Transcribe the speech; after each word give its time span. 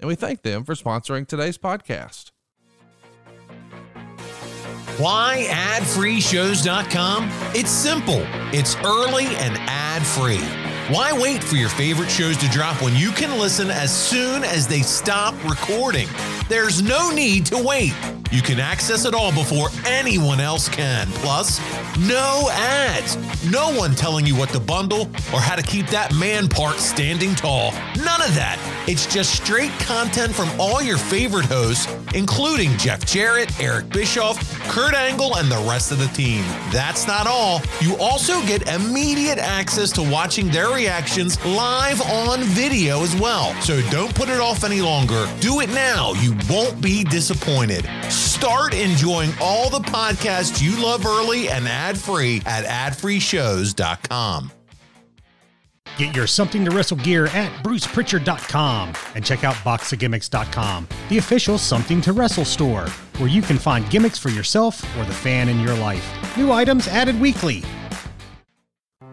And 0.00 0.08
we 0.08 0.14
thank 0.14 0.42
them 0.42 0.64
for 0.64 0.74
sponsoring 0.74 1.26
today's 1.26 1.58
podcast. 1.58 2.30
Why 4.98 5.46
adfreeshows.com? 5.48 7.28
It's 7.54 7.70
simple. 7.70 8.22
It's 8.52 8.76
early 8.84 9.26
and 9.36 9.56
ad 9.68 10.04
free. 10.04 10.67
Why 10.88 11.12
wait 11.12 11.44
for 11.44 11.56
your 11.56 11.68
favorite 11.68 12.10
shows 12.10 12.38
to 12.38 12.48
drop 12.48 12.80
when 12.80 12.96
you 12.96 13.10
can 13.10 13.38
listen 13.38 13.70
as 13.70 13.94
soon 13.94 14.42
as 14.42 14.66
they 14.66 14.80
stop 14.80 15.34
recording? 15.44 16.08
There's 16.48 16.80
no 16.80 17.10
need 17.10 17.44
to 17.46 17.62
wait. 17.62 17.92
You 18.30 18.42
can 18.42 18.60
access 18.60 19.06
it 19.06 19.14
all 19.14 19.32
before 19.32 19.68
anyone 19.86 20.40
else 20.40 20.68
can. 20.68 21.06
Plus, 21.22 21.60
no 21.98 22.48
ads. 22.52 23.16
No 23.50 23.74
one 23.74 23.94
telling 23.94 24.26
you 24.26 24.34
what 24.34 24.50
to 24.50 24.60
bundle 24.60 25.02
or 25.32 25.40
how 25.40 25.56
to 25.56 25.62
keep 25.62 25.86
that 25.88 26.14
man 26.14 26.46
part 26.48 26.76
standing 26.76 27.34
tall. 27.34 27.72
None 27.96 28.22
of 28.22 28.34
that. 28.34 28.58
It's 28.86 29.06
just 29.06 29.34
straight 29.34 29.72
content 29.80 30.34
from 30.34 30.48
all 30.60 30.82
your 30.82 30.98
favorite 30.98 31.46
hosts, 31.46 31.86
including 32.14 32.76
Jeff 32.76 33.04
Jarrett, 33.06 33.58
Eric 33.60 33.88
Bischoff, 33.90 34.38
Kurt 34.68 34.94
Angle, 34.94 35.36
and 35.36 35.50
the 35.50 35.64
rest 35.68 35.92
of 35.92 35.98
the 35.98 36.08
team. 36.08 36.42
That's 36.70 37.06
not 37.06 37.26
all. 37.26 37.62
You 37.80 37.96
also 37.96 38.40
get 38.46 38.68
immediate 38.68 39.38
access 39.38 39.90
to 39.92 40.02
watching 40.02 40.48
their 40.48 40.77
reactions 40.78 41.44
live 41.44 42.00
on 42.02 42.40
video 42.44 43.02
as 43.02 43.16
well. 43.16 43.52
So 43.62 43.80
don't 43.90 44.14
put 44.14 44.28
it 44.28 44.38
off 44.38 44.62
any 44.62 44.80
longer. 44.80 45.26
Do 45.40 45.60
it 45.60 45.70
now. 45.70 46.12
You 46.14 46.36
won't 46.48 46.80
be 46.80 47.02
disappointed. 47.02 47.84
Start 48.08 48.74
enjoying 48.74 49.32
all 49.40 49.70
the 49.70 49.80
podcasts 49.80 50.62
you 50.62 50.80
love 50.80 51.04
early 51.04 51.48
and 51.48 51.66
ad 51.66 51.98
free 51.98 52.42
at 52.46 52.64
adfreeshows.com. 52.64 54.52
Get 55.96 56.14
your 56.14 56.28
Something 56.28 56.64
to 56.64 56.70
Wrestle 56.70 56.98
gear 56.98 57.26
at 57.26 57.50
brucepritchard.com 57.64 58.92
and 59.16 59.24
check 59.24 59.42
out 59.42 59.56
boxofgimmicks.com, 59.56 60.86
the 61.08 61.18
official 61.18 61.58
Something 61.58 62.00
to 62.02 62.12
Wrestle 62.12 62.44
store, 62.44 62.86
where 63.16 63.28
you 63.28 63.42
can 63.42 63.58
find 63.58 63.90
gimmicks 63.90 64.16
for 64.16 64.28
yourself 64.28 64.80
or 64.96 65.04
the 65.04 65.12
fan 65.12 65.48
in 65.48 65.58
your 65.58 65.74
life. 65.74 66.08
New 66.36 66.52
items 66.52 66.86
added 66.86 67.20
weekly. 67.20 67.64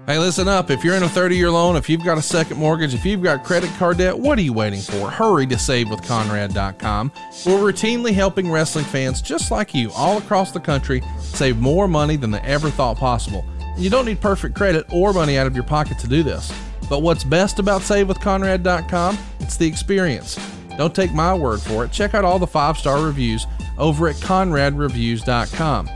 Hey, 0.06 0.20
listen 0.20 0.48
up. 0.48 0.70
If 0.70 0.84
you're 0.84 0.94
in 0.94 1.02
a 1.02 1.10
30 1.10 1.36
year 1.36 1.50
loan, 1.50 1.76
if 1.76 1.90
you've 1.90 2.04
got 2.04 2.20
a 2.20 2.22
second 2.22 2.58
mortgage, 2.58 2.94
if 2.94 3.04
you've 3.06 3.24
got 3.24 3.44
credit 3.44 3.72
card 3.80 3.98
debt, 3.98 4.18
what 4.18 4.38
are 4.38 4.44
you 4.44 4.54
waiting 4.54 4.80
for? 4.80 5.10
Hurry 5.10 5.48
to 5.48 5.56
SaveWithConrad.com. 5.56 7.12
We're 7.44 7.72
routinely 7.72 8.14
helping 8.14 8.52
wrestling 8.52 8.86
fans 8.86 9.20
just 9.20 9.50
like 9.50 9.74
you 9.74 9.92
all 9.94 10.20
across 10.20 10.52
the 10.52 10.60
country 10.60 11.02
save 11.20 11.58
more 11.58 11.88
money 11.88 12.18
than 12.18 12.30
they 12.30 12.40
ever 12.42 12.70
thought 12.70 12.98
possible. 12.98 13.44
You 13.78 13.90
don't 13.90 14.06
need 14.06 14.22
perfect 14.22 14.56
credit 14.56 14.86
or 14.94 15.12
money 15.12 15.40
out 15.40 15.48
of 15.48 15.56
your 15.56 15.66
pocket 15.66 15.98
to 16.00 16.08
do 16.08 16.22
this. 16.22 16.54
But 16.88 17.02
what's 17.02 17.24
best 17.24 17.58
about 17.58 17.82
SaveWithConrad.com? 17.82 19.18
It's 19.40 19.58
the 19.58 19.68
experience. 19.68 20.38
Don't 20.78 20.94
take 20.94 21.14
my 21.14 21.34
word 21.34 21.62
for 21.62 21.84
it. 21.84 21.92
Check 21.92 22.14
out 22.14 22.24
all 22.24 22.38
the 22.38 22.46
five 22.46 22.78
star 22.78 23.04
reviews 23.04 23.48
over 23.80 24.08
at 24.08 24.18
ConradReviews.com. 24.18 25.90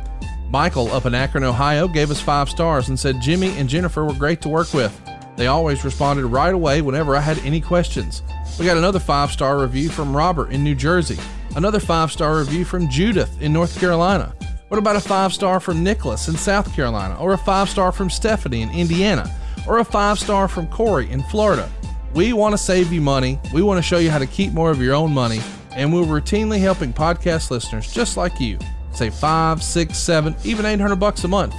Michael 0.49 0.91
up 0.91 1.05
in 1.05 1.13
Akron, 1.13 1.43
Ohio 1.43 1.87
gave 1.87 2.09
us 2.09 2.19
five 2.19 2.49
stars 2.49 2.89
and 2.89 2.99
said 2.99 3.21
Jimmy 3.21 3.55
and 3.59 3.69
Jennifer 3.69 4.03
were 4.03 4.15
great 4.15 4.41
to 4.41 4.49
work 4.49 4.73
with. 4.73 4.99
They 5.35 5.45
always 5.45 5.85
responded 5.85 6.25
right 6.25 6.53
away 6.53 6.81
whenever 6.81 7.15
I 7.15 7.19
had 7.19 7.37
any 7.39 7.61
questions. 7.61 8.23
We 8.57 8.65
got 8.65 8.75
another 8.75 8.99
five 8.99 9.31
star 9.31 9.59
review 9.59 9.89
from 9.89 10.15
Robert 10.15 10.51
in 10.51 10.63
New 10.63 10.73
Jersey, 10.73 11.19
another 11.55 11.79
five 11.79 12.11
star 12.11 12.39
review 12.39 12.65
from 12.65 12.89
Judith 12.89 13.39
in 13.39 13.53
North 13.53 13.79
Carolina. 13.79 14.33
What 14.69 14.79
about 14.79 14.95
a 14.95 15.01
five 15.01 15.33
star 15.33 15.59
from 15.59 15.83
Nicholas 15.83 16.27
in 16.27 16.35
South 16.35 16.73
Carolina, 16.73 17.15
or 17.19 17.33
a 17.33 17.37
five 17.37 17.69
star 17.69 17.91
from 17.91 18.09
Stephanie 18.09 18.63
in 18.63 18.71
Indiana, 18.71 19.31
or 19.67 19.77
a 19.77 19.85
five 19.85 20.17
star 20.17 20.47
from 20.47 20.65
Corey 20.67 21.11
in 21.11 21.21
Florida? 21.23 21.69
We 22.15 22.33
want 22.33 22.53
to 22.53 22.57
save 22.57 22.91
you 22.91 23.01
money. 23.01 23.39
We 23.53 23.61
want 23.61 23.77
to 23.77 23.83
show 23.83 23.99
you 23.99 24.09
how 24.09 24.17
to 24.17 24.25
keep 24.25 24.51
more 24.51 24.71
of 24.71 24.81
your 24.81 24.95
own 24.95 25.13
money, 25.13 25.41
and 25.75 25.93
we're 25.93 26.01
routinely 26.01 26.59
helping 26.59 26.91
podcast 26.91 27.51
listeners 27.51 27.93
just 27.93 28.17
like 28.17 28.39
you 28.39 28.57
save 28.99 29.15
five, 29.15 29.63
six, 29.63 29.97
seven, 29.97 30.35
even 30.43 30.65
800 30.65 30.97
bucks 30.97 31.23
a 31.23 31.27
month. 31.27 31.55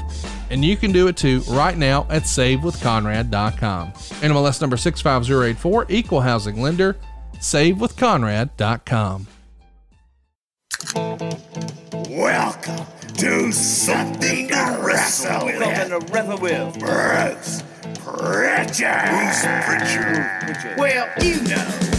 And 0.51 0.65
you 0.65 0.77
can 0.77 0.93
do 0.93 1.09
it 1.09 1.17
too 1.17 1.41
right 1.49 1.77
now 1.77 2.07
at 2.11 2.25
savewithconrad.com. 2.25 3.93
NMLS 3.93 4.61
number 4.61 4.77
65084, 4.77 5.87
equal 5.89 6.21
housing 6.21 6.61
lender, 6.61 6.97
savewithconrad.com. 7.37 9.27
Welcome 12.11 12.87
to 13.15 13.53
Something 13.53 14.49
to 14.49 14.79
Wrestle 14.83 15.47
With. 15.47 15.59
Something 15.59 15.89
to 15.89 16.13
wrestle 16.13 16.39
with. 16.39 16.79
Bruce 16.79 17.63
Pritchard. 17.95 19.09
Bruce 19.09 19.47
Pritchard. 19.65 20.79
Well, 20.79 21.09
you 21.23 21.41
know. 21.43 21.91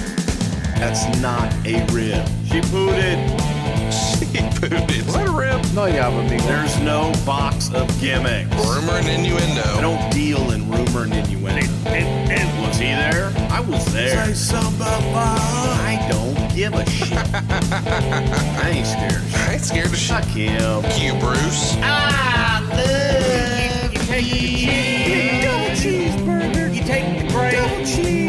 That's 0.78 1.20
not 1.22 1.54
a 1.66 1.86
rib. 1.94 2.28
She 2.48 2.62
pooted. 2.62 3.51
She 3.92 4.26
pooted. 4.60 4.90
Is 4.92 5.14
that 5.14 5.28
a 5.28 5.32
rib? 5.32 5.62
No, 5.74 5.86
yeah, 5.86 6.10
but 6.10 6.28
there's 6.46 6.80
no 6.82 7.12
box 7.26 7.72
of 7.74 7.88
gimmicks. 8.00 8.56
Rumor 8.56 8.94
and 8.94 9.08
innuendo. 9.08 9.64
I 9.64 9.82
don't 9.82 10.12
deal 10.12 10.52
in 10.52 10.70
rumor 10.70 11.04
and 11.04 11.14
innuendo. 11.14 11.66
And, 11.88 12.32
and 12.32 12.62
was 12.68 12.78
he 12.78 12.88
there? 12.88 13.32
I 13.52 13.60
was 13.62 13.86
there. 13.94 14.26
Say 14.26 14.34
something 14.34 14.82
about 14.82 15.40
I 15.40 16.08
don't 16.10 16.56
give 16.56 16.74
a 16.74 16.86
shit. 16.90 17.12
I 17.14 18.70
ain't 18.74 18.88
scared. 18.88 19.24
I 19.48 19.54
ain't 19.54 19.62
scared 19.62 19.90
to 19.90 19.96
Fuck 19.98 20.26
him. 20.26 20.84
you, 21.00 21.14
Bruce. 21.20 21.76
I 21.82 22.62
love 22.70 23.94
you, 23.94 24.00
take 24.00 24.24
the 24.24 24.30
cheese. 24.30 25.44
Double 25.44 25.76
cheeseburger. 25.76 26.74
You 26.74 26.84
take 26.84 27.28
the 27.28 27.34
bread. 27.34 27.54
Double 27.54 27.86
cheese. 27.86 28.21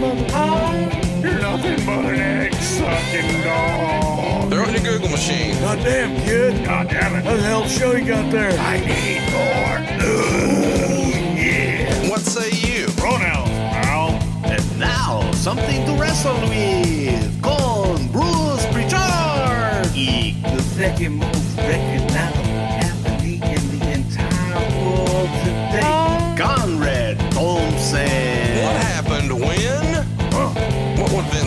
Double 0.00 0.12
onion, 0.12 0.30
mother. 0.30 0.32
Oh, 0.32 1.20
You're 1.22 1.40
nothing 1.40 1.84
but 1.84 2.04
an 2.04 2.20
egg 2.20 2.54
sucking 2.54 3.42
dog. 3.42 4.48
Throw 4.48 4.62
it 4.62 4.76
in 4.76 4.84
your 4.84 4.92
Google 4.94 5.08
machine. 5.08 5.58
Goddamn, 5.58 6.14
kid. 6.22 6.64
God 6.64 6.88
damn 6.88 7.16
it. 7.16 7.24
What 7.24 7.36
the 7.36 7.42
hell 7.42 7.66
show 7.66 7.92
you 7.96 8.06
got 8.06 8.30
there? 8.30 8.52
I 8.60 8.78
need 8.78 9.22
more. 9.34 9.78
Ooh, 10.06 11.10
yeah. 11.34 12.10
What 12.10 12.20
say 12.20 12.50
you? 12.50 12.86
Pronouns, 12.96 13.48
pal. 13.74 14.10
And 14.44 14.78
now, 14.78 15.32
something 15.32 15.84
to 15.86 15.92
wrestle 16.00 16.38
with. 16.48 17.42
Con 17.42 18.06
Bruce 18.12 18.66
Pritchard. 18.66 19.90
Y 19.96 20.36
the 20.44 20.62
second 20.62 21.16
most 21.16 21.56
recognizable 21.56 22.54
athlete 22.86 23.42
in 23.42 23.78
the 23.78 23.92
entire 23.94 24.84
world 24.84 25.28
today. 25.42 26.07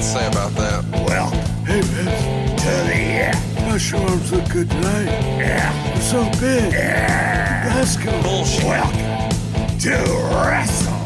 What 0.01 0.07
would 0.07 0.13
Vince 0.13 0.13
say 0.13 0.27
about 0.27 0.51
that? 0.53 0.83
Well, 1.07 1.29
hey, 1.63 1.81
man, 1.81 2.57
To 2.57 2.65
the 2.65 2.97
yeah. 2.97 3.69
Gosh, 3.69 3.91
your 3.91 4.01
arms 4.01 4.31
look 4.31 4.49
good 4.49 4.69
tonight. 4.69 5.05
Yeah. 5.05 5.93
You're 5.93 6.01
so 6.01 6.23
big. 6.39 6.73
Yeah. 6.73 7.71
Let's 7.75 7.97
go. 7.97 8.11
Bullshit. 8.23 8.63
Welcome 8.65 9.29
to 9.79 9.97
Wrestle. 10.43 11.03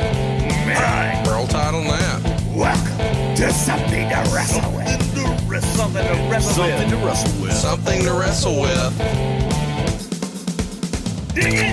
Man. 0.65 1.25
World 1.27 1.49
title 1.49 1.81
and 1.81 1.89
that. 1.89 2.21
Welcome 2.55 2.97
to 3.35 3.51
Something 3.51 4.07
to 4.07 4.15
Wrestle 4.33 4.71
With. 4.71 4.87
Something 5.75 6.07
to 6.07 6.13
wrestle 6.29 6.53
Something 6.53 6.89
to 6.89 6.97
wrestle 6.97 7.41
with. 7.41 7.53
Something 7.53 8.03
to 8.03 8.13
wrestle 8.13 8.61
with. 8.61 8.93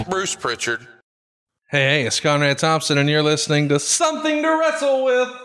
Bruce 0.09 0.35
Pritchard. 0.35 0.89
Hey, 1.71 2.01
hey, 2.01 2.03
it's 2.05 2.19
Conrad 2.19 2.59
Thompson, 2.59 2.99
and 2.99 3.09
you're 3.09 3.23
listening 3.23 3.69
to 3.69 3.79
Something 3.79 4.43
to 4.43 4.49
Wrestle 4.49 5.05
With. 5.05 5.42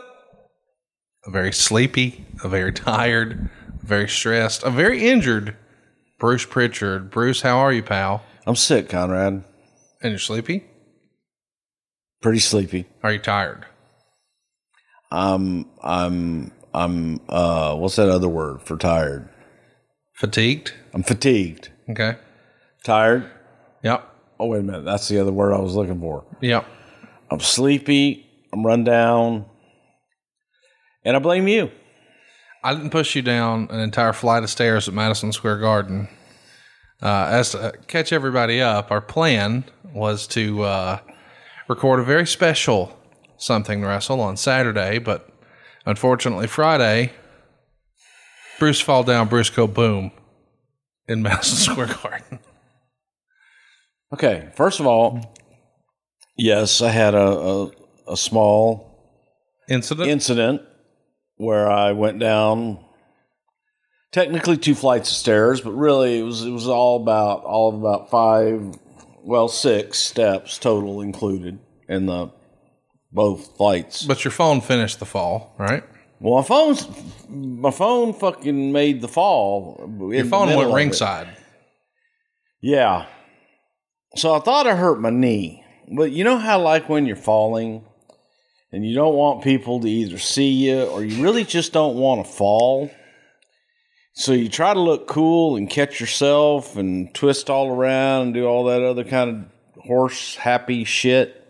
A 1.27 1.31
very 1.31 1.51
sleepy, 1.51 2.25
a 2.43 2.47
very 2.47 2.71
tired, 2.73 3.49
very 3.83 4.07
stressed, 4.07 4.63
a 4.63 4.71
very 4.71 5.07
injured 5.07 5.55
Bruce 6.17 6.45
Pritchard. 6.45 7.11
Bruce, 7.11 7.41
how 7.41 7.57
are 7.57 7.73
you, 7.73 7.83
pal? 7.83 8.23
I'm 8.45 8.55
sick, 8.55 8.89
Conrad. 8.89 9.43
And 10.01 10.11
you're 10.11 10.19
sleepy? 10.19 10.63
Pretty 12.21 12.39
sleepy. 12.39 12.85
Are 13.03 13.11
you 13.11 13.19
tired? 13.19 13.65
I'm 15.11 15.65
I'm 15.83 16.51
I'm 16.73 17.21
uh 17.29 17.75
what's 17.75 17.95
that 17.97 18.09
other 18.09 18.27
word 18.27 18.61
for 18.61 18.77
tired? 18.77 19.29
Fatigued? 20.13 20.73
I'm 20.93 21.03
fatigued. 21.03 21.69
Okay. 21.89 22.15
Tired? 22.83 23.29
Yep. 23.83 24.03
Oh 24.39 24.47
wait 24.47 24.59
a 24.59 24.63
minute, 24.63 24.85
that's 24.85 25.07
the 25.07 25.19
other 25.19 25.31
word 25.31 25.53
I 25.53 25.59
was 25.59 25.75
looking 25.75 25.99
for. 25.99 26.25
Yep. 26.41 26.65
I'm 27.29 27.39
sleepy, 27.39 28.25
I'm 28.51 28.65
run 28.65 28.83
down, 28.83 29.45
And 31.03 31.15
I 31.15 31.19
blame 31.19 31.47
you. 31.47 31.71
I 32.63 32.73
didn't 32.73 32.89
push 32.89 33.15
you 33.15 33.21
down 33.21 33.67
an 33.69 33.79
entire 33.79 34.13
flight 34.13 34.43
of 34.43 34.49
stairs 34.49 34.87
at 34.87 34.93
Madison 34.93 35.31
Square 35.31 35.59
Garden. 35.59 36.09
Uh, 37.01 37.27
as 37.29 37.51
to 37.51 37.73
catch 37.87 38.11
everybody 38.11 38.59
up, 38.61 38.91
our 38.91 39.01
plan 39.01 39.63
was 39.93 40.27
to 40.27 40.63
uh, 40.63 40.99
record 41.67 41.99
a 41.99 42.03
very 42.03 42.25
special 42.25 42.97
something 43.37 43.81
to 43.81 43.87
wrestle 43.87 44.19
on 44.19 44.35
Saturday, 44.35 44.97
but 44.97 45.29
unfortunately 45.85 46.47
Friday, 46.47 47.13
Bruce 48.59 48.81
fall 48.81 49.03
down, 49.03 49.27
Bruce 49.27 49.51
go 49.51 49.67
boom 49.67 50.11
in 51.07 51.21
Madison 51.21 51.57
Square 51.57 51.95
Garden. 52.01 52.39
Okay, 54.11 54.49
first 54.55 54.79
of 54.79 54.87
all, 54.87 55.35
yes, 56.35 56.81
I 56.81 56.89
had 56.89 57.13
a, 57.13 57.19
a, 57.27 57.71
a 58.09 58.17
small 58.17 58.87
Incident. 59.69 60.09
incident 60.09 60.61
where 61.37 61.69
I 61.69 61.93
went 61.93 62.19
down 62.19 62.79
technically 64.11 64.57
two 64.57 64.75
flights 64.75 65.09
of 65.09 65.15
stairs, 65.15 65.61
but 65.61 65.71
really 65.71 66.19
it 66.19 66.23
was 66.23 66.43
it 66.43 66.51
was 66.51 66.67
all 66.67 67.01
about 67.01 67.43
all 67.43 67.69
of 67.69 67.75
about 67.75 68.09
five, 68.09 68.75
well 69.23 69.47
six 69.47 69.99
steps 69.99 70.57
total 70.57 71.01
included 71.01 71.59
in 71.87 72.05
the 72.05 72.31
both 73.11 73.55
flights. 73.55 74.03
but 74.03 74.23
your 74.23 74.31
phone 74.31 74.61
finished 74.61 74.99
the 74.99 75.05
fall, 75.05 75.55
right? 75.57 75.83
Well, 76.19 76.41
my 76.41 76.43
phone's 76.47 76.87
my 77.29 77.71
phone 77.71 78.13
fucking 78.13 78.71
made 78.71 79.01
the 79.01 79.07
fall. 79.07 79.89
Your 80.11 80.25
phone 80.25 80.55
went 80.55 80.73
ringside. 80.73 81.29
Yeah. 82.61 83.05
So 84.15 84.33
I 84.33 84.39
thought 84.39 84.65
I 84.65 84.75
hurt 84.75 84.99
my 84.99 85.11
knee. 85.11 85.63
But 85.95 86.11
you 86.11 86.23
know 86.23 86.37
how 86.37 86.59
like 86.59 86.89
when 86.89 87.05
you're 87.05 87.15
falling 87.15 87.85
and 88.71 88.85
you 88.85 88.95
don't 88.95 89.15
want 89.15 89.43
people 89.43 89.79
to 89.81 89.87
either 89.87 90.17
see 90.17 90.51
you 90.51 90.83
or 90.83 91.03
you 91.03 91.23
really 91.23 91.43
just 91.43 91.73
don't 91.73 91.95
want 91.95 92.25
to 92.25 92.31
fall. 92.31 92.91
So 94.13 94.33
you 94.33 94.49
try 94.49 94.73
to 94.73 94.79
look 94.79 95.07
cool 95.07 95.55
and 95.55 95.69
catch 95.69 95.99
yourself 95.99 96.75
and 96.75 97.13
twist 97.13 97.49
all 97.49 97.69
around 97.69 98.23
and 98.23 98.33
do 98.33 98.45
all 98.45 98.65
that 98.65 98.81
other 98.81 99.03
kind 99.03 99.29
of 99.75 99.83
horse 99.83 100.35
happy 100.35 100.83
shit. 100.83 101.43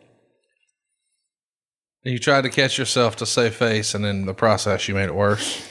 You 2.03 2.19
tried 2.19 2.41
to 2.41 2.49
catch 2.49 2.77
yourself 2.77 3.17
to 3.17 3.25
save 3.25 3.55
face, 3.55 3.93
and 3.93 4.05
in 4.05 4.25
the 4.25 4.33
process, 4.33 4.87
you 4.87 4.95
made 4.95 5.09
it 5.09 5.15
worse. 5.15 5.67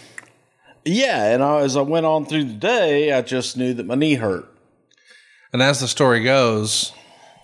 Yeah, 0.84 1.32
and 1.32 1.42
I, 1.42 1.60
as 1.60 1.76
I 1.76 1.80
went 1.80 2.04
on 2.04 2.26
through 2.26 2.44
the 2.44 2.54
day, 2.54 3.12
I 3.12 3.22
just 3.22 3.56
knew 3.56 3.72
that 3.74 3.86
my 3.86 3.94
knee 3.94 4.14
hurt. 4.14 4.46
And 5.52 5.62
as 5.62 5.80
the 5.80 5.88
story 5.88 6.22
goes, 6.22 6.92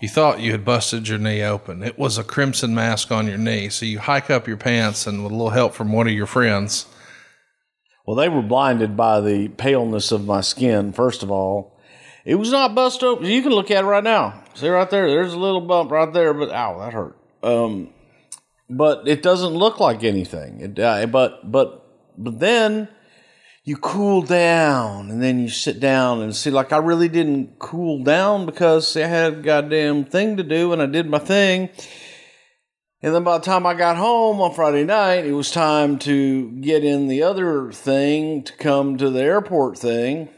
you 0.03 0.09
thought 0.09 0.41
you 0.41 0.51
had 0.51 0.65
busted 0.65 1.07
your 1.07 1.17
knee 1.17 1.41
open. 1.41 1.81
It 1.81 1.97
was 1.97 2.17
a 2.17 2.25
crimson 2.25 2.75
mask 2.75 3.09
on 3.09 3.25
your 3.25 3.37
knee. 3.37 3.69
So 3.69 3.85
you 3.85 3.99
hike 3.99 4.29
up 4.29 4.49
your 4.49 4.57
pants, 4.57 5.07
and 5.07 5.23
with 5.23 5.31
a 5.31 5.35
little 5.35 5.51
help 5.51 5.73
from 5.73 5.93
one 5.93 6.07
of 6.07 6.13
your 6.13 6.25
friends, 6.25 6.87
Well, 8.05 8.17
they 8.17 8.27
were 8.27 8.41
blinded 8.41 8.97
by 8.97 9.21
the 9.21 9.47
paleness 9.47 10.11
of 10.11 10.25
my 10.25 10.41
skin, 10.41 10.91
first 10.91 11.23
of 11.23 11.31
all. 11.31 11.79
It 12.25 12.35
was 12.35 12.51
not 12.51 12.75
bust 12.75 13.01
open. 13.01 13.27
You 13.27 13.41
can 13.41 13.53
look 13.53 13.71
at 13.71 13.85
it 13.85 13.87
right 13.87 14.03
now. 14.03 14.43
See 14.55 14.67
right 14.67 14.89
there? 14.89 15.07
There's 15.07 15.31
a 15.31 15.39
little 15.39 15.61
bump 15.61 15.89
right 15.89 16.11
there, 16.11 16.33
but 16.33 16.51
ow, 16.51 16.79
that 16.79 16.91
hurt. 16.91 17.17
Um, 17.41 17.93
but 18.69 19.07
it 19.07 19.21
doesn't 19.21 19.53
look 19.53 19.79
like 19.79 20.03
anything. 20.03 20.59
It, 20.59 20.79
uh, 20.79 21.05
but 21.05 21.49
but 21.49 21.87
but 22.17 22.41
then 22.41 22.89
you 23.63 23.77
cool 23.77 24.21
down, 24.21 25.09
and 25.09 25.23
then 25.23 25.39
you 25.39 25.49
sit 25.49 25.79
down 25.79 26.21
and 26.21 26.35
see. 26.35 26.51
Like 26.51 26.73
I 26.73 26.77
really 26.77 27.07
didn't 27.07 27.59
cool 27.59 28.03
down 28.03 28.45
because 28.45 28.95
I 28.97 29.07
had 29.07 29.33
a 29.33 29.35
goddamn 29.37 30.05
thing 30.05 30.37
to 30.37 30.43
do, 30.43 30.73
and 30.73 30.81
I 30.81 30.85
did 30.85 31.09
my 31.09 31.19
thing. 31.19 31.69
And 33.01 33.13
then 33.13 33.23
by 33.23 33.37
the 33.37 33.43
time 33.43 33.65
I 33.65 33.73
got 33.73 33.97
home 33.97 34.39
on 34.39 34.53
Friday 34.53 34.85
night, 34.85 35.25
it 35.25 35.33
was 35.33 35.51
time 35.51 35.99
to 35.99 36.51
get 36.61 36.85
in 36.85 37.09
the 37.09 37.21
other 37.23 37.69
thing 37.71 38.43
to 38.43 38.53
come 38.53 38.97
to 38.97 39.09
the 39.09 39.21
airport 39.21 39.77
thing. 39.77 40.29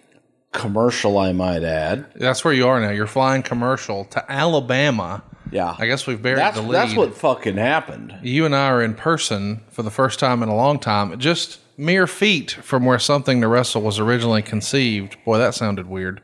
Commercial, 0.52 1.18
I 1.20 1.32
might 1.32 1.64
add. 1.64 2.08
that's 2.16 2.44
where 2.44 2.54
you 2.54 2.68
are 2.68 2.80
now. 2.80 2.90
You're 2.90 3.06
flying 3.06 3.44
commercial 3.44 4.06
to 4.06 4.32
Alabama. 4.32 5.22
Yeah. 5.52 5.76
I 5.78 5.86
guess 5.86 6.08
we've 6.08 6.20
buried 6.20 6.40
that's, 6.40 6.58
the 6.58 6.64
lead. 6.64 6.74
that's 6.74 6.96
what 6.96 7.16
fucking 7.16 7.58
happened. 7.58 8.18
you 8.24 8.46
and 8.46 8.56
I 8.56 8.68
are 8.70 8.82
in 8.82 8.96
person 8.96 9.62
for 9.70 9.84
the 9.84 9.92
first 9.92 10.18
time 10.20 10.42
in 10.42 10.50
a 10.50 10.56
long 10.56 10.80
time, 10.80 11.12
It 11.12 11.20
just 11.20 11.60
mere 11.78 12.08
feet 12.08 12.52
from 12.52 12.86
where 12.86 13.00
something 13.00 13.42
to 13.42 13.48
wrestle 13.48 13.82
was 13.82 14.00
originally 14.00 14.42
conceived. 14.42 15.18
Boy, 15.26 15.38
that 15.38 15.56
sounded 15.56 15.88
weird. 15.88 16.22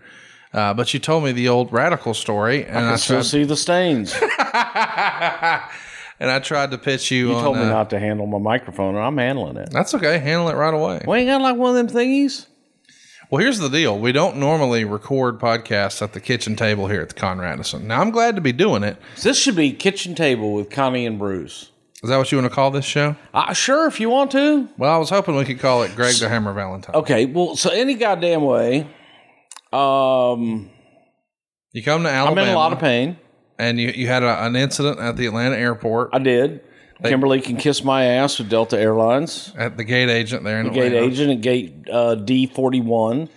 Uh, 0.53 0.73
but 0.73 0.93
you 0.93 0.99
told 0.99 1.23
me 1.23 1.31
the 1.31 1.47
old 1.47 1.71
radical 1.71 2.13
story, 2.13 2.65
and 2.65 2.85
I, 2.85 2.93
I 2.93 2.95
still 2.97 3.17
tried, 3.17 3.25
see 3.25 3.43
the 3.45 3.55
stains. 3.55 4.13
And 6.21 6.29
I 6.29 6.37
tried 6.37 6.69
to 6.69 6.77
pitch 6.77 7.09
you. 7.09 7.33
on, 7.33 7.43
told 7.43 7.57
me 7.57 7.63
uh, 7.63 7.69
not 7.69 7.89
to 7.89 7.99
handle 7.99 8.27
my 8.27 8.37
microphone, 8.37 8.93
and 8.93 9.03
I'm 9.03 9.17
handling 9.17 9.57
it. 9.57 9.71
That's 9.71 9.95
okay. 9.95 10.19
Handle 10.19 10.49
it 10.49 10.53
right 10.53 10.73
away. 10.73 11.03
We 11.07 11.17
ain't 11.17 11.27
got 11.27 11.41
like 11.41 11.55
one 11.57 11.75
of 11.75 11.87
them 11.87 11.97
thingies. 11.97 12.45
Well, 13.31 13.41
here's 13.41 13.57
the 13.57 13.69
deal. 13.69 13.97
We 13.97 14.11
don't 14.11 14.37
normally 14.37 14.85
record 14.85 15.39
podcasts 15.39 15.99
at 15.99 16.13
the 16.13 16.19
kitchen 16.19 16.55
table 16.55 16.87
here 16.87 17.01
at 17.01 17.09
the 17.09 17.15
Conradison. 17.15 17.85
Now, 17.85 18.01
I'm 18.01 18.11
glad 18.11 18.35
to 18.35 18.41
be 18.41 18.51
doing 18.51 18.83
it. 18.83 18.97
This 19.23 19.39
should 19.39 19.55
be 19.55 19.73
kitchen 19.73 20.13
table 20.13 20.53
with 20.53 20.69
Connie 20.69 21.07
and 21.07 21.17
Bruce. 21.17 21.71
Is 22.03 22.09
that 22.09 22.17
what 22.17 22.31
you 22.31 22.39
want 22.39 22.49
to 22.49 22.55
call 22.55 22.71
this 22.71 22.85
show? 22.85 23.15
Uh, 23.31 23.53
sure, 23.53 23.87
if 23.87 23.99
you 23.99 24.09
want 24.09 24.31
to. 24.31 24.67
Well, 24.77 24.91
I 24.93 24.97
was 24.97 25.11
hoping 25.11 25.35
we 25.35 25.45
could 25.45 25.59
call 25.59 25.83
it 25.83 25.95
Greg 25.95 26.15
the 26.15 26.29
Hammer 26.29 26.51
Valentine. 26.51 26.95
Okay, 26.95 27.25
well, 27.27 27.55
so 27.55 27.69
any 27.69 27.93
goddamn 27.93 28.41
way. 28.41 28.87
Um, 29.71 30.69
You 31.73 31.83
come 31.83 32.03
to 32.03 32.09
Alabama. 32.09 32.41
I'm 32.41 32.47
in 32.47 32.53
a 32.53 32.57
lot 32.57 32.73
of 32.73 32.79
pain. 32.79 33.17
And 33.59 33.79
you, 33.79 33.89
you 33.89 34.07
had 34.07 34.23
a, 34.23 34.43
an 34.45 34.55
incident 34.55 34.99
at 34.99 35.15
the 35.15 35.27
Atlanta 35.27 35.55
airport 35.55 36.09
I 36.13 36.19
did. 36.19 36.61
Kimberly 37.03 37.41
can 37.41 37.57
kiss 37.57 37.83
my 37.83 38.05
ass 38.05 38.37
with 38.39 38.49
Delta 38.49 38.79
Airlines. 38.79 39.53
at 39.57 39.77
the 39.77 39.83
gate 39.83 40.09
agent 40.09 40.43
there 40.43 40.59
in 40.59 40.67
The 40.67 40.73
gate 40.73 40.93
agent 40.93 41.31
at 41.31 41.41
gate 41.41 41.87
uh, 41.91 42.15
D41. 42.15 43.29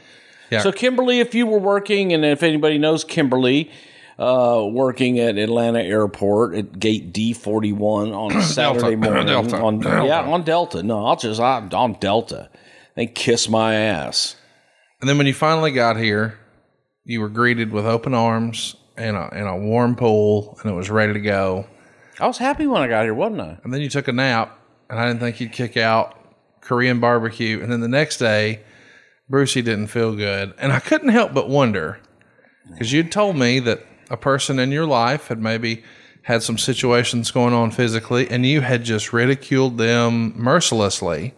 Yeah. 0.50 0.60
So, 0.60 0.70
Kimberly, 0.72 1.20
if 1.20 1.34
you 1.34 1.46
were 1.46 1.58
working, 1.58 2.12
and 2.12 2.24
if 2.24 2.42
anybody 2.42 2.76
knows 2.78 3.04
Kimberly, 3.04 3.70
uh, 4.18 4.66
working 4.70 5.18
at 5.18 5.36
Atlanta 5.36 5.80
Airport 5.80 6.54
at 6.54 6.78
gate 6.78 7.12
D41 7.12 8.14
on 8.14 8.42
Saturday 8.42 8.96
morning. 8.96 9.26
Delta. 9.26 9.56
On, 9.60 9.78
Delta. 9.78 10.06
Yeah, 10.06 10.22
on 10.22 10.42
Delta. 10.42 10.82
No, 10.82 11.04
I'll 11.04 11.16
just, 11.16 11.40
I'm 11.40 11.72
on 11.72 11.94
Delta. 11.94 12.50
They 12.94 13.06
kiss 13.06 13.48
my 13.48 13.74
ass. 13.74 14.36
And 15.00 15.08
then 15.08 15.18
when 15.18 15.26
you 15.26 15.34
finally 15.34 15.72
got 15.72 15.96
here, 15.96 16.38
you 17.04 17.20
were 17.20 17.28
greeted 17.28 17.72
with 17.72 17.86
open 17.86 18.14
arms 18.14 18.76
and 18.96 19.16
a, 19.16 19.28
and 19.32 19.48
a 19.48 19.56
warm 19.56 19.96
pool, 19.96 20.58
and 20.62 20.70
it 20.70 20.74
was 20.74 20.90
ready 20.90 21.12
to 21.12 21.20
go. 21.20 21.66
I 22.20 22.26
was 22.26 22.38
happy 22.38 22.66
when 22.66 22.80
I 22.80 22.86
got 22.86 23.04
here, 23.04 23.14
wasn't 23.14 23.40
I? 23.40 23.58
And 23.64 23.74
then 23.74 23.80
you 23.80 23.88
took 23.88 24.08
a 24.08 24.12
nap, 24.12 24.56
and 24.88 24.98
I 24.98 25.06
didn't 25.06 25.20
think 25.20 25.40
you'd 25.40 25.52
kick 25.52 25.76
out 25.76 26.18
Korean 26.60 27.00
barbecue. 27.00 27.60
And 27.60 27.70
then 27.70 27.80
the 27.80 27.88
next 27.88 28.18
day, 28.18 28.62
Brucey 29.28 29.62
didn't 29.62 29.88
feel 29.88 30.14
good. 30.14 30.54
And 30.58 30.72
I 30.72 30.80
couldn't 30.80 31.08
help 31.08 31.34
but 31.34 31.48
wonder 31.48 31.98
because 32.70 32.92
you'd 32.92 33.10
told 33.10 33.36
me 33.36 33.58
that 33.60 33.84
a 34.10 34.16
person 34.16 34.58
in 34.58 34.72
your 34.72 34.86
life 34.86 35.28
had 35.28 35.40
maybe 35.40 35.82
had 36.22 36.42
some 36.42 36.56
situations 36.58 37.30
going 37.30 37.52
on 37.52 37.70
physically, 37.70 38.28
and 38.30 38.46
you 38.46 38.62
had 38.62 38.84
just 38.84 39.12
ridiculed 39.12 39.78
them 39.78 40.32
mercilessly. 40.36 41.34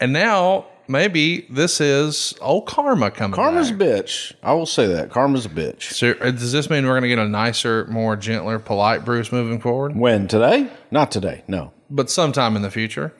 And 0.00 0.12
now 0.12 0.66
maybe 0.88 1.46
this 1.48 1.80
is 1.80 2.34
old 2.40 2.66
karma 2.66 3.10
coming 3.10 3.36
Karma's 3.36 3.70
a 3.70 3.74
bitch. 3.74 4.32
I 4.42 4.52
will 4.52 4.66
say 4.66 4.86
that. 4.88 5.10
Karma's 5.10 5.46
a 5.46 5.48
bitch. 5.48 5.82
So 5.92 6.10
uh, 6.20 6.32
does 6.32 6.52
this 6.52 6.68
mean 6.68 6.84
we're 6.84 6.92
going 6.92 7.02
to 7.02 7.08
get 7.08 7.18
a 7.18 7.28
nicer, 7.28 7.86
more 7.86 8.16
gentler, 8.16 8.58
polite 8.58 9.04
Bruce 9.04 9.30
moving 9.30 9.60
forward? 9.60 9.96
When? 9.96 10.26
Today? 10.26 10.68
Not 10.90 11.12
today. 11.12 11.44
No. 11.46 11.72
But 11.88 12.10
sometime 12.10 12.56
in 12.56 12.62
the 12.62 12.70
future. 12.70 13.14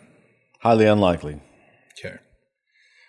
Highly 0.60 0.86
unlikely. 0.86 1.40
Okay. 1.98 2.16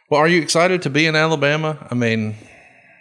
Well, 0.10 0.20
are 0.20 0.27
you 0.27 0.41
excited 0.41 0.84
to 0.84 0.89
be 0.89 1.06
in 1.06 1.15
Alabama? 1.15 1.88
I 1.89 1.96
mean, 1.96 2.36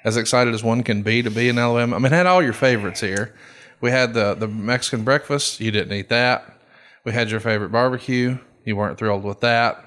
as 0.04 0.16
excited 0.16 0.54
as 0.54 0.62
one 0.62 0.82
can 0.82 1.02
be 1.02 1.22
to 1.22 1.30
be 1.30 1.48
in 1.48 1.58
Alabama. 1.58 1.96
I 1.96 1.98
mean, 1.98 2.12
had 2.12 2.26
all 2.26 2.42
your 2.42 2.52
favorites 2.52 3.00
here. 3.00 3.34
We 3.80 3.90
had 3.90 4.14
the 4.14 4.34
the 4.34 4.48
Mexican 4.48 5.04
breakfast. 5.04 5.60
You 5.60 5.70
didn't 5.70 5.92
eat 5.92 6.08
that. 6.10 6.60
We 7.04 7.12
had 7.12 7.30
your 7.30 7.40
favorite 7.40 7.72
barbecue. 7.72 8.38
You 8.64 8.76
weren't 8.76 8.98
thrilled 8.98 9.24
with 9.24 9.40
that. 9.40 9.84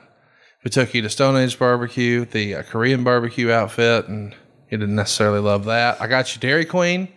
We 0.63 0.71
took 0.71 0.93
you 0.93 1.01
to 1.01 1.09
Stone 1.09 1.35
Age 1.35 1.59
barbecue, 1.59 2.25
the 2.25 2.55
uh, 2.55 2.63
Korean 2.63 3.03
barbecue 3.03 3.51
outfit, 3.51 4.07
and 4.07 4.33
you 4.69 4.77
didn't 4.77 4.95
necessarily 4.95 5.39
love 5.39 5.65
that. 5.65 6.01
I 6.01 6.07
got 6.07 6.33
you 6.33 6.39
Dairy 6.39 6.65
Queen. 6.65 7.09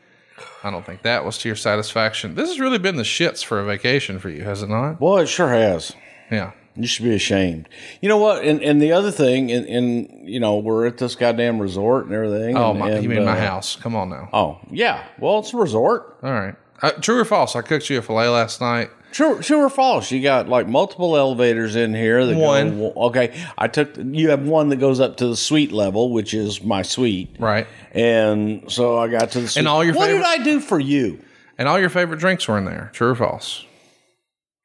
I 0.64 0.70
don't 0.70 0.84
think 0.84 1.02
that 1.02 1.24
was 1.24 1.38
to 1.38 1.48
your 1.48 1.56
satisfaction. 1.56 2.34
This 2.34 2.48
has 2.48 2.60
really 2.60 2.78
been 2.78 2.96
the 2.96 3.04
shits 3.04 3.44
for 3.44 3.60
a 3.60 3.64
vacation 3.64 4.18
for 4.18 4.28
you, 4.28 4.42
has 4.42 4.62
it 4.62 4.68
not? 4.68 5.00
Well, 5.00 5.18
it 5.18 5.28
sure 5.28 5.50
has. 5.50 5.94
Yeah. 6.30 6.52
You 6.76 6.86
should 6.86 7.04
be 7.04 7.14
ashamed. 7.14 7.68
You 8.00 8.08
know 8.08 8.18
what? 8.18 8.44
And 8.44 8.62
and 8.62 8.80
the 8.80 8.92
other 8.92 9.10
thing, 9.10 9.50
and, 9.50 9.66
and 9.66 10.28
you 10.28 10.38
know, 10.40 10.58
we're 10.58 10.86
at 10.86 10.98
this 10.98 11.14
goddamn 11.14 11.58
resort 11.58 12.06
and 12.06 12.14
everything. 12.14 12.56
Oh, 12.56 12.70
and, 12.70 12.78
my, 12.78 12.90
and, 12.90 13.02
you 13.02 13.08
mean 13.08 13.24
my 13.24 13.38
uh, 13.38 13.40
house? 13.40 13.76
Come 13.76 13.96
on 13.96 14.10
now. 14.10 14.28
Oh, 14.32 14.58
yeah. 14.70 15.04
Well, 15.18 15.38
it's 15.38 15.54
a 15.54 15.56
resort. 15.56 16.18
All 16.22 16.32
right. 16.32 16.54
Uh, 16.82 16.90
true 16.92 17.18
or 17.18 17.24
false? 17.24 17.56
I 17.56 17.62
cooked 17.62 17.88
you 17.88 17.98
a 17.98 18.02
fillet 18.02 18.28
last 18.28 18.60
night. 18.60 18.90
True, 19.12 19.40
true 19.40 19.60
or 19.60 19.70
false? 19.70 20.10
You 20.10 20.22
got 20.22 20.46
like 20.48 20.68
multiple 20.68 21.16
elevators 21.16 21.74
in 21.74 21.94
here. 21.94 22.26
That 22.26 22.36
One. 22.36 22.78
Go, 22.78 22.92
okay, 23.06 23.34
I 23.56 23.66
took. 23.68 23.96
You 23.96 24.28
have 24.28 24.42
one 24.42 24.68
that 24.68 24.76
goes 24.76 25.00
up 25.00 25.16
to 25.18 25.28
the 25.28 25.36
suite 25.36 25.72
level, 25.72 26.12
which 26.12 26.34
is 26.34 26.62
my 26.62 26.82
suite. 26.82 27.34
Right. 27.38 27.66
And 27.92 28.70
so 28.70 28.98
I 28.98 29.08
got 29.08 29.30
to 29.30 29.40
the 29.40 29.48
suite. 29.48 29.66
all 29.66 29.82
your 29.82 29.94
What 29.94 30.08
favorite- 30.08 30.18
did 30.24 30.40
I 30.40 30.44
do 30.44 30.60
for 30.60 30.78
you? 30.78 31.18
And 31.56 31.66
all 31.66 31.78
your 31.78 31.88
favorite 31.88 32.20
drinks 32.20 32.46
were 32.46 32.58
in 32.58 32.66
there. 32.66 32.90
True 32.92 33.12
or 33.12 33.14
false? 33.14 33.64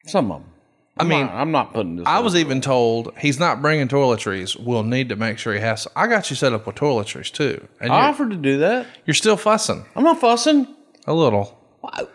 Some 0.07 0.29
of 0.31 0.41
them. 0.41 0.50
I 0.97 1.03
mean, 1.03 1.25
not- 1.25 1.35
I'm 1.35 1.51
not 1.51 1.73
putting 1.73 1.95
this. 1.95 2.05
I 2.05 2.19
was 2.19 2.35
even 2.35 2.61
told 2.61 3.13
he's 3.17 3.39
not 3.39 3.61
bringing 3.61 3.87
toiletries. 3.87 4.59
We'll 4.59 4.83
need 4.83 5.09
to 5.09 5.15
make 5.15 5.37
sure 5.37 5.53
he 5.53 5.59
has. 5.61 5.87
I 5.95 6.07
got 6.07 6.29
you 6.29 6.35
set 6.35 6.53
up 6.53 6.67
with 6.67 6.75
toiletries 6.75 7.31
too, 7.31 7.67
and 7.79 7.91
I 7.91 8.01
you're, 8.01 8.09
offered 8.09 8.29
to 8.31 8.35
do 8.37 8.57
that. 8.59 8.85
you're 9.05 9.13
still 9.13 9.37
fussing 9.37 9.85
I'm 9.95 10.03
not 10.03 10.19
fussing. 10.19 10.67
a 11.07 11.13
little. 11.13 11.57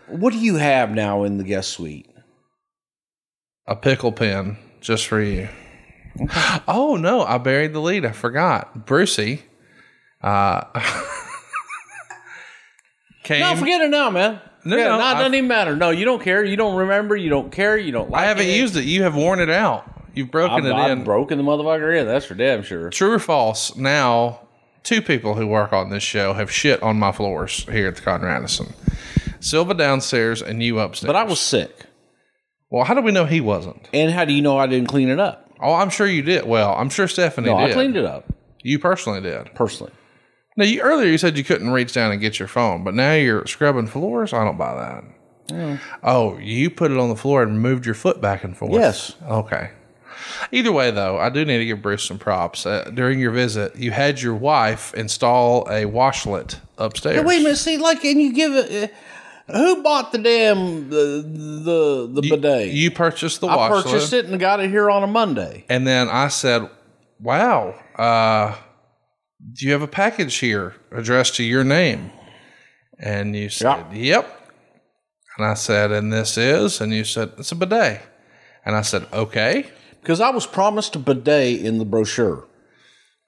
What 0.07 0.31
do 0.31 0.39
you 0.39 0.55
have 0.55 0.91
now 0.91 1.23
in 1.23 1.37
the 1.37 1.43
guest 1.43 1.71
suite? 1.71 2.09
A 3.65 3.75
pickle 3.75 4.13
pen 4.13 4.57
just 4.79 5.07
for 5.07 5.19
you. 5.21 5.49
Oh 6.67 6.95
no, 6.99 7.23
I 7.23 7.37
buried 7.37 7.73
the 7.73 7.81
lead. 7.81 8.05
I 8.05 8.11
forgot. 8.11 8.85
Brucey 8.85 9.41
uh, 10.21 10.63
came. 13.23 13.41
No, 13.41 13.55
forget 13.55 13.81
it 13.81 13.89
now, 13.89 14.09
man. 14.09 14.39
No, 14.67 14.77
Yeah, 14.77 14.83
no, 14.89 14.97
no, 14.99 15.11
it 15.11 15.13
doesn't 15.15 15.35
even 15.35 15.47
matter. 15.47 15.75
No, 15.75 15.89
you 15.91 16.05
don't 16.05 16.21
care. 16.21 16.43
You 16.43 16.55
don't 16.57 16.75
remember. 16.75 17.15
You 17.15 17.29
don't 17.29 17.51
care. 17.51 17.77
You 17.77 17.91
don't 17.91 18.09
like 18.09 18.21
it. 18.21 18.23
I 18.23 18.27
haven't 18.27 18.47
it. 18.47 18.57
used 18.57 18.75
it. 18.75 18.83
You 18.85 19.03
have 19.03 19.15
worn 19.15 19.39
it 19.39 19.49
out. 19.49 19.89
You've 20.13 20.31
broken 20.31 20.57
I've, 20.57 20.65
it 20.65 20.73
I've 20.73 20.91
in. 20.91 21.03
broken 21.03 21.37
the 21.37 21.43
motherfucker 21.43 21.99
in. 21.99 22.07
That's 22.07 22.25
for 22.25 22.33
damn 22.35 22.63
sure. 22.63 22.89
True 22.89 23.13
or 23.13 23.19
false? 23.19 23.75
Now, 23.75 24.41
two 24.83 25.01
people 25.01 25.35
who 25.35 25.45
work 25.47 25.73
on 25.73 25.89
this 25.89 26.03
show 26.03 26.33
have 26.33 26.51
shit 26.51 26.81
on 26.81 26.97
my 26.97 27.11
floors 27.11 27.65
here 27.69 27.87
at 27.89 27.95
the 27.97 28.01
Conrad 28.01 28.33
Radisson. 28.33 28.73
Silva 29.39 29.73
downstairs 29.75 30.41
and 30.41 30.61
you 30.63 30.79
upstairs. 30.79 31.07
But 31.07 31.15
I 31.15 31.23
was 31.23 31.39
sick. 31.39 31.85
Well, 32.69 32.83
how 32.83 32.95
do 32.95 33.01
we 33.01 33.11
know 33.11 33.25
he 33.25 33.39
wasn't? 33.41 33.87
And 33.93 34.11
how 34.11 34.25
do 34.25 34.33
you 34.33 34.41
know 34.41 34.57
I 34.57 34.67
didn't 34.67 34.87
clean 34.89 35.09
it 35.09 35.19
up? 35.19 35.49
Oh, 35.61 35.73
I'm 35.73 35.89
sure 35.89 36.07
you 36.07 36.21
did. 36.21 36.45
Well, 36.45 36.73
I'm 36.75 36.89
sure 36.89 37.07
Stephanie 37.07 37.49
No, 37.49 37.59
did. 37.59 37.69
I 37.69 37.73
cleaned 37.73 37.95
it 37.95 38.05
up 38.05 38.25
You 38.63 38.79
personally 38.79 39.21
did. 39.21 39.53
personally. 39.55 39.93
Now, 40.57 40.65
you, 40.65 40.81
earlier 40.81 41.07
you 41.07 41.17
said 41.17 41.37
you 41.37 41.43
couldn't 41.43 41.69
reach 41.69 41.93
down 41.93 42.11
and 42.11 42.19
get 42.19 42.39
your 42.39 42.47
phone, 42.49 42.83
but 42.83 42.93
now 42.95 43.13
you're 43.13 43.45
scrubbing 43.45 43.87
floors. 43.87 44.33
I 44.33 44.43
don't 44.43 44.57
buy 44.57 44.73
that. 44.75 45.79
Oh, 46.03 46.37
you 46.39 46.69
put 46.69 46.91
it 46.91 46.97
on 46.97 47.07
the 47.09 47.15
floor 47.15 47.41
and 47.43 47.61
moved 47.61 47.85
your 47.85 47.95
foot 47.95 48.19
back 48.19 48.43
and 48.43 48.57
forth. 48.57 48.73
Yes. 48.73 49.15
Okay. 49.29 49.69
Either 50.51 50.71
way, 50.73 50.91
though, 50.91 51.17
I 51.17 51.29
do 51.29 51.45
need 51.45 51.59
to 51.59 51.65
give 51.65 51.81
Bruce 51.81 52.03
some 52.03 52.17
props. 52.19 52.65
Uh, 52.65 52.89
during 52.93 53.19
your 53.19 53.31
visit, 53.31 53.75
you 53.77 53.91
had 53.91 54.19
your 54.21 54.33
wife 54.35 54.93
install 54.93 55.61
a 55.69 55.85
washlet 55.85 56.59
upstairs. 56.77 57.17
Hey, 57.17 57.23
wait 57.23 57.39
a 57.39 57.43
minute. 57.43 57.57
See, 57.57 57.77
like, 57.77 58.03
and 58.03 58.19
you 58.21 58.33
give 58.33 58.53
it. 58.55 58.91
Uh, 59.49 59.57
who 59.57 59.81
bought 59.81 60.11
the 60.11 60.17
damn 60.17 60.89
the 60.89 61.23
the 61.23 62.09
the 62.11 62.21
You, 62.27 62.35
bidet? 62.35 62.67
you 62.73 62.91
purchased 62.91 63.39
the 63.39 63.47
I 63.47 63.55
washlet, 63.55 63.83
purchased 63.83 64.11
it 64.11 64.25
and 64.25 64.37
got 64.39 64.59
it 64.59 64.69
here 64.69 64.89
on 64.89 65.03
a 65.03 65.07
Monday. 65.07 65.63
and 65.69 65.87
then 65.87 66.09
I 66.09 66.27
said, 66.27 66.69
"Wow, 67.21 67.75
uh, 67.95 68.55
do 69.53 69.65
you 69.65 69.71
have 69.71 69.81
a 69.81 69.87
package 69.87 70.35
here 70.35 70.75
addressed 70.91 71.35
to 71.35 71.43
your 71.43 71.63
name?" 71.63 72.11
And 72.99 73.35
you 73.35 73.49
said, 73.49 73.85
"Yep." 73.93 74.51
And 75.37 75.45
I 75.45 75.53
said, 75.53 75.91
"And 75.91 76.11
this 76.11 76.37
is?" 76.37 76.81
And 76.81 76.93
you 76.93 77.03
said, 77.03 77.33
"It's 77.37 77.51
a 77.51 77.55
bidet." 77.55 78.01
And 78.65 78.75
I 78.75 78.81
said, 78.81 79.05
"Okay." 79.13 79.67
Because 80.01 80.21
I 80.21 80.29
was 80.29 80.47
promised 80.47 80.95
a 80.95 80.99
bidet 80.99 81.61
in 81.61 81.77
the 81.77 81.85
brochure. 81.85 82.45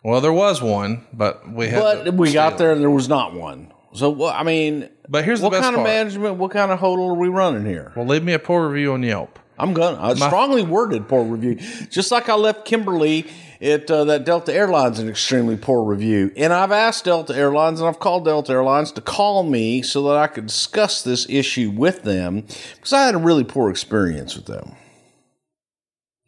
Well, 0.03 0.21
there 0.21 0.33
was 0.33 0.61
one, 0.61 1.05
but 1.11 1.51
we 1.51 1.67
had. 1.67 2.05
But 2.05 2.13
we 2.13 2.31
got 2.31 2.57
there 2.57 2.71
and 2.71 2.81
there 2.81 2.89
was 2.89 3.09
not 3.09 3.33
one. 3.33 3.73
So, 3.93 4.09
well, 4.11 4.33
I 4.33 4.43
mean, 4.43 4.87
But 5.09 5.25
here's 5.25 5.41
the 5.41 5.49
what 5.49 5.61
kind 5.61 5.75
part. 5.75 5.77
of 5.77 5.83
management, 5.83 6.35
what 6.35 6.51
kind 6.51 6.71
of 6.71 6.79
hodl 6.79 7.09
are 7.09 7.15
we 7.15 7.27
running 7.27 7.65
here? 7.65 7.91
Well, 7.95 8.05
leave 8.05 8.23
me 8.23 8.33
a 8.33 8.39
poor 8.39 8.67
review 8.69 8.93
on 8.93 9.03
Yelp. 9.03 9.39
I'm 9.57 9.73
gonna 9.73 10.01
I 10.01 10.13
strongly 10.13 10.63
worded 10.63 11.07
poor 11.09 11.25
review, 11.25 11.55
just 11.89 12.11
like 12.11 12.29
I 12.29 12.35
left 12.35 12.65
Kimberly 12.65 13.25
at 13.61 13.89
uh, 13.91 14.03
that 14.05 14.23
Delta 14.23 14.53
Airlines 14.53 14.99
an 14.99 15.09
extremely 15.09 15.57
poor 15.57 15.83
review. 15.83 16.31
And 16.37 16.53
I've 16.53 16.71
asked 16.71 17.05
Delta 17.05 17.35
Airlines 17.35 17.79
and 17.79 17.89
I've 17.89 17.99
called 17.99 18.25
Delta 18.25 18.53
Airlines 18.53 18.91
to 18.93 19.01
call 19.01 19.43
me 19.43 19.81
so 19.81 20.03
that 20.03 20.17
I 20.17 20.27
could 20.27 20.47
discuss 20.47 21.01
this 21.01 21.27
issue 21.29 21.69
with 21.69 22.03
them 22.03 22.45
because 22.75 22.93
I 22.93 23.05
had 23.05 23.15
a 23.15 23.19
really 23.19 23.43
poor 23.43 23.69
experience 23.69 24.35
with 24.35 24.45
them. 24.45 24.75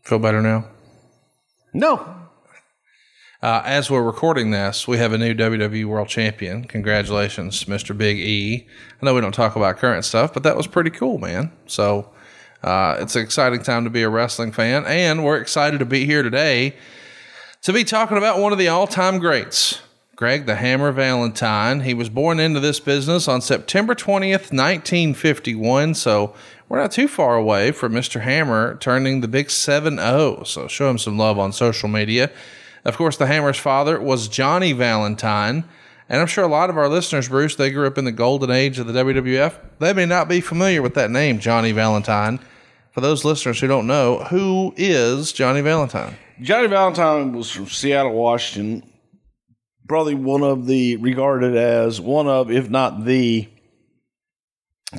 Feel 0.04 0.20
better 0.20 0.42
now? 0.42 0.66
No, 1.74 2.18
Uh, 3.42 3.60
as 3.66 3.90
we're 3.90 4.04
recording 4.04 4.52
this, 4.52 4.88
we 4.88 4.98
have 4.98 5.14
a 5.14 5.18
new 5.18 5.34
WWE 5.34 5.86
World 5.86 6.08
Champion. 6.08 6.64
Congratulations, 6.66 7.64
Mr. 7.64 7.98
Big 7.98 8.18
E. 8.20 8.68
I 9.02 9.06
know 9.06 9.16
we 9.16 9.22
don't 9.22 9.32
talk 9.34 9.56
about 9.56 9.78
current 9.78 10.06
stuff, 10.06 10.32
but 10.32 10.44
that 10.44 10.56
was 10.56 10.68
pretty 10.68 10.92
cool, 10.92 11.18
man. 11.18 11.52
So 11.66 12.12
uh, 12.62 12.98
it's 13.00 13.16
an 13.16 13.24
exciting 13.24 13.64
time 13.64 13.84
to 13.86 13.90
be 13.90 14.04
a 14.04 14.10
wrestling 14.10 14.52
fan, 14.52 14.86
and 14.86 15.24
we're 15.24 15.38
excited 15.38 15.80
to 15.80 15.86
be 15.86 16.06
here 16.06 16.22
today 16.22 16.76
to 17.62 17.72
be 17.72 17.84
talking 17.84 18.18
about 18.18 18.40
one 18.40 18.52
of 18.52 18.58
the 18.58 18.68
all 18.68 18.88
time 18.88 19.20
greats, 19.20 19.82
Greg 20.16 20.48
the 20.48 20.56
Hammer 20.56 20.92
Valentine. 20.92 21.82
He 21.82 21.94
was 21.94 22.10
born 22.10 22.40
into 22.40 22.60
this 22.60 22.80
business 22.80 23.28
on 23.28 23.40
September 23.40 23.94
20th, 23.94 24.52
1951. 24.52 25.94
So 25.94 26.34
we're 26.68 26.82
not 26.82 26.92
too 26.92 27.08
far 27.08 27.36
away 27.36 27.72
from 27.72 27.94
Mr. 27.94 28.22
Hammer 28.22 28.78
turning 28.78 29.22
the 29.22 29.28
big 29.28 29.52
7 29.52 29.98
0. 29.98 30.44
So 30.44 30.68
show 30.68 30.90
him 30.90 30.98
some 30.98 31.20
love 31.20 31.38
on 31.38 31.54
social 31.54 31.88
media. 31.88 32.32
Of 32.84 32.98
course, 32.98 33.16
the 33.16 33.28
Hammer's 33.28 33.60
father 33.60 34.02
was 34.02 34.28
Johnny 34.28 34.74
Valentine. 34.74 35.64
And 36.10 36.20
I'm 36.20 36.28
sure 36.28 36.44
a 36.44 36.48
lot 36.48 36.72
of 36.72 36.78
our 36.78 36.90
listeners, 36.90 37.30
Bruce, 37.30 37.56
they 37.56 37.70
grew 37.70 37.86
up 37.86 37.98
in 37.98 38.06
the 38.06 38.12
golden 38.12 38.50
age 38.50 38.80
of 38.80 38.88
the 38.88 38.94
WWF. 38.94 39.54
They 39.78 39.94
may 39.94 40.08
not 40.08 40.28
be 40.28 40.42
familiar 40.42 40.82
with 40.82 40.96
that 40.96 41.12
name, 41.12 41.40
Johnny 41.40 41.72
Valentine. 41.72 42.40
For 42.92 43.02
those 43.02 43.24
listeners 43.24 43.62
who 43.62 43.68
don't 43.68 43.88
know, 43.88 44.24
who 44.26 44.74
is 44.76 45.32
Johnny 45.32 45.62
Valentine? 45.62 46.18
Johnny 46.40 46.68
Valentine 46.68 47.34
was 47.34 47.52
from 47.52 47.68
Seattle, 47.68 48.14
Washington. 48.14 48.90
Probably 49.88 50.16
one 50.16 50.44
of 50.44 50.68
the 50.68 50.96
regarded 50.98 51.56
as 51.58 52.00
one 52.00 52.28
of, 52.28 52.50
if 52.50 52.70
not 52.70 53.06
the 53.06 53.50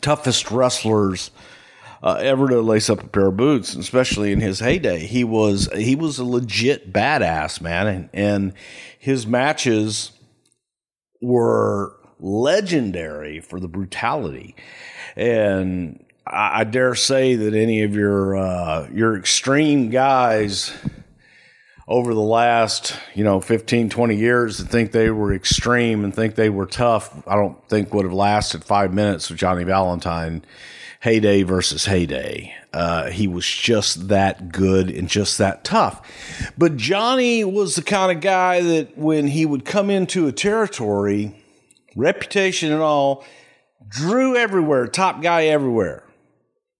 toughest 0.01 0.51
wrestlers 0.51 1.31
uh, 2.03 2.19
ever 2.21 2.49
to 2.49 2.61
lace 2.61 2.91
up 2.91 3.03
a 3.03 3.07
pair 3.07 3.29
of 3.29 3.37
boots, 3.37 3.75
especially 3.75 4.33
in 4.33 4.41
his 4.41 4.61
heyday. 4.61 5.07
He 5.07 5.25
was 5.25 5.69
he 5.75 5.95
was 5.95 6.19
a 6.19 6.25
legit 6.25 6.93
badass 6.93 7.61
man, 7.61 7.87
and, 7.87 8.11
and 8.13 8.53
his 8.99 9.27
matches 9.27 10.13
were 11.21 11.97
legendary 12.19 13.41
for 13.41 13.61
the 13.61 13.69
brutality. 13.69 14.57
And 15.17 16.05
I, 16.27 16.61
I 16.61 16.65
dare 16.65 16.95
say 16.95 17.37
that 17.37 17.55
any 17.55 17.83
of 17.83 17.95
your 17.95 18.37
uh, 18.37 18.89
your 18.93 19.17
extreme 19.17 19.89
guys 19.91 20.73
over 21.89 22.15
the 22.15 22.21
last, 22.21 22.97
you 23.15 23.25
know, 23.25 23.41
15, 23.41 23.89
20 23.89 24.17
years 24.17 24.59
that 24.59 24.69
think 24.69 24.93
they 24.93 25.11
were 25.11 25.35
extreme 25.35 26.05
and 26.05 26.15
think 26.15 26.35
they 26.35 26.51
were 26.51 26.67
tough, 26.67 27.27
I 27.27 27.35
don't 27.35 27.57
think 27.69 27.93
would 27.93 28.05
have 28.05 28.15
lasted 28.15 28.65
five 28.65 28.95
minutes 28.95 29.29
with 29.29 29.39
Johnny 29.39 29.65
Valentine 29.65 30.45
heyday 31.01 31.43
versus 31.43 31.85
heyday. 31.87 32.55
Uh, 32.73 33.11
he 33.11 33.27
was 33.27 33.45
just 33.45 34.09
that 34.09 34.53
good 34.53 34.89
and 34.89 35.09
just 35.09 35.39
that 35.39 35.65
tough. 35.65 36.53
But 36.57 36.77
Johnny 36.77 37.45
was 37.45 37.75
the 37.75 37.83
kind 37.83 38.13
of 38.13 38.23
guy 38.23 38.61
that 38.61 38.97
when 38.97 39.27
he 39.27 39.45
would 39.45 39.65
come 39.65 39.91
into 39.91 40.29
a 40.29 40.33
territory, 40.33 41.35
reputation 41.97 42.73
and 42.73 42.81
all, 42.81 43.25
drew 43.89 44.37
everywhere, 44.37 44.87
top 44.87 45.21
guy 45.21 45.47
everywhere. 45.47 46.05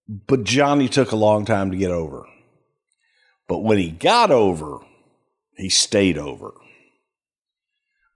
But 0.09 0.45
Johnny 0.45 0.89
took 0.89 1.11
a 1.11 1.17
long 1.17 1.45
time 1.45 1.73
to 1.73 1.77
get 1.77 1.91
over. 1.91 2.25
But 3.49 3.59
when 3.59 3.79
he 3.79 3.91
got 3.91 4.31
over, 4.31 4.79
he 5.57 5.69
stayed 5.69 6.19
over. 6.19 6.53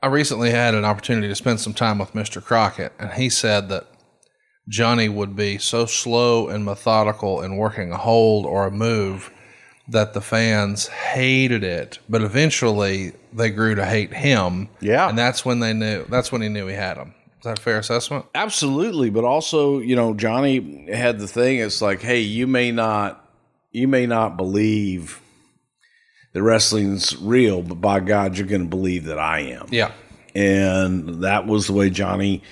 I 0.02 0.08
recently 0.08 0.50
had 0.50 0.74
an 0.74 0.84
opportunity 0.84 1.28
to 1.28 1.34
spend 1.34 1.60
some 1.60 1.74
time 1.74 1.98
with 1.98 2.12
Mr. 2.12 2.42
Crockett, 2.42 2.92
and 2.98 3.12
he 3.12 3.28
said 3.28 3.68
that 3.70 3.86
Johnny 4.68 5.08
would 5.08 5.34
be 5.36 5.58
so 5.58 5.86
slow 5.86 6.48
and 6.48 6.64
methodical 6.64 7.40
in 7.40 7.56
working 7.56 7.92
a 7.92 7.96
hold 7.96 8.46
or 8.46 8.66
a 8.66 8.70
move 8.70 9.30
that 9.88 10.12
the 10.12 10.20
fans 10.20 10.88
hated 10.88 11.62
it, 11.62 11.98
but 12.08 12.22
eventually 12.22 13.12
they 13.32 13.50
grew 13.50 13.74
to 13.74 13.86
hate 13.86 14.12
him. 14.12 14.68
Yeah. 14.80 15.08
And 15.08 15.16
that's 15.16 15.44
when 15.44 15.60
they 15.60 15.72
knew, 15.72 16.04
that's 16.08 16.32
when 16.32 16.42
he 16.42 16.48
knew 16.48 16.66
he 16.66 16.74
had 16.74 16.96
him. 16.96 17.14
Is 17.38 17.44
that 17.44 17.58
a 17.58 17.62
fair 17.62 17.78
assessment? 17.78 18.26
Absolutely, 18.34 19.10
but 19.10 19.24
also, 19.24 19.78
you 19.78 19.94
know, 19.94 20.14
Johnny 20.14 20.90
had 20.92 21.20
the 21.20 21.28
thing. 21.28 21.58
It's 21.58 21.80
like, 21.80 22.02
hey, 22.02 22.20
you 22.20 22.46
may 22.48 22.72
not, 22.72 23.24
you 23.70 23.86
may 23.86 24.06
not 24.06 24.36
believe 24.36 25.20
that 26.36 26.42
wrestling's 26.42 27.16
real, 27.16 27.62
but 27.62 27.80
by 27.80 27.98
God, 27.98 28.36
you're 28.36 28.46
going 28.46 28.60
to 28.60 28.68
believe 28.68 29.06
that 29.06 29.18
I 29.18 29.40
am. 29.40 29.68
Yeah. 29.70 29.92
And 30.34 31.22
that 31.24 31.46
was 31.46 31.66
the 31.66 31.72
way 31.72 31.88
Johnny 31.88 32.42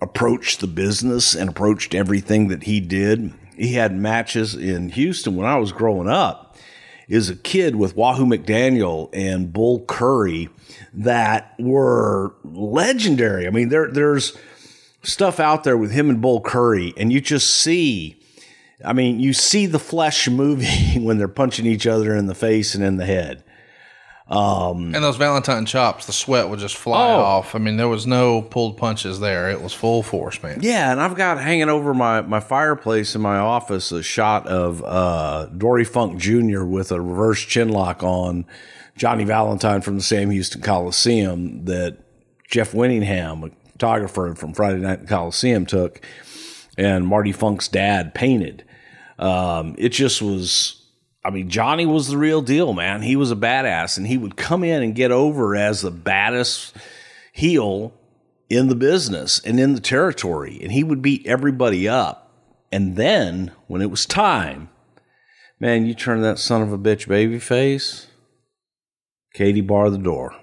approached 0.00 0.58
the 0.58 0.66
business 0.66 1.36
and 1.36 1.48
approached 1.48 1.94
everything 1.94 2.48
that 2.48 2.64
he 2.64 2.80
did. 2.80 3.32
He 3.56 3.74
had 3.74 3.94
matches 3.94 4.56
in 4.56 4.88
Houston 4.88 5.36
when 5.36 5.46
I 5.46 5.58
was 5.58 5.70
growing 5.70 6.08
up 6.08 6.56
as 7.08 7.30
a 7.30 7.36
kid 7.36 7.76
with 7.76 7.94
Wahoo 7.94 8.26
McDaniel 8.26 9.10
and 9.12 9.52
Bull 9.52 9.84
Curry 9.84 10.48
that 10.92 11.54
were 11.60 12.34
legendary. 12.42 13.46
I 13.46 13.50
mean, 13.50 13.68
there 13.68 13.92
there's 13.92 14.36
stuff 15.04 15.38
out 15.38 15.62
there 15.62 15.78
with 15.78 15.92
him 15.92 16.10
and 16.10 16.20
Bull 16.20 16.40
Curry, 16.40 16.94
and 16.96 17.12
you 17.12 17.20
just 17.20 17.48
see 17.48 18.19
I 18.84 18.92
mean, 18.92 19.20
you 19.20 19.32
see 19.32 19.66
the 19.66 19.78
flesh 19.78 20.28
moving 20.30 21.04
when 21.04 21.18
they're 21.18 21.28
punching 21.28 21.66
each 21.66 21.86
other 21.86 22.14
in 22.14 22.26
the 22.26 22.34
face 22.34 22.74
and 22.74 22.82
in 22.84 22.96
the 22.96 23.06
head. 23.06 23.44
And 24.94 24.94
those 24.94 25.16
Valentine 25.16 25.66
chops, 25.66 26.06
the 26.06 26.12
sweat 26.12 26.48
would 26.48 26.60
just 26.60 26.76
fly 26.76 27.10
Oh. 27.10 27.16
off. 27.20 27.54
I 27.56 27.58
mean, 27.58 27.76
there 27.78 27.88
was 27.88 28.06
no 28.06 28.42
pulled 28.42 28.76
punches 28.76 29.18
there. 29.18 29.50
It 29.50 29.60
was 29.60 29.72
full 29.72 30.04
force, 30.04 30.40
man. 30.40 30.60
Yeah, 30.62 30.92
and 30.92 31.00
I've 31.00 31.16
got 31.16 31.40
hanging 31.40 31.68
over 31.68 31.92
my, 31.92 32.20
my 32.20 32.38
fireplace 32.38 33.16
in 33.16 33.20
my 33.22 33.38
office 33.38 33.90
a 33.90 34.04
shot 34.04 34.46
of 34.46 34.84
uh, 34.84 35.46
Dory 35.46 35.84
Funk 35.84 36.20
Jr. 36.20 36.62
with 36.62 36.92
a 36.92 37.00
reverse 37.00 37.40
chin 37.44 37.70
lock 37.70 38.04
on 38.04 38.46
Johnny 38.96 39.24
Valentine 39.24 39.80
from 39.80 39.96
the 39.96 40.02
Sam 40.02 40.30
Houston 40.30 40.62
Coliseum 40.62 41.64
that 41.64 41.98
Jeff 42.48 42.70
Winningham, 42.70 43.48
a 43.48 43.50
photographer 43.72 44.32
from 44.36 44.52
Friday 44.54 44.78
Night 44.78 45.08
Coliseum, 45.08 45.66
took, 45.66 46.00
and 46.78 47.04
Marty 47.04 47.32
Funk's 47.32 47.66
dad 47.66 48.14
painted. 48.14 48.62
Um, 49.20 49.76
it 49.78 49.90
just 49.90 50.20
was. 50.20 50.76
I 51.22 51.28
mean, 51.28 51.50
Johnny 51.50 51.84
was 51.84 52.08
the 52.08 52.16
real 52.16 52.40
deal, 52.40 52.72
man. 52.72 53.02
He 53.02 53.14
was 53.14 53.30
a 53.30 53.36
badass, 53.36 53.98
and 53.98 54.06
he 54.06 54.16
would 54.16 54.36
come 54.36 54.64
in 54.64 54.82
and 54.82 54.94
get 54.94 55.10
over 55.12 55.54
as 55.54 55.82
the 55.82 55.90
baddest 55.90 56.74
heel 57.32 57.92
in 58.48 58.68
the 58.68 58.74
business 58.74 59.38
and 59.38 59.60
in 59.60 59.74
the 59.74 59.80
territory, 59.80 60.58
and 60.62 60.72
he 60.72 60.82
would 60.82 61.02
beat 61.02 61.26
everybody 61.26 61.86
up. 61.86 62.32
And 62.72 62.96
then 62.96 63.52
when 63.66 63.82
it 63.82 63.90
was 63.90 64.06
time, 64.06 64.70
man, 65.60 65.84
you 65.84 65.94
turn 65.94 66.22
that 66.22 66.38
son 66.38 66.62
of 66.62 66.72
a 66.72 66.78
bitch 66.78 67.06
baby 67.06 67.38
face, 67.38 68.06
Katie 69.34 69.60
bar 69.60 69.90
the 69.90 69.98
door. 69.98 70.34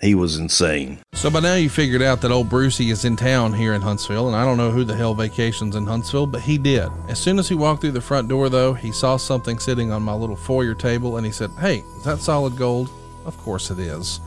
He 0.00 0.14
was 0.14 0.38
insane. 0.38 0.98
So 1.12 1.28
by 1.28 1.40
now 1.40 1.56
you 1.56 1.68
figured 1.68 2.00
out 2.00 2.22
that 2.22 2.30
old 2.30 2.48
Brucey 2.48 2.90
is 2.90 3.04
in 3.04 3.16
town 3.16 3.52
here 3.52 3.74
in 3.74 3.82
Huntsville, 3.82 4.28
and 4.28 4.36
I 4.36 4.44
don't 4.44 4.56
know 4.56 4.70
who 4.70 4.82
the 4.82 4.96
hell 4.96 5.14
vacations 5.14 5.76
in 5.76 5.84
Huntsville, 5.84 6.26
but 6.26 6.40
he 6.40 6.56
did. 6.56 6.88
As 7.08 7.18
soon 7.18 7.38
as 7.38 7.50
he 7.50 7.54
walked 7.54 7.82
through 7.82 7.90
the 7.90 8.00
front 8.00 8.28
door, 8.28 8.48
though, 8.48 8.72
he 8.72 8.92
saw 8.92 9.18
something 9.18 9.58
sitting 9.58 9.92
on 9.92 10.02
my 10.02 10.14
little 10.14 10.36
foyer 10.36 10.74
table, 10.74 11.18
and 11.18 11.26
he 11.26 11.32
said, 11.32 11.50
"Hey, 11.60 11.82
is 11.98 12.04
that 12.04 12.20
solid 12.20 12.56
gold?" 12.56 12.88
Of 13.26 13.36
course 13.38 13.70
it 13.70 13.78
is. 13.78 14.20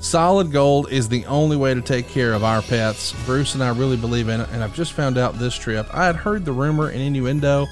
Solid 0.00 0.50
gold 0.50 0.90
is 0.90 1.08
the 1.08 1.26
only 1.26 1.56
way 1.56 1.74
to 1.74 1.82
take 1.82 2.08
care 2.08 2.32
of 2.32 2.42
our 2.42 2.62
pets. 2.62 3.12
Bruce 3.26 3.54
and 3.54 3.62
I 3.62 3.70
really 3.70 3.96
believe 3.96 4.28
in 4.28 4.40
it, 4.40 4.48
and 4.52 4.64
I've 4.64 4.74
just 4.74 4.94
found 4.94 5.18
out 5.18 5.38
this 5.38 5.56
trip. 5.56 5.86
I 5.92 6.06
had 6.06 6.16
heard 6.16 6.46
the 6.46 6.52
rumor 6.52 6.88
and 6.88 7.02
innuendo, 7.02 7.66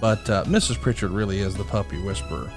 but 0.00 0.28
uh, 0.28 0.44
Mrs. 0.44 0.80
Pritchard 0.80 1.12
really 1.12 1.38
is 1.38 1.54
the 1.54 1.64
puppy 1.64 2.02
whisperer. 2.02 2.50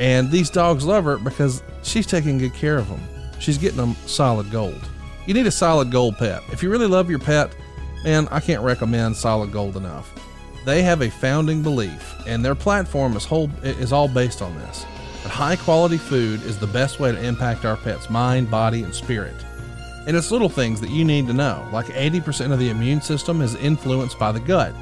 And 0.00 0.30
these 0.30 0.50
dogs 0.50 0.84
love 0.84 1.04
her 1.04 1.18
because 1.18 1.62
she's 1.82 2.06
taking 2.06 2.38
good 2.38 2.54
care 2.54 2.78
of 2.78 2.88
them. 2.88 3.00
She's 3.38 3.58
getting 3.58 3.76
them 3.76 3.94
solid 4.06 4.50
gold. 4.50 4.80
You 5.26 5.34
need 5.34 5.46
a 5.46 5.50
solid 5.50 5.90
gold 5.90 6.16
pet. 6.18 6.42
If 6.52 6.62
you 6.62 6.70
really 6.70 6.86
love 6.86 7.10
your 7.10 7.18
pet, 7.18 7.54
man, 8.04 8.28
I 8.30 8.40
can't 8.40 8.62
recommend 8.62 9.16
solid 9.16 9.52
gold 9.52 9.76
enough. 9.76 10.12
They 10.64 10.82
have 10.82 11.02
a 11.02 11.10
founding 11.10 11.62
belief, 11.62 12.14
and 12.26 12.44
their 12.44 12.54
platform 12.54 13.16
is 13.16 13.24
whole 13.24 13.50
is 13.62 13.92
all 13.92 14.08
based 14.08 14.42
on 14.42 14.56
this. 14.58 14.84
That 15.22 15.30
high 15.30 15.56
quality 15.56 15.98
food 15.98 16.42
is 16.42 16.58
the 16.58 16.66
best 16.66 17.00
way 17.00 17.12
to 17.12 17.24
impact 17.24 17.64
our 17.64 17.76
pet's 17.76 18.10
mind, 18.10 18.50
body, 18.50 18.82
and 18.82 18.94
spirit. 18.94 19.34
And 20.06 20.16
it's 20.16 20.30
little 20.30 20.48
things 20.48 20.80
that 20.80 20.90
you 20.90 21.04
need 21.04 21.26
to 21.26 21.32
know, 21.32 21.68
like 21.72 21.86
80% 21.86 22.52
of 22.52 22.60
the 22.60 22.70
immune 22.70 23.00
system 23.00 23.42
is 23.42 23.56
influenced 23.56 24.18
by 24.20 24.30
the 24.30 24.38
gut. 24.38 24.72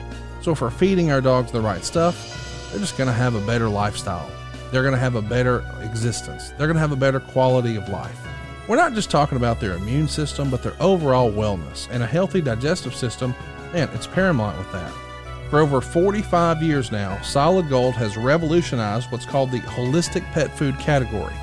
So 0.43 0.53
if 0.53 0.61
we're 0.61 0.69
feeding 0.69 1.11
our 1.11 1.23
dogs 1.23 1.51
the 1.51 1.63
right 1.63 1.83
stuff, 1.83 2.71
they're 2.71 2.81
just 2.81 2.99
going 2.99 3.07
to 3.09 3.15
have 3.15 3.35
a 3.35 3.47
better 3.47 3.69
lifestyle. 3.69 4.31
They're 4.71 4.83
going 4.83 4.93
to 4.93 5.01
have 5.01 5.15
a 5.15 5.23
better 5.23 5.65
existence. 5.81 6.51
They're 6.51 6.67
going 6.67 6.75
to 6.75 6.81
have 6.81 6.93
a 6.93 6.97
better 6.97 7.21
quality 7.21 7.77
of 7.77 7.89
life. 7.89 8.21
We're 8.67 8.77
not 8.77 8.95
just 8.95 9.11
talking 9.11 9.37
about 9.37 9.61
their 9.61 9.75
immune 9.75 10.09
system, 10.09 10.49
but 10.49 10.63
their 10.63 10.77
overall 10.81 11.31
wellness. 11.31 11.87
And 11.91 12.03
a 12.03 12.07
healthy 12.07 12.41
digestive 12.41 12.95
system, 12.95 13.35
man, 13.75 13.91
it's 13.93 14.07
paramount 14.07 14.57
with 14.57 14.73
that. 14.73 14.91
For 15.51 15.59
over 15.59 15.83
45 15.83 16.63
years 16.63 16.91
now, 16.91 17.21
Solid 17.21 17.69
Gold 17.69 17.95
has 17.95 18.17
revolutionized 18.17 19.13
what's 19.13 19.27
called 19.27 19.51
the 19.51 19.61
holistic 19.61 20.25
pet 20.33 20.57
food 20.57 20.79
category. 20.79 21.35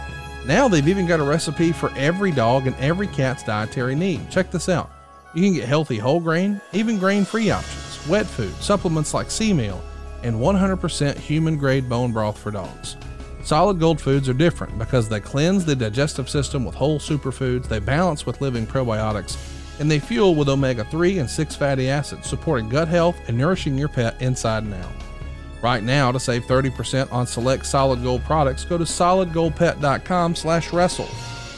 Now 0.47 0.67
they've 0.67 0.87
even 0.87 1.05
got 1.05 1.19
a 1.19 1.23
recipe 1.23 1.71
for 1.71 1.93
every 1.95 2.31
dog 2.31 2.65
and 2.65 2.75
every 2.77 3.05
cat's 3.07 3.43
dietary 3.43 3.93
need. 3.93 4.31
Check 4.31 4.49
this 4.49 4.67
out. 4.67 4.89
You 5.35 5.43
can 5.43 5.53
get 5.53 5.67
healthy 5.69 5.99
whole 5.99 6.19
grain, 6.19 6.59
even 6.73 6.97
grain 6.97 7.23
free 7.23 7.51
options, 7.51 8.07
wet 8.07 8.25
food, 8.25 8.53
supplements 8.55 9.13
like 9.13 9.29
sea 9.29 9.53
meal, 9.53 9.79
and 10.23 10.35
100% 10.35 11.17
human 11.17 11.57
grade 11.57 11.87
bone 11.87 12.11
broth 12.11 12.39
for 12.39 12.49
dogs. 12.49 12.97
Solid 13.43 13.79
Gold 13.79 13.99
foods 13.99 14.29
are 14.29 14.33
different 14.33 14.77
because 14.77 15.09
they 15.09 15.19
cleanse 15.19 15.65
the 15.65 15.75
digestive 15.75 16.29
system 16.29 16.63
with 16.63 16.75
whole 16.75 16.99
superfoods, 16.99 17.67
they 17.67 17.79
balance 17.79 18.25
with 18.25 18.41
living 18.41 18.67
probiotics, 18.67 19.37
and 19.79 19.89
they 19.89 19.99
fuel 19.99 20.35
with 20.35 20.49
omega 20.49 20.83
3 20.85 21.19
and 21.19 21.29
6 21.29 21.55
fatty 21.55 21.89
acids, 21.89 22.27
supporting 22.27 22.69
gut 22.69 22.87
health 22.87 23.17
and 23.27 23.37
nourishing 23.37 23.77
your 23.77 23.87
pet 23.89 24.21
inside 24.21 24.63
and 24.63 24.73
out. 24.73 24.91
Right 25.61 25.83
now, 25.83 26.11
to 26.11 26.19
save 26.19 26.43
30% 26.45 27.11
on 27.11 27.27
select 27.27 27.65
Solid 27.65 28.01
Gold 28.01 28.23
products, 28.23 28.65
go 28.65 28.77
to 28.77 28.83
solidgoldpet.com 28.83 30.35
slash 30.35 30.73
wrestle. 30.73 31.09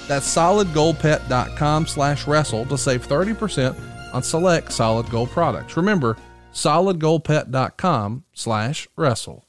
That's 0.08 0.36
solidgoldpet.com 0.36 1.88
slash 1.88 2.28
wrestle 2.28 2.66
to 2.66 2.78
save 2.78 3.08
30% 3.08 4.14
on 4.14 4.22
select 4.24 4.72
Solid 4.72 5.10
Gold 5.10 5.30
products. 5.30 5.78
Remember, 5.78 6.18
solidgoldpet.com 6.54 8.24
slash 8.34 8.88
wrestle. 8.98 9.46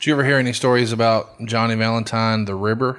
Did 0.00 0.06
you 0.06 0.14
ever 0.14 0.24
hear 0.24 0.38
any 0.38 0.54
stories 0.54 0.92
about 0.92 1.44
Johnny 1.44 1.74
Valentine, 1.74 2.46
the 2.46 2.54
ribber? 2.54 2.98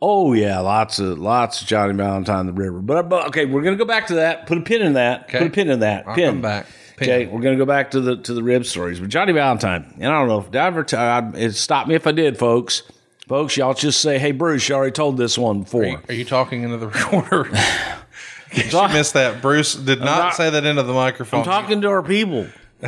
Oh 0.00 0.32
yeah, 0.32 0.60
lots 0.60 1.00
of 1.00 1.18
lots 1.18 1.60
of 1.60 1.66
Johnny 1.66 1.92
Valentine 1.92 2.46
the 2.46 2.52
ribber. 2.52 2.78
But, 2.78 3.08
but 3.08 3.26
okay, 3.26 3.46
we're 3.46 3.62
gonna 3.62 3.74
go 3.74 3.84
back 3.84 4.06
to 4.06 4.14
that. 4.14 4.46
Put 4.46 4.58
a 4.58 4.60
pin 4.60 4.80
in 4.80 4.92
that. 4.92 5.24
Okay. 5.24 5.38
Put 5.38 5.46
a 5.48 5.50
pin 5.50 5.68
in 5.70 5.80
that. 5.80 6.06
I'll 6.06 6.14
pin. 6.14 6.34
come 6.34 6.40
back. 6.42 6.66
Pin. 6.98 7.08
Okay, 7.10 7.26
we're 7.26 7.40
gonna 7.40 7.56
go 7.56 7.66
back 7.66 7.90
to 7.90 8.00
the 8.00 8.16
to 8.18 8.32
the 8.32 8.44
rib 8.44 8.64
stories. 8.64 9.00
But 9.00 9.08
Johnny 9.08 9.32
Valentine, 9.32 9.92
and 9.98 10.06
I 10.06 10.20
don't 10.20 10.28
know 10.28 10.38
if 10.38 10.54
I 10.54 10.66
ever 10.68 10.84
t- 10.84 10.96
I'd- 10.96 11.36
it 11.36 11.54
stop 11.56 11.88
me 11.88 11.96
if 11.96 12.06
I 12.06 12.12
did, 12.12 12.38
folks. 12.38 12.84
Folks, 13.26 13.56
y'all 13.56 13.74
just 13.74 14.00
say, 14.00 14.20
"Hey, 14.20 14.30
Bruce, 14.30 14.68
you 14.68 14.76
already 14.76 14.92
told 14.92 15.16
this 15.16 15.36
one 15.36 15.62
before." 15.62 15.82
Are 15.82 15.86
you, 15.86 15.98
are 16.10 16.14
you 16.14 16.24
talking 16.24 16.62
into 16.62 16.76
the 16.76 16.86
recorder? 16.90 17.48
you 18.52 18.88
missed 18.92 19.14
that. 19.14 19.42
Bruce 19.42 19.74
did 19.74 19.98
not, 19.98 20.04
not- 20.18 20.34
say 20.36 20.48
that 20.48 20.64
into 20.64 20.84
the 20.84 20.92
microphone. 20.92 21.40
I'm 21.40 21.44
talking 21.44 21.80
to 21.80 21.88
our 21.88 22.04
people. 22.04 22.46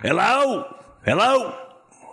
Hello, 0.00 0.76
hello. 1.04 1.54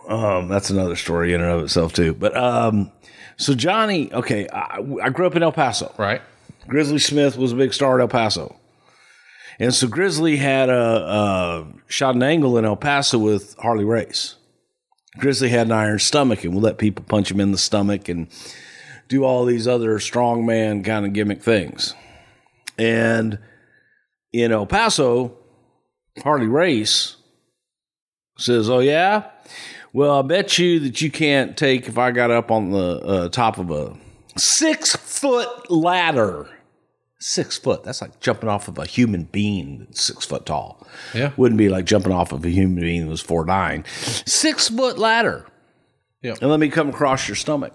Um, 0.08 0.48
that's 0.48 0.72
another 0.72 0.96
story 0.96 1.36
in 1.36 1.42
and 1.42 1.52
of 1.52 1.64
itself 1.64 1.94
too. 1.94 2.16
But 2.16 2.36
um, 2.36 2.92
so 3.38 3.54
Johnny, 3.54 4.12
okay, 4.12 4.48
I, 4.50 4.80
I 5.04 5.10
grew 5.10 5.28
up 5.28 5.36
in 5.36 5.44
El 5.44 5.52
Paso. 5.52 5.94
right. 6.00 6.22
Grizzly 6.68 6.98
Smith 6.98 7.38
was 7.38 7.52
a 7.52 7.56
big 7.56 7.76
star 7.76 8.00
at 8.00 8.02
El 8.02 8.08
Paso. 8.08 8.56
And 9.60 9.72
so 9.72 9.88
Grizzly 9.88 10.38
had 10.38 10.70
a, 10.70 10.74
a 10.74 11.68
shot 11.88 12.16
an 12.16 12.24
angle 12.24 12.58
in 12.58 12.66
El 12.66 12.76
Paso 12.76 13.20
with 13.20 13.56
Harley 13.60 13.86
Race. 13.86 14.34
Grizzly 15.20 15.50
had 15.50 15.68
an 15.68 15.74
iron 15.74 16.00
stomach 16.00 16.44
and 16.44 16.56
would 16.56 16.64
let 16.64 16.80
people 16.80 17.06
punch 17.08 17.30
him 17.30 17.40
in 17.40 17.52
the 17.52 17.58
stomach 17.60 18.10
and 18.10 18.30
do 19.10 19.24
all 19.24 19.46
these 19.46 19.68
other 19.68 20.00
strongman 20.00 20.84
kind 20.84 21.06
of 21.06 21.14
gimmick 21.14 21.44
things. 21.44 21.94
And 22.80 23.38
in 24.34 24.52
El 24.52 24.66
Paso, 24.66 25.38
Harley 26.24 26.48
Race 26.48 27.18
says, 28.38 28.70
Oh, 28.70 28.80
yeah? 28.80 29.30
Well, 29.94 30.20
I 30.20 30.22
bet 30.24 30.58
you 30.58 30.80
that 30.82 31.02
you 31.02 31.10
can't 31.10 31.56
take 31.56 31.88
if 31.88 31.98
I 31.98 32.12
got 32.12 32.30
up 32.30 32.52
on 32.52 32.72
the 32.72 33.00
uh, 33.00 33.30
top 33.30 33.58
of 33.58 33.72
a 33.72 33.96
six 34.38 34.96
foot 34.96 35.72
ladder. 35.72 36.50
Six 37.18 37.58
foot. 37.58 37.84
That's 37.84 38.02
like 38.02 38.20
jumping 38.20 38.50
off 38.50 38.68
of 38.68 38.78
a 38.78 38.86
human 38.86 39.24
being 39.24 39.80
that's 39.80 40.02
six 40.02 40.26
foot 40.26 40.46
tall. 40.46 40.86
Yeah. 41.14 41.32
Wouldn't 41.38 41.58
be 41.58 41.70
like 41.70 41.86
jumping 41.86 42.12
off 42.12 42.34
of 42.34 42.44
a 42.44 42.50
human 42.50 42.82
being 42.82 43.06
that 43.06 43.10
was 43.10 43.22
four 43.22 43.46
nine. 43.46 43.86
Six 43.88 44.68
foot 44.68 44.98
ladder. 44.98 45.46
Yeah. 46.22 46.36
And 46.42 46.52
let 46.52 46.60
me 46.60 46.70
come 46.70 46.90
across 46.90 47.28
your 47.28 47.36
stomach. 47.36 47.74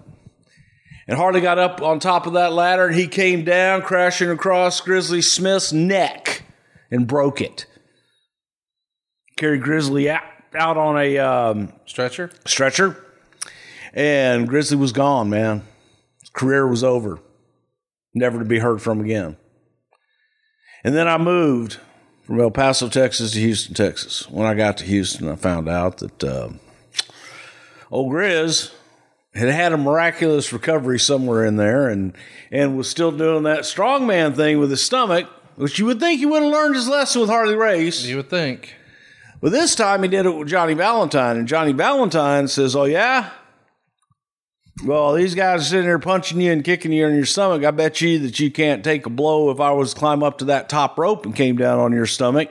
And 1.07 1.17
Harley 1.17 1.41
got 1.41 1.57
up 1.57 1.81
on 1.81 1.99
top 1.99 2.27
of 2.27 2.33
that 2.33 2.53
ladder 2.53 2.85
and 2.85 2.95
he 2.95 3.07
came 3.07 3.43
down, 3.43 3.81
crashing 3.81 4.29
across 4.29 4.79
Grizzly 4.79 5.21
Smith's 5.21 5.73
neck 5.73 6.43
and 6.91 7.07
broke 7.07 7.41
it. 7.41 7.65
Carried 9.37 9.63
Grizzly 9.63 10.09
out, 10.09 10.21
out 10.55 10.77
on 10.77 10.97
a 10.97 11.17
um, 11.17 11.73
Stretcher? 11.85 12.31
stretcher, 12.45 13.05
and 13.93 14.47
Grizzly 14.47 14.77
was 14.77 14.91
gone, 14.91 15.29
man. 15.29 15.63
His 16.19 16.29
career 16.29 16.67
was 16.67 16.83
over, 16.83 17.19
never 18.13 18.39
to 18.39 18.45
be 18.45 18.59
heard 18.59 18.81
from 18.81 19.01
again. 19.01 19.37
And 20.83 20.95
then 20.95 21.07
I 21.07 21.17
moved 21.17 21.77
from 22.23 22.39
El 22.39 22.51
Paso, 22.51 22.89
Texas 22.89 23.33
to 23.33 23.39
Houston, 23.39 23.73
Texas. 23.75 24.29
When 24.29 24.47
I 24.47 24.53
got 24.53 24.77
to 24.77 24.85
Houston, 24.85 25.27
I 25.27 25.35
found 25.35 25.69
out 25.69 25.97
that 25.97 26.23
uh, 26.23 26.49
old 27.91 28.11
Grizz 28.11 28.71
had 29.33 29.49
had 29.49 29.73
a 29.73 29.77
miraculous 29.77 30.51
recovery 30.51 30.99
somewhere 30.99 31.45
in 31.45 31.55
there 31.55 31.87
and, 31.87 32.13
and 32.51 32.77
was 32.77 32.89
still 32.89 33.11
doing 33.11 33.43
that 33.43 33.61
strongman 33.61 34.35
thing 34.35 34.59
with 34.59 34.71
his 34.71 34.83
stomach, 34.83 35.27
which 35.55 35.79
you 35.79 35.85
would 35.85 35.99
think 35.99 36.19
he 36.19 36.25
would 36.25 36.43
have 36.43 36.51
learned 36.51 36.75
his 36.75 36.87
lesson 36.87 37.21
with 37.21 37.29
Harley 37.29 37.55
Race. 37.55 38.03
You 38.05 38.17
would 38.17 38.29
think. 38.29 38.75
But 39.41 39.51
this 39.51 39.73
time 39.73 40.03
he 40.03 40.09
did 40.09 40.25
it 40.25 40.35
with 40.35 40.47
Johnny 40.47 40.75
Valentine, 40.75 41.37
and 41.37 41.47
Johnny 41.47 41.73
Valentine 41.73 42.47
says, 42.47 42.75
"Oh 42.75 42.83
yeah, 42.83 43.31
well 44.85 45.13
these 45.13 45.33
guys 45.33 45.61
are 45.61 45.65
sitting 45.65 45.85
there 45.85 45.99
punching 45.99 46.39
you 46.39 46.51
and 46.51 46.63
kicking 46.63 46.93
you 46.93 47.07
in 47.07 47.15
your 47.15 47.25
stomach. 47.25 47.65
I 47.65 47.71
bet 47.71 48.01
you 48.01 48.19
that 48.19 48.39
you 48.39 48.51
can't 48.51 48.83
take 48.83 49.05
a 49.05 49.09
blow 49.09 49.49
if 49.49 49.59
I 49.59 49.71
was 49.71 49.93
to 49.93 49.99
climb 49.99 50.21
up 50.21 50.37
to 50.37 50.45
that 50.45 50.69
top 50.69 50.97
rope 50.97 51.25
and 51.25 51.35
came 51.35 51.57
down 51.57 51.79
on 51.79 51.91
your 51.91 52.05
stomach." 52.05 52.49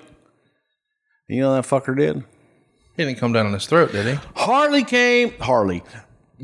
You 1.28 1.40
know 1.42 1.54
that 1.54 1.64
fucker 1.64 1.96
did. 1.96 2.24
He 2.96 3.04
didn't 3.04 3.18
come 3.18 3.32
down 3.32 3.46
on 3.46 3.52
his 3.52 3.66
throat, 3.66 3.92
did 3.92 4.06
he? 4.06 4.20
Harley 4.34 4.82
came. 4.82 5.32
Harley. 5.38 5.84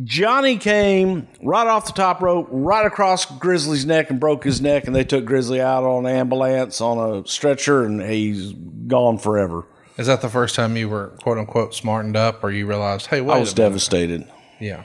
Johnny 0.05 0.59
came 0.59 1.27
right 1.43 1.67
off 1.67 1.87
the 1.87 1.93
top 1.93 2.23
rope, 2.23 2.47
right 2.51 2.87
across 2.87 3.25
Grizzly's 3.25 3.85
neck, 3.85 4.11
and 4.11 4.21
broke 4.21 4.45
his 4.45 4.61
neck. 4.61 4.87
And 4.87 4.95
they 4.95 5.03
took 5.03 5.25
Grizzly 5.25 5.61
out 5.61 5.83
on 5.83 6.07
an 6.07 6.15
ambulance 6.15 6.81
on 6.81 6.99
a 6.99 7.27
stretcher, 7.27 7.83
and 7.85 8.01
he's 8.01 8.53
gone 8.53 9.19
forever. 9.19 9.67
Is 9.99 10.07
that 10.09 10.21
the 10.21 10.29
first 10.29 10.55
time 10.55 10.77
you 10.77 10.89
were 10.89 11.09
quote 11.23 11.39
unquote 11.39 11.75
smartened 11.75 12.17
up, 12.17 12.45
or 12.45 12.51
you 12.51 12.67
realized, 12.67 13.07
hey, 13.07 13.21
wait, 13.21 13.37
I 13.37 13.41
was 13.41 13.55
devastated. 13.55 14.27
Yeah, 14.61 14.85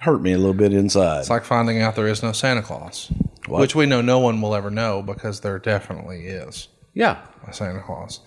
Hurt 0.00 0.20
me 0.20 0.32
a 0.32 0.38
little 0.38 0.54
bit 0.54 0.72
inside. 0.72 1.20
it's 1.20 1.30
like 1.30 1.44
finding 1.44 1.80
out 1.80 1.96
there 1.96 2.06
is 2.06 2.22
no 2.22 2.32
Santa 2.32 2.62
Claus, 2.62 3.10
What? 3.46 3.60
which 3.60 3.74
we 3.74 3.86
know 3.86 4.00
no 4.02 4.18
one 4.18 4.40
will 4.42 4.54
ever 4.54 4.70
know 4.70 5.02
because 5.02 5.40
there 5.40 5.58
definitely 5.58 6.26
is 6.26 6.68
yeah. 6.94 7.18
a 7.46 7.52
Santa 7.52 7.82
Claus. 7.82 8.20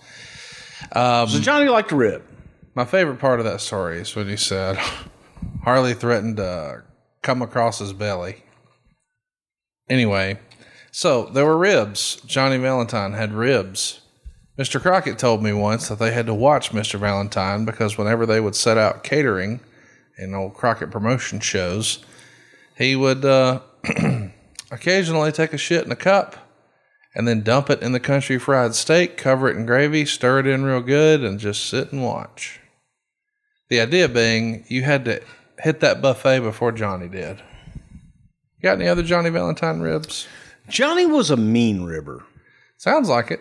so 0.92 1.26
Johnny 1.40 1.68
liked 1.68 1.90
to 1.90 1.96
rip. 1.96 2.26
My 2.74 2.84
favorite 2.84 3.18
part 3.18 3.38
of 3.40 3.46
that 3.46 3.60
story 3.60 3.98
is 3.98 4.14
when 4.16 4.28
he 4.28 4.36
said 4.36 4.78
Harley 5.64 5.94
threatened 5.94 6.36
to 6.38 6.82
come 7.22 7.42
across 7.42 7.78
his 7.80 7.92
belly. 7.92 8.42
Anyway, 9.88 10.38
so 10.92 11.26
there 11.26 11.44
were 11.44 11.58
ribs. 11.58 12.16
Johnny 12.26 12.56
Valentine 12.58 13.12
had 13.12 13.32
ribs. 13.32 13.99
Mr. 14.60 14.78
Crockett 14.78 15.18
told 15.18 15.42
me 15.42 15.54
once 15.54 15.88
that 15.88 15.98
they 15.98 16.12
had 16.12 16.26
to 16.26 16.34
watch 16.34 16.70
Mr. 16.70 17.00
Valentine 17.00 17.64
because 17.64 17.96
whenever 17.96 18.26
they 18.26 18.40
would 18.40 18.54
set 18.54 18.76
out 18.76 19.02
catering 19.02 19.60
in 20.18 20.34
old 20.34 20.52
Crockett 20.52 20.90
promotion 20.90 21.40
shows, 21.40 22.04
he 22.76 22.94
would 22.94 23.24
uh, 23.24 23.60
occasionally 24.70 25.32
take 25.32 25.54
a 25.54 25.58
shit 25.58 25.86
in 25.86 25.92
a 25.92 25.96
cup 25.96 26.36
and 27.14 27.26
then 27.26 27.40
dump 27.40 27.70
it 27.70 27.80
in 27.80 27.92
the 27.92 28.00
country 28.00 28.38
fried 28.38 28.74
steak, 28.74 29.16
cover 29.16 29.48
it 29.48 29.56
in 29.56 29.64
gravy, 29.64 30.04
stir 30.04 30.40
it 30.40 30.46
in 30.46 30.62
real 30.62 30.82
good, 30.82 31.24
and 31.24 31.40
just 31.40 31.64
sit 31.64 31.90
and 31.90 32.04
watch. 32.04 32.60
The 33.70 33.80
idea 33.80 34.10
being 34.10 34.66
you 34.68 34.82
had 34.82 35.06
to 35.06 35.22
hit 35.60 35.80
that 35.80 36.02
buffet 36.02 36.40
before 36.40 36.72
Johnny 36.72 37.08
did. 37.08 37.40
Got 38.62 38.78
any 38.78 38.88
other 38.88 39.02
Johnny 39.02 39.30
Valentine 39.30 39.80
ribs? 39.80 40.28
Johnny 40.68 41.06
was 41.06 41.30
a 41.30 41.36
mean 41.38 41.84
ribber. 41.84 42.26
Sounds 42.76 43.08
like 43.08 43.30
it. 43.30 43.40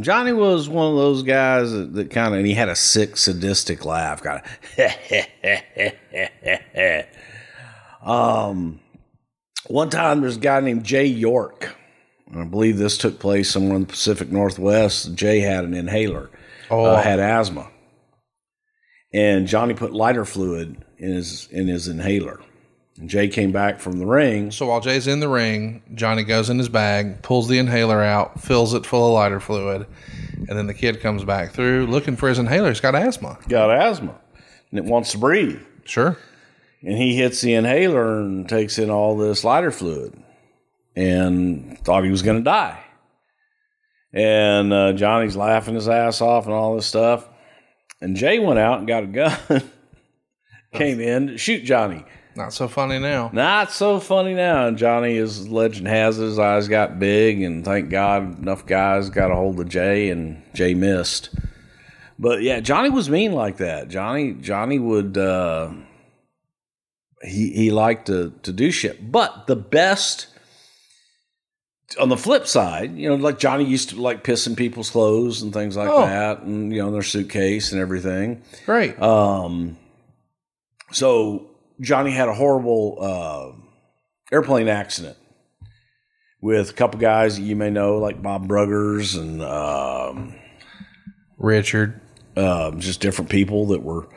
Johnny 0.00 0.32
was 0.32 0.68
one 0.68 0.90
of 0.90 0.96
those 0.96 1.22
guys 1.22 1.70
that, 1.72 1.92
that 1.94 2.10
kind 2.10 2.28
of, 2.28 2.34
and 2.38 2.46
he 2.46 2.54
had 2.54 2.70
a 2.70 2.76
sick, 2.76 3.16
sadistic 3.16 3.84
laugh. 3.84 4.22
Kind 4.22 4.42
of. 4.78 7.06
um, 8.08 8.80
one 9.66 9.90
time 9.90 10.22
there's 10.22 10.36
a 10.36 10.40
guy 10.40 10.60
named 10.60 10.84
Jay 10.84 11.06
York. 11.06 11.76
I 12.34 12.44
believe 12.44 12.78
this 12.78 12.96
took 12.96 13.18
place 13.18 13.50
somewhere 13.50 13.76
in 13.76 13.82
the 13.82 13.88
Pacific 13.88 14.32
Northwest. 14.32 15.14
Jay 15.14 15.40
had 15.40 15.64
an 15.64 15.74
inhaler, 15.74 16.30
Oh, 16.70 16.86
uh, 16.86 17.02
had 17.02 17.20
asthma, 17.20 17.68
and 19.12 19.46
Johnny 19.46 19.74
put 19.74 19.92
lighter 19.92 20.24
fluid 20.24 20.82
in 20.96 21.12
his 21.12 21.48
in 21.50 21.68
his 21.68 21.88
inhaler. 21.88 22.40
And 22.98 23.08
Jay 23.08 23.28
came 23.28 23.52
back 23.52 23.80
from 23.80 23.98
the 23.98 24.06
ring. 24.06 24.50
so 24.50 24.66
while 24.66 24.80
Jay's 24.80 25.06
in 25.06 25.20
the 25.20 25.28
ring, 25.28 25.82
Johnny 25.94 26.24
goes 26.24 26.50
in 26.50 26.58
his 26.58 26.68
bag, 26.68 27.22
pulls 27.22 27.48
the 27.48 27.58
inhaler 27.58 28.02
out, 28.02 28.40
fills 28.40 28.74
it 28.74 28.84
full 28.84 29.06
of 29.08 29.14
lighter 29.14 29.40
fluid, 29.40 29.86
and 30.36 30.48
then 30.58 30.66
the 30.66 30.74
kid 30.74 31.00
comes 31.00 31.24
back 31.24 31.52
through 31.52 31.86
looking 31.86 32.16
for 32.16 32.28
his 32.28 32.38
inhaler. 32.38 32.68
He's 32.68 32.80
got 32.80 32.94
asthma. 32.94 33.38
Got 33.48 33.70
asthma, 33.70 34.14
and 34.70 34.78
it 34.78 34.84
wants 34.84 35.12
to 35.12 35.18
breathe. 35.18 35.60
Sure. 35.84 36.16
and 36.82 36.96
he 36.96 37.16
hits 37.16 37.40
the 37.40 37.54
inhaler 37.54 38.20
and 38.20 38.48
takes 38.48 38.78
in 38.78 38.90
all 38.90 39.16
this 39.16 39.42
lighter 39.42 39.70
fluid 39.72 40.14
and 40.94 41.78
thought 41.84 42.04
he 42.04 42.10
was 42.10 42.22
going 42.22 42.36
to 42.36 42.44
die. 42.44 42.78
And 44.12 44.72
uh, 44.72 44.92
Johnny's 44.92 45.34
laughing 45.36 45.74
his 45.74 45.88
ass 45.88 46.20
off 46.20 46.44
and 46.44 46.54
all 46.54 46.76
this 46.76 46.86
stuff. 46.86 47.26
And 48.00 48.16
Jay 48.16 48.38
went 48.38 48.58
out 48.58 48.78
and 48.78 48.86
got 48.86 49.04
a 49.04 49.06
gun, 49.06 49.38
came 50.74 51.00
in 51.00 51.28
to 51.28 51.38
shoot 51.38 51.64
Johnny. 51.64 52.04
Not 52.34 52.52
so 52.54 52.66
funny 52.68 52.98
now. 52.98 53.30
Not 53.32 53.70
so 53.72 54.00
funny 54.00 54.34
now. 54.34 54.66
And 54.66 54.78
Johnny, 54.78 55.18
as 55.18 55.48
legend 55.48 55.86
has 55.88 56.18
it, 56.18 56.24
his 56.24 56.38
eyes 56.38 56.66
got 56.68 56.98
big, 56.98 57.42
and 57.42 57.64
thank 57.64 57.90
God 57.90 58.38
enough 58.38 58.64
guys 58.64 59.10
got 59.10 59.30
a 59.30 59.34
hold 59.34 59.60
of 59.60 59.68
Jay, 59.68 60.08
and 60.08 60.42
Jay 60.54 60.72
missed. 60.74 61.28
But 62.18 62.42
yeah, 62.42 62.60
Johnny 62.60 62.88
was 62.88 63.10
mean 63.10 63.32
like 63.32 63.58
that. 63.58 63.88
Johnny, 63.88 64.32
Johnny 64.32 64.78
would. 64.78 65.18
Uh, 65.18 65.72
he 67.22 67.50
he 67.52 67.70
liked 67.70 68.06
to 68.06 68.32
to 68.44 68.52
do 68.52 68.70
shit. 68.70 69.10
But 69.12 69.46
the 69.46 69.56
best. 69.56 70.28
On 72.00 72.08
the 72.08 72.16
flip 72.16 72.46
side, 72.46 72.96
you 72.96 73.06
know, 73.10 73.16
like 73.16 73.38
Johnny 73.38 73.64
used 73.64 73.90
to 73.90 74.00
like 74.00 74.24
pissing 74.24 74.56
people's 74.56 74.88
clothes 74.88 75.42
and 75.42 75.52
things 75.52 75.76
like 75.76 75.90
Oh. 75.90 76.06
that, 76.06 76.40
and 76.40 76.72
you 76.72 76.80
know, 76.80 76.90
their 76.90 77.02
suitcase 77.02 77.70
and 77.72 77.82
everything. 77.82 78.40
Great. 78.64 78.98
Um, 79.02 79.76
so 80.90 81.50
Johnny 81.82 82.10
had 82.12 82.28
a 82.28 82.34
horrible 82.34 82.96
uh, 83.00 83.52
airplane 84.32 84.68
accident 84.68 85.16
with 86.40 86.70
a 86.70 86.72
couple 86.72 86.98
guys 87.00 87.36
that 87.36 87.42
you 87.42 87.54
may 87.56 87.70
know, 87.70 87.98
like 87.98 88.22
Bob 88.22 88.48
Bruggers 88.48 89.18
and 89.18 89.42
um, 89.42 90.34
Richard. 91.38 92.00
um, 92.36 92.80
just 92.80 93.00
different 93.00 93.30
people 93.30 93.66
that 93.66 93.82
were 93.82 94.08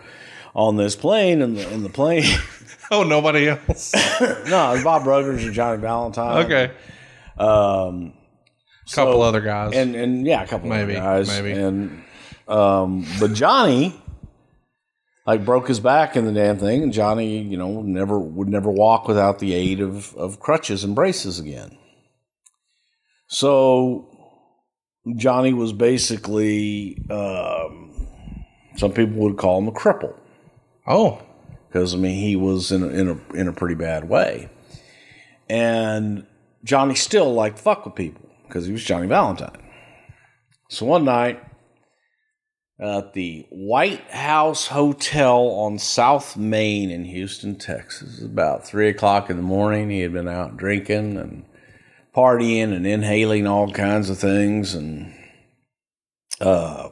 on 0.53 0.77
this 0.77 0.95
plane. 0.95 1.41
And 1.41 1.57
the, 1.57 1.67
and 1.69 1.83
the 1.83 1.89
plane, 1.89 2.23
Oh, 2.91 3.03
nobody 3.03 3.49
else. 3.49 3.93
no, 4.21 4.71
it 4.71 4.73
was 4.75 4.83
Bob 4.83 5.03
Bruggers 5.03 5.43
and 5.43 5.53
Johnny 5.53 5.81
Valentine. 5.81 6.45
okay. 6.45 6.71
Um, 7.37 8.13
Couple 8.91 9.13
so- 9.15 9.21
other 9.23 9.41
guys. 9.41 9.73
and 9.75 9.95
and 9.95 10.25
yeah, 10.27 10.43
a 10.43 10.47
couple 10.47 10.69
Maybe, 10.69 10.93
of 10.95 11.01
guys, 11.01 11.27
maybe. 11.27 11.59
and 11.59 12.03
um, 12.47 13.05
but 13.19 13.33
Johnny 13.33 13.99
like 15.25 15.45
broke 15.45 15.67
his 15.67 15.79
back 15.79 16.15
in 16.15 16.25
the 16.25 16.31
damn 16.31 16.57
thing, 16.57 16.83
and 16.83 16.93
Johnny, 16.93 17.39
you 17.39 17.57
know, 17.57 17.81
never 17.81 18.19
would 18.19 18.47
never 18.47 18.69
walk 18.69 19.07
without 19.07 19.39
the 19.39 19.53
aid 19.53 19.81
of 19.81 20.15
of 20.15 20.39
crutches 20.39 20.83
and 20.83 20.95
braces 20.95 21.39
again. 21.39 21.77
So 23.27 24.09
Johnny 25.15 25.53
was 25.53 25.73
basically 25.73 27.03
um, 27.09 28.07
some 28.75 28.91
people 28.91 29.17
would 29.23 29.37
call 29.37 29.59
him 29.59 29.67
a 29.67 29.71
cripple 29.71 30.15
oh, 30.87 31.21
because 31.67 31.93
I 31.93 31.97
mean 31.97 32.15
he 32.15 32.35
was 32.35 32.71
in 32.71 32.83
a, 32.83 32.87
in 32.87 33.09
a 33.09 33.33
in 33.33 33.47
a 33.47 33.53
pretty 33.53 33.75
bad 33.75 34.07
way, 34.09 34.49
and 35.49 36.25
Johnny 36.63 36.95
still 36.95 37.33
liked 37.33 37.57
to 37.57 37.63
fuck 37.63 37.85
with 37.85 37.95
people 37.95 38.29
because 38.47 38.65
he 38.65 38.71
was 38.71 38.83
Johnny 38.83 39.07
Valentine. 39.07 39.61
So 40.69 40.85
one 40.85 41.05
night 41.05 41.41
at 42.79 43.13
the 43.13 43.45
White 43.49 44.09
House 44.11 44.67
Hotel 44.67 45.37
on 45.37 45.79
South 45.79 46.35
Main 46.35 46.91
in 46.91 47.05
Houston, 47.05 47.55
Texas, 47.55 48.21
about 48.21 48.67
three 48.67 48.89
o'clock 48.89 49.29
in 49.29 49.37
the 49.37 49.43
morning, 49.43 49.89
he 49.89 50.01
had 50.01 50.13
been 50.13 50.27
out 50.27 50.57
drinking 50.57 51.17
and 51.17 51.45
partying 52.15 52.73
and 52.73 52.85
inhaling 52.85 53.47
all 53.47 53.71
kinds 53.71 54.09
of 54.09 54.17
things 54.17 54.73
and 54.73 55.13
uh 56.39 56.89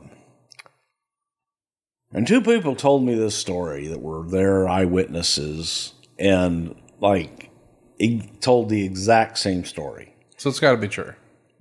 and 2.13 2.27
two 2.27 2.41
people 2.41 2.75
told 2.75 3.03
me 3.03 3.15
this 3.15 3.35
story 3.35 3.87
that 3.87 4.01
were 4.01 4.23
their 4.29 4.69
eyewitnesses, 4.69 5.93
and 6.19 6.75
like 6.99 7.49
he 7.97 8.21
told 8.39 8.69
the 8.69 8.85
exact 8.85 9.39
same 9.39 9.65
story. 9.65 10.15
so 10.37 10.49
it's 10.49 10.59
got 10.59 10.71
to 10.71 10.77
be 10.77 10.87
true. 10.87 11.13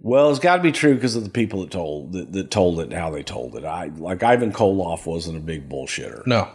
Well, 0.05 0.31
it's 0.31 0.41
got 0.41 0.57
to 0.57 0.63
be 0.63 0.73
true 0.73 0.97
because 0.97 1.15
of 1.15 1.23
the 1.23 1.31
people 1.31 1.61
that 1.61 1.71
told 1.71 2.13
that, 2.13 2.33
that 2.33 2.51
told 2.51 2.81
it 2.81 2.85
and 2.85 2.93
how 2.93 3.11
they 3.11 3.23
told 3.23 3.55
it. 3.55 3.65
I 3.65 3.87
like 3.97 4.25
Ivan 4.25 4.53
Koloff 4.53 5.07
wasn't 5.07 5.37
a 5.37 5.41
big 5.41 5.69
bullshitter. 5.69 6.27
No, 6.27 6.49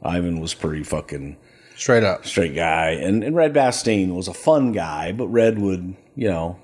Ivan 0.00 0.38
was 0.38 0.54
pretty 0.54 0.84
fucking 0.84 1.36
straight 1.74 2.04
up. 2.04 2.24
straight 2.24 2.54
guy, 2.54 2.90
and 2.90 3.24
and 3.24 3.34
Red 3.34 3.52
Bastien 3.52 4.14
was 4.14 4.28
a 4.28 4.34
fun 4.34 4.70
guy, 4.70 5.10
but 5.10 5.26
Red 5.26 5.58
would 5.58 5.96
you 6.14 6.28
know 6.28 6.56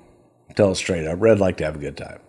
tell 0.55 0.71
us 0.71 0.79
straight 0.79 1.05
up. 1.05 1.21
Red 1.21 1.41
liked 1.41 1.59
to 1.59 1.65
have 1.65 1.75
a 1.75 1.81
good 1.81 1.97
time, 1.97 2.21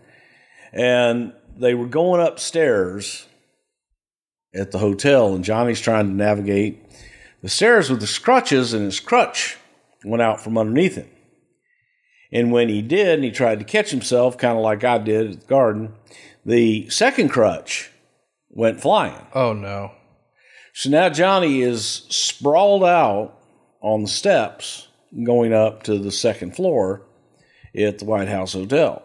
and 0.73 1.33
they 1.55 1.75
were 1.75 1.85
going 1.85 2.25
upstairs 2.25 3.27
at 4.51 4.71
the 4.71 4.79
hotel, 4.79 5.35
and 5.35 5.43
Johnny's 5.43 5.79
trying 5.79 6.07
to 6.07 6.13
navigate 6.13 6.83
the 7.43 7.49
stairs 7.49 7.91
with 7.91 8.01
his 8.01 8.17
crutches, 8.17 8.73
and 8.73 8.85
his 8.85 8.99
crutch 8.99 9.57
went 10.03 10.23
out 10.23 10.41
from 10.41 10.57
underneath 10.57 10.95
him. 10.95 11.09
And 12.31 12.51
when 12.51 12.69
he 12.69 12.81
did, 12.81 13.15
and 13.15 13.23
he 13.23 13.31
tried 13.31 13.59
to 13.59 13.65
catch 13.65 13.91
himself, 13.91 14.37
kind 14.37 14.57
of 14.57 14.63
like 14.63 14.83
I 14.83 14.97
did 14.97 15.31
at 15.31 15.39
the 15.41 15.47
garden, 15.47 15.93
the 16.45 16.89
second 16.89 17.29
crutch 17.29 17.91
went 18.49 18.81
flying. 18.81 19.27
Oh 19.33 19.53
no. 19.53 19.91
So 20.73 20.89
now 20.89 21.09
Johnny 21.09 21.61
is 21.61 21.85
sprawled 22.09 22.83
out 22.83 23.37
on 23.81 24.03
the 24.03 24.07
steps 24.07 24.87
going 25.23 25.53
up 25.53 25.83
to 25.83 25.99
the 25.99 26.11
second 26.11 26.55
floor 26.55 27.05
at 27.75 27.99
the 27.99 28.05
White 28.05 28.29
House 28.29 28.53
Hotel. 28.53 29.03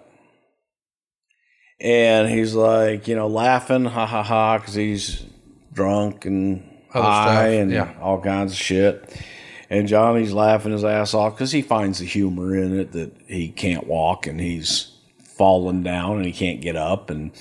And 1.81 2.29
he's 2.29 2.55
like, 2.55 3.09
you 3.09 3.17
know, 3.17 3.27
laughing, 3.27 3.85
ha 3.85 4.07
ha 4.07 4.23
ha, 4.23 4.59
because 4.59 4.75
he's 4.75 5.25
drunk 5.73 6.25
and 6.25 6.63
Other 6.95 7.05
high 7.05 7.25
stuff, 7.25 7.63
and 7.63 7.71
yeah. 7.71 7.95
all 8.01 8.21
kinds 8.21 8.53
of 8.53 8.59
shit. 8.59 9.23
And 9.69 9.89
Johnny's 9.89 10.33
laughing 10.33 10.73
his 10.73 10.85
ass 10.85 11.15
off 11.15 11.35
because 11.35 11.53
he 11.53 11.63
finds 11.63 11.99
the 11.99 12.05
humor 12.05 12.57
in 12.57 12.79
it 12.79 12.93
that 12.93 13.13
he 13.27 13.49
can't 13.49 13.87
walk 13.87 14.27
and 14.27 14.41
he's 14.41 14.93
fallen 15.37 15.83
down 15.83 16.17
and 16.17 16.27
he 16.27 16.33
can't 16.33 16.61
get 16.61 16.77
up. 16.77 17.11
And 17.11 17.33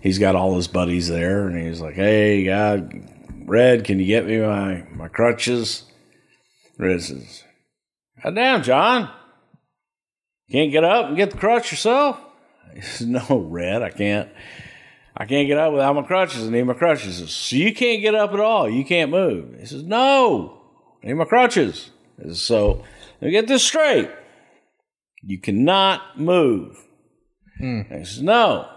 he's 0.00 0.18
got 0.18 0.36
all 0.36 0.56
his 0.56 0.68
buddies 0.68 1.08
there. 1.08 1.48
And 1.48 1.66
he's 1.66 1.80
like, 1.80 1.94
hey, 1.94 2.44
God, 2.44 3.02
Red, 3.46 3.84
can 3.84 3.98
you 3.98 4.06
get 4.06 4.26
me 4.26 4.40
my, 4.40 4.86
my 4.92 5.08
crutches? 5.08 5.84
Red 6.78 7.02
says, 7.02 7.44
God 8.22 8.34
damn, 8.34 8.62
John. 8.62 9.10
Can't 10.50 10.70
get 10.70 10.84
up 10.84 11.06
and 11.06 11.16
get 11.16 11.30
the 11.30 11.38
crutch 11.38 11.70
yourself? 11.70 12.20
He 12.74 12.80
says, 12.80 13.06
No, 13.06 13.46
Red, 13.48 13.82
I 13.82 13.90
can't. 13.90 14.28
I 15.16 15.26
can't 15.26 15.46
get 15.46 15.58
up 15.58 15.72
without 15.72 15.94
my 15.94 16.02
crutches. 16.02 16.46
I 16.46 16.50
need 16.50 16.62
my 16.62 16.74
crutches. 16.74 17.18
He 17.18 17.24
says, 17.24 17.30
So 17.30 17.56
you 17.56 17.74
can't 17.74 18.02
get 18.02 18.14
up 18.14 18.32
at 18.32 18.40
all. 18.40 18.68
You 18.68 18.84
can't 18.84 19.10
move. 19.10 19.58
He 19.58 19.66
says, 19.66 19.82
No, 19.82 20.61
I 21.02 21.08
need 21.08 21.14
my 21.14 21.24
crutches. 21.24 21.90
So 22.34 22.84
let 23.20 23.26
me 23.26 23.30
get 23.30 23.48
this 23.48 23.64
straight. 23.64 24.10
You 25.22 25.38
cannot 25.38 26.18
move. 26.18 26.78
He 27.58 28.04
says, 28.04 28.22
No. 28.22 28.68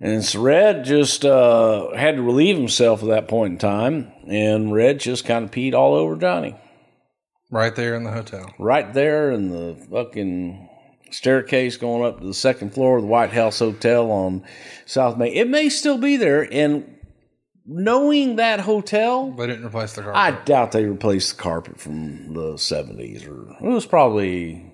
And 0.00 0.24
so 0.24 0.40
Red 0.42 0.84
just 0.84 1.24
uh, 1.24 1.94
had 1.94 2.16
to 2.16 2.22
relieve 2.22 2.56
himself 2.56 3.02
at 3.02 3.08
that 3.08 3.28
point 3.28 3.52
in 3.52 3.58
time, 3.58 4.12
and 4.28 4.72
Red 4.72 5.00
just 5.00 5.24
kind 5.24 5.44
of 5.44 5.50
peed 5.50 5.72
all 5.72 5.94
over 5.94 6.16
Johnny. 6.16 6.56
Right 7.50 7.74
there 7.74 7.94
in 7.94 8.04
the 8.04 8.10
hotel. 8.10 8.52
Right 8.58 8.92
there 8.92 9.30
in 9.30 9.50
the 9.50 9.76
fucking 9.90 10.68
staircase 11.10 11.76
going 11.76 12.04
up 12.04 12.20
to 12.20 12.26
the 12.26 12.34
second 12.34 12.74
floor 12.74 12.96
of 12.96 13.02
the 13.02 13.08
White 13.08 13.30
House 13.30 13.60
Hotel 13.60 14.10
on 14.10 14.42
South 14.84 15.16
Main. 15.16 15.32
It 15.32 15.48
may 15.48 15.68
still 15.68 15.98
be 15.98 16.16
there, 16.16 16.52
and 16.52 16.93
knowing 17.66 18.36
that 18.36 18.60
hotel, 18.60 19.30
They 19.32 19.46
didn't 19.46 19.64
replace 19.66 19.94
the 19.94 20.02
carpet. 20.02 20.16
I 20.20 20.44
doubt 20.44 20.72
they 20.72 20.84
replaced 20.84 21.36
the 21.36 21.42
carpet 21.42 21.80
from 21.80 22.34
the 22.34 22.54
70s, 22.54 23.26
or 23.28 23.56
it 23.64 23.68
was 23.72 23.86
probably, 23.86 24.72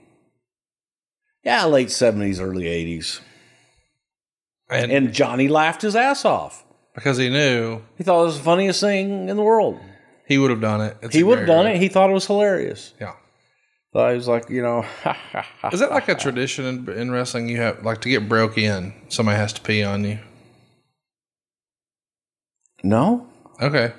yeah, 1.44 1.64
late 1.66 1.88
70s, 1.88 2.40
early 2.40 2.64
80s. 2.64 3.20
and, 4.68 4.90
And 4.90 5.12
Johnny 5.12 5.48
laughed 5.48 5.83
his 5.83 5.96
ass 5.96 6.24
off. 6.24 6.64
because 6.94 7.16
he 7.18 7.29
knew 7.31 7.83
He 7.96 8.05
thought 8.05 8.22
it 8.22 8.26
was 8.26 8.38
the 8.38 8.44
funniest 8.44 8.81
thing 8.81 9.29
in 9.29 9.37
the 9.37 9.42
world. 9.42 9.79
he 10.26 10.38
would 10.38 10.50
have 10.50 10.61
done 10.61 10.81
it. 10.81 10.96
It's 11.03 11.14
He 11.14 11.22
would 11.22 11.38
have 11.38 11.46
done 11.46 11.66
it. 11.66 11.76
He 11.79 11.88
thought 11.88 12.11
it 12.11 12.14
was 12.14 12.26
hilarious. 12.26 12.92
Yeah. 13.00 13.14
Thought 13.92 14.11
he 14.11 14.16
was 14.16 14.29
like, 14.29 14.48
you 14.50 14.62
know, 14.62 14.85
Is 15.72 15.81
that 15.81 15.90
like 15.90 16.09
a 16.09 16.14
tradition 16.14 16.64
in, 16.64 16.88
in 16.90 17.11
wrestling? 17.11 17.48
You 17.48 17.57
have 17.59 17.85
like 17.85 18.00
to 18.03 18.09
get 18.09 18.29
broke 18.29 18.57
in, 18.57 18.92
somebody 19.09 19.37
has 19.38 19.53
to 19.55 19.61
pee 19.61 19.83
on 19.83 20.05
you. 20.05 20.18
No. 22.83 23.27
Okay. 23.61 23.93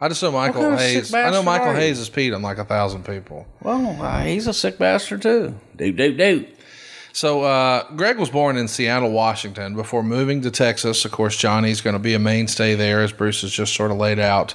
I 0.00 0.08
just 0.08 0.22
know 0.22 0.32
Michael 0.32 0.62
kind 0.62 0.74
of 0.74 0.80
Hayes. 0.80 1.14
I 1.14 1.30
know 1.30 1.44
Michael 1.44 1.68
are 1.68 1.74
you? 1.74 1.80
Hayes 1.80 1.98
has 1.98 2.10
peed 2.10 2.34
on 2.34 2.42
like 2.42 2.58
a 2.58 2.64
thousand 2.64 3.04
people. 3.04 3.46
Well, 3.62 4.02
uh, 4.02 4.22
he's 4.22 4.48
a 4.48 4.52
sick 4.52 4.76
bastard 4.76 5.22
too. 5.22 5.54
Doot 5.76 5.96
doot 5.96 6.16
doot. 6.16 6.48
So 7.12 7.42
uh, 7.42 7.84
Greg 7.94 8.18
was 8.18 8.30
born 8.30 8.56
in 8.56 8.66
Seattle, 8.68 9.12
Washington. 9.12 9.74
Before 9.74 10.02
moving 10.02 10.40
to 10.42 10.50
Texas, 10.50 11.04
of 11.04 11.12
course, 11.12 11.36
Johnny's 11.36 11.80
going 11.80 11.94
to 11.94 12.00
be 12.00 12.14
a 12.14 12.18
mainstay 12.18 12.74
there, 12.74 13.00
as 13.00 13.12
Bruce 13.12 13.42
has 13.42 13.52
just 13.52 13.74
sort 13.74 13.90
of 13.90 13.98
laid 13.98 14.18
out. 14.18 14.54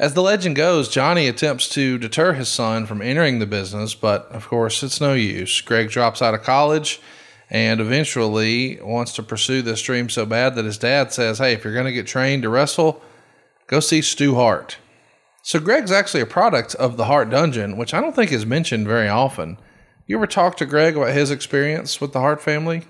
As 0.00 0.14
the 0.14 0.22
legend 0.22 0.56
goes, 0.56 0.88
Johnny 0.88 1.28
attempts 1.28 1.68
to 1.68 1.98
deter 1.98 2.32
his 2.32 2.48
son 2.48 2.86
from 2.86 3.02
entering 3.02 3.38
the 3.38 3.46
business, 3.46 3.94
but 3.94 4.26
of 4.32 4.48
course, 4.48 4.82
it's 4.82 4.98
no 5.00 5.12
use. 5.12 5.60
Greg 5.60 5.90
drops 5.90 6.22
out 6.22 6.32
of 6.32 6.42
college 6.42 7.00
and 7.50 7.80
eventually 7.80 8.78
wants 8.80 9.12
to 9.14 9.22
pursue 9.22 9.60
this 9.60 9.82
dream 9.82 10.08
so 10.08 10.24
bad 10.24 10.54
that 10.54 10.64
his 10.64 10.78
dad 10.78 11.12
says, 11.12 11.38
Hey, 11.38 11.52
if 11.52 11.64
you're 11.64 11.74
going 11.74 11.86
to 11.86 11.92
get 11.92 12.06
trained 12.06 12.44
to 12.44 12.48
wrestle, 12.48 13.02
go 13.66 13.80
see 13.80 14.00
Stu 14.00 14.36
Hart. 14.36 14.78
So 15.42 15.58
Greg's 15.58 15.90
actually 15.90 16.20
a 16.20 16.26
product 16.26 16.74
of 16.76 16.96
the 16.96 17.06
Hart 17.06 17.30
Dungeon, 17.30 17.76
which 17.76 17.92
I 17.92 18.00
don't 18.00 18.14
think 18.14 18.30
is 18.30 18.46
mentioned 18.46 18.86
very 18.86 19.08
often. 19.08 19.58
You 20.06 20.16
ever 20.16 20.26
talk 20.26 20.56
to 20.58 20.66
Greg 20.66 20.96
about 20.96 21.14
his 21.14 21.30
experience 21.30 22.00
with 22.00 22.12
the 22.12 22.20
Hart 22.20 22.42
family? 22.42 22.84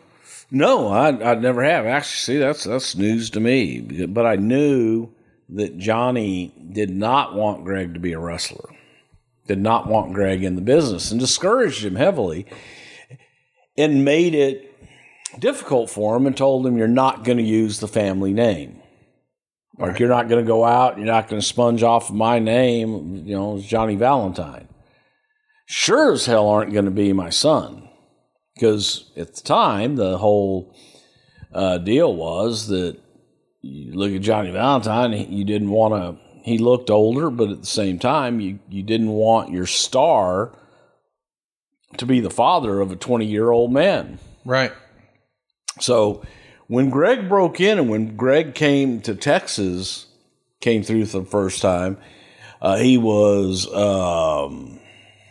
No, 0.51 0.88
I 0.88 1.09
I 1.09 1.35
never 1.37 1.62
have. 1.62 1.87
Actually, 1.87 2.16
see, 2.16 2.37
that's 2.38 2.64
that's 2.64 2.96
news 2.96 3.31
to 3.31 3.40
me. 3.40 3.81
But 4.07 4.27
I 4.27 4.37
knew 4.37 5.11
that 5.51 5.79
Johnny 5.79 6.53
did 6.73 6.90
not 6.90 7.35
want 7.35 7.64
Greg 7.64 7.94
to 7.94 8.01
be 8.01 8.12
a 8.12 8.18
wrestler. 8.18 8.70
Did 9.46 9.61
not 9.61 9.87
want 9.87 10.12
Greg 10.12 10.42
in 10.42 10.57
the 10.57 10.61
business 10.61 11.11
and 11.11 11.20
discouraged 11.20 11.85
him 11.85 11.96
heavily 11.96 12.46
and 13.80 14.04
made 14.04 14.34
it 14.34 14.66
difficult 15.38 15.90
for 15.90 16.16
him 16.16 16.26
and 16.26 16.36
told 16.36 16.66
him 16.66 16.76
you're 16.76 16.88
not 16.88 17.24
going 17.24 17.38
to 17.38 17.44
use 17.44 17.80
the 17.80 17.88
family 17.88 18.32
name. 18.32 18.80
Like 19.78 19.98
you're 19.98 20.08
not 20.08 20.28
going 20.28 20.44
to 20.44 20.46
go 20.46 20.64
out, 20.64 20.98
you're 20.98 21.06
not 21.06 21.28
going 21.28 21.40
to 21.40 21.46
sponge 21.46 21.82
off 21.82 22.10
of 22.10 22.16
my 22.16 22.38
name, 22.38 23.24
you 23.26 23.34
know, 23.34 23.58
Johnny 23.58 23.96
Valentine. 23.96 24.68
Sure 25.66 26.12
as 26.12 26.26
hell 26.26 26.48
aren't 26.48 26.72
going 26.72 26.84
to 26.84 26.90
be 26.90 27.12
my 27.12 27.30
son 27.30 27.88
because 28.54 29.10
at 29.16 29.34
the 29.34 29.42
time 29.42 29.96
the 29.96 30.18
whole 30.18 30.74
uh, 31.52 31.78
deal 31.78 32.14
was 32.14 32.68
that 32.68 32.98
you 33.62 33.92
look 33.94 34.12
at 34.12 34.20
Johnny 34.20 34.50
Valentine, 34.50 35.12
you 35.32 35.44
didn't 35.44 35.70
want 35.70 35.94
to. 35.94 36.20
He 36.42 36.58
looked 36.58 36.90
older, 36.90 37.30
but 37.30 37.50
at 37.50 37.60
the 37.60 37.66
same 37.66 37.98
time, 37.98 38.40
you 38.40 38.58
you 38.70 38.82
didn't 38.82 39.10
want 39.10 39.50
your 39.50 39.66
star 39.66 40.58
to 41.96 42.07
be 42.07 42.20
the 42.20 42.31
father 42.31 42.81
of 42.81 42.90
a 42.92 42.96
twenty 42.96 43.26
year 43.26 43.50
old 43.50 43.72
man. 43.72 44.18
Right. 44.44 44.72
So 45.81 46.22
when 46.66 46.90
Greg 46.90 47.29
broke 47.29 47.61
in 47.61 47.79
and 47.79 47.88
when 47.88 48.16
Greg 48.16 48.55
came 48.55 49.00
to 49.03 49.14
Texas, 49.14 50.07
came 50.61 50.83
through 50.83 51.07
for 51.07 51.20
the 51.20 51.24
first 51.26 51.62
time, 51.62 51.96
uh, 52.61 52.76
he 52.76 52.98
was 52.98 53.66
um, 53.74 54.79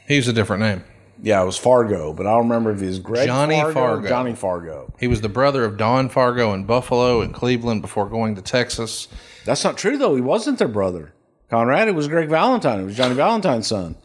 He 0.08 0.18
was 0.18 0.28
a 0.28 0.34
different 0.34 0.62
name. 0.64 0.84
yeah, 1.22 1.42
it 1.42 1.46
was 1.46 1.58
Fargo, 1.58 2.14
but 2.14 2.26
I 2.26 2.32
don't 2.32 2.44
remember 2.50 2.72
if 2.72 2.80
he 2.80 2.88
was 2.88 3.00
Greg 3.00 3.28
Johnny 3.28 3.56
Fargo, 3.56 3.70
or 3.70 3.74
Fargo. 3.74 4.08
Johnny 4.10 4.36
Fargo. 4.36 4.94
He 5.00 5.08
was 5.08 5.22
the 5.22 5.30
brother 5.30 5.64
of 5.66 5.78
Don 5.78 6.10
Fargo 6.10 6.54
in 6.54 6.66
Buffalo 6.66 7.22
and 7.22 7.34
Cleveland 7.34 7.82
before 7.82 8.08
going 8.10 8.36
to 8.36 8.42
Texas. 8.42 9.08
That's 9.46 9.64
not 9.64 9.78
true 9.78 9.98
though. 9.98 10.16
He 10.16 10.22
wasn't 10.22 10.60
their 10.60 10.68
brother. 10.68 11.14
Conrad, 11.50 11.88
it 11.88 11.96
was 11.96 12.08
Greg 12.08 12.30
Valentine. 12.30 12.80
It 12.80 12.84
was 12.86 12.96
Johnny 12.98 13.16
Valentine's 13.16 13.66
son. 13.68 13.96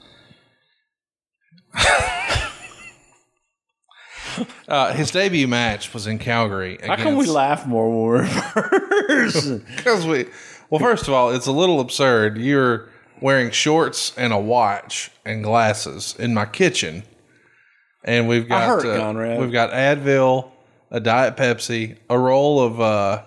Uh, 4.66 4.92
his 4.94 5.10
debut 5.10 5.46
match 5.46 5.92
was 5.92 6.06
in 6.06 6.18
Calgary. 6.18 6.78
How 6.82 6.96
come 6.96 7.16
we 7.16 7.26
laugh 7.26 7.66
more 7.66 7.88
when 7.88 7.98
we're 7.98 8.24
in 8.24 8.30
person? 9.06 9.66
Because 9.76 10.06
we, 10.06 10.26
well, 10.70 10.80
first 10.80 11.06
of 11.06 11.12
all, 11.14 11.30
it's 11.30 11.46
a 11.46 11.52
little 11.52 11.80
absurd. 11.80 12.38
You're 12.38 12.88
wearing 13.20 13.50
shorts 13.50 14.12
and 14.16 14.32
a 14.32 14.38
watch 14.38 15.10
and 15.24 15.44
glasses 15.44 16.14
in 16.18 16.32
my 16.34 16.46
kitchen, 16.46 17.02
and 18.04 18.26
we've 18.26 18.48
got 18.48 18.66
hurt, 18.66 18.86
uh, 18.86 18.98
Conrad. 18.98 19.40
we've 19.40 19.52
got 19.52 19.70
Advil, 19.70 20.50
a 20.90 21.00
Diet 21.00 21.36
Pepsi, 21.36 21.98
a 22.08 22.18
roll 22.18 22.60
of 22.60 22.80
uh, 22.80 23.22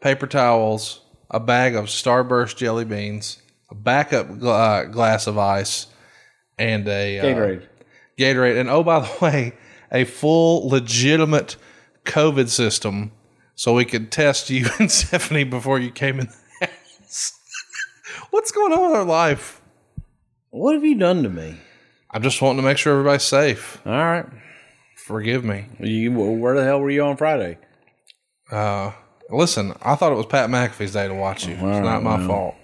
paper 0.00 0.26
towels, 0.26 1.00
a 1.30 1.40
bag 1.40 1.74
of 1.74 1.86
Starburst 1.86 2.56
jelly 2.56 2.84
beans, 2.84 3.42
a 3.70 3.74
backup 3.74 4.28
gl- 4.28 4.46
uh, 4.46 4.84
glass 4.84 5.26
of 5.26 5.36
ice, 5.36 5.88
and 6.58 6.86
a 6.86 7.18
uh, 7.18 7.24
Gatorade. 7.24 7.66
Gatorade, 8.18 8.60
and 8.60 8.70
oh 8.70 8.84
by 8.84 9.00
the 9.00 9.12
way, 9.20 9.52
a 9.96 10.04
full 10.04 10.68
legitimate 10.68 11.56
COVID 12.04 12.48
system, 12.48 13.12
so 13.54 13.74
we 13.74 13.84
could 13.84 14.12
test 14.12 14.50
you 14.50 14.66
and 14.78 14.90
Stephanie 14.90 15.44
before 15.44 15.78
you 15.78 15.90
came 15.90 16.20
in 16.20 16.26
the 16.60 16.66
house. 16.66 17.32
What's 18.30 18.52
going 18.52 18.72
on 18.72 18.90
with 18.90 18.92
our 18.92 19.04
life? 19.04 19.60
What 20.50 20.74
have 20.74 20.84
you 20.84 20.96
done 20.96 21.22
to 21.22 21.28
me? 21.28 21.56
I'm 22.10 22.22
just 22.22 22.40
wanting 22.40 22.62
to 22.62 22.62
make 22.62 22.78
sure 22.78 22.92
everybody's 22.92 23.24
safe. 23.24 23.80
All 23.84 23.92
right. 23.92 24.26
Forgive 24.96 25.44
me. 25.44 25.66
You, 25.80 26.12
where 26.12 26.54
the 26.54 26.64
hell 26.64 26.80
were 26.80 26.90
you 26.90 27.04
on 27.04 27.16
Friday? 27.16 27.58
Uh, 28.50 28.92
listen, 29.30 29.74
I 29.82 29.94
thought 29.96 30.12
it 30.12 30.16
was 30.16 30.26
Pat 30.26 30.48
McAfee's 30.50 30.92
day 30.92 31.08
to 31.08 31.14
watch 31.14 31.46
you. 31.46 31.54
It's 31.54 31.62
not 31.62 32.02
my 32.02 32.24
fault. 32.26 32.54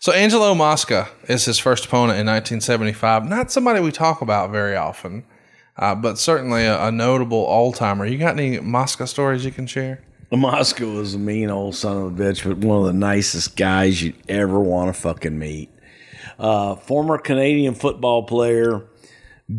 So 0.00 0.12
Angelo 0.12 0.54
Mosca 0.54 1.08
is 1.28 1.46
his 1.46 1.58
first 1.58 1.86
opponent 1.86 2.18
in 2.18 2.26
1975. 2.26 3.26
Not 3.26 3.50
somebody 3.50 3.80
we 3.80 3.90
talk 3.90 4.20
about 4.20 4.50
very 4.50 4.76
often, 4.76 5.24
uh, 5.76 5.94
but 5.94 6.18
certainly 6.18 6.64
a, 6.64 6.86
a 6.86 6.92
notable 6.92 7.44
old 7.48 7.76
timer. 7.76 8.06
You 8.06 8.18
got 8.18 8.38
any 8.38 8.60
Mosca 8.60 9.06
stories 9.06 9.44
you 9.44 9.52
can 9.52 9.66
share? 9.66 10.02
Mosca 10.32 10.86
was 10.86 11.14
a 11.14 11.18
mean 11.18 11.50
old 11.50 11.74
son 11.74 11.96
of 11.96 12.18
a 12.18 12.22
bitch, 12.22 12.44
but 12.44 12.58
one 12.58 12.78
of 12.80 12.86
the 12.86 12.92
nicest 12.92 13.56
guys 13.56 14.02
you'd 14.02 14.16
ever 14.28 14.58
want 14.58 14.94
to 14.94 15.00
fucking 15.00 15.38
meet. 15.38 15.70
Uh, 16.38 16.74
former 16.74 17.18
Canadian 17.18 17.74
football 17.74 18.24
player, 18.24 18.86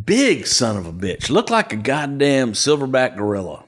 big 0.06 0.46
son 0.46 0.76
of 0.76 0.86
a 0.86 0.92
bitch, 0.94 1.30
looked 1.30 1.50
like 1.50 1.72
a 1.72 1.78
goddamn 1.78 2.54
silverback 2.54 3.16
gorilla. 3.16 3.64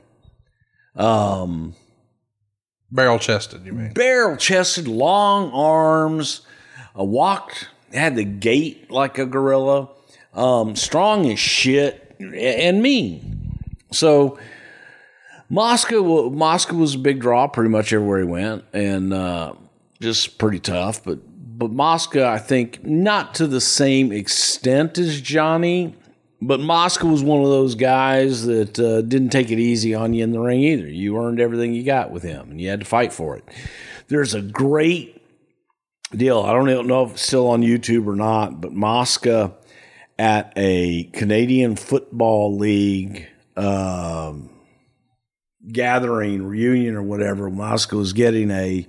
Um, 0.96 1.76
Barrel 2.92 3.20
chested, 3.20 3.66
you 3.66 3.74
mean? 3.74 3.94
barrel 3.94 4.38
chested, 4.38 4.88
long 4.88 5.52
arms, 5.52 6.42
uh, 6.98 7.04
walked, 7.04 7.70
had 7.94 8.16
the 8.16 8.24
gait 8.24 8.90
like 8.90 9.18
a 9.18 9.26
gorilla, 9.26 9.90
um, 10.34 10.76
strong 10.76 11.30
as 11.30 11.40
shit, 11.40 12.07
and 12.20 12.82
mean. 12.82 13.60
So 13.92 14.38
Mosca, 15.50 16.02
Mosca 16.02 16.76
was 16.76 16.96
a 16.96 17.00
big 17.00 17.20
draw 17.20 17.48
pretty 17.48 17.70
much 17.70 17.94
everywhere 17.94 18.20
he 18.20 18.26
went, 18.26 18.66
and 18.74 19.14
uh, 19.14 19.54
just 20.02 20.38
pretty 20.38 20.60
tough. 20.60 21.04
But 21.04 21.20
but 21.58 21.72
Mosca, 21.72 22.28
I 22.28 22.38
think, 22.38 22.84
not 22.86 23.34
to 23.36 23.48
the 23.48 23.62
same 23.62 24.12
extent 24.12 24.98
as 24.98 25.22
Johnny. 25.22 25.96
But 26.40 26.60
Mosca 26.60 27.08
was 27.08 27.24
one 27.24 27.42
of 27.42 27.50
those 27.50 27.74
guys 27.74 28.46
that 28.46 28.78
uh, 28.78 29.02
didn't 29.02 29.30
take 29.30 29.50
it 29.50 29.58
easy 29.58 29.96
on 29.96 30.14
you 30.14 30.24
in 30.24 30.34
the 30.34 30.40
ring 30.40 30.62
either. 30.62 30.88
You 30.88 31.18
earned 31.18 31.40
everything 31.40 31.74
you 31.74 31.82
got 31.82 32.12
with 32.12 32.22
him, 32.22 32.52
and 32.52 32.62
you 32.62 32.70
had 32.70 32.82
to 32.82 32.86
fight 32.86 33.12
for 33.12 33.36
it. 33.36 33.44
There's 34.08 34.36
a 34.36 34.42
great 34.44 35.20
deal. 36.16 36.42
I 36.42 36.54
don't 36.54 36.86
know 36.86 37.06
if 37.06 37.14
it's 37.14 37.24
still 37.24 37.48
on 37.48 37.64
YouTube 37.64 38.06
or 38.06 38.16
not, 38.16 38.62
but 38.62 38.72
Mosca 38.72 39.56
at 40.20 40.54
a 40.56 41.06
Canadian 41.14 41.76
Football 41.76 42.58
League 42.58 43.28
um, 43.56 44.50
gathering 45.72 46.44
reunion 46.44 46.96
or 46.96 47.04
whatever. 47.04 47.50
Mosca 47.50 47.96
was 47.96 48.14
getting 48.14 48.52
a 48.52 48.88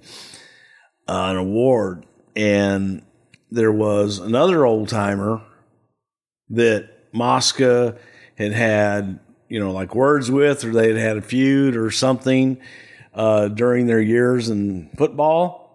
uh, 1.08 1.28
an 1.30 1.36
award, 1.36 2.06
and 2.36 3.02
there 3.50 3.72
was 3.72 4.18
another 4.18 4.66
old 4.66 4.88
timer 4.88 5.42
that 6.50 6.90
Mosca 7.12 7.96
had 8.36 8.52
had, 8.52 9.20
you 9.48 9.58
know, 9.58 9.72
like 9.72 9.94
words 9.94 10.30
with, 10.30 10.64
or 10.64 10.72
they 10.72 10.88
had 10.88 10.96
had 10.96 11.16
a 11.16 11.22
feud 11.22 11.76
or 11.76 11.90
something 11.90 12.58
uh, 13.14 13.48
during 13.48 13.86
their 13.86 14.00
years 14.00 14.48
in 14.50 14.90
football. 14.96 15.67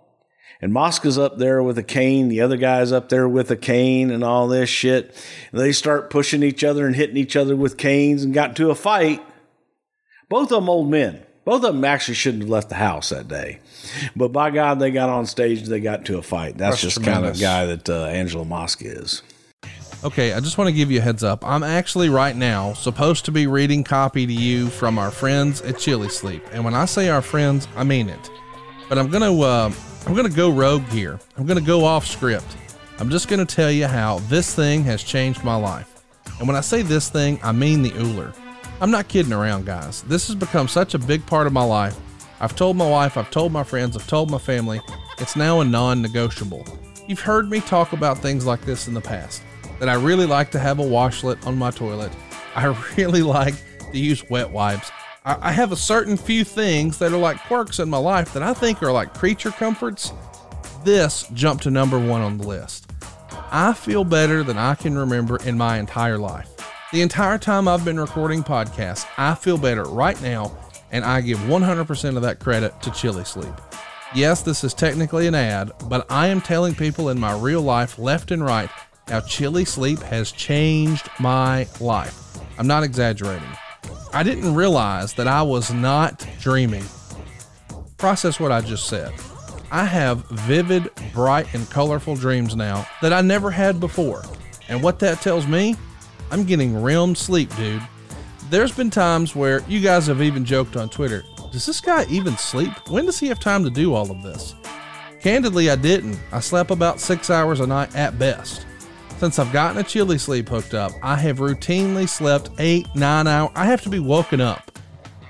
And 0.64 0.72
Mosca's 0.72 1.18
up 1.18 1.40
there 1.40 1.62
with 1.62 1.78
a 1.78 1.84
cane, 1.84 2.30
the 2.30 2.40
other 2.40 2.56
guy's 2.56 2.94
up 2.94 3.10
there 3.10 3.28
with 3.28 3.52
a 3.52 3.58
cane 3.58 4.10
and 4.10 4.24
all 4.24 4.48
this 4.48 4.70
shit. 4.70 5.14
And 5.52 5.60
they 5.60 5.74
start 5.74 6.10
pushing 6.10 6.42
each 6.42 6.64
other 6.64 6.88
and 6.88 6.96
hitting 6.96 7.18
each 7.18 7.36
other 7.36 7.54
with 7.54 7.78
canes 7.78 8.24
and 8.24 8.34
got 8.34 8.52
into 8.52 8.70
a 8.70 8.76
fight. 8.76 9.22
Both 10.30 10.54
of 10.54 10.62
them 10.62 10.70
old 10.70 10.90
men. 10.90 11.22
Both 11.44 11.66
of 11.66 11.74
them 11.74 11.84
actually 11.84 12.14
shouldn't 12.14 12.44
have 12.44 12.50
left 12.50 12.70
the 12.70 12.76
house 12.76 13.10
that 13.10 13.28
day. 13.28 13.60
But 14.16 14.30
by 14.30 14.52
God, 14.52 14.80
they 14.80 14.90
got 14.90 15.10
on 15.10 15.26
stage 15.26 15.60
and 15.64 15.68
they 15.68 15.82
got 15.82 16.00
into 16.00 16.18
a 16.18 16.22
fight. 16.22 16.58
That's, 16.58 16.82
That's 16.82 16.96
just 16.96 17.04
kind 17.04 17.26
of 17.26 17.38
guy 17.38 17.66
that 17.66 17.90
uh, 17.90 18.06
Angelo 18.06 18.46
Mosca 18.46 18.86
is. 18.86 19.22
Okay, 20.02 20.32
I 20.32 20.40
just 20.40 20.58
want 20.58 20.70
to 20.70 20.74
give 20.74 20.90
you 20.90 21.00
a 21.00 21.02
heads 21.02 21.26
up. 21.26 21.46
I'm 21.46 21.64
actually 21.64 22.08
right 22.08 22.38
now 22.38 22.72
supposed 22.72 23.26
to 23.26 23.34
be 23.34 23.48
reading 23.48 23.84
copy 23.84 24.26
to 24.26 24.34
you 24.34 24.70
from 24.70 24.98
our 24.98 25.12
friends 25.12 25.62
at 25.64 25.78
Chili 25.78 26.08
Sleep, 26.08 26.42
and 26.54 26.64
when 26.64 26.74
I 26.74 26.86
say 26.86 27.10
our 27.10 27.22
friends, 27.22 27.68
I 27.76 27.84
mean 27.84 28.08
it. 28.08 28.30
But 28.88 28.98
I'm 28.98 29.10
gonna 29.10 29.38
uh, 29.40 29.72
I'm 30.06 30.14
gonna 30.14 30.30
go 30.30 30.50
rogue 30.50 30.84
here. 30.90 31.20
I'm 31.38 31.46
gonna 31.46 31.62
go 31.62 31.86
off 31.86 32.06
script. 32.06 32.58
I'm 33.00 33.10
just 33.10 33.30
gonna 33.30 33.46
tell 33.46 33.72
you 33.72 33.88
how 33.88 34.20
this 34.28 34.54
thing 34.54 34.84
has 34.84 35.02
changed 35.02 35.44
my 35.44 35.56
life. 35.56 36.04
And 36.40 36.48
when 36.48 36.58
I 36.58 36.62
say 36.62 36.82
this 36.82 37.10
thing, 37.10 37.40
I 37.42 37.54
mean 37.54 37.82
the 37.82 37.94
OOLER. 37.94 38.34
I'm 38.82 38.92
not 38.92 39.08
kidding 39.08 39.32
around, 39.32 39.66
guys. 39.66 40.02
This 40.04 40.28
has 40.28 40.36
become 40.36 40.68
such 40.68 40.94
a 40.94 41.00
big 41.00 41.26
part 41.26 41.48
of 41.48 41.54
my 41.54 41.64
life. 41.64 41.98
I've 42.42 42.56
told 42.56 42.76
my 42.76 42.90
wife, 42.90 43.16
I've 43.16 43.32
told 43.32 43.54
my 43.54 43.64
friends, 43.64 43.96
I've 43.96 44.06
told 44.08 44.30
my 44.30 44.38
family. 44.38 44.82
It's 45.20 45.38
now 45.38 45.62
a 45.62 45.66
non 45.66 46.02
negotiable. 46.02 46.66
You've 47.08 47.22
heard 47.22 47.50
me 47.50 47.62
talk 47.62 47.94
about 47.94 48.18
things 48.18 48.46
like 48.46 48.62
this 48.66 48.90
in 48.90 48.94
the 48.94 49.02
past 49.02 49.42
that 49.80 49.88
I 49.88 49.94
really 49.94 50.26
like 50.26 50.52
to 50.52 50.60
have 50.60 50.80
a 50.80 50.84
washlet 50.84 51.46
on 51.48 51.58
my 51.58 51.72
toilet. 51.72 52.12
I 52.56 52.66
really 52.98 53.22
like 53.22 53.56
to 53.92 53.98
use 53.98 54.30
wet 54.30 54.50
wipes. 54.52 54.92
I, 55.26 55.50
I 55.50 55.52
have 55.52 55.72
a 55.72 55.78
certain 55.78 56.18
few 56.18 56.44
things 56.44 56.98
that 57.00 57.12
are 57.14 57.18
like 57.18 57.40
quirks 57.46 57.80
in 57.80 57.90
my 57.90 57.98
life 57.98 58.34
that 58.34 58.44
I 58.44 58.54
think 58.54 58.82
are 58.84 58.92
like 58.92 59.14
creature 59.14 59.52
comforts. 59.52 60.14
This 60.84 61.26
jumped 61.34 61.64
to 61.64 61.72
number 61.72 61.98
one 61.98 62.22
on 62.22 62.38
the 62.38 62.48
list. 62.48 62.92
I 63.52 63.74
feel 63.74 64.04
better 64.04 64.44
than 64.44 64.58
I 64.58 64.76
can 64.76 64.98
remember 64.98 65.38
in 65.38 65.58
my 65.58 65.78
entire 65.78 66.18
life. 66.18 66.50
The 66.92 67.02
entire 67.02 67.38
time 67.38 67.68
I've 67.68 67.86
been 67.86 68.00
recording 68.00 68.44
podcasts, 68.44 69.08
I 69.18 69.36
feel 69.36 69.58
better 69.58 69.84
right 69.84 70.20
now, 70.22 70.56
and 70.92 71.04
I 71.04 71.22
give 71.22 71.40
100% 71.40 72.16
of 72.16 72.22
that 72.22 72.40
credit 72.40 72.80
to 72.82 72.92
Chili 72.92 73.24
Sleep. 73.24 73.54
Yes, 74.14 74.44
this 74.44 74.64
is 74.64 74.76
technically 74.76 75.26
an 75.26 75.34
ad, 75.34 75.72
but 75.88 76.06
I 76.12 76.28
am 76.28 76.40
telling 76.42 76.76
people 76.76 77.10
in 77.10 77.20
my 77.20 77.36
real 77.36 77.62
life, 77.62 77.98
left 77.98 78.30
and 78.30 78.46
right, 78.46 78.70
how 79.08 79.22
Chili 79.22 79.66
Sleep 79.66 80.00
has 80.00 80.32
changed 80.32 81.10
my 81.20 81.68
life. 81.80 82.38
I'm 82.60 82.68
not 82.68 82.84
exaggerating. 82.84 83.50
I 84.14 84.24
didn't 84.24 84.56
realize 84.56 85.14
that 85.14 85.28
I 85.28 85.42
was 85.42 85.74
not 85.74 86.28
dreaming. 86.40 86.86
Process 87.98 88.40
what 88.40 88.52
I 88.52 88.62
just 88.62 88.88
said. 88.88 89.12
I 89.72 89.86
have 89.86 90.30
vivid, 90.30 90.90
bright, 91.14 91.52
and 91.54 91.70
colorful 91.70 92.16
dreams 92.16 92.56
now 92.56 92.88
that 93.02 93.12
I 93.12 93.22
never 93.22 93.50
had 93.50 93.80
before. 93.80 94.24
And 94.70 94.84
what 94.84 95.00
that 95.00 95.22
tells 95.22 95.48
me, 95.48 95.76
I'm 96.32 96.44
getting 96.44 96.82
REM 96.82 97.16
sleep, 97.16 97.54
dude. 97.56 97.82
There's 98.50 98.72
been 98.72 98.90
times 98.90 99.36
where 99.36 99.64
you 99.68 99.80
guys 99.80 100.08
have 100.08 100.22
even 100.22 100.46
joked 100.46 100.76
on 100.76 100.90
Twitter 100.90 101.24
does 101.54 101.68
this 101.68 101.82
guy 101.82 102.04
even 102.10 102.36
sleep? 102.36 102.72
When 102.90 103.06
does 103.06 103.20
he 103.20 103.28
have 103.28 103.40
time 103.40 103.64
to 103.64 103.70
do 103.70 103.94
all 103.94 104.10
of 104.10 104.24
this? 104.24 104.56
Candidly, 105.22 105.70
I 105.70 105.76
didn't. 105.76 106.20
I 106.32 106.40
slept 106.40 106.72
about 106.72 107.00
six 107.00 107.30
hours 107.30 107.60
a 107.60 107.68
night 107.68 107.96
at 107.96 108.18
best. 108.18 108.66
Since 109.24 109.40
I've 109.40 109.54
gotten 109.54 109.78
a 109.78 109.84
chili 109.84 110.18
sleep 110.18 110.50
hooked 110.50 110.74
up, 110.74 110.92
I 111.02 111.16
have 111.16 111.38
routinely 111.38 112.10
slept 112.10 112.50
eight, 112.60 112.94
nine 112.94 113.26
hours. 113.26 113.54
I 113.56 113.64
have 113.68 113.82
to 113.84 113.90
be 113.90 114.00
woken 114.00 114.42
up. 114.42 114.78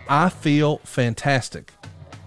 I 0.10 0.30
feel 0.30 0.78
fantastic. 0.80 1.72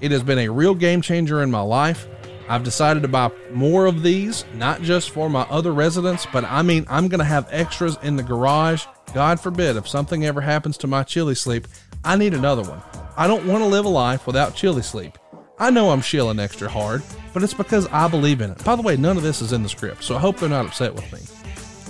It 0.01 0.13
has 0.13 0.23
been 0.23 0.39
a 0.39 0.49
real 0.49 0.77
game 0.77 1.03
changer 1.03 1.43
in 1.43 1.51
my 1.51 1.63
life. 1.63 2.07
I've 2.49 2.63
decided 2.63 3.03
to 3.03 3.09
buy 3.09 3.33
more 3.53 3.87
of 3.87 4.05
these, 4.05 4.45
not 4.55 4.81
just 4.81 5.11
for 5.11 5.29
my 5.29 5.43
other 5.51 5.73
residents, 5.73 6.25
but 6.33 6.45
I 6.45 6.63
mean, 6.63 6.87
I'm 6.89 7.09
going 7.09 7.19
to 7.19 7.25
have 7.25 7.49
extras 7.51 7.99
in 8.01 8.15
the 8.15 8.23
garage. 8.23 8.87
God 9.13 9.41
forbid, 9.41 9.75
if 9.75 9.89
something 9.89 10.25
ever 10.25 10.43
happens 10.43 10.79
to 10.79 10.87
my 10.87 11.03
chili 11.03 11.35
sleep, 11.35 11.67
I 12.05 12.15
need 12.15 12.35
another 12.35 12.63
one. 12.63 12.81
I 13.17 13.27
don't 13.27 13.45
want 13.45 13.65
to 13.65 13.69
live 13.69 13.87
a 13.87 13.89
life 13.89 14.25
without 14.25 14.55
chili 14.55 14.83
sleep. 14.83 15.19
I 15.59 15.71
know 15.71 15.91
I'm 15.91 16.01
shilling 16.01 16.39
extra 16.39 16.69
hard, 16.69 17.03
but 17.35 17.43
it's 17.43 17.55
because 17.55 17.89
I 17.89 18.07
believe 18.07 18.41
in 18.41 18.53
it. 18.53 18.63
By 18.63 18.77
the 18.77 18.83
way, 18.83 18.97
none 18.97 19.17
of 19.17 19.25
this 19.25 19.43
is 19.43 19.53
in 19.53 19.65
the 19.65 19.69
script, 19.69 20.05
so 20.05 20.15
I 20.15 20.21
hope 20.21 20.37
they're 20.37 20.49
not 20.49 20.67
upset 20.67 20.95
with 20.95 21.13
me. 21.13 21.19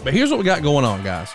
But 0.06 0.14
here's 0.14 0.30
what 0.30 0.38
we 0.38 0.44
got 0.44 0.62
going 0.62 0.84
on, 0.84 1.02
guys. 1.02 1.34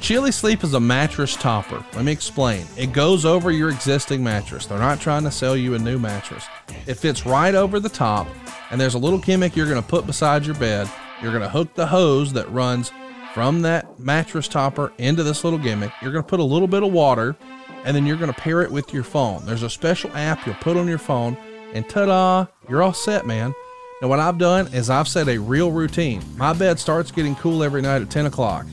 Chili 0.00 0.32
Sleep 0.32 0.64
is 0.64 0.72
a 0.72 0.80
mattress 0.80 1.36
topper. 1.36 1.84
Let 1.92 2.06
me 2.06 2.12
explain. 2.12 2.64
It 2.74 2.94
goes 2.94 3.26
over 3.26 3.50
your 3.50 3.68
existing 3.68 4.24
mattress. 4.24 4.64
They're 4.64 4.78
not 4.78 5.02
trying 5.02 5.24
to 5.24 5.30
sell 5.30 5.54
you 5.54 5.74
a 5.74 5.78
new 5.78 5.98
mattress. 5.98 6.46
It 6.86 6.94
fits 6.94 7.26
right 7.26 7.54
over 7.54 7.78
the 7.78 7.90
top, 7.90 8.26
and 8.70 8.80
there's 8.80 8.94
a 8.94 8.98
little 8.98 9.18
gimmick 9.18 9.54
you're 9.54 9.68
going 9.68 9.82
to 9.82 9.86
put 9.86 10.06
beside 10.06 10.46
your 10.46 10.54
bed. 10.54 10.90
You're 11.20 11.30
going 11.30 11.42
to 11.42 11.50
hook 11.50 11.74
the 11.74 11.88
hose 11.88 12.32
that 12.32 12.50
runs 12.50 12.90
from 13.34 13.60
that 13.60 14.00
mattress 14.00 14.48
topper 14.48 14.94
into 14.96 15.22
this 15.22 15.44
little 15.44 15.58
gimmick. 15.58 15.92
You're 16.00 16.12
going 16.12 16.24
to 16.24 16.30
put 16.30 16.40
a 16.40 16.42
little 16.42 16.68
bit 16.68 16.82
of 16.82 16.94
water, 16.94 17.36
and 17.84 17.94
then 17.94 18.06
you're 18.06 18.16
going 18.16 18.32
to 18.32 18.40
pair 18.40 18.62
it 18.62 18.72
with 18.72 18.94
your 18.94 19.04
phone. 19.04 19.44
There's 19.44 19.62
a 19.62 19.68
special 19.68 20.10
app 20.16 20.46
you'll 20.46 20.54
put 20.54 20.78
on 20.78 20.88
your 20.88 20.96
phone, 20.96 21.36
and 21.74 21.86
ta 21.86 22.06
da, 22.06 22.46
you're 22.66 22.82
all 22.82 22.94
set, 22.94 23.26
man. 23.26 23.54
Now, 24.02 24.08
what 24.08 24.18
I've 24.18 24.36
done 24.36 24.66
is 24.74 24.90
I've 24.90 25.08
set 25.08 25.26
a 25.26 25.38
real 25.38 25.72
routine. 25.72 26.22
My 26.36 26.52
bed 26.52 26.78
starts 26.78 27.10
getting 27.10 27.34
cool 27.36 27.64
every 27.64 27.80
night 27.80 28.02
at 28.02 28.10
10 28.10 28.26
o'clock, 28.26 28.66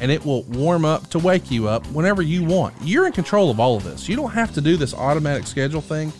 and 0.00 0.12
it 0.12 0.24
will 0.24 0.44
warm 0.44 0.84
up 0.84 1.10
to 1.10 1.18
wake 1.18 1.50
you 1.50 1.66
up 1.66 1.84
whenever 1.88 2.22
you 2.22 2.44
want. 2.44 2.76
You're 2.80 3.06
in 3.06 3.12
control 3.12 3.50
of 3.50 3.58
all 3.58 3.76
of 3.76 3.82
this. 3.82 4.08
You 4.08 4.14
don't 4.14 4.30
have 4.30 4.54
to 4.54 4.60
do 4.60 4.76
this 4.76 4.94
automatic 4.94 5.48
schedule 5.48 5.80
thing, 5.80 6.12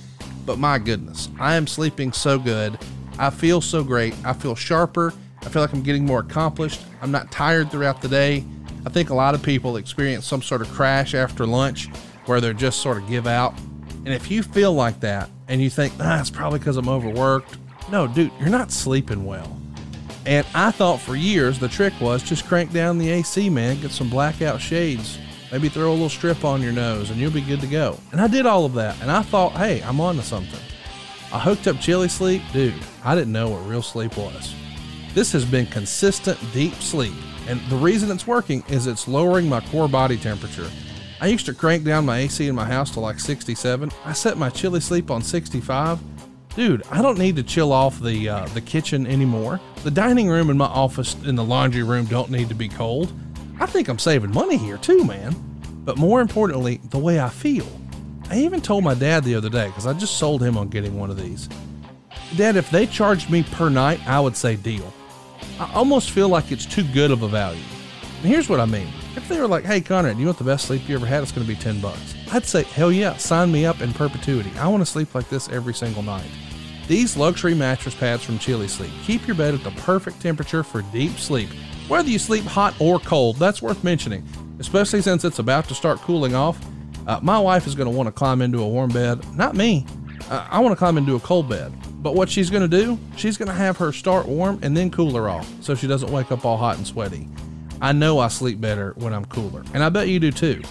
but 0.47 0.59
my 0.59 0.79
goodness, 0.79 1.29
I 1.39 1.55
am 1.55 1.69
sleeping 1.69 2.13
so 2.13 2.41
good. 2.41 2.77
I 3.21 3.31
feel 3.31 3.61
so 3.61 3.85
great. 3.85 4.15
I 4.25 4.33
feel 4.33 4.57
sharper. 4.57 5.15
I 5.43 5.49
feel 5.49 5.63
like 5.63 5.73
I'm 5.73 5.85
getting 5.85 6.05
more 6.05 6.19
accomplished. 6.19 6.81
I'm 7.03 7.13
not 7.13 7.31
tired 7.31 7.71
throughout 7.71 8.03
the 8.03 8.09
day. 8.09 8.45
I 8.85 8.91
think 8.91 9.11
a 9.11 9.15
lot 9.15 9.37
of 9.37 9.45
people 9.45 9.77
experience 9.77 10.27
some 10.27 10.43
sort 10.43 10.61
of 10.61 10.69
crash 10.71 11.15
after 11.15 11.47
lunch 11.47 11.87
where 12.27 12.41
they're 12.41 12.53
just 12.53 12.81
sort 12.81 12.97
of 13.01 13.09
give 13.09 13.29
out. 13.29 13.55
And 14.05 14.09
if 14.09 14.29
you 14.29 14.43
feel 14.43 14.73
like 14.73 14.99
that 15.01 15.31
and 15.47 15.63
you 15.63 15.71
think, 15.71 15.93
ah, 16.01 16.19
it's 16.19 16.31
probably 16.31 16.59
because 16.59 16.77
I'm 16.79 16.89
overworked, 16.89 17.60
no, 17.91 18.07
dude, 18.07 18.33
you're 18.39 18.49
not 18.49 18.71
sleeping 18.71 19.25
well. 19.25 19.57
And 20.27 20.47
I 20.55 20.71
thought 20.71 21.01
for 21.01 21.17
years 21.17 21.59
the 21.59 21.69
trick 21.69 21.93
was 22.01 22.23
just 22.23 22.47
crank 22.47 22.73
down 22.73 22.99
the 22.99 23.11
AC, 23.11 23.49
man, 23.51 23.81
get 23.81 23.91
some 23.91 24.09
blackout 24.11 24.61
shades, 24.61 25.19
maybe 25.51 25.69
throw 25.69 25.91
a 25.91 25.93
little 25.93 26.09
strip 26.09 26.45
on 26.45 26.63
your 26.63 26.73
nose, 26.73 27.11
and 27.11 27.19
you'll 27.19 27.31
be 27.31 27.41
good 27.41 27.61
to 27.61 27.67
go. 27.67 27.99
And 28.13 28.21
I 28.21 28.29
did 28.29 28.47
all 28.47 28.65
of 28.65 28.75
that, 28.75 29.01
and 29.01 29.11
I 29.11 29.23
thought, 29.23 29.53
hey, 29.53 29.83
I'm 29.83 30.01
on 30.01 30.17
to 30.17 30.23
something. 30.23 30.61
I 31.33 31.39
hooked 31.39 31.67
up 31.67 31.81
Chili 31.81 32.09
Sleep, 32.09 32.43
dude, 32.53 32.75
I 33.05 33.15
didn't 33.15 33.33
know 33.33 33.49
what 33.49 33.67
real 33.67 33.83
sleep 33.83 34.17
was. 34.17 34.55
This 35.15 35.33
has 35.33 35.45
been 35.45 35.67
consistent 35.67 36.39
deep 36.53 36.75
sleep, 36.75 37.15
and 37.49 37.61
the 37.71 37.77
reason 37.77 38.11
it's 38.11 38.27
working 38.27 38.63
is 38.69 38.87
it's 38.87 39.09
lowering 39.09 39.49
my 39.49 39.61
core 39.61 39.89
body 39.89 40.17
temperature. 40.17 40.71
I 41.21 41.27
used 41.27 41.47
to 41.47 41.55
crank 41.55 41.85
down 41.85 42.07
my 42.07 42.19
AC 42.19 42.47
in 42.47 42.55
my 42.55 42.65
house 42.65 42.91
to 42.93 43.01
like 43.01 43.21
67. 43.21 43.91
I 44.05 44.13
set 44.13 44.39
my 44.39 44.49
Chili 44.49 44.81
Sleep 44.81 45.11
on 45.11 45.23
65. 45.23 45.99
Dude, 46.57 46.83
I 46.91 47.01
don't 47.01 47.19
need 47.19 47.37
to 47.37 47.43
chill 47.43 47.73
off 47.73 48.01
the 48.01 48.29
uh, 48.29 48.47
the 48.49 48.61
kitchen 48.61 49.07
anymore. 49.07 49.61
The 49.85 49.91
dining 49.91 50.29
room 50.29 50.51
and 50.51 50.59
my 50.59 50.67
office 50.67 51.15
and 51.25 51.39
the 51.39 51.45
laundry 51.45 51.83
room 51.83 52.07
don't 52.07 52.31
need 52.31 52.49
to 52.49 52.55
be 52.55 52.69
cold. 52.69 53.13
I 53.61 53.67
think 53.67 53.89
I'm 53.89 53.99
saving 53.99 54.33
money 54.33 54.57
here 54.57 54.79
too, 54.79 55.05
man. 55.05 55.35
But 55.85 55.97
more 55.97 56.21
importantly, 56.21 56.81
the 56.91 56.99
way 56.99 57.21
I 57.21 57.29
feel. 57.29 57.67
I 58.31 58.39
even 58.39 58.61
told 58.61 58.85
my 58.85 58.95
dad 58.95 59.25
the 59.25 59.35
other 59.35 59.49
day 59.49 59.67
because 59.67 59.87
I 59.87 59.93
just 59.93 60.19
sold 60.19 60.43
him 60.43 60.57
on 60.57 60.69
getting 60.69 60.99
one 60.99 61.11
of 61.11 61.17
these. 61.17 61.49
Dad, 62.37 62.57
if 62.57 62.71
they 62.71 62.87
charged 62.87 63.31
me 63.31 63.43
per 63.43 63.69
night, 63.69 64.01
I 64.07 64.21
would 64.21 64.37
say 64.37 64.57
deal. 64.57 64.93
I 65.59 65.71
almost 65.75 66.11
feel 66.11 66.29
like 66.29 66.53
it's 66.53 66.67
too 66.67 66.85
good 66.85 67.11
of 67.11 67.23
a 67.23 67.29
value. 67.29 67.63
And 68.23 68.27
here's 68.27 68.49
what 68.49 68.61
I 68.61 68.67
mean. 68.67 68.89
If 69.17 69.29
they 69.29 69.41
were 69.41 69.49
like, 69.49 69.65
hey, 69.65 69.81
Conrad, 69.81 70.19
you 70.19 70.27
want 70.27 70.39
the 70.39 70.45
best 70.45 70.67
sleep 70.67 70.89
you 70.89 70.95
ever 70.95 71.07
had? 71.07 71.23
It's 71.23 71.33
going 71.33 71.47
to 71.47 71.53
be 71.53 71.59
10 71.59 71.81
bucks. 71.81 72.15
I'd 72.33 72.47
say, 72.47 72.63
hell 72.63 72.93
yeah, 72.93 73.17
sign 73.17 73.51
me 73.51 73.67
up 73.67 73.81
in 73.81 73.93
perpetuity. 73.93 74.53
I 74.59 74.69
want 74.69 74.83
to 74.83 74.87
sleep 74.87 75.15
like 75.15 75.29
this 75.29 75.49
every 75.49 75.75
single 75.75 76.03
night. 76.03 76.31
These 76.87 77.17
luxury 77.17 77.55
mattress 77.55 77.95
pads 77.95 78.23
from 78.23 78.39
Chili 78.39 78.69
Sleep 78.69 78.91
keep 79.05 79.27
your 79.27 79.37
bed 79.37 79.55
at 79.55 79.65
the 79.65 79.71
perfect 79.83 80.21
temperature 80.21 80.63
for 80.63 80.83
deep 80.83 81.19
sleep. 81.19 81.49
Whether 81.89 82.09
you 82.09 82.19
sleep 82.19 82.45
hot 82.45 82.75
or 82.81 83.01
cold, 83.01 83.37
that's 83.37 83.61
worth 83.61 83.83
mentioning, 83.83 84.27
especially 84.61 85.03
since 85.03 85.25
it's 85.25 85.41
about 85.41 85.67
to 85.69 85.75
start 85.75 85.99
cooling 86.01 86.35
off. 86.35 86.59
Uh, 87.07 87.19
my 87.23 87.39
wife 87.39 87.67
is 87.67 87.75
going 87.75 87.91
to 87.91 87.97
want 87.97 88.07
to 88.07 88.13
climb 88.13 88.43
into 88.43 88.63
a 88.63 88.69
warm 88.69 88.91
bed, 88.91 89.25
not 89.37 89.57
me. 89.57 89.87
Uh, 90.29 90.47
I 90.51 90.61
want 90.61 90.73
to 90.73 90.77
climb 90.77 90.99
into 90.99 91.17
a 91.17 91.21
cold 91.21 91.49
bed. 91.49 91.73
But 92.03 92.15
what 92.15 92.31
she's 92.31 92.49
going 92.49 92.69
to 92.69 92.69
do, 92.69 92.99
she's 93.17 93.37
going 93.37 93.49
to 93.49 93.55
have 93.55 93.77
her 93.79 93.93
start 93.93 94.27
warm 94.27 94.59
and 94.63 94.77
then 94.77 94.91
cool 94.91 95.15
her 95.15 95.29
off 95.29 95.49
so 95.63 95.75
she 95.75 95.87
doesn't 95.87 96.11
wake 96.11 96.31
up 96.31 96.45
all 96.45 96.57
hot 96.57 96.77
and 96.77 96.87
sweaty. 96.87 97.29
I 97.81 97.93
know 97.93 98.19
I 98.19 98.29
sleep 98.29 98.61
better 98.61 98.95
when 98.97 99.13
I'm 99.13 99.25
cooler, 99.25 99.65
and 99.75 99.83
I 99.83 99.89
bet 99.89 100.09
you 100.09 100.21
do 100.21 100.31
too. 100.31 100.63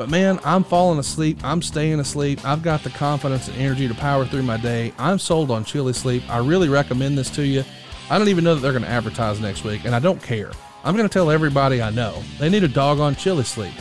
But 0.00 0.08
man, 0.08 0.40
I'm 0.44 0.64
falling 0.64 0.98
asleep. 0.98 1.44
I'm 1.44 1.60
staying 1.60 2.00
asleep. 2.00 2.42
I've 2.42 2.62
got 2.62 2.82
the 2.82 2.88
confidence 2.88 3.48
and 3.48 3.56
energy 3.58 3.86
to 3.86 3.92
power 3.92 4.24
through 4.24 4.44
my 4.44 4.56
day. 4.56 4.94
I'm 4.96 5.18
sold 5.18 5.50
on 5.50 5.62
Chili 5.62 5.92
Sleep. 5.92 6.22
I 6.30 6.38
really 6.38 6.70
recommend 6.70 7.18
this 7.18 7.28
to 7.32 7.44
you. 7.44 7.64
I 8.08 8.18
don't 8.18 8.28
even 8.28 8.42
know 8.42 8.54
that 8.54 8.62
they're 8.62 8.72
going 8.72 8.84
to 8.84 8.88
advertise 8.88 9.40
next 9.40 9.62
week, 9.62 9.84
and 9.84 9.94
I 9.94 9.98
don't 9.98 10.22
care. 10.22 10.52
I'm 10.84 10.96
going 10.96 11.06
to 11.06 11.12
tell 11.12 11.30
everybody 11.30 11.82
I 11.82 11.90
know 11.90 12.22
they 12.38 12.48
need 12.48 12.64
a 12.64 12.68
doggone 12.68 13.14
Chili 13.14 13.44
Sleep. 13.44 13.74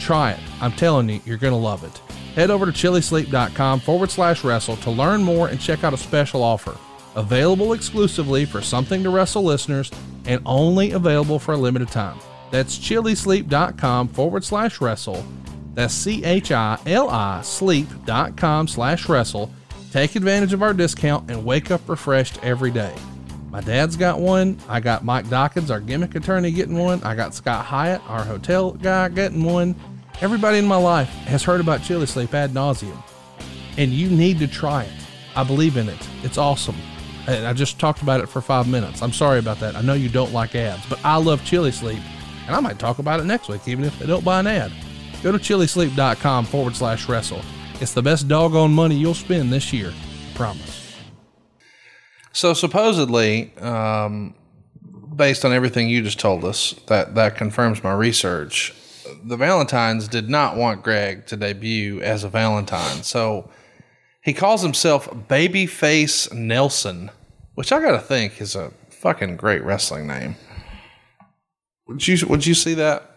Try 0.00 0.32
it. 0.32 0.40
I'm 0.60 0.72
telling 0.72 1.08
you, 1.08 1.20
you're 1.24 1.38
going 1.38 1.52
to 1.52 1.56
love 1.56 1.84
it. 1.84 1.98
Head 2.34 2.50
over 2.50 2.66
to 2.66 2.72
chilisleep.com 2.72 3.78
forward 3.78 4.10
slash 4.10 4.42
wrestle 4.42 4.76
to 4.78 4.90
learn 4.90 5.22
more 5.22 5.46
and 5.46 5.60
check 5.60 5.84
out 5.84 5.94
a 5.94 5.96
special 5.96 6.42
offer. 6.42 6.76
Available 7.14 7.74
exclusively 7.74 8.44
for 8.44 8.60
Something 8.60 9.04
to 9.04 9.10
Wrestle 9.10 9.44
listeners 9.44 9.92
and 10.24 10.42
only 10.46 10.90
available 10.90 11.38
for 11.38 11.52
a 11.52 11.56
limited 11.56 11.92
time. 11.92 12.18
That's 12.50 12.76
chilisleep.com 12.76 14.08
forward 14.08 14.42
slash 14.42 14.80
wrestle. 14.80 15.24
That's 15.74 15.94
C 15.94 16.24
H 16.24 16.52
I 16.52 16.78
L 16.86 17.08
I 17.08 17.42
sleep.com 17.42 18.68
slash 18.68 19.08
wrestle. 19.08 19.50
Take 19.92 20.14
advantage 20.14 20.52
of 20.52 20.62
our 20.62 20.72
discount 20.72 21.30
and 21.30 21.44
wake 21.44 21.70
up 21.70 21.88
refreshed 21.88 22.38
every 22.44 22.70
day. 22.70 22.94
My 23.50 23.60
dad's 23.60 23.96
got 23.96 24.20
one. 24.20 24.58
I 24.68 24.78
got 24.78 25.04
Mike 25.04 25.28
Dawkins, 25.28 25.70
our 25.70 25.80
gimmick 25.80 26.14
attorney, 26.14 26.52
getting 26.52 26.78
one. 26.78 27.02
I 27.02 27.16
got 27.16 27.34
Scott 27.34 27.64
Hyatt, 27.64 28.00
our 28.08 28.22
hotel 28.22 28.72
guy, 28.72 29.08
getting 29.08 29.42
one. 29.42 29.74
Everybody 30.20 30.58
in 30.58 30.66
my 30.66 30.76
life 30.76 31.08
has 31.08 31.42
heard 31.42 31.60
about 31.60 31.82
Chili 31.82 32.06
Sleep 32.06 32.32
ad 32.34 32.52
nauseum, 32.52 33.02
and 33.76 33.90
you 33.90 34.08
need 34.08 34.38
to 34.38 34.46
try 34.46 34.84
it. 34.84 34.92
I 35.34 35.42
believe 35.42 35.76
in 35.76 35.88
it. 35.88 36.08
It's 36.22 36.38
awesome. 36.38 36.76
And 37.26 37.46
I 37.46 37.52
just 37.52 37.78
talked 37.78 38.02
about 38.02 38.20
it 38.20 38.28
for 38.28 38.40
five 38.40 38.68
minutes. 38.68 39.02
I'm 39.02 39.12
sorry 39.12 39.38
about 39.38 39.58
that. 39.60 39.74
I 39.76 39.82
know 39.82 39.94
you 39.94 40.08
don't 40.08 40.32
like 40.32 40.54
ads, 40.54 40.84
but 40.86 41.04
I 41.04 41.16
love 41.16 41.44
Chili 41.44 41.72
Sleep, 41.72 42.02
and 42.46 42.54
I 42.54 42.60
might 42.60 42.78
talk 42.78 43.00
about 43.00 43.18
it 43.18 43.24
next 43.24 43.48
week, 43.48 43.66
even 43.66 43.84
if 43.84 43.98
they 43.98 44.06
don't 44.06 44.24
buy 44.24 44.40
an 44.40 44.46
ad. 44.46 44.72
Go 45.22 45.32
to 45.32 45.38
chilisleep.com 45.38 46.46
forward 46.46 46.74
slash 46.74 47.08
wrestle. 47.08 47.42
It's 47.80 47.92
the 47.92 48.02
best 48.02 48.28
doggone 48.28 48.72
money 48.72 48.94
you'll 48.96 49.14
spend 49.14 49.52
this 49.52 49.72
year. 49.72 49.92
Promise. 50.34 50.96
So 52.32 52.54
supposedly, 52.54 53.56
um, 53.58 54.34
based 55.14 55.44
on 55.44 55.52
everything 55.52 55.88
you 55.88 56.02
just 56.02 56.18
told 56.18 56.44
us, 56.44 56.74
that 56.86 57.14
that 57.16 57.36
confirms 57.36 57.82
my 57.82 57.92
research. 57.92 58.74
The 59.24 59.36
Valentines 59.36 60.08
did 60.08 60.30
not 60.30 60.56
want 60.56 60.82
Greg 60.82 61.26
to 61.26 61.36
debut 61.36 62.00
as 62.00 62.24
a 62.24 62.28
Valentine, 62.28 63.02
so 63.02 63.50
he 64.22 64.32
calls 64.32 64.62
himself 64.62 65.08
Babyface 65.28 66.32
Nelson, 66.32 67.10
which 67.54 67.72
I 67.72 67.80
gotta 67.80 67.98
think 67.98 68.40
is 68.40 68.54
a 68.54 68.72
fucking 68.90 69.36
great 69.36 69.64
wrestling 69.64 70.06
name. 70.06 70.36
Would 71.88 72.06
you 72.06 72.26
Would 72.28 72.46
you 72.46 72.54
see 72.54 72.74
that? 72.74 73.09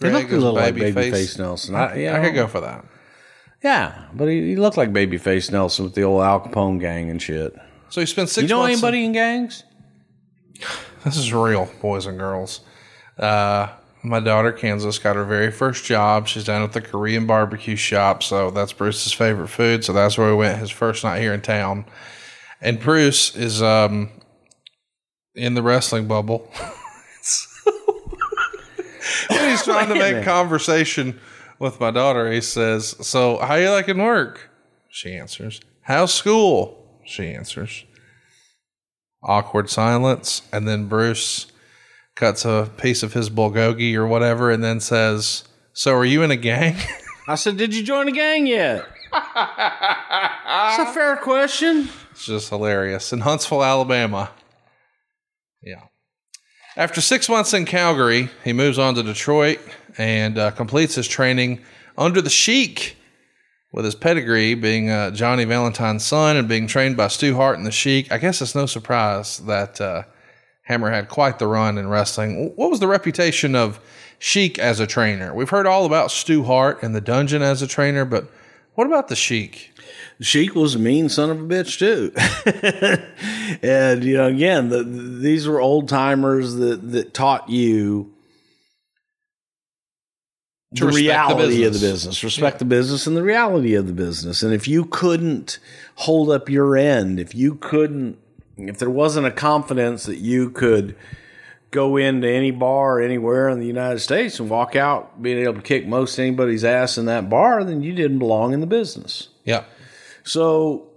He 0.00 0.10
looked 0.10 0.30
a 0.30 0.34
little 0.34 0.52
like 0.54 0.74
Babyface? 0.74 1.10
Babyface 1.10 1.38
Nelson. 1.38 1.74
I, 1.74 1.86
I, 1.86 1.94
you 1.94 2.10
I 2.10 2.20
could 2.20 2.34
go 2.34 2.46
for 2.46 2.60
that. 2.60 2.84
Yeah, 3.62 4.06
but 4.14 4.28
he, 4.28 4.48
he 4.48 4.56
looked 4.56 4.76
like 4.76 4.92
Babyface 4.92 5.50
Nelson 5.50 5.86
with 5.86 5.94
the 5.94 6.02
old 6.02 6.22
Al 6.22 6.40
Capone 6.40 6.78
gang 6.78 7.10
and 7.10 7.20
shit. 7.20 7.54
So 7.88 8.00
he 8.00 8.06
spent 8.06 8.28
six. 8.28 8.42
You 8.42 8.48
know 8.48 8.58
months 8.58 8.78
in- 8.78 8.84
anybody 8.84 9.04
in 9.04 9.12
gangs? 9.12 9.64
This 11.04 11.18
is 11.18 11.32
real, 11.32 11.70
boys 11.80 12.06
and 12.06 12.18
girls. 12.18 12.62
Uh, 13.16 13.68
my 14.02 14.18
daughter, 14.18 14.50
Kansas, 14.50 14.98
got 14.98 15.14
her 15.14 15.24
very 15.24 15.52
first 15.52 15.84
job. 15.84 16.26
She's 16.26 16.42
down 16.42 16.62
at 16.62 16.72
the 16.72 16.80
Korean 16.80 17.28
barbecue 17.28 17.76
shop. 17.76 18.24
So 18.24 18.50
that's 18.50 18.72
Bruce's 18.72 19.12
favorite 19.12 19.46
food. 19.46 19.84
So 19.84 19.92
that's 19.92 20.18
where 20.18 20.28
we 20.30 20.34
went 20.34 20.58
his 20.58 20.70
first 20.70 21.04
night 21.04 21.20
here 21.20 21.32
in 21.32 21.42
town. 21.42 21.84
And 22.60 22.80
Bruce 22.80 23.36
is 23.36 23.62
um, 23.62 24.10
in 25.36 25.54
the 25.54 25.62
wrestling 25.62 26.08
bubble. 26.08 26.50
when 29.28 29.50
he's 29.50 29.64
trying 29.64 29.88
to 29.88 29.94
make 29.94 30.24
conversation 30.24 31.18
with 31.58 31.80
my 31.80 31.90
daughter, 31.90 32.30
he 32.30 32.40
says, 32.40 32.96
So, 33.00 33.38
how 33.38 33.54
you 33.54 33.70
liking 33.70 33.98
work? 33.98 34.50
She 34.88 35.14
answers, 35.14 35.60
How's 35.82 36.12
school? 36.12 37.00
She 37.04 37.28
answers 37.28 37.84
awkward 39.22 39.68
silence, 39.68 40.42
and 40.52 40.66
then 40.66 40.86
Bruce 40.86 41.46
cuts 42.14 42.44
a 42.44 42.70
piece 42.78 43.02
of 43.02 43.12
his 43.12 43.28
bulgogi 43.28 43.94
or 43.94 44.06
whatever, 44.06 44.50
and 44.50 44.62
then 44.64 44.80
says, 44.80 45.44
"So, 45.72 45.94
are 45.94 46.04
you 46.04 46.22
in 46.22 46.30
a 46.30 46.36
gang?" 46.36 46.76
I 47.28 47.34
said, 47.34 47.56
Did 47.56 47.74
you 47.74 47.82
join 47.82 48.08
a 48.08 48.12
gang 48.12 48.46
yet? 48.46 48.86
It's 50.58 50.78
a 50.90 50.92
fair 50.92 51.16
question. 51.16 51.88
it's 52.10 52.24
just 52.26 52.48
hilarious. 52.48 53.12
In 53.12 53.20
Huntsville, 53.20 53.62
Alabama. 53.62 54.30
Yeah. 55.62 55.82
After 56.78 57.00
six 57.00 57.30
months 57.30 57.54
in 57.54 57.64
Calgary, 57.64 58.28
he 58.44 58.52
moves 58.52 58.78
on 58.78 58.96
to 58.96 59.02
Detroit 59.02 59.60
and 59.96 60.36
uh, 60.36 60.50
completes 60.50 60.94
his 60.94 61.08
training 61.08 61.62
under 61.96 62.20
the 62.20 62.28
Sheik, 62.28 62.98
with 63.72 63.86
his 63.86 63.94
pedigree 63.94 64.52
being 64.52 64.90
uh, 64.90 65.10
Johnny 65.10 65.44
Valentine's 65.44 66.04
son 66.04 66.36
and 66.36 66.46
being 66.46 66.66
trained 66.66 66.94
by 66.94 67.08
Stu 67.08 67.34
Hart 67.34 67.56
and 67.56 67.66
the 67.66 67.70
Sheik. 67.70 68.12
I 68.12 68.18
guess 68.18 68.42
it's 68.42 68.54
no 68.54 68.66
surprise 68.66 69.38
that 69.46 69.80
uh, 69.80 70.02
Hammer 70.64 70.90
had 70.90 71.08
quite 71.08 71.38
the 71.38 71.46
run 71.46 71.78
in 71.78 71.88
wrestling. 71.88 72.52
What 72.56 72.70
was 72.70 72.80
the 72.80 72.88
reputation 72.88 73.54
of 73.54 73.80
Sheik 74.18 74.58
as 74.58 74.78
a 74.78 74.86
trainer? 74.86 75.34
We've 75.34 75.48
heard 75.48 75.66
all 75.66 75.86
about 75.86 76.10
Stu 76.10 76.44
Hart 76.44 76.82
and 76.82 76.94
the 76.94 77.00
dungeon 77.00 77.40
as 77.40 77.62
a 77.62 77.66
trainer, 77.66 78.04
but 78.04 78.30
what 78.76 78.86
about 78.86 79.08
the 79.08 79.16
Sheik? 79.16 79.72
The 80.18 80.24
Sheik 80.24 80.54
was 80.54 80.74
a 80.74 80.78
mean 80.78 81.08
son 81.08 81.30
of 81.30 81.38
a 81.40 81.44
bitch 81.44 81.78
too, 81.78 82.12
and 83.62 84.02
you 84.04 84.16
know, 84.16 84.28
again, 84.28 84.68
the, 84.70 84.82
these 84.82 85.46
were 85.46 85.60
old 85.60 85.88
timers 85.88 86.54
that 86.54 86.90
that 86.92 87.12
taught 87.12 87.50
you 87.50 88.14
To 90.76 90.80
the 90.80 90.86
respect 90.86 90.96
the 91.28 91.36
reality 91.36 91.64
of 91.64 91.72
the 91.72 91.78
business. 91.78 91.92
business, 92.04 92.24
respect 92.24 92.58
the 92.60 92.64
business, 92.64 93.06
and 93.06 93.16
the 93.16 93.22
reality 93.22 93.74
of 93.74 93.86
the 93.86 93.92
business. 93.92 94.42
And 94.42 94.54
if 94.54 94.66
you 94.66 94.84
couldn't 94.86 95.58
hold 95.96 96.30
up 96.30 96.48
your 96.48 96.76
end, 96.76 97.20
if 97.20 97.34
you 97.34 97.56
couldn't, 97.56 98.18
if 98.56 98.78
there 98.78 98.90
wasn't 98.90 99.26
a 99.26 99.30
confidence 99.30 100.04
that 100.04 100.16
you 100.18 100.50
could 100.50 100.96
go 101.70 101.96
into 101.96 102.28
any 102.28 102.50
bar 102.50 103.00
anywhere 103.00 103.48
in 103.48 103.58
the 103.58 103.66
United 103.66 104.00
States 104.00 104.38
and 104.40 104.48
walk 104.48 104.76
out 104.76 105.20
being 105.20 105.38
able 105.38 105.54
to 105.54 105.62
kick 105.62 105.86
most 105.86 106.18
anybody's 106.18 106.64
ass 106.64 106.96
in 106.96 107.06
that 107.06 107.28
bar, 107.28 107.64
then 107.64 107.82
you 107.82 107.92
didn't 107.92 108.18
belong 108.18 108.52
in 108.52 108.60
the 108.60 108.66
business. 108.66 109.28
Yeah. 109.44 109.64
So 110.24 110.90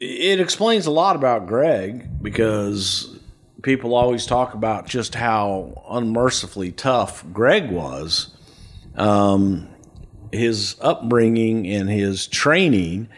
it 0.00 0.40
explains 0.40 0.86
a 0.86 0.90
lot 0.90 1.16
about 1.16 1.46
Greg 1.46 2.22
because 2.22 3.18
people 3.62 3.94
always 3.94 4.26
talk 4.26 4.54
about 4.54 4.86
just 4.86 5.14
how 5.14 5.82
unmercifully 5.88 6.72
tough 6.72 7.24
Greg 7.32 7.70
was. 7.70 8.34
Um, 8.96 9.68
his 10.32 10.76
upbringing 10.80 11.66
and 11.66 11.88
his 11.88 12.26
training 12.26 13.08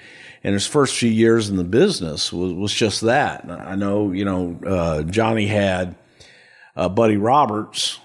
and 0.43 0.53
his 0.53 0.67
first 0.67 0.97
few 0.97 1.11
years 1.11 1.49
in 1.49 1.57
the 1.57 1.65
business 1.65 2.33
was, 2.33 2.53
was 2.53 2.73
just 2.73 3.01
that. 3.01 3.51
I 3.51 3.75
know, 3.75 4.13
you 4.13 4.25
know, 4.25 4.59
uh, 4.67 5.03
Johnny 5.03 5.47
had 5.47 5.97
uh, 6.77 6.89
Buddy 6.89 7.17
Roberts, 7.17 7.99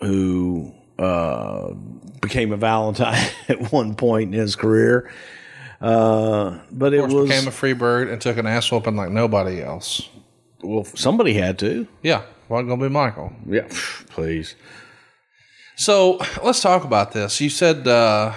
who 0.00 0.74
uh, 0.98 1.72
became 2.20 2.52
a 2.52 2.56
Valentine 2.56 3.30
at 3.48 3.72
one 3.72 3.94
point 3.94 4.34
in 4.34 4.40
his 4.40 4.56
career. 4.56 5.10
Uh, 5.80 6.58
but 6.70 6.92
it 6.92 7.02
was 7.02 7.28
became 7.28 7.48
a 7.48 7.50
free 7.50 7.72
bird 7.72 8.08
and 8.08 8.20
took 8.20 8.36
an 8.36 8.46
ass 8.46 8.70
whooping 8.70 8.96
like 8.96 9.10
nobody 9.10 9.62
else. 9.62 10.08
well, 10.62 10.84
somebody 10.84 11.32
had 11.32 11.58
to. 11.60 11.86
Yeah, 12.02 12.22
wasn't 12.48 12.68
gonna 12.68 12.82
be 12.82 12.90
Michael. 12.90 13.32
Yeah, 13.46 13.66
please. 14.10 14.56
So 15.76 16.20
let's 16.44 16.60
talk 16.60 16.84
about 16.84 17.12
this. 17.12 17.40
You 17.40 17.48
said, 17.48 17.88
uh, 17.88 18.34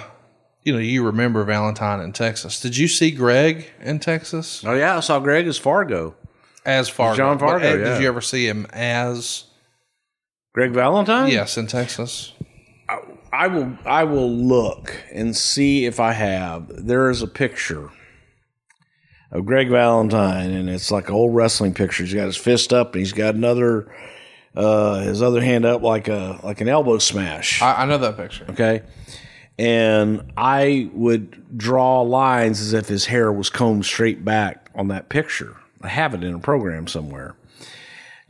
you 0.62 0.72
know, 0.72 0.78
you 0.78 1.04
remember 1.04 1.44
Valentine 1.44 2.00
in 2.00 2.12
Texas. 2.14 2.58
Did 2.60 2.78
you 2.78 2.88
see 2.88 3.10
Greg 3.10 3.70
in 3.82 4.00
Texas 4.00 4.64
Oh 4.64 4.72
yeah, 4.72 4.96
I 4.96 5.00
saw 5.00 5.20
Greg 5.20 5.46
as 5.46 5.58
Fargo. 5.58 6.14
as 6.64 6.88
Fargo? 6.88 7.16
John 7.18 7.38
Fargo, 7.38 7.70
uh, 7.72 7.76
yeah. 7.76 7.84
Did 7.84 8.00
you 8.00 8.08
ever 8.08 8.22
see 8.22 8.48
him 8.48 8.66
as? 8.72 9.44
Greg 10.54 10.70
Valentine. 10.70 11.30
Yes, 11.30 11.58
in 11.58 11.66
Texas. 11.66 12.32
I 13.32 13.48
will. 13.48 13.76
I 13.84 14.04
will 14.04 14.30
look 14.30 14.96
and 15.12 15.36
see 15.36 15.86
if 15.86 15.98
I 15.98 16.12
have. 16.12 16.68
There 16.86 17.10
is 17.10 17.20
a 17.20 17.26
picture 17.26 17.90
of 19.32 19.44
Greg 19.44 19.68
Valentine, 19.68 20.52
and 20.52 20.70
it's 20.70 20.92
like 20.92 21.08
an 21.08 21.14
old 21.16 21.34
wrestling 21.34 21.74
picture. 21.74 22.04
He's 22.04 22.14
got 22.14 22.26
his 22.26 22.36
fist 22.36 22.72
up, 22.72 22.94
and 22.94 23.00
he's 23.00 23.12
got 23.12 23.34
another, 23.34 23.92
uh, 24.54 25.00
his 25.00 25.20
other 25.20 25.40
hand 25.40 25.64
up 25.64 25.82
like 25.82 26.06
a 26.06 26.38
like 26.44 26.60
an 26.60 26.68
elbow 26.68 26.98
smash. 26.98 27.60
I, 27.60 27.82
I 27.82 27.86
know 27.86 27.98
that 27.98 28.16
picture. 28.16 28.46
okay, 28.50 28.82
and 29.58 30.32
I 30.36 30.88
would 30.92 31.58
draw 31.58 32.02
lines 32.02 32.60
as 32.60 32.72
if 32.72 32.86
his 32.86 33.06
hair 33.06 33.32
was 33.32 33.50
combed 33.50 33.84
straight 33.84 34.24
back 34.24 34.70
on 34.76 34.86
that 34.88 35.08
picture. 35.08 35.56
I 35.82 35.88
have 35.88 36.14
it 36.14 36.22
in 36.22 36.34
a 36.34 36.38
program 36.38 36.86
somewhere. 36.86 37.34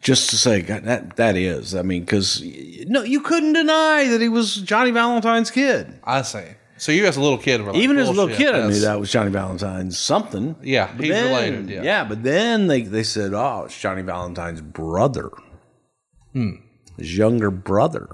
Just 0.05 0.31
to 0.31 0.37
say 0.37 0.61
that 0.61 1.17
that 1.17 1.35
is, 1.37 1.75
I 1.75 1.83
mean, 1.83 2.03
because 2.05 2.41
no, 2.87 3.03
you 3.03 3.21
couldn't 3.21 3.55
deny 3.55 4.07
that 4.09 4.21
he 4.21 4.29
was 4.29 4.55
Johnny 4.57 4.91
Valentine's 4.93 5.51
kid. 5.51 5.99
I 6.05 6.23
see. 6.23 6.45
So 6.77 6.93
you 6.93 7.07
as 7.07 7.17
a 7.17 7.21
little 7.23 7.39
kid 7.39 7.63
were 7.63 7.73
like, 7.73 7.81
Even 7.83 7.97
as 7.99 8.09
a 8.09 8.11
little 8.11 8.27
"Bullshit, 8.27 8.47
kid, 8.47 8.55
I 8.55 8.67
knew 8.69 8.81
that 8.81 9.01
was 9.01 9.11
Johnny 9.11 9.31
Valentine's 9.31 9.99
something. 9.99 10.57
Yeah, 10.63 10.91
But 10.95 11.05
he's 11.07 11.15
then- 11.15 11.27
related. 11.29 11.85
Yeah. 11.85 12.05
but 12.05 12.23
then 12.23 12.67
they, 12.67 12.83
they 12.83 13.03
said, 13.03 13.33
oh, 13.33 13.63
it's 13.65 13.81
Johnny 13.81 14.03
Valentine's 14.03 14.61
brother. 14.61 15.31
Hmm. 16.33 16.51
His 16.99 17.17
younger 17.17 17.51
brother. 17.51 18.09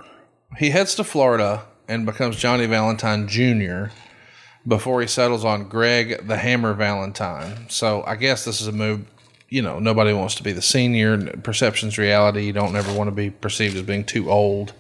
He 0.58 0.70
heads 0.70 0.94
to 0.96 1.04
Florida 1.04 1.64
and 1.88 2.06
becomes 2.06 2.36
Johnny 2.36 2.66
Valentine 2.66 3.26
Jr. 3.28 3.86
before 4.66 5.00
he 5.00 5.06
settles 5.06 5.44
on 5.44 5.68
Greg 5.68 6.26
the 6.28 6.36
Hammer 6.36 6.74
Valentine. 6.74 7.66
So 7.68 8.04
I 8.06 8.14
guess 8.16 8.44
this 8.44 8.60
is 8.60 8.66
a 8.68 8.72
move. 8.72 9.06
You 9.50 9.62
know, 9.62 9.80
nobody 9.80 10.12
wants 10.12 10.36
to 10.36 10.42
be 10.44 10.52
the 10.52 10.62
senior. 10.62 11.18
Perception's 11.38 11.98
reality. 11.98 12.46
You 12.46 12.52
don't 12.52 12.76
ever 12.76 12.92
want 12.94 13.08
to 13.08 13.14
be 13.14 13.30
perceived 13.30 13.76
as 13.76 13.82
being 13.82 14.04
too 14.04 14.30
old 14.30 14.72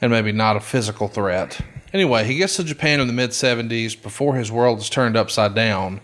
and 0.00 0.12
maybe 0.12 0.30
not 0.30 0.56
a 0.56 0.60
physical 0.60 1.08
threat. 1.08 1.60
Anyway, 1.92 2.24
he 2.24 2.36
gets 2.36 2.56
to 2.56 2.64
Japan 2.64 3.00
in 3.00 3.06
the 3.06 3.12
mid 3.14 3.30
70s 3.30 4.00
before 4.00 4.36
his 4.36 4.52
world 4.52 4.78
is 4.78 4.90
turned 4.90 5.16
upside 5.16 5.54
down. 5.54 6.00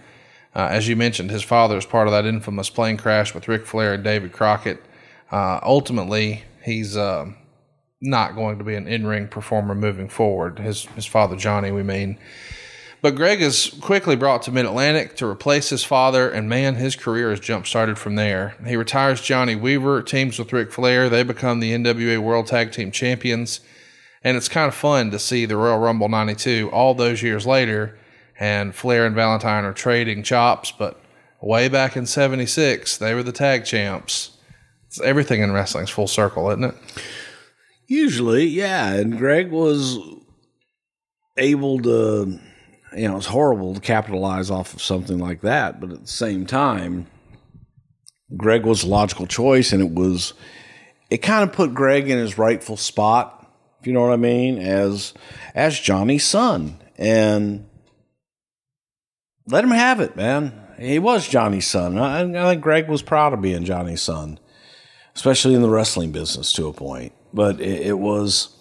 Uh, 0.56 0.68
as 0.70 0.88
you 0.88 0.96
mentioned, 0.96 1.30
his 1.30 1.42
father 1.42 1.76
is 1.76 1.84
part 1.84 2.08
of 2.08 2.12
that 2.12 2.24
infamous 2.24 2.70
plane 2.70 2.96
crash 2.96 3.34
with 3.34 3.48
Ric 3.48 3.66
Flair 3.66 3.94
and 3.94 4.04
David 4.04 4.32
Crockett. 4.32 4.82
Uh, 5.30 5.60
ultimately, 5.62 6.44
he's 6.64 6.96
uh, 6.96 7.26
not 8.00 8.34
going 8.34 8.58
to 8.58 8.64
be 8.64 8.76
an 8.76 8.86
in-ring 8.86 9.28
performer 9.28 9.74
moving 9.74 10.08
forward. 10.08 10.58
His 10.58 10.84
his 10.94 11.06
father 11.06 11.36
Johnny, 11.36 11.70
we 11.70 11.82
mean. 11.82 12.18
But 13.04 13.16
Greg 13.16 13.42
is 13.42 13.76
quickly 13.82 14.16
brought 14.16 14.40
to 14.44 14.50
Mid 14.50 14.64
Atlantic 14.64 15.14
to 15.16 15.26
replace 15.26 15.68
his 15.68 15.84
father, 15.84 16.30
and 16.30 16.48
man, 16.48 16.76
his 16.76 16.96
career 16.96 17.28
has 17.28 17.38
jump 17.38 17.66
started 17.66 17.98
from 17.98 18.14
there. 18.14 18.56
He 18.66 18.76
retires 18.76 19.20
Johnny 19.20 19.54
Weaver, 19.54 20.00
teams 20.00 20.38
with 20.38 20.54
Ric 20.54 20.72
Flair. 20.72 21.10
They 21.10 21.22
become 21.22 21.60
the 21.60 21.72
NWA 21.72 22.18
World 22.18 22.46
Tag 22.46 22.72
Team 22.72 22.90
Champions. 22.90 23.60
And 24.22 24.38
it's 24.38 24.48
kind 24.48 24.68
of 24.68 24.74
fun 24.74 25.10
to 25.10 25.18
see 25.18 25.44
the 25.44 25.58
Royal 25.58 25.80
Rumble 25.80 26.08
92 26.08 26.70
all 26.72 26.94
those 26.94 27.22
years 27.22 27.46
later, 27.46 27.98
and 28.40 28.74
Flair 28.74 29.04
and 29.04 29.14
Valentine 29.14 29.66
are 29.66 29.74
trading 29.74 30.22
chops, 30.22 30.72
but 30.72 30.98
way 31.42 31.68
back 31.68 31.98
in 31.98 32.06
76, 32.06 32.96
they 32.96 33.12
were 33.12 33.22
the 33.22 33.32
tag 33.32 33.66
champs. 33.66 34.38
It's 34.86 34.98
everything 35.02 35.42
in 35.42 35.52
wrestling's 35.52 35.90
full 35.90 36.08
circle, 36.08 36.48
isn't 36.48 36.64
it? 36.64 36.74
Usually, 37.86 38.46
yeah. 38.46 38.94
And 38.94 39.18
Greg 39.18 39.50
was 39.50 39.98
able 41.36 41.82
to, 41.82 42.40
you 42.96 43.08
know, 43.08 43.16
it's 43.16 43.26
horrible 43.26 43.74
to 43.74 43.80
capitalize 43.80 44.50
off 44.50 44.74
of 44.74 44.82
something 44.82 45.18
like 45.18 45.40
that, 45.42 45.80
but 45.80 45.90
at 45.90 46.02
the 46.02 46.08
same 46.08 46.46
time, 46.46 47.06
Greg 48.36 48.64
was 48.64 48.84
a 48.84 48.88
logical 48.88 49.26
choice, 49.26 49.72
and 49.72 49.82
it 49.82 49.90
was, 49.92 50.34
it 51.10 51.18
kind 51.18 51.48
of 51.48 51.54
put 51.54 51.74
Greg 51.74 52.08
in 52.08 52.18
his 52.18 52.38
rightful 52.38 52.76
spot, 52.76 53.52
if 53.80 53.86
you 53.86 53.92
know 53.92 54.00
what 54.00 54.12
I 54.12 54.16
mean, 54.16 54.58
as 54.58 55.12
as 55.54 55.78
Johnny's 55.78 56.24
son, 56.24 56.78
and 56.96 57.68
let 59.46 59.64
him 59.64 59.70
have 59.70 60.00
it, 60.00 60.16
man. 60.16 60.60
He 60.78 60.98
was 60.98 61.28
Johnny's 61.28 61.66
son. 61.66 61.98
I, 61.98 62.20
I 62.22 62.50
think 62.50 62.62
Greg 62.62 62.88
was 62.88 63.02
proud 63.02 63.32
of 63.32 63.42
being 63.42 63.64
Johnny's 63.64 64.02
son, 64.02 64.38
especially 65.14 65.54
in 65.54 65.62
the 65.62 65.70
wrestling 65.70 66.12
business 66.12 66.52
to 66.54 66.66
a 66.66 66.72
point. 66.72 67.12
But 67.32 67.60
it, 67.60 67.88
it 67.88 67.98
was, 67.98 68.56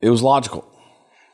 it 0.00 0.10
was 0.10 0.22
logical. 0.22 0.70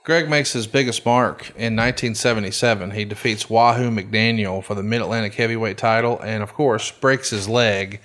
Greg 0.05 0.29
makes 0.29 0.53
his 0.53 0.67
biggest 0.67 1.07
mark 1.07 1.51
in 1.51 1.77
1977. 1.77 2.91
He 2.91 3.05
defeats 3.05 3.49
Wahoo 3.49 3.89
McDaniel 3.89 4.63
for 4.63 4.75
the 4.75 4.83
Mid 4.83 5.01
Atlantic 5.01 5.35
Heavyweight 5.35 5.79
title 5.79 6.19
and, 6.21 6.43
of 6.43 6.55
course, 6.55 6.91
breaks 6.91 7.31
his 7.31 7.49
leg. 7.49 8.01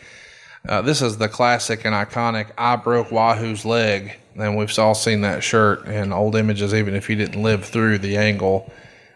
Uh, 0.68 0.82
this 0.84 1.02
is 1.02 1.18
the 1.18 1.28
classic 1.28 1.86
and 1.86 1.95
iconic 1.95 2.52
I 2.56 2.76
broke 2.76 3.12
Wahoo's 3.12 3.66
leg. 3.66 4.16
And 4.36 4.56
we've 4.56 4.78
all 4.78 4.93
seen 4.93 5.22
that 5.22 5.43
shirt 5.43 5.86
in 5.88 6.14
old 6.14 6.36
images, 6.36 6.72
even 6.72 6.93
if 6.93 7.10
you 7.10 7.16
didn't 7.16 7.41
live 7.41 7.66
through 7.66 7.98
the 7.98 8.18
angle. 8.18 8.72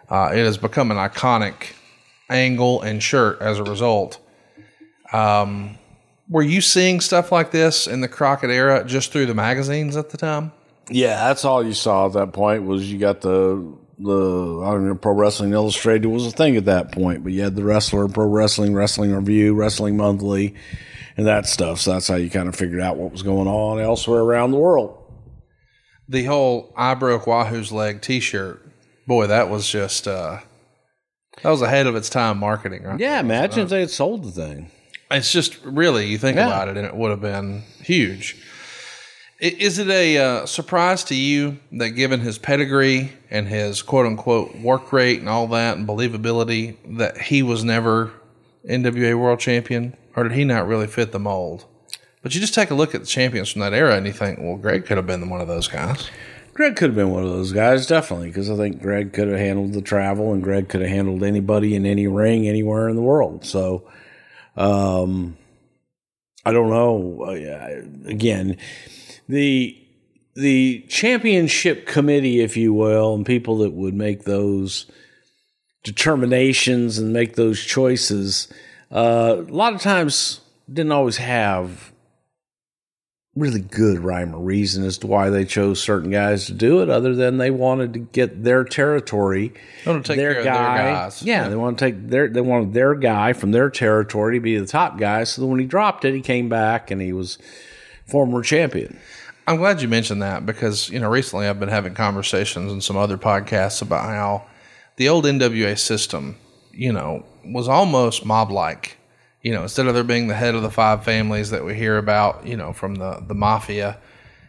Uh, 0.10 0.32
it 0.34 0.44
has 0.44 0.58
become 0.58 0.90
an 0.90 0.98
iconic 0.98 1.74
angle 2.32 2.82
and 2.82 3.04
shirt 3.04 3.40
as 3.42 3.60
a 3.60 3.64
result. 3.64 4.20
Um, 5.14 5.78
were 6.28 6.42
you 6.42 6.62
seeing 6.62 7.00
stuff 7.00 7.32
like 7.32 7.52
this 7.52 7.86
in 7.86 8.02
the 8.02 8.08
Crockett 8.08 8.50
era 8.50 8.84
just 8.84 9.12
through 9.12 9.28
the 9.28 9.36
magazines 9.36 9.96
at 9.96 10.10
the 10.10 10.18
time? 10.18 10.52
Yeah, 10.92 11.28
that's 11.28 11.46
all 11.46 11.64
you 11.66 11.74
saw 11.74 12.08
at 12.08 12.14
that 12.14 12.34
point 12.34 12.64
was 12.64 12.92
you 12.92 12.98
got 13.00 13.22
the 13.22 13.78
the 13.98 14.62
I 14.66 14.72
don't 14.72 14.88
know 14.88 14.96
Pro 14.96 15.14
Wrestling 15.14 15.54
Illustrated 15.54 16.08
was 16.08 16.26
a 16.28 16.32
thing 16.32 16.56
at 16.58 16.66
that 16.66 16.92
point, 16.92 17.24
but 17.24 17.32
you 17.34 17.42
had 17.44 17.56
the 17.56 17.64
Wrestler, 17.64 18.08
Pro 18.08 18.26
Wrestling, 18.26 18.74
Wrestling 18.74 19.14
Review, 19.14 19.54
Wrestling 19.54 19.96
Monthly, 19.98 20.56
and 21.18 21.28
that 21.28 21.46
stuff. 21.46 21.80
So 21.80 21.94
that's 21.94 22.08
how 22.08 22.16
you 22.16 22.30
kind 22.30 22.50
of 22.50 22.56
figured 22.56 22.82
out 22.82 22.98
what 22.98 23.12
was 23.12 23.22
going 23.24 23.48
on 23.48 23.80
elsewhere 23.80 24.22
around 24.22 24.52
the 24.52 24.58
world. 24.58 24.98
the 26.10 26.26
whole 26.26 26.74
I 26.76 26.94
broke 26.96 27.26
Wahoo's 27.28 27.72
leg 27.72 28.02
T-shirt, 28.02 28.62
boy, 29.08 29.28
that 29.28 29.50
was 29.50 29.70
just 29.70 30.08
uh, 30.08 30.39
that 31.44 31.50
was 31.50 31.62
ahead 31.62 31.88
of 31.88 31.96
its 31.96 32.10
time 32.10 32.38
marketing, 32.39 32.84
right? 32.84 33.00
Yeah, 33.00 33.20
imagine 33.20 33.64
if 33.64 33.70
they 33.70 33.80
had 33.82 33.92
sold 33.92 34.24
the 34.24 34.32
thing. 34.32 34.72
It's 35.12 35.32
just 35.32 35.62
really 35.64 36.08
you 36.08 36.18
think 36.18 36.38
Yeah. 36.38 36.48
about 36.48 36.70
it, 36.70 36.78
and 36.78 36.86
it 36.88 36.96
would 36.96 37.12
have 37.12 37.22
been 37.22 37.64
huge. 37.84 38.36
Is 39.42 39.80
it 39.80 39.89
a 39.89 40.18
uh, 40.20 40.46
surprise 40.46 41.04
to 41.06 41.16
you 41.16 41.58
that, 41.72 41.89
given 41.89 42.20
his 42.20 42.38
pedigree 42.38 43.14
and 43.32 43.48
his 43.48 43.82
"quote 43.82 44.06
unquote" 44.06 44.56
work 44.58 44.94
rate 44.94 45.20
and 45.20 45.28
all 45.28 45.48
that 45.48 45.78
and 45.78 45.88
believability, 45.88 46.78
that 46.98 47.18
he 47.18 47.42
was 47.42 47.64
never 47.64 48.12
NWA 48.70 49.20
World 49.20 49.39
Champion, 49.39 49.98
or 50.16 50.24
did 50.24 50.34
he 50.34 50.46
not 50.46 50.68
really 50.68 50.86
fit 50.86 51.12
the 51.12 51.18
mold? 51.18 51.66
But 52.22 52.36
you 52.36 52.39
just 52.39 52.54
take 52.54 52.70
a 52.70 52.76
look 52.76 52.94
at 52.94 53.02
the 53.02 53.08
champions 53.08 53.50
from 53.52 53.62
that 53.62 53.74
era, 53.74 53.96
and 53.96 54.06
you 54.06 54.14
think, 54.14 54.38
well, 54.39 54.58
Greg 54.58 54.86
could 54.86 54.98
have 54.98 55.08
been 55.08 55.28
one 55.28 55.42
of 55.42 55.48
those 55.48 55.68
guys. 55.68 56.08
Greg 56.54 56.76
could 56.76 56.89
have 56.89 56.96
been 56.96 57.10
one 57.10 57.24
of 57.24 57.30
those 57.30 57.52
guys, 57.52 57.88
definitely, 57.88 58.28
because 58.28 58.48
I 58.48 58.56
think 58.56 58.80
Greg 58.80 59.12
could 59.12 59.28
have 59.28 59.39
handled 59.39 59.74
the 59.74 59.82
travel, 59.82 60.34
and 60.34 60.44
Greg 60.44 60.70
could 60.70 60.82
have 60.82 60.89
handled 60.92 61.24
anybody 61.24 61.74
in 61.74 61.88
any 61.88 62.06
ring 62.06 62.48
anywhere 62.48 62.89
in 62.89 62.96
the 62.96 63.02
world. 63.02 63.44
So, 63.44 63.89
um, 64.56 65.36
I 66.46 66.52
don't 66.52 66.70
know. 66.70 67.24
Uh, 67.24 68.08
again, 68.08 68.58
the 69.32 69.78
the 70.36 70.86
championship 70.88 71.86
committee, 71.86 72.40
if 72.42 72.56
you 72.56 72.74
will, 72.74 73.16
and 73.16 73.26
people 73.26 73.58
that 73.60 73.74
would 73.74 73.94
make 73.94 74.24
those 74.24 74.86
determinations 75.84 76.98
and 76.98 77.12
make 77.12 77.36
those 77.36 77.62
choices, 77.62 78.48
uh, 78.92 79.36
a 79.40 79.52
lot 79.52 79.74
of 79.74 79.82
times 79.82 80.40
didn't 80.72 80.92
always 80.92 81.18
have 81.18 81.92
really 83.36 83.62
good 83.62 84.00
rhyme 84.00 84.36
or 84.36 84.40
reason 84.40 84.84
as 84.84 84.98
to 84.98 85.08
why 85.08 85.30
they 85.30 85.46
chose 85.46 85.82
certain 85.82 86.12
guys 86.12 86.46
to 86.46 86.54
do 86.54 86.82
it, 86.82 86.90
other 86.90 87.16
than 87.16 87.38
they 87.38 87.52
wanted 87.52 87.94
to 87.94 88.00
get 88.00 88.44
their 88.44 88.64
territory, 88.64 89.54
They 89.86 89.92
want 89.92 90.06
to 90.06 90.14
take 90.14 90.20
care 90.20 90.38
of 90.38 90.44
their 90.44 90.54
guys. 90.54 91.24
Yeah, 91.24 91.48
they 91.48 91.56
want 91.56 91.78
to 91.78 91.86
take 91.86 92.08
their 92.10 92.28
they 92.28 92.42
wanted 92.42 92.74
their 92.74 92.96
guy 92.96 93.34
from 93.34 93.52
their 93.52 93.70
territory 93.70 94.38
to 94.38 94.42
be 94.42 94.58
the 94.58 94.66
top 94.66 94.98
guy. 94.98 95.24
So 95.24 95.42
that 95.42 95.48
when 95.48 95.60
he 95.60 95.66
dropped 95.66 96.06
it, 96.06 96.14
he 96.14 96.22
came 96.22 96.50
back 96.50 96.92
and 96.92 97.02
he 97.02 97.14
was 97.14 97.38
former 98.06 98.42
champion. 98.42 99.00
I'm 99.48 99.58
glad 99.58 99.82
you 99.82 99.88
mentioned 99.88 100.22
that 100.22 100.46
because 100.46 100.89
you 100.89 101.00
know 101.00 101.10
recently 101.10 101.48
I've 101.48 101.60
been 101.60 101.70
having 101.70 101.94
conversations 101.94 102.72
in 102.72 102.82
some 102.82 102.98
other 102.98 103.18
podcasts 103.18 103.82
about 103.82 104.06
how 104.06 104.46
the 104.98 105.10
old 105.10 105.26
NWA 105.26 105.78
system, 105.78 106.38
you 106.72 106.92
know, 106.92 107.26
was 107.44 107.68
almost 107.68 108.26
mob 108.26 108.52
like. 108.52 108.98
You 109.42 109.54
know, 109.54 109.64
instead 109.64 109.88
of 109.88 109.96
there 109.96 110.04
being 110.04 110.28
the 110.28 110.36
head 110.36 110.54
of 110.54 110.62
the 110.62 110.70
five 110.70 111.04
families 111.04 111.50
that 111.50 111.66
we 111.66 111.74
hear 111.74 111.98
about, 111.98 112.46
you 112.46 112.56
know, 112.56 112.74
from 112.74 112.96
the 112.96 113.24
the 113.28 113.34
mafia, 113.34 113.98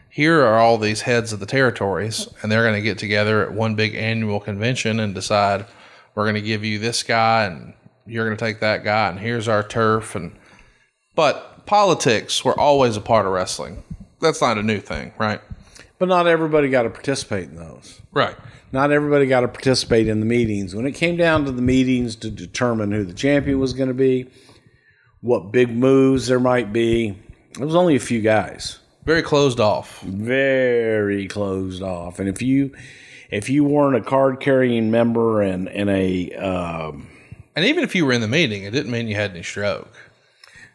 here 0.09 0.41
are 0.43 0.59
all 0.59 0.77
these 0.77 1.01
heads 1.01 1.33
of 1.33 1.39
the 1.39 1.47
territories, 1.47 2.27
and 2.41 2.51
they're 2.51 2.63
going 2.63 2.75
to 2.75 2.81
get 2.81 2.99
together 2.99 3.41
at 3.43 3.53
one 3.53 3.73
big 3.73 3.95
annual 3.95 4.39
convention 4.39 4.99
and 4.99 5.15
decide 5.15 5.65
we're 6.13 6.25
going 6.25 6.35
to 6.35 6.41
give 6.41 6.63
you 6.63 6.77
this 6.77 7.01
guy 7.01 7.45
and 7.45 7.73
you're 8.05 8.25
going 8.25 8.37
to 8.37 8.45
take 8.45 8.59
that 8.59 8.83
guy, 8.83 9.09
and 9.09 9.19
here's 9.19 9.47
our 9.47 9.63
turf. 9.63 10.13
And 10.15 10.35
but 11.15 11.65
politics 11.65 12.45
were 12.45 12.59
always 12.59 12.95
a 12.95 13.01
part 13.01 13.25
of 13.25 13.31
wrestling. 13.31 13.83
That's 14.23 14.41
not 14.41 14.57
a 14.57 14.63
new 14.63 14.79
thing, 14.79 15.13
right? 15.19 15.41
But 15.99 16.07
not 16.07 16.27
everybody 16.27 16.69
got 16.69 16.83
to 16.83 16.89
participate 16.89 17.49
in 17.49 17.55
those. 17.55 18.01
Right. 18.11 18.35
Not 18.71 18.91
everybody 18.91 19.27
got 19.27 19.41
to 19.41 19.47
participate 19.47 20.07
in 20.07 20.19
the 20.19 20.25
meetings. 20.25 20.73
When 20.73 20.87
it 20.87 20.93
came 20.93 21.15
down 21.15 21.45
to 21.45 21.51
the 21.51 21.61
meetings 21.61 22.15
to 22.17 22.31
determine 22.31 22.91
who 22.91 23.03
the 23.03 23.13
champion 23.13 23.59
was 23.59 23.73
going 23.73 23.89
to 23.89 23.93
be, 23.93 24.27
what 25.21 25.51
big 25.51 25.69
moves 25.69 26.27
there 26.27 26.39
might 26.39 26.73
be, 26.73 27.15
there 27.57 27.65
was 27.65 27.75
only 27.75 27.95
a 27.95 27.99
few 27.99 28.21
guys. 28.21 28.79
Very 29.05 29.21
closed 29.21 29.59
off. 29.59 30.01
very 30.01 31.27
closed 31.27 31.83
off. 31.83 32.19
And 32.19 32.27
if 32.27 32.41
you 32.41 32.73
if 33.29 33.49
you 33.49 33.63
weren't 33.63 33.95
a 33.95 34.01
card 34.01 34.39
carrying 34.39 34.91
member 34.91 35.41
and 35.41 35.67
and 35.69 35.89
a 35.89 36.31
um, 36.33 37.07
And 37.55 37.65
even 37.65 37.83
if 37.83 37.95
you 37.95 38.05
were 38.05 38.13
in 38.13 38.21
the 38.21 38.27
meeting, 38.27 38.63
it 38.63 38.71
didn't 38.71 38.91
mean 38.91 39.07
you 39.07 39.15
had 39.15 39.31
any 39.31 39.43
stroke. 39.43 39.91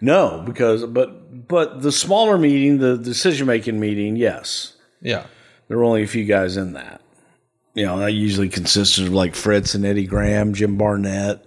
No, 0.00 0.42
because 0.46 0.84
but 0.86 1.48
but 1.48 1.82
the 1.82 1.92
smaller 1.92 2.38
meeting, 2.38 2.78
the 2.78 2.96
decision 2.96 3.46
making 3.46 3.80
meeting, 3.80 4.16
yes, 4.16 4.74
Yeah. 5.02 5.24
there 5.68 5.76
were 5.78 5.84
only 5.84 6.02
a 6.02 6.06
few 6.06 6.24
guys 6.24 6.56
in 6.56 6.72
that. 6.74 7.00
You 7.74 7.86
know, 7.86 7.98
that 7.98 8.12
usually 8.12 8.48
consisted 8.48 9.06
of 9.06 9.12
like 9.12 9.34
Fritz 9.34 9.74
and 9.74 9.84
Eddie 9.84 10.06
Graham, 10.06 10.54
Jim 10.54 10.76
Barnett, 10.76 11.44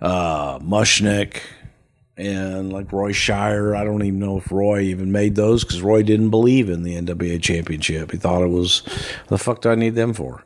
uh, 0.00 0.58
Muchnick, 0.60 1.38
and 2.16 2.72
like 2.72 2.92
Roy 2.92 3.12
Shire. 3.12 3.74
I 3.76 3.84
don't 3.84 4.02
even 4.04 4.18
know 4.18 4.38
if 4.38 4.50
Roy 4.50 4.80
even 4.80 5.12
made 5.12 5.34
those 5.34 5.64
because 5.64 5.82
Roy 5.82 6.02
didn't 6.02 6.30
believe 6.30 6.68
in 6.68 6.82
the 6.82 6.94
NWA 6.96 7.40
championship. 7.40 8.10
He 8.12 8.16
thought 8.18 8.42
it 8.42 8.48
was 8.50 8.82
the 9.28 9.38
fuck 9.38 9.60
do 9.60 9.70
I 9.70 9.74
need 9.76 9.94
them 9.94 10.12
for? 10.12 10.44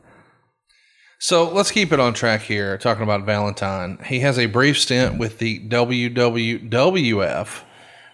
So 1.26 1.48
let's 1.48 1.72
keep 1.72 1.92
it 1.92 1.98
on 1.98 2.14
track 2.14 2.42
here, 2.42 2.78
talking 2.78 3.02
about 3.02 3.24
Valentine. 3.24 3.98
He 4.06 4.20
has 4.20 4.38
a 4.38 4.46
brief 4.46 4.78
stint 4.78 5.18
with 5.18 5.40
the 5.40 5.58
WWWF, 5.58 7.62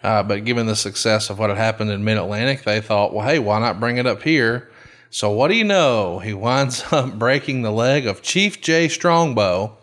uh, 0.03 0.23
but 0.23 0.47
given 0.47 0.65
the 0.65 0.75
success 0.75 1.29
of 1.29 1.39
what 1.39 1.51
had 1.51 1.59
happened 1.59 1.91
in 1.91 2.05
Mid 2.05 2.17
Atlantic, 2.17 2.63
they 2.63 2.81
thought, 2.81 3.13
well, 3.13 3.29
hey, 3.29 3.39
why 3.39 3.59
not 3.59 3.79
bring 3.79 3.99
it 3.99 4.07
up 4.07 4.23
here? 4.23 4.71
So 5.11 5.31
what 5.31 5.49
do 5.49 5.57
you 5.57 5.65
know? 5.65 6.21
He 6.21 6.33
winds 6.33 6.85
up 6.91 7.19
breaking 7.19 7.61
the 7.61 7.71
leg 7.71 8.07
of 8.07 8.23
Chief 8.23 8.63
Jay 8.63 8.89
Strongbow. 8.89 9.77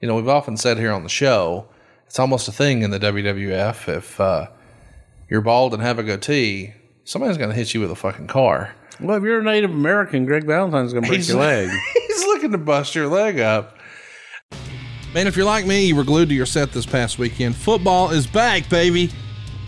You 0.00 0.08
know, 0.08 0.16
we've 0.16 0.26
often 0.26 0.56
said 0.56 0.76
here 0.76 0.90
on 0.90 1.04
the 1.04 1.08
show, 1.08 1.68
it's 2.06 2.18
almost 2.18 2.48
a 2.48 2.52
thing 2.52 2.82
in 2.82 2.90
the 2.90 2.98
WWF. 2.98 3.86
If 3.86 4.20
uh, 4.20 4.48
you're 5.30 5.42
bald 5.42 5.74
and 5.74 5.82
have 5.84 6.00
a 6.00 6.02
goatee, 6.02 6.74
somebody's 7.04 7.38
going 7.38 7.50
to 7.50 7.56
hit 7.56 7.72
you 7.72 7.80
with 7.80 7.92
a 7.92 7.94
fucking 7.94 8.26
car. 8.26 8.74
Well, 9.00 9.16
if 9.16 9.22
you're 9.22 9.40
a 9.40 9.42
Native 9.42 9.70
American, 9.70 10.24
Greg 10.24 10.44
Valentine's 10.46 10.92
going 10.92 11.04
to 11.04 11.08
break 11.08 11.18
He's- 11.18 11.28
your 11.28 11.40
leg. 11.40 11.68
He's 12.08 12.24
looking 12.24 12.52
to 12.52 12.58
bust 12.58 12.94
your 12.94 13.08
leg 13.08 13.40
up. 13.40 13.76
Man, 15.12 15.26
if 15.26 15.36
you're 15.36 15.46
like 15.46 15.66
me, 15.66 15.86
you 15.86 15.96
were 15.96 16.04
glued 16.04 16.28
to 16.28 16.34
your 16.34 16.46
set 16.46 16.72
this 16.72 16.86
past 16.86 17.18
weekend. 17.18 17.54
Football 17.56 18.10
is 18.10 18.26
back, 18.26 18.68
baby. 18.68 19.10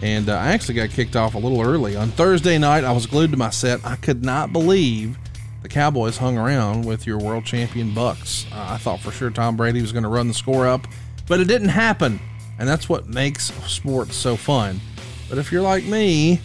And 0.02 0.28
uh, 0.28 0.34
I 0.36 0.48
actually 0.48 0.74
got 0.74 0.90
kicked 0.90 1.16
off 1.16 1.34
a 1.34 1.38
little 1.38 1.62
early. 1.62 1.96
On 1.96 2.08
Thursday 2.10 2.58
night, 2.58 2.84
I 2.84 2.92
was 2.92 3.06
glued 3.06 3.30
to 3.30 3.36
my 3.36 3.50
set. 3.50 3.84
I 3.84 3.96
could 3.96 4.24
not 4.24 4.52
believe 4.52 5.16
the 5.62 5.68
Cowboys 5.68 6.18
hung 6.18 6.36
around 6.36 6.84
with 6.84 7.06
your 7.06 7.18
world 7.18 7.44
champion 7.44 7.92
Bucs. 7.92 8.44
Uh, 8.52 8.72
I 8.74 8.76
thought 8.76 9.00
for 9.00 9.10
sure 9.10 9.30
Tom 9.30 9.56
Brady 9.56 9.80
was 9.80 9.92
going 9.92 10.02
to 10.02 10.08
run 10.08 10.28
the 10.28 10.34
score 10.34 10.66
up, 10.66 10.86
but 11.28 11.40
it 11.40 11.46
didn't 11.46 11.70
happen. 11.70 12.20
And 12.58 12.68
that's 12.68 12.88
what 12.88 13.08
makes 13.08 13.52
sports 13.70 14.16
so 14.16 14.36
fun. 14.36 14.80
But 15.28 15.38
if 15.38 15.50
you're 15.50 15.62
like 15.62 15.84
me, 15.84 16.40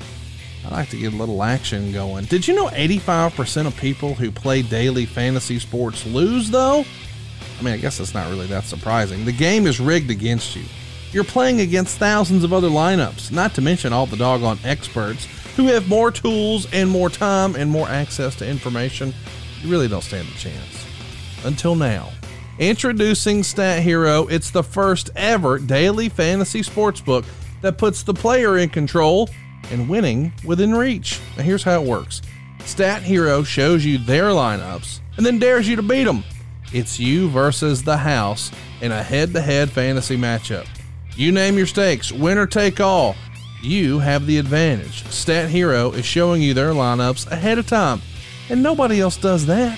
I 0.65 0.69
like 0.69 0.89
to 0.89 0.97
get 0.97 1.13
a 1.13 1.15
little 1.15 1.41
action 1.43 1.91
going. 1.91 2.25
Did 2.25 2.47
you 2.47 2.53
know 2.53 2.67
85% 2.67 3.67
of 3.67 3.75
people 3.77 4.13
who 4.13 4.31
play 4.31 4.61
daily 4.61 5.05
fantasy 5.05 5.59
sports 5.59 6.05
lose, 6.05 6.51
though? 6.51 6.85
I 7.59 7.63
mean, 7.63 7.73
I 7.73 7.77
guess 7.77 7.99
it's 7.99 8.13
not 8.13 8.29
really 8.29 8.47
that 8.47 8.63
surprising. 8.63 9.25
The 9.25 9.31
game 9.31 9.65
is 9.65 9.79
rigged 9.79 10.11
against 10.11 10.55
you. 10.55 10.63
You're 11.11 11.23
playing 11.23 11.61
against 11.61 11.97
thousands 11.97 12.43
of 12.43 12.53
other 12.53 12.69
lineups, 12.69 13.31
not 13.31 13.53
to 13.55 13.61
mention 13.61 13.91
all 13.91 14.05
the 14.05 14.17
doggone 14.17 14.59
experts 14.63 15.25
who 15.55 15.67
have 15.67 15.89
more 15.89 16.11
tools 16.11 16.71
and 16.73 16.89
more 16.89 17.09
time 17.09 17.55
and 17.55 17.69
more 17.69 17.87
access 17.89 18.35
to 18.37 18.47
information. 18.47 19.13
You 19.61 19.69
really 19.69 19.87
don't 19.87 20.03
stand 20.03 20.27
a 20.27 20.37
chance. 20.37 20.85
Until 21.43 21.75
now. 21.75 22.09
Introducing 22.59 23.43
Stat 23.43 23.81
Hero, 23.81 24.27
it's 24.27 24.51
the 24.51 24.63
first 24.63 25.09
ever 25.15 25.57
daily 25.57 26.09
fantasy 26.09 26.63
sports 26.63 27.01
book 27.01 27.25
that 27.61 27.77
puts 27.77 28.03
the 28.03 28.13
player 28.13 28.57
in 28.57 28.69
control 28.69 29.29
and 29.69 29.87
winning 29.87 30.33
within 30.43 30.73
reach. 30.73 31.19
Now, 31.37 31.43
here's 31.43 31.63
how 31.63 31.81
it 31.81 31.87
works 31.87 32.21
Stat 32.65 33.03
Hero 33.03 33.43
shows 33.43 33.85
you 33.85 33.97
their 33.97 34.29
lineups 34.29 34.99
and 35.17 35.25
then 35.25 35.39
dares 35.39 35.67
you 35.67 35.75
to 35.75 35.83
beat 35.83 36.05
them. 36.05 36.23
It's 36.73 36.99
you 36.99 37.29
versus 37.29 37.83
the 37.83 37.97
house 37.97 38.51
in 38.81 38.91
a 38.91 39.03
head 39.03 39.33
to 39.33 39.41
head 39.41 39.69
fantasy 39.69 40.17
matchup. 40.17 40.67
You 41.15 41.31
name 41.31 41.57
your 41.57 41.67
stakes, 41.67 42.11
winner 42.11 42.47
take 42.47 42.79
all. 42.79 43.15
You 43.61 43.99
have 43.99 44.25
the 44.25 44.37
advantage. 44.37 45.05
Stat 45.07 45.49
Hero 45.49 45.91
is 45.91 46.05
showing 46.05 46.41
you 46.41 46.53
their 46.53 46.71
lineups 46.71 47.29
ahead 47.29 47.57
of 47.57 47.67
time, 47.67 48.01
and 48.49 48.63
nobody 48.63 48.99
else 49.01 49.17
does 49.17 49.45
that. 49.47 49.77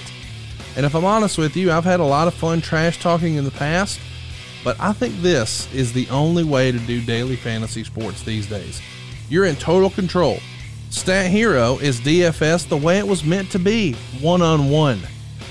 And 0.75 0.85
if 0.85 0.95
I'm 0.95 1.05
honest 1.05 1.37
with 1.37 1.55
you, 1.55 1.71
I've 1.71 1.83
had 1.83 1.99
a 1.99 2.05
lot 2.05 2.27
of 2.27 2.33
fun 2.33 2.61
trash 2.61 3.01
talking 3.01 3.35
in 3.35 3.43
the 3.43 3.51
past, 3.51 3.99
but 4.63 4.79
I 4.79 4.93
think 4.93 5.15
this 5.21 5.71
is 5.73 5.91
the 5.91 6.07
only 6.09 6.43
way 6.43 6.71
to 6.71 6.79
do 6.79 7.01
daily 7.01 7.35
fantasy 7.35 7.83
sports 7.83 8.23
these 8.23 8.47
days. 8.47 8.81
You're 9.29 9.45
in 9.45 9.55
total 9.55 9.89
control. 9.89 10.39
Stat 10.89 11.31
Hero 11.31 11.79
is 11.79 11.99
DFS 12.01 12.67
the 12.67 12.77
way 12.77 12.99
it 12.99 13.07
was 13.07 13.23
meant 13.23 13.49
to 13.51 13.59
be, 13.59 13.93
one 14.21 14.41
on 14.41 14.69
one. 14.69 14.99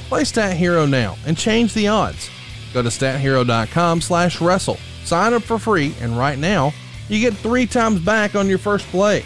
Play 0.08 0.24
Stat 0.24 0.56
Hero 0.56 0.86
now 0.86 1.16
and 1.26 1.36
change 1.36 1.74
the 1.74 1.88
odds. 1.88 2.30
Go 2.72 2.82
to 2.82 2.88
stathero.com 2.88 4.00
slash 4.00 4.40
wrestle. 4.40 4.78
Sign 5.04 5.34
up 5.34 5.42
for 5.42 5.58
free, 5.58 5.94
and 6.00 6.16
right 6.16 6.38
now, 6.38 6.72
you 7.08 7.20
get 7.20 7.34
three 7.34 7.66
times 7.66 8.00
back 8.00 8.34
on 8.34 8.48
your 8.48 8.58
first 8.58 8.86
play. 8.86 9.24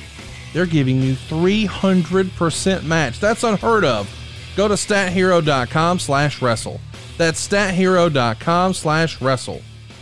They're 0.52 0.66
giving 0.66 1.02
you 1.02 1.14
300% 1.14 2.84
match. 2.84 3.20
That's 3.20 3.44
unheard 3.44 3.84
of. 3.84 4.10
Go 4.56 4.68
to 4.68 4.74
stathero.com 4.74 5.98
slash 5.98 6.40
wrestle. 6.40 6.80
That's 7.18 7.46
stathero.com 7.46 8.74
slash 8.74 9.20
wrestle. 9.20 9.60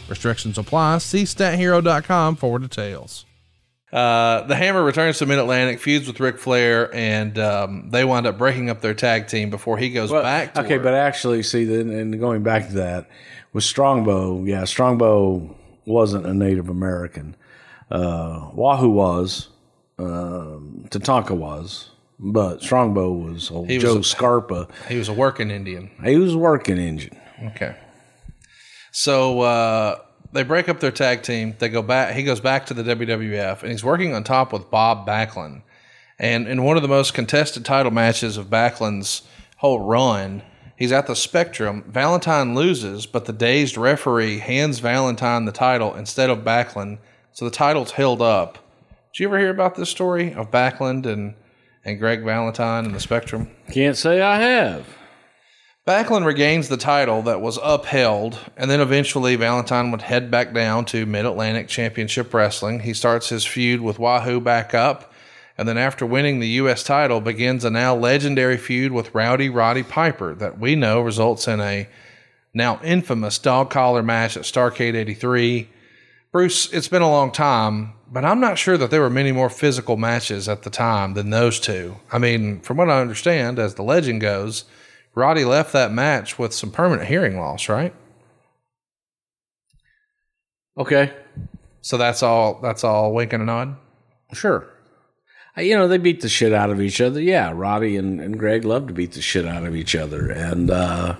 Restrictions 0.08 0.58
apply. 0.58 0.98
See 0.98 1.24
stathero.com 1.24 2.36
for 2.36 2.58
details. 2.58 3.26
Uh, 3.94 4.44
the 4.48 4.56
Hammer 4.56 4.82
returns 4.82 5.18
to 5.18 5.26
Mid 5.26 5.38
Atlantic, 5.38 5.78
feuds 5.78 6.08
with 6.08 6.18
Ric 6.18 6.38
Flair, 6.38 6.92
and 6.92 7.38
um, 7.38 7.90
they 7.90 8.04
wind 8.04 8.26
up 8.26 8.36
breaking 8.36 8.68
up 8.68 8.80
their 8.80 8.92
tag 8.94 9.28
team 9.28 9.50
before 9.50 9.78
he 9.78 9.90
goes 9.90 10.10
Well, 10.10 10.22
back. 10.24 10.54
To 10.54 10.62
okay, 10.62 10.74
work. 10.78 10.82
but 10.84 10.94
actually, 10.94 11.44
see, 11.44 11.64
then 11.64 11.90
and 11.90 12.18
going 12.18 12.42
back 12.42 12.66
to 12.68 12.74
that 12.74 13.08
with 13.52 13.62
Strongbow, 13.62 14.42
yeah, 14.44 14.64
Strongbow 14.64 15.54
wasn't 15.86 16.26
a 16.26 16.34
Native 16.34 16.68
American. 16.68 17.36
Uh, 17.88 18.50
Wahoo 18.52 18.88
was, 18.88 19.48
um, 20.00 20.86
Tatanka 20.88 21.30
was, 21.36 21.90
but 22.18 22.62
Strongbow 22.62 23.12
was 23.12 23.48
old 23.52 23.68
He 23.70 23.76
was 23.76 23.84
Joe 23.84 23.98
a- 23.98 24.02
Scarpa. 24.04 24.66
he 24.88 24.96
was 24.96 25.08
a 25.08 25.12
working 25.12 25.52
Indian. 25.52 25.90
He 26.02 26.16
was 26.16 26.34
a 26.34 26.38
working 26.38 26.78
Indian. 26.78 27.16
Okay. 27.44 27.76
So 28.90 29.40
uh, 29.42 29.98
they 30.34 30.42
break 30.42 30.68
up 30.68 30.80
their 30.80 30.90
tag 30.90 31.22
team. 31.22 31.54
They 31.58 31.68
go 31.68 31.80
back. 31.80 32.14
He 32.14 32.24
goes 32.24 32.40
back 32.40 32.66
to 32.66 32.74
the 32.74 32.82
WWF, 32.82 33.62
and 33.62 33.70
he's 33.70 33.84
working 33.84 34.14
on 34.14 34.24
top 34.24 34.52
with 34.52 34.70
Bob 34.70 35.06
Backlund. 35.06 35.62
And 36.18 36.46
in 36.46 36.64
one 36.64 36.76
of 36.76 36.82
the 36.82 36.88
most 36.88 37.14
contested 37.14 37.64
title 37.64 37.92
matches 37.92 38.36
of 38.36 38.50
Backlund's 38.50 39.22
whole 39.58 39.80
run, 39.80 40.42
he's 40.76 40.92
at 40.92 41.06
the 41.06 41.16
Spectrum. 41.16 41.84
Valentine 41.86 42.54
loses, 42.54 43.06
but 43.06 43.24
the 43.24 43.32
dazed 43.32 43.76
referee 43.76 44.38
hands 44.38 44.80
Valentine 44.80 45.44
the 45.44 45.52
title 45.52 45.94
instead 45.94 46.30
of 46.30 46.38
Backlund, 46.38 46.98
so 47.32 47.44
the 47.44 47.50
title's 47.50 47.92
held 47.92 48.20
up. 48.20 48.58
Did 49.12 49.20
you 49.20 49.28
ever 49.28 49.38
hear 49.38 49.50
about 49.50 49.76
this 49.76 49.88
story 49.88 50.34
of 50.34 50.50
Backlund 50.50 51.06
and 51.06 51.34
and 51.84 51.98
Greg 51.98 52.24
Valentine 52.24 52.86
and 52.86 52.94
the 52.94 53.00
Spectrum? 53.00 53.50
Can't 53.70 53.96
say 53.96 54.20
I 54.20 54.40
have. 54.40 54.86
Backlund 55.86 56.24
regains 56.24 56.70
the 56.70 56.78
title 56.78 57.20
that 57.22 57.42
was 57.42 57.58
upheld, 57.62 58.38
and 58.56 58.70
then 58.70 58.80
eventually 58.80 59.36
Valentine 59.36 59.90
would 59.90 60.00
head 60.00 60.30
back 60.30 60.54
down 60.54 60.86
to 60.86 61.04
Mid 61.04 61.26
Atlantic 61.26 61.68
Championship 61.68 62.32
Wrestling. 62.32 62.80
He 62.80 62.94
starts 62.94 63.28
his 63.28 63.44
feud 63.44 63.82
with 63.82 63.98
Wahoo 63.98 64.40
back 64.40 64.72
up, 64.72 65.12
and 65.58 65.68
then 65.68 65.76
after 65.76 66.06
winning 66.06 66.40
the 66.40 66.48
U.S. 66.48 66.84
title, 66.84 67.20
begins 67.20 67.66
a 67.66 67.70
now 67.70 67.94
legendary 67.94 68.56
feud 68.56 68.92
with 68.92 69.14
Rowdy 69.14 69.50
Roddy 69.50 69.82
Piper 69.82 70.34
that 70.36 70.58
we 70.58 70.74
know 70.74 71.02
results 71.02 71.46
in 71.46 71.60
a 71.60 71.86
now 72.54 72.80
infamous 72.82 73.38
dog 73.38 73.68
collar 73.68 74.02
match 74.02 74.38
at 74.38 74.44
Starcade 74.44 74.94
83. 74.94 75.68
Bruce, 76.32 76.72
it's 76.72 76.88
been 76.88 77.02
a 77.02 77.10
long 77.10 77.30
time, 77.30 77.92
but 78.10 78.24
I'm 78.24 78.40
not 78.40 78.56
sure 78.56 78.78
that 78.78 78.90
there 78.90 79.02
were 79.02 79.10
many 79.10 79.32
more 79.32 79.50
physical 79.50 79.98
matches 79.98 80.48
at 80.48 80.62
the 80.62 80.70
time 80.70 81.12
than 81.12 81.28
those 81.28 81.60
two. 81.60 81.96
I 82.10 82.16
mean, 82.16 82.60
from 82.60 82.78
what 82.78 82.88
I 82.88 83.02
understand, 83.02 83.58
as 83.58 83.74
the 83.74 83.82
legend 83.82 84.22
goes, 84.22 84.64
Roddy 85.14 85.44
left 85.44 85.72
that 85.72 85.92
match 85.92 86.38
with 86.38 86.52
some 86.52 86.70
permanent 86.70 87.08
hearing 87.08 87.38
loss, 87.38 87.68
right? 87.68 87.94
Okay, 90.76 91.12
So 91.82 91.96
that's 91.96 92.22
all. 92.22 92.60
That's 92.60 92.82
all. 92.82 93.12
Wink 93.14 93.32
and 93.32 93.42
a 93.42 93.46
nod. 93.46 93.76
sure. 94.32 94.68
You 95.56 95.76
know, 95.76 95.86
they 95.86 95.98
beat 95.98 96.20
the 96.20 96.28
shit 96.28 96.52
out 96.52 96.70
of 96.70 96.80
each 96.80 97.00
other. 97.00 97.20
Yeah, 97.20 97.52
Roddy 97.54 97.96
and, 97.96 98.20
and 98.20 98.36
Greg 98.36 98.64
love 98.64 98.88
to 98.88 98.92
beat 98.92 99.12
the 99.12 99.22
shit 99.22 99.46
out 99.46 99.64
of 99.64 99.76
each 99.76 99.94
other. 99.94 100.28
And, 100.28 100.68
uh, 100.68 101.14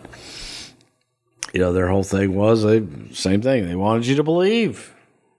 you 1.53 1.61
know, 1.61 1.73
their 1.73 1.87
whole 1.87 2.03
thing 2.03 2.35
was 2.35 2.65
they 2.65 2.85
same 3.13 3.43
thing. 3.43 3.69
They 3.69 3.77
wanted 3.77 4.09
you 4.09 4.17
to 4.17 4.25
believe. 4.25 4.93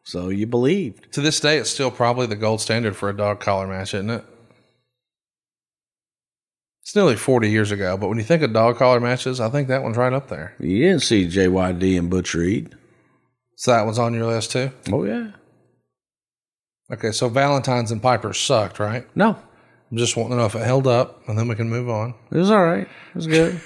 So 0.04 0.30
you 0.30 0.48
believed. 0.48 1.12
To 1.14 1.20
this 1.22 1.42
day, 1.42 1.58
it's 1.58 1.70
still 1.70 1.92
probably 1.92 2.28
the 2.28 2.38
gold 2.38 2.62
standard 2.62 2.96
for 2.96 3.10
a 3.10 3.18
dog 3.18 3.42
collar 3.42 3.68
match, 3.68 3.94
isn't 3.94 4.10
it? 4.10 4.24
It's 6.86 6.96
nearly 6.96 7.16
40 7.16 7.50
years 7.50 7.72
ago, 7.72 7.98
but 7.98 8.10
when 8.10 8.20
you 8.20 8.24
think 8.24 8.44
of 8.44 8.54
dog 8.54 8.78
collar 8.78 9.00
matches, 9.00 9.40
I 9.40 9.50
think 9.50 9.70
that 9.70 9.82
one's 9.82 9.98
right 9.98 10.14
up 10.14 10.28
there. 10.28 10.54
You 10.60 10.84
didn't 10.84 11.02
see 11.02 11.26
JYD 11.26 11.98
and 11.98 12.12
Butch 12.12 12.36
Reed. 12.36 12.76
So 13.56 13.72
that 13.72 13.86
one's 13.86 13.98
on 13.98 14.14
your 14.14 14.28
list 14.28 14.52
too. 14.52 14.70
Oh, 14.94 15.04
yeah. 15.04 15.32
Okay, 16.94 17.12
so 17.12 17.28
Valentine's 17.28 17.90
and 17.92 18.04
Piper 18.04 18.34
sucked, 18.34 18.78
right? 18.78 19.08
No, 19.16 19.36
I'm 19.90 19.98
just 19.98 20.16
wanting 20.16 20.34
to 20.34 20.36
know 20.38 20.46
if 20.46 20.54
it 20.54 20.62
held 20.62 20.86
up, 20.86 21.28
and 21.28 21.36
then 21.40 21.48
we 21.48 21.56
can 21.56 21.72
move 21.72 21.90
on. 21.90 22.14
it 22.32 22.38
was 22.38 22.52
all 22.52 22.64
right. 22.64 22.88
It 22.88 23.16
was 23.16 23.26
good. 23.26 23.60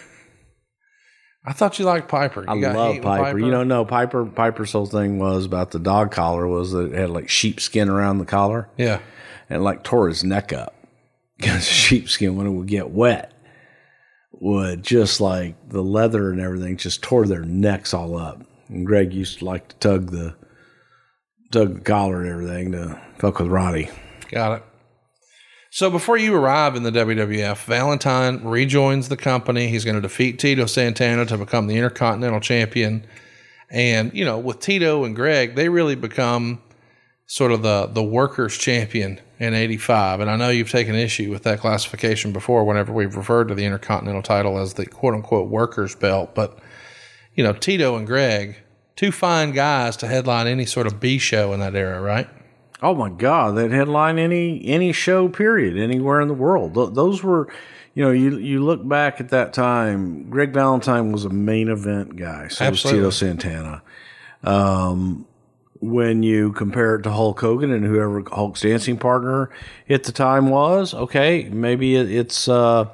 I 1.45 1.51
thought 1.51 1.77
you 1.77 1.83
liked 1.83 2.07
Piper. 2.07 2.43
You 2.43 2.49
I 2.49 2.61
got 2.61 2.75
love 2.77 2.95
with 2.95 3.03
Piper. 3.03 3.37
You 3.37 3.65
know, 3.65 3.83
Piper 3.83 4.25
Piper's 4.27 4.71
whole 4.71 4.85
thing 4.85 5.19
was 5.19 5.45
about 5.45 5.71
the 5.71 5.79
dog 5.79 6.11
collar 6.11 6.47
was 6.47 6.71
that 6.71 6.93
it 6.93 6.97
had 6.97 7.09
like 7.09 7.27
sheepskin 7.27 7.89
around 7.89 8.19
the 8.19 8.25
collar. 8.25 8.69
Yeah. 8.77 9.01
and 9.49 9.61
like 9.61 9.83
tore 9.83 10.07
his 10.07 10.23
neck 10.23 10.53
up 10.53 10.73
because 11.39 11.63
sheepskin 11.67 12.35
when 12.35 12.45
it 12.45 12.51
would 12.51 12.67
get 12.67 12.91
wet 12.91 13.33
would 14.31 14.83
just 14.83 15.19
like 15.19 15.55
the 15.69 15.81
leather 15.81 16.31
and 16.31 16.39
everything 16.39 16.77
just 16.77 17.01
tore 17.01 17.25
their 17.25 17.43
necks 17.43 17.93
all 17.93 18.17
up. 18.17 18.41
And 18.67 18.85
Greg 18.85 19.13
used 19.13 19.39
to 19.39 19.45
like 19.45 19.69
to 19.69 19.75
tug 19.77 20.11
the 20.11 20.35
tug 21.51 21.75
the 21.75 21.81
collar 21.81 22.21
and 22.21 22.29
everything 22.29 22.71
to 22.73 23.01
fuck 23.17 23.39
with 23.39 23.49
Roddy. 23.49 23.89
Got 24.29 24.57
it. 24.57 24.63
So 25.71 25.89
before 25.89 26.17
you 26.17 26.35
arrive 26.35 26.75
in 26.75 26.83
the 26.83 26.91
WWF, 26.91 27.63
Valentine 27.65 28.43
rejoins 28.43 29.09
the 29.09 29.17
company. 29.17 29.67
He's 29.67 29.85
going 29.85 29.95
to 29.95 30.01
defeat 30.01 30.39
Tito 30.39 30.65
Santana 30.65 31.25
to 31.27 31.37
become 31.37 31.67
the 31.67 31.75
Intercontinental 31.75 32.39
Champion. 32.39 33.05
And, 33.69 34.11
you 34.13 34.25
know, 34.25 34.39
with 34.39 34.59
Tito 34.59 35.03
and 35.03 35.15
Greg, 35.15 35.55
they 35.55 35.69
really 35.69 35.95
become 35.95 36.61
sort 37.27 37.51
of 37.51 37.61
the, 37.61 37.85
the 37.85 38.03
workers' 38.03 38.57
champion 38.57 39.19
in 39.39 39.53
85. 39.53 40.19
And 40.19 40.29
I 40.29 40.35
know 40.35 40.49
you've 40.49 40.69
taken 40.69 40.95
issue 40.95 41.31
with 41.31 41.43
that 41.43 41.59
classification 41.59 42.33
before 42.33 42.65
whenever 42.65 42.91
we've 42.91 43.15
referred 43.15 43.47
to 43.47 43.55
the 43.55 43.65
Intercontinental 43.65 44.21
title 44.21 44.57
as 44.57 44.73
the 44.73 44.85
quote 44.85 45.13
unquote 45.13 45.49
workers' 45.49 45.95
belt. 45.95 46.35
But, 46.35 46.59
you 47.33 47.43
know, 47.43 47.53
Tito 47.53 47.95
and 47.95 48.05
Greg, 48.05 48.57
two 48.95 49.11
fine 49.11 49.51
guys 49.51 49.95
to 49.97 50.07
headline 50.07 50.45
any 50.45 50.65
sort 50.65 50.87
of 50.87 50.99
B 50.99 51.17
show 51.17 51.53
in 51.53 51.61
that 51.61 51.73
era, 51.73 52.01
right? 52.01 52.27
Oh 52.81 52.95
my 52.95 53.09
God, 53.09 53.57
they'd 53.57 53.71
headline 53.71 54.17
any 54.19 54.65
any 54.65 54.93
show 54.93 55.27
period 55.27 55.77
anywhere 55.77 56.21
in 56.21 56.29
the 56.29 56.33
world. 56.33 56.75
Th- 56.75 56.91
those 56.93 57.21
were, 57.21 57.51
you 57.93 58.03
know, 58.05 58.11
you 58.11 58.37
you 58.37 58.63
look 58.63 58.87
back 58.87 59.19
at 59.19 59.29
that 59.29 59.51
time. 59.51 60.29
Greg 60.29 60.53
Valentine 60.53 61.11
was 61.11 61.25
a 61.25 61.29
main 61.29 61.67
event 61.67 62.15
guy. 62.15 62.47
So 62.47 62.63
Absolutely. 62.63 63.01
was 63.03 63.19
Tito 63.19 63.31
Santana. 63.31 63.81
Um, 64.45 65.25
when 65.81 66.23
you 66.23 66.51
compare 66.51 66.95
it 66.95 67.03
to 67.03 67.11
Hulk 67.11 67.39
Hogan 67.39 67.71
and 67.71 67.85
whoever 67.85 68.21
Hulk's 68.21 68.61
dancing 68.61 68.97
partner 68.97 69.49
at 69.89 70.03
the 70.03 70.11
time 70.11 70.49
was, 70.49 70.93
okay, 70.93 71.47
maybe 71.49 71.95
it's 71.95 72.47
uh, 72.47 72.89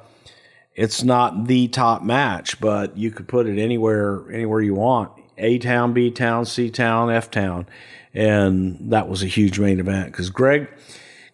it's 0.75 1.03
not 1.03 1.47
the 1.47 1.67
top 1.69 2.03
match, 2.03 2.59
but 2.59 2.97
you 2.97 3.11
could 3.11 3.27
put 3.27 3.47
it 3.47 3.59
anywhere 3.59 4.29
anywhere 4.31 4.61
you 4.61 4.75
want. 4.75 5.11
A 5.37 5.57
town, 5.57 5.93
B 5.93 6.11
town, 6.11 6.45
C 6.45 6.69
town, 6.69 7.11
F 7.11 7.31
town, 7.31 7.65
and 8.13 8.91
that 8.91 9.09
was 9.09 9.23
a 9.23 9.27
huge 9.27 9.59
main 9.59 9.79
event 9.79 10.11
because 10.11 10.29
Greg, 10.29 10.69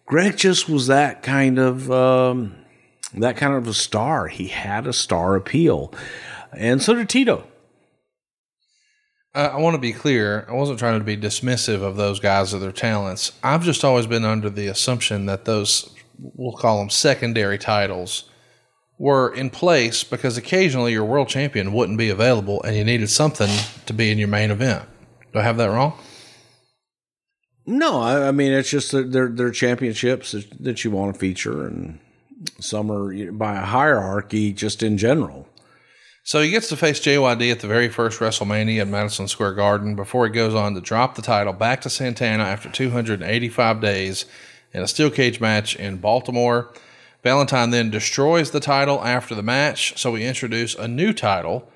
Greg 0.06 0.36
just 0.36 0.68
was 0.68 0.86
that 0.86 1.22
kind 1.22 1.58
of 1.58 1.90
um, 1.90 2.54
that 3.14 3.36
kind 3.36 3.54
of 3.54 3.68
a 3.68 3.74
star. 3.74 4.28
He 4.28 4.48
had 4.48 4.86
a 4.86 4.92
star 4.92 5.36
appeal, 5.36 5.92
and 6.52 6.82
so 6.82 6.94
did 6.94 7.08
Tito. 7.08 7.46
I, 9.34 9.56
want 9.56 9.74
to 9.74 9.80
be 9.80 9.92
clear. 9.92 10.46
I 10.48 10.52
wasn't 10.52 10.78
trying 10.78 10.98
to 10.98 11.04
be 11.04 11.16
dismissive 11.16 11.82
of 11.82 11.96
those 11.96 12.20
guys 12.20 12.52
or 12.52 12.58
their 12.58 12.72
talents. 12.72 13.32
I've 13.42 13.64
just 13.64 13.84
always 13.84 14.06
been 14.06 14.24
under 14.24 14.50
the 14.50 14.66
assumption 14.66 15.26
that 15.26 15.44
those, 15.46 15.94
we'll 16.18 16.56
call 16.56 16.78
them 16.78 16.90
secondary 16.90 17.58
titles, 17.58 18.24
were 18.98 19.34
in 19.34 19.50
place 19.50 20.04
because 20.04 20.36
occasionally 20.36 20.92
your 20.92 21.04
world 21.04 21.28
champion 21.28 21.72
wouldn't 21.72 21.98
be 21.98 22.10
available 22.10 22.62
and 22.62 22.76
you 22.76 22.84
needed 22.84 23.10
something 23.10 23.50
to 23.86 23.92
be 23.92 24.10
in 24.10 24.18
your 24.18 24.28
main 24.28 24.50
event. 24.50 24.84
Do 25.32 25.38
I 25.38 25.42
have 25.42 25.56
that 25.56 25.70
wrong? 25.70 25.98
No, 27.66 28.00
I, 28.00 28.28
I 28.28 28.32
mean 28.32 28.52
it's 28.52 28.70
just 28.70 28.92
that 28.92 29.12
they're 29.12 29.28
they're 29.28 29.50
championships 29.50 30.34
that 30.60 30.84
you 30.84 30.90
want 30.90 31.14
to 31.14 31.18
feature, 31.18 31.66
and 31.66 32.00
some 32.60 32.90
are 32.90 33.32
by 33.32 33.56
a 33.56 33.64
hierarchy 33.64 34.52
just 34.52 34.82
in 34.82 34.98
general. 34.98 35.48
So 36.24 36.40
he 36.40 36.50
gets 36.50 36.68
to 36.68 36.76
face 36.76 37.00
JYD 37.00 37.50
at 37.50 37.60
the 37.60 37.66
very 37.66 37.88
first 37.88 38.20
WrestleMania 38.20 38.82
at 38.82 38.88
Madison 38.88 39.26
Square 39.26 39.54
Garden 39.54 39.96
before 39.96 40.26
he 40.26 40.32
goes 40.32 40.54
on 40.54 40.74
to 40.74 40.80
drop 40.80 41.16
the 41.16 41.22
title 41.22 41.52
back 41.52 41.80
to 41.80 41.90
Santana 41.90 42.44
after 42.44 42.68
285 42.68 43.80
days 43.80 44.24
in 44.72 44.82
a 44.82 44.86
steel 44.88 45.10
cage 45.10 45.40
match 45.40 45.74
in 45.74 45.96
Baltimore. 45.96 46.72
Valentine 47.24 47.70
then 47.70 47.90
destroys 47.90 48.52
the 48.52 48.60
title 48.60 49.02
after 49.02 49.34
the 49.34 49.42
match, 49.42 49.98
so 49.98 50.12
we 50.12 50.24
introduce 50.24 50.76
a 50.76 50.86
new 50.86 51.12
title, 51.12 51.68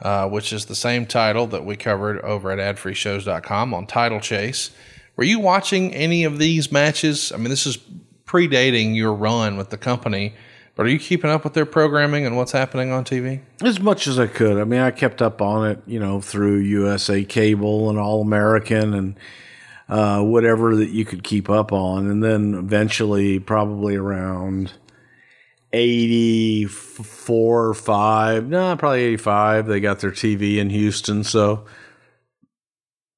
uh, 0.00 0.26
which 0.26 0.50
is 0.50 0.64
the 0.64 0.74
same 0.74 1.04
title 1.04 1.46
that 1.48 1.66
we 1.66 1.76
covered 1.76 2.20
over 2.22 2.50
at 2.50 2.76
adfreeshows.com 2.76 3.74
on 3.74 3.86
Title 3.86 4.20
Chase. 4.20 4.70
Were 5.16 5.24
you 5.24 5.38
watching 5.38 5.94
any 5.94 6.24
of 6.24 6.38
these 6.38 6.72
matches? 6.72 7.32
I 7.32 7.36
mean, 7.36 7.50
this 7.50 7.66
is 7.66 7.78
predating 8.24 8.96
your 8.96 9.12
run 9.12 9.58
with 9.58 9.68
the 9.68 9.76
company, 9.76 10.34
but 10.74 10.86
are 10.86 10.88
you 10.88 10.98
keeping 10.98 11.30
up 11.30 11.44
with 11.44 11.54
their 11.54 11.66
programming 11.66 12.26
and 12.26 12.36
what's 12.36 12.52
happening 12.52 12.92
on 12.92 13.04
TV? 13.04 13.40
As 13.62 13.80
much 13.80 14.06
as 14.06 14.18
I 14.18 14.26
could. 14.26 14.58
I 14.58 14.64
mean, 14.64 14.80
I 14.80 14.90
kept 14.90 15.20
up 15.20 15.42
on 15.42 15.70
it, 15.70 15.82
you 15.86 16.00
know, 16.00 16.20
through 16.20 16.58
USA 16.58 17.24
Cable 17.24 17.90
and 17.90 17.98
All 17.98 18.22
American 18.22 18.94
and 18.94 19.16
uh, 19.88 20.22
whatever 20.22 20.76
that 20.76 20.90
you 20.90 21.04
could 21.04 21.24
keep 21.24 21.50
up 21.50 21.72
on. 21.72 22.08
And 22.08 22.22
then 22.22 22.54
eventually, 22.54 23.40
probably 23.40 23.96
around 23.96 24.72
84 25.72 27.66
or 27.66 27.74
5, 27.74 28.48
no, 28.48 28.76
probably 28.76 29.02
85, 29.02 29.66
they 29.66 29.80
got 29.80 29.98
their 29.98 30.12
TV 30.12 30.58
in 30.58 30.70
Houston. 30.70 31.24
So, 31.24 31.66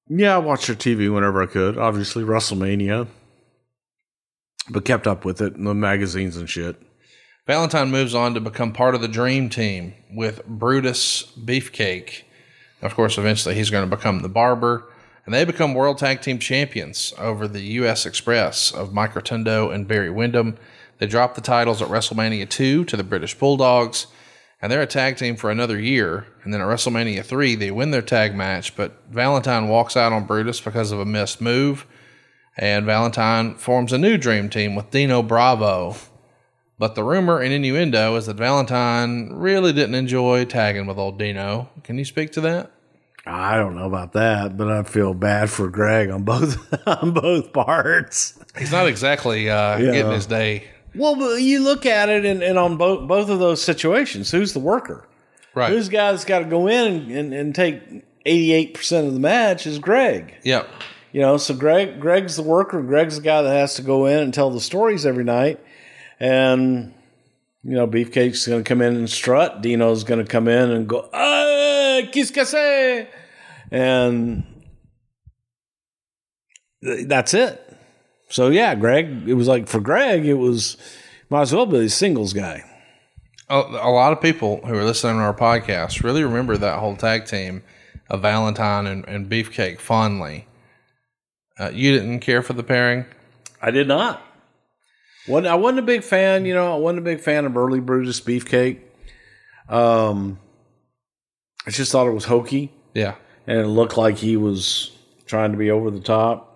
yeah, 0.09 0.35
I 0.35 0.39
watched 0.39 0.67
their 0.67 0.77
TV 0.77 1.13
whenever 1.13 1.43
I 1.43 1.47
could. 1.47 1.79
Obviously, 1.79 2.25
WrestleMania, 2.25 3.07
but 4.71 4.85
kept 4.85 5.07
up 5.07 5.25
with 5.25 5.41
it 5.41 5.55
in 5.55 5.65
the 5.65 5.75
magazines 5.75 6.37
and 6.37 6.49
shit. 6.49 6.77
Valentine 7.45 7.91
moves 7.91 8.15
on 8.15 8.35
to 8.35 8.41
become 8.41 8.73
part 8.73 8.95
of 8.95 9.01
the 9.01 9.09
Dream 9.09 9.49
Team 9.49 9.95
with 10.13 10.47
Brutus 10.47 11.25
Beefcake. 11.37 12.23
Of 12.81 12.95
course, 12.95 13.19
eventually 13.19 13.57
he's 13.57 13.69
going 13.69 13.89
to 13.89 13.97
become 13.97 14.23
the 14.23 14.29
Barber, 14.29 14.89
and 15.27 15.35
they 15.35 15.45
become 15.45 15.75
World 15.75 15.99
Tag 15.99 16.21
Team 16.21 16.39
Champions 16.39 17.13
over 17.19 17.49
the 17.49 17.63
U.S. 17.63 18.07
Express 18.07 18.71
of 18.71 18.95
Mike 18.95 19.17
Rotundo 19.17 19.71
and 19.71 19.89
Barry 19.89 20.09
Windham. 20.09 20.57
They 20.99 21.09
drop 21.09 21.35
the 21.35 21.41
titles 21.41 21.83
at 21.83 21.89
WrestleMania 21.89 22.49
2 22.49 22.85
to 22.85 22.97
the 22.97 23.03
British 23.03 23.37
Bulldogs, 23.37 24.07
and 24.61 24.71
they're 24.71 24.81
a 24.81 24.87
tag 24.87 25.17
team 25.17 25.35
for 25.35 25.51
another 25.51 25.81
year. 25.81 26.27
And 26.45 26.55
then 26.55 26.61
at 26.61 26.69
WrestleMania 26.69 27.25
3, 27.25 27.57
they 27.57 27.73
win 27.73 27.91
their 27.91 28.03
tag 28.03 28.37
match, 28.37 28.77
but 28.77 29.03
Valentine 29.11 29.67
walks 29.67 29.97
out 29.97 30.13
on 30.13 30.27
Brutus 30.27 30.61
because 30.61 30.93
of 30.93 31.01
a 31.01 31.05
missed 31.05 31.41
move, 31.41 31.87
and 32.57 32.87
Valentine 32.87 33.57
forms 33.57 33.93
a 33.93 33.99
new 33.99 34.17
Dream 34.17 34.49
Team 34.49 34.77
with 34.77 34.93
Dino 34.93 35.25
Bravo. 35.25 35.97
But 36.79 36.95
the 36.95 37.05
rumor 37.05 37.39
and 37.39 37.53
innuendo 37.53 38.17
is 38.17 38.27
that 38.27 38.37
Valentine 38.37 39.31
really 39.33 39.73
didn't 39.73 39.95
enjoy 39.95 40.45
tagging 40.47 40.87
with 40.87 40.99
old 40.99 41.19
Dino. 41.19 41.71
Can 41.85 41.99
you 41.99 42.05
speak 42.05 42.33
to 42.33 42.41
that? 42.43 42.71
I 43.25 43.57
don't 43.57 43.77
know 43.77 43.87
about 43.87 44.15
that, 44.15 44.57
but 44.57 44.69
I 44.69 44.83
feel 44.83 45.15
bad 45.15 45.49
for 45.49 45.69
Greg 45.69 46.11
on 46.11 46.25
both 46.25 46.59
on 46.89 47.13
both 47.13 47.53
parts. 47.53 48.37
He's 48.59 48.73
not 48.73 48.89
exactly 48.89 49.49
uh, 49.49 49.79
Yeah. 49.79 49.93
getting 49.93 50.13
his 50.13 50.27
day 50.27 50.65
Well, 50.95 51.15
but 51.15 51.37
you 51.37 51.63
look 51.63 51.87
at 51.87 52.09
it, 52.09 52.25
and, 52.25 52.43
and 52.43 52.59
on 52.59 52.77
both 52.79 53.07
both 53.07 53.29
of 53.31 53.39
those 53.39 53.63
situations, 53.63 54.31
who's 54.33 54.53
the 54.53 54.59
worker? 54.61 55.07
right. 55.55 55.71
Who's 55.71 55.87
the 55.87 55.93
guy 55.93 56.11
that's 56.11 56.25
got 56.25 56.41
to 56.41 56.47
go 56.47 56.67
in 56.67 56.93
and, 56.95 57.11
and, 57.13 57.35
and 57.35 57.55
take 57.55 57.81
eighty 58.27 58.53
eight 58.53 58.75
percent 58.75 59.07
of 59.07 59.15
the 59.15 59.21
match 59.21 59.69
is 59.69 59.79
Greg. 59.79 60.35
Yep. 60.43 60.69
You 61.13 61.21
know, 61.21 61.37
so 61.37 61.55
Greg 61.55 62.01
Greg's 62.01 62.35
the 62.35 62.43
worker. 62.43 62.83
Greg's 62.83 63.17
the 63.17 63.23
guy 63.23 63.43
that 63.43 63.53
has 63.55 63.75
to 63.75 63.83
go 63.83 64.07
in 64.07 64.19
and 64.19 64.35
tell 64.35 64.51
the 64.51 64.61
stories 64.61 65.07
every 65.07 65.23
night, 65.25 65.61
and 66.23 66.95
you 67.65 67.73
know, 67.75 67.87
Beefcake's 67.87 68.47
going 68.47 68.63
to 68.63 68.69
come 68.69 68.81
in 68.81 68.97
and 68.97 69.11
strut. 69.11 69.61
Dino's 69.61 70.05
going 70.05 70.25
to 70.25 70.31
come 70.31 70.49
in 70.49 70.71
and 70.71 70.89
go, 70.89 71.09
ah, 71.13 72.01
qu'est-ce 72.13 72.31
que? 72.31 73.07
And 73.71 74.45
th- 76.83 77.09
that's 77.09 77.35
it. 77.35 77.61
So 78.29 78.49
yeah, 78.49 78.75
Greg. 78.75 79.29
It 79.29 79.35
was 79.35 79.49
like 79.49 79.69
for 79.69 79.81
Greg, 79.81 80.25
it 80.25 80.35
was 80.35 80.77
might 81.29 81.43
as 81.43 81.53
well 81.55 81.67
be 81.67 81.79
a 81.79 81.89
singles 81.89 82.33
guy. 82.33 82.65
A, 83.49 83.59
a 83.59 83.91
lot 83.91 84.13
of 84.13 84.21
people 84.21 84.65
who 84.65 84.75
are 84.75 84.85
listening 84.85 85.17
to 85.17 85.23
our 85.23 85.35
podcast 85.35 86.03
really 86.03 86.23
remember 86.23 86.57
that 86.57 86.79
whole 86.79 86.97
tag 86.97 87.27
team 87.27 87.63
of 88.09 88.23
Valentine 88.23 88.87
and, 88.87 89.07
and 89.09 89.29
Beefcake 89.29 89.81
fondly. 89.81 90.47
Uh, 91.59 91.71
you 91.73 91.93
didn't 91.93 92.21
care 92.21 92.43
for 92.43 92.53
the 92.53 92.63
pairing? 92.63 93.07
I 93.61 93.71
did 93.71 93.89
not. 93.89 94.23
Wasn't, 95.29 95.47
I 95.47 95.55
wasn't 95.55 95.81
a 95.81 95.83
big 95.83 96.03
fan, 96.03 96.45
you 96.45 96.55
know, 96.55 96.73
I 96.75 96.77
wasn't 96.77 96.99
a 97.01 97.03
big 97.03 97.21
fan 97.21 97.45
of 97.45 97.57
early 97.57 97.81
Brutus 97.81 98.21
Beefcake. 98.21 98.81
Um, 99.69 100.39
I 101.67 101.71
just 101.71 101.93
thought 101.93 102.07
it 102.09 102.13
was 102.13 102.25
hokey 102.25 102.73
Yeah. 102.95 103.15
and 103.47 103.59
it 103.59 103.69
looked 103.69 103.97
like 103.97 104.17
he 104.19 104.37
was 104.37 104.91
trying 105.27 105.53
to 105.53 105.59
be 105.59 105.71
over 105.71 105.91
the 105.91 106.01
top. 106.01 106.49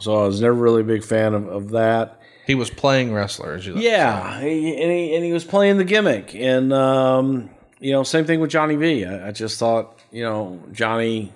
So 0.00 0.24
I 0.24 0.26
was 0.26 0.40
never 0.40 0.54
really 0.54 0.80
a 0.80 0.84
big 0.84 1.04
fan 1.04 1.34
of, 1.34 1.46
of 1.48 1.70
that. 1.70 2.20
He 2.46 2.54
was 2.54 2.68
playing 2.70 3.12
wrestler, 3.14 3.54
as 3.54 3.66
you 3.66 3.74
like. 3.74 3.84
Yeah, 3.84 4.40
he, 4.40 4.74
and, 4.82 4.90
he, 4.90 5.14
and 5.14 5.24
he 5.24 5.32
was 5.32 5.44
playing 5.44 5.76
the 5.78 5.84
gimmick. 5.84 6.34
And, 6.34 6.72
um, 6.72 7.48
you 7.78 7.92
know, 7.92 8.02
same 8.02 8.24
thing 8.24 8.40
with 8.40 8.50
Johnny 8.50 8.76
V. 8.76 9.04
I, 9.04 9.28
I 9.28 9.30
just 9.32 9.58
thought, 9.58 9.98
you 10.10 10.22
know, 10.24 10.62
Johnny, 10.72 11.32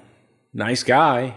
nice 0.52 0.82
guy, 0.82 1.34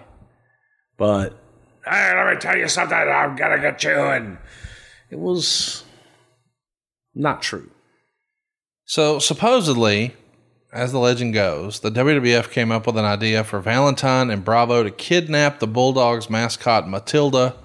but 0.98 1.38
Hey, 1.86 2.14
let 2.16 2.34
me 2.34 2.40
tell 2.40 2.58
you 2.58 2.68
something. 2.68 2.96
I'm 2.98 3.36
gonna 3.36 3.60
get 3.60 3.84
you 3.84 3.92
in. 4.12 4.38
It 5.12 5.20
was 5.20 5.84
not 7.14 7.42
true. 7.42 7.70
So 8.86 9.20
supposedly, 9.20 10.16
as 10.74 10.92
the 10.92 11.00
legend 11.00 11.34
goes, 11.34 11.82
the 11.82 11.92
WWF 11.92 12.50
came 12.52 12.72
up 12.72 12.88
with 12.88 12.98
an 12.98 13.06
idea 13.06 13.44
for 13.44 13.60
Valentine 13.60 14.30
and 14.30 14.44
Bravo 14.44 14.84
to 14.84 14.92
kidnap 14.92 15.60
the 15.60 15.68
Bulldogs 15.68 16.30
mascot 16.30 16.88
Matilda, 16.88 17.56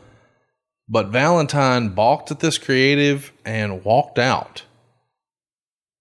but 0.88 1.08
Valentine 1.08 1.90
balked 1.90 2.30
at 2.30 2.40
this 2.40 2.58
creative 2.58 3.32
and 3.44 3.84
walked 3.84 4.18
out. 4.18 4.64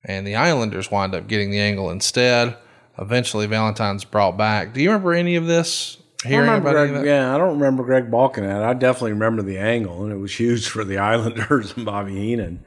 And 0.04 0.26
the 0.26 0.36
Islanders 0.36 0.91
wind 0.91 1.16
up 1.16 1.28
getting 1.28 1.50
the 1.50 1.60
angle 1.60 1.89
instead. 1.89 2.58
Eventually, 2.98 3.48
Valentine's 3.48 4.04
brought 4.04 4.38
back. 4.38 4.74
Do 4.74 4.82
you 4.82 4.89
remember 4.89 5.14
any 5.14 5.36
of 5.36 5.48
this 5.48 5.98
hearing 6.26 6.49
about 6.61 6.76
any 6.76 6.89
of 6.89 6.95
that? 7.01 7.05
yeah, 7.05 7.34
I 7.34 7.38
don't 7.38 7.59
remember 7.59 7.84
Greg 7.84 8.09
balking 8.11 8.43
at 8.45 8.61
it. 8.61 8.65
I 8.65 8.73
definitely 8.73 9.13
remember 9.13 9.41
the 9.41 9.57
angle, 9.57 10.03
and 10.03 10.11
it 10.11 10.17
was 10.17 10.34
huge 10.39 10.67
for 10.67 10.84
the 10.84 10.97
Islanders 11.13 11.76
and 11.76 11.86
Bobby 11.86 12.15
Heenan. 12.15 12.63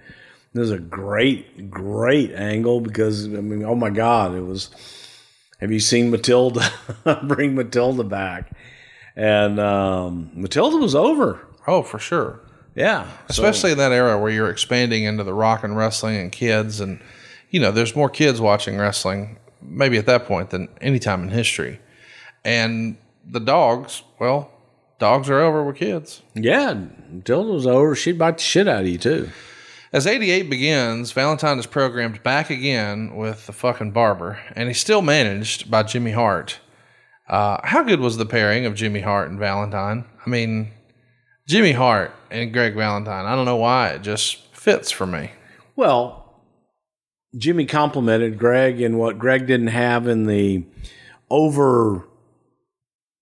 It 0.55 0.59
was 0.59 0.71
a 0.71 0.79
great, 0.79 1.71
great 1.71 2.33
angle 2.33 2.81
because 2.81 3.25
I 3.27 3.41
mean, 3.41 3.63
oh 3.65 3.75
my 3.75 3.91
God, 3.91 4.35
it 4.35 4.41
was. 4.43 4.71
Have 5.61 5.73
you 5.73 5.81
seen 5.81 6.11
Matilda 6.11 6.71
bring 7.25 7.55
Matilda 7.57 8.05
back? 8.05 8.53
And 9.17 9.59
um, 9.59 10.31
Matilda 10.33 10.77
was 10.77 10.95
over. 10.95 11.45
Oh, 11.67 11.83
for 11.83 11.99
sure. 11.99 12.41
Yeah, 12.77 13.09
so- 13.11 13.25
Especially 13.29 13.73
in 13.73 13.79
that 13.79 13.91
era 13.91 14.17
where 14.21 14.31
you're 14.31 14.51
expanding 14.51 15.03
into 15.03 15.25
the 15.25 15.35
rock 15.35 15.65
and 15.65 15.77
wrestling 15.77 16.17
and 16.17 16.31
kids, 16.31 16.81
and 16.81 17.01
you 17.51 17.59
know, 17.59 17.73
there's 17.73 17.97
more 17.97 18.09
kids 18.09 18.41
watching 18.41 18.79
wrestling 18.79 19.39
maybe 19.61 19.99
at 19.99 20.07
that 20.07 20.27
point 20.27 20.51
than 20.51 20.69
any 20.81 21.01
time 21.01 21.25
in 21.25 21.29
history. 21.31 21.81
And 22.45 22.97
the 23.31 23.41
dogs, 23.41 24.03
well, 24.19 24.51
dogs 24.99 25.29
are 25.31 25.41
over 25.41 25.65
with 25.65 25.77
kids. 25.77 26.23
yeah, 26.35 26.75
Matilda 27.11 27.53
was 27.53 27.67
over. 27.67 27.95
She'd 27.95 28.19
bite 28.19 28.39
the 28.39 28.43
shit 28.43 28.69
out 28.69 28.83
of 28.83 28.89
you 28.89 28.99
too. 28.99 29.31
As 29.93 30.07
88 30.07 30.51
begins, 30.51 31.13
Valentine 31.13 31.59
is 31.59 31.67
programmed 31.67 32.23
back 32.23 32.51
again 32.51 33.17
with 33.17 33.47
the 33.47 33.53
fucking 33.53 33.93
barber, 33.93 34.39
and 34.55 34.69
he's 34.69 34.81
still 34.81 35.01
managed 35.01 35.71
by 35.71 35.83
Jimmy 35.83 36.11
Hart. 36.11 36.61
Uh, 37.27 37.59
how 37.65 37.83
good 37.83 38.01
was 38.01 38.17
the 38.17 38.27
pairing 38.27 38.67
of 38.67 38.75
Jimmy 38.75 39.01
Hart 39.01 39.31
and 39.31 39.39
Valentine? 39.39 40.05
I 40.25 40.31
mean, 40.31 40.73
Jimmy 41.47 41.73
Hart 41.73 42.13
and 42.31 42.53
Greg 42.53 42.75
Valentine. 42.75 43.25
I 43.25 43.35
don't 43.35 43.47
know 43.47 43.57
why 43.57 43.91
it 43.91 44.03
just 44.03 44.55
fits 44.55 44.91
for 44.91 45.07
me. 45.07 45.31
Well, 45.77 46.43
Jimmy 47.37 47.67
complimented 47.67 48.39
Greg 48.39 48.81
in 48.81 48.99
what 48.99 49.19
Greg 49.19 49.47
didn't 49.47 49.69
have 49.69 50.07
in 50.07 50.27
the 50.27 50.65
over 51.31 52.08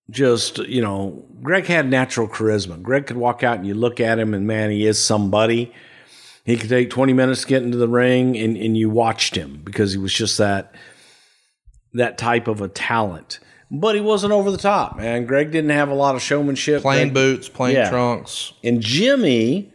just, 0.09 0.57
you 0.59 0.81
know, 0.81 1.25
Greg 1.43 1.65
had 1.65 1.89
natural 1.89 2.27
charisma. 2.27 2.81
Greg 2.81 3.07
could 3.07 3.17
walk 3.17 3.43
out 3.43 3.57
and 3.57 3.67
you 3.67 3.73
look 3.73 3.99
at 3.99 4.19
him 4.19 4.33
and 4.33 4.47
man, 4.47 4.69
he 4.71 4.85
is 4.85 5.03
somebody. 5.03 5.73
He 6.45 6.55
could 6.55 6.69
take 6.69 6.89
20 6.89 7.11
minutes 7.13 7.41
to 7.41 7.47
get 7.47 7.63
into 7.63 7.77
the 7.77 7.89
ring 7.89 8.37
and, 8.37 8.55
and 8.55 8.77
you 8.77 8.89
watched 8.89 9.35
him 9.35 9.61
because 9.63 9.91
he 9.91 9.97
was 9.97 10.13
just 10.13 10.37
that 10.37 10.73
that 11.93 12.17
type 12.17 12.47
of 12.47 12.61
a 12.61 12.67
talent. 12.67 13.39
But 13.69 13.95
he 13.95 14.01
wasn't 14.01 14.31
over 14.31 14.49
the 14.49 14.57
top, 14.57 14.95
man. 14.95 15.25
Greg 15.25 15.51
didn't 15.51 15.71
have 15.71 15.89
a 15.89 15.93
lot 15.93 16.15
of 16.15 16.21
showmanship. 16.21 16.83
Plain 16.83 17.07
Greg- 17.07 17.13
boots, 17.13 17.49
plain 17.49 17.75
Yeah. 17.75 17.89
trunks. 17.89 18.53
and 18.63 18.81
Jimmy, 18.81 19.73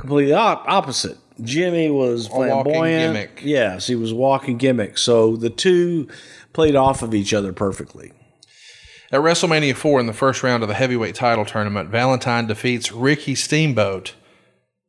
completely 0.00 0.32
op- 0.32 0.64
opposite. 0.66 1.18
Jimmy 1.42 1.90
was 1.90 2.26
flamboyant. 2.26 3.14
gimmick. 3.14 3.40
Yes, 3.44 3.86
he 3.86 3.94
was 3.94 4.12
walking 4.12 4.56
gimmick. 4.56 4.98
So 4.98 5.36
the 5.36 5.50
two 5.50 6.08
played 6.52 6.74
off 6.74 7.02
of 7.02 7.14
each 7.14 7.32
other 7.34 7.52
perfectly. 7.52 8.10
At 9.12 9.20
WrestleMania 9.20 9.76
4 9.76 10.00
in 10.00 10.06
the 10.06 10.12
first 10.12 10.42
round 10.42 10.64
of 10.64 10.68
the 10.68 10.74
heavyweight 10.74 11.14
title 11.14 11.44
tournament, 11.44 11.90
Valentine 11.90 12.46
defeats 12.46 12.90
Ricky 12.90 13.36
Steamboat. 13.36 14.14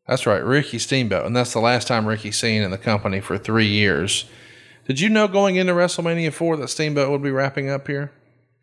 That's 0.08 0.26
right, 0.26 0.44
Ricky 0.44 0.80
Steamboat. 0.80 1.26
And 1.26 1.36
that's 1.36 1.54
the 1.54 1.60
last 1.60 1.88
time 1.88 2.08
Ricky's 2.08 2.38
seen 2.38 2.64
in 2.64 2.72
the 2.72 2.78
company 2.78 3.20
for 3.20 3.38
three 3.38 3.68
years. 3.68 4.26
Did 4.88 5.00
you 5.00 5.10
know 5.10 5.28
going 5.28 5.58
into 5.58 5.74
WrestleMania 5.74 6.34
4 6.34 6.58
that 6.58 6.70
Steamboat 6.70 7.12
would 7.12 7.22
be 7.22 7.30
wrapping 7.30 7.70
up 7.70 7.88
here? 7.88 8.12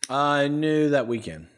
I 0.08 0.48
knew 0.48 0.90
that 0.90 1.06
weekend. 1.06 1.48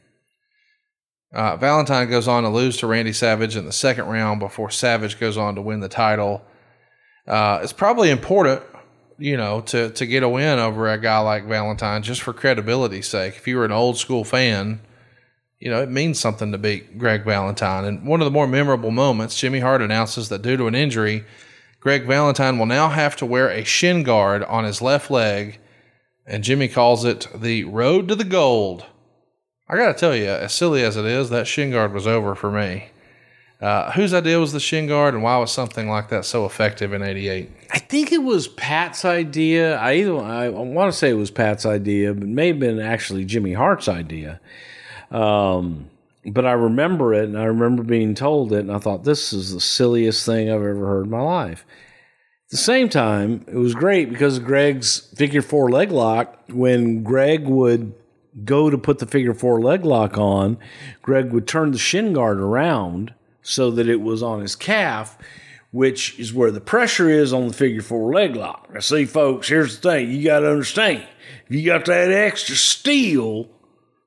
Uh, 1.33 1.57
Valentine 1.57 2.09
goes 2.09 2.29
on 2.29 2.43
to 2.43 2.49
lose 2.49 2.77
to 2.79 2.87
Randy 2.87 3.13
Savage 3.13 3.57
in 3.57 3.65
the 3.65 3.73
second 3.73 4.07
round 4.07 4.41
before 4.41 4.71
Savage 4.71 5.19
goes 5.19 5.37
on 5.37 5.55
to 5.55 5.63
win 5.63 5.81
the 5.81 5.89
title. 5.89 6.43
Uh, 7.27 7.61
it's 7.63 7.73
probably 7.73 8.11
important, 8.11 8.63
you 9.19 9.37
know, 9.37 9.61
to 9.63 9.91
to 9.91 10.07
get 10.07 10.23
a 10.23 10.29
win 10.29 10.59
over 10.59 10.89
a 10.89 10.99
guy 10.99 11.19
like 11.19 11.45
Valentine 11.45 12.03
just 12.03 12.23
for 12.23 12.33
credibility's 12.33 13.09
sake. 13.09 13.37
If 13.37 13.47
you 13.49 13.57
were 13.57 13.65
an 13.65 13.73
old 13.73 13.97
school 13.97 14.25
fan, 14.25 14.81
you 15.59 15.71
know, 15.71 15.83
it 15.83 15.91
means 15.91 16.21
something 16.21 16.53
to 16.53 16.59
beat 16.59 16.99
Greg 16.99 17.25
Valentine. 17.25 17.85
And 17.85 18.07
one 18.07 18.21
of 18.21 18.27
the 18.27 18.31
more 18.31 18.47
memorable 18.47 18.91
moments, 18.91 19.39
Jimmy 19.39 19.61
Hart 19.61 19.83
announces 19.83 20.29
that 20.29 20.43
due 20.43 20.57
to 20.57 20.67
an 20.67 20.75
injury, 20.75 21.25
Greg 21.81 22.05
Valentine 22.05 22.59
will 22.59 22.67
now 22.67 22.89
have 22.89 23.17
to 23.17 23.27
wear 23.27 23.49
a 23.49 23.65
shin 23.65 24.03
guard 24.03 24.43
on 24.45 24.65
his 24.65 24.83
left 24.83 25.11
leg, 25.11 25.59
and 26.27 26.45
Jimmy 26.45 26.69
calls 26.69 27.05
it 27.05 27.29
the 27.35 27.65
road 27.65 28.09
to 28.09 28.15
the 28.15 28.25
gold. 28.25 28.85
I 29.69 29.77
got 29.77 29.93
to 29.93 29.99
tell 29.99 30.15
you, 30.15 30.27
as 30.27 30.53
silly 30.53 30.83
as 30.83 30.97
it 30.97 31.05
is, 31.05 31.31
that 31.31 31.47
shin 31.47 31.71
guard 31.71 31.93
was 31.93 32.07
over 32.07 32.35
for 32.35 32.51
me. 32.51 32.91
Uh, 33.67 33.91
whose 33.91 34.15
idea 34.15 34.39
was 34.39 34.53
the 34.53 34.61
shin 34.61 34.87
guard, 34.87 35.13
and 35.13 35.25
why 35.25 35.37
was 35.39 35.51
something 35.51 35.89
like 35.89 36.09
that 36.09 36.25
so 36.25 36.47
effective 36.47 36.93
in 36.93 37.03
'88? 37.03 37.51
I 37.73 37.81
think 37.81 38.13
it 38.13 38.23
was 38.23 38.47
Pat's 38.47 39.05
idea. 39.05 39.77
I 39.79 39.95
either 39.95 40.17
I 40.19 40.51
want 40.51 40.93
to 40.93 40.97
say 40.97 41.11
it 41.11 41.15
was 41.15 41.33
Pat's 41.33 41.67
idea, 41.67 42.15
but 42.15 42.23
it 42.23 42.29
may 42.29 42.47
have 42.47 42.61
been 42.61 42.79
actually 42.79 43.25
Jimmy 43.25 43.55
Hart's 43.55 43.89
idea. 43.89 44.41
Um, 45.11 45.91
but 46.25 46.47
I 46.47 46.53
remember 46.53 47.13
it, 47.13 47.25
and 47.25 47.37
I 47.37 47.47
remember 47.47 47.83
being 47.83 48.15
told 48.15 48.53
it, 48.53 48.61
and 48.61 48.71
I 48.71 48.79
thought 48.79 49.03
this 49.03 49.33
is 49.33 49.53
the 49.53 49.61
silliest 49.61 50.25
thing 50.25 50.49
I've 50.49 50.63
ever 50.63 50.87
heard 50.87 51.07
in 51.07 51.11
my 51.11 51.23
life. 51.23 51.67
At 52.45 52.51
the 52.51 52.59
same 52.59 52.89
time, 52.89 53.45
it 53.49 53.57
was 53.57 53.75
great 53.75 54.11
because 54.11 54.39
Greg's 54.39 55.01
figure 55.17 55.43
four 55.43 55.71
leg 55.71 55.91
lock. 55.91 56.39
When 56.51 57.03
Greg 57.03 57.49
would 57.49 57.95
go 58.45 58.71
to 58.71 58.79
put 58.79 59.01
the 59.01 59.07
figure 59.07 59.35
four 59.35 59.61
leg 59.61 59.85
lock 59.85 60.17
on, 60.17 60.57
Greg 61.03 61.33
would 61.33 61.49
turn 61.49 61.73
the 61.73 61.79
shin 61.79 62.13
guard 62.13 62.39
around 62.39 63.13
so 63.47 63.71
that 63.71 63.89
it 63.89 64.01
was 64.01 64.25
on 64.25 64.41
his 64.41 64.57
calf, 64.57 65.17
which 65.71 66.19
is 66.19 66.35
where 66.35 66.51
the 66.51 66.61
pressure 66.61 67.09
is 67.09 67.33
on 67.33 67.47
the 67.47 67.55
figure 67.55 67.81
four 67.81 68.13
leg 68.13 68.35
lock. 68.35 68.69
Now, 68.75 68.81
see, 68.81 69.05
folks, 69.05 69.49
here's 69.49 69.79
the 69.79 69.89
thing 69.89 70.11
you 70.11 70.25
got 70.25 70.41
to 70.41 70.51
understand. 70.51 71.07
If 71.49 71.55
you 71.55 71.65
got 71.65 71.85
that 71.85 72.11
extra 72.11 72.57
steel 72.57 73.49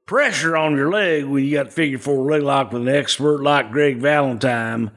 pressure 0.05 0.57
on 0.57 0.75
your 0.75 0.91
leg 0.91 1.23
when 1.23 1.45
you 1.45 1.53
got 1.53 1.71
figure 1.71 1.97
four 1.97 2.29
leg 2.29 2.43
lock 2.43 2.73
with 2.73 2.81
an 2.81 2.89
expert 2.89 3.41
like 3.41 3.71
Greg 3.71 3.99
Valentine 3.99 4.91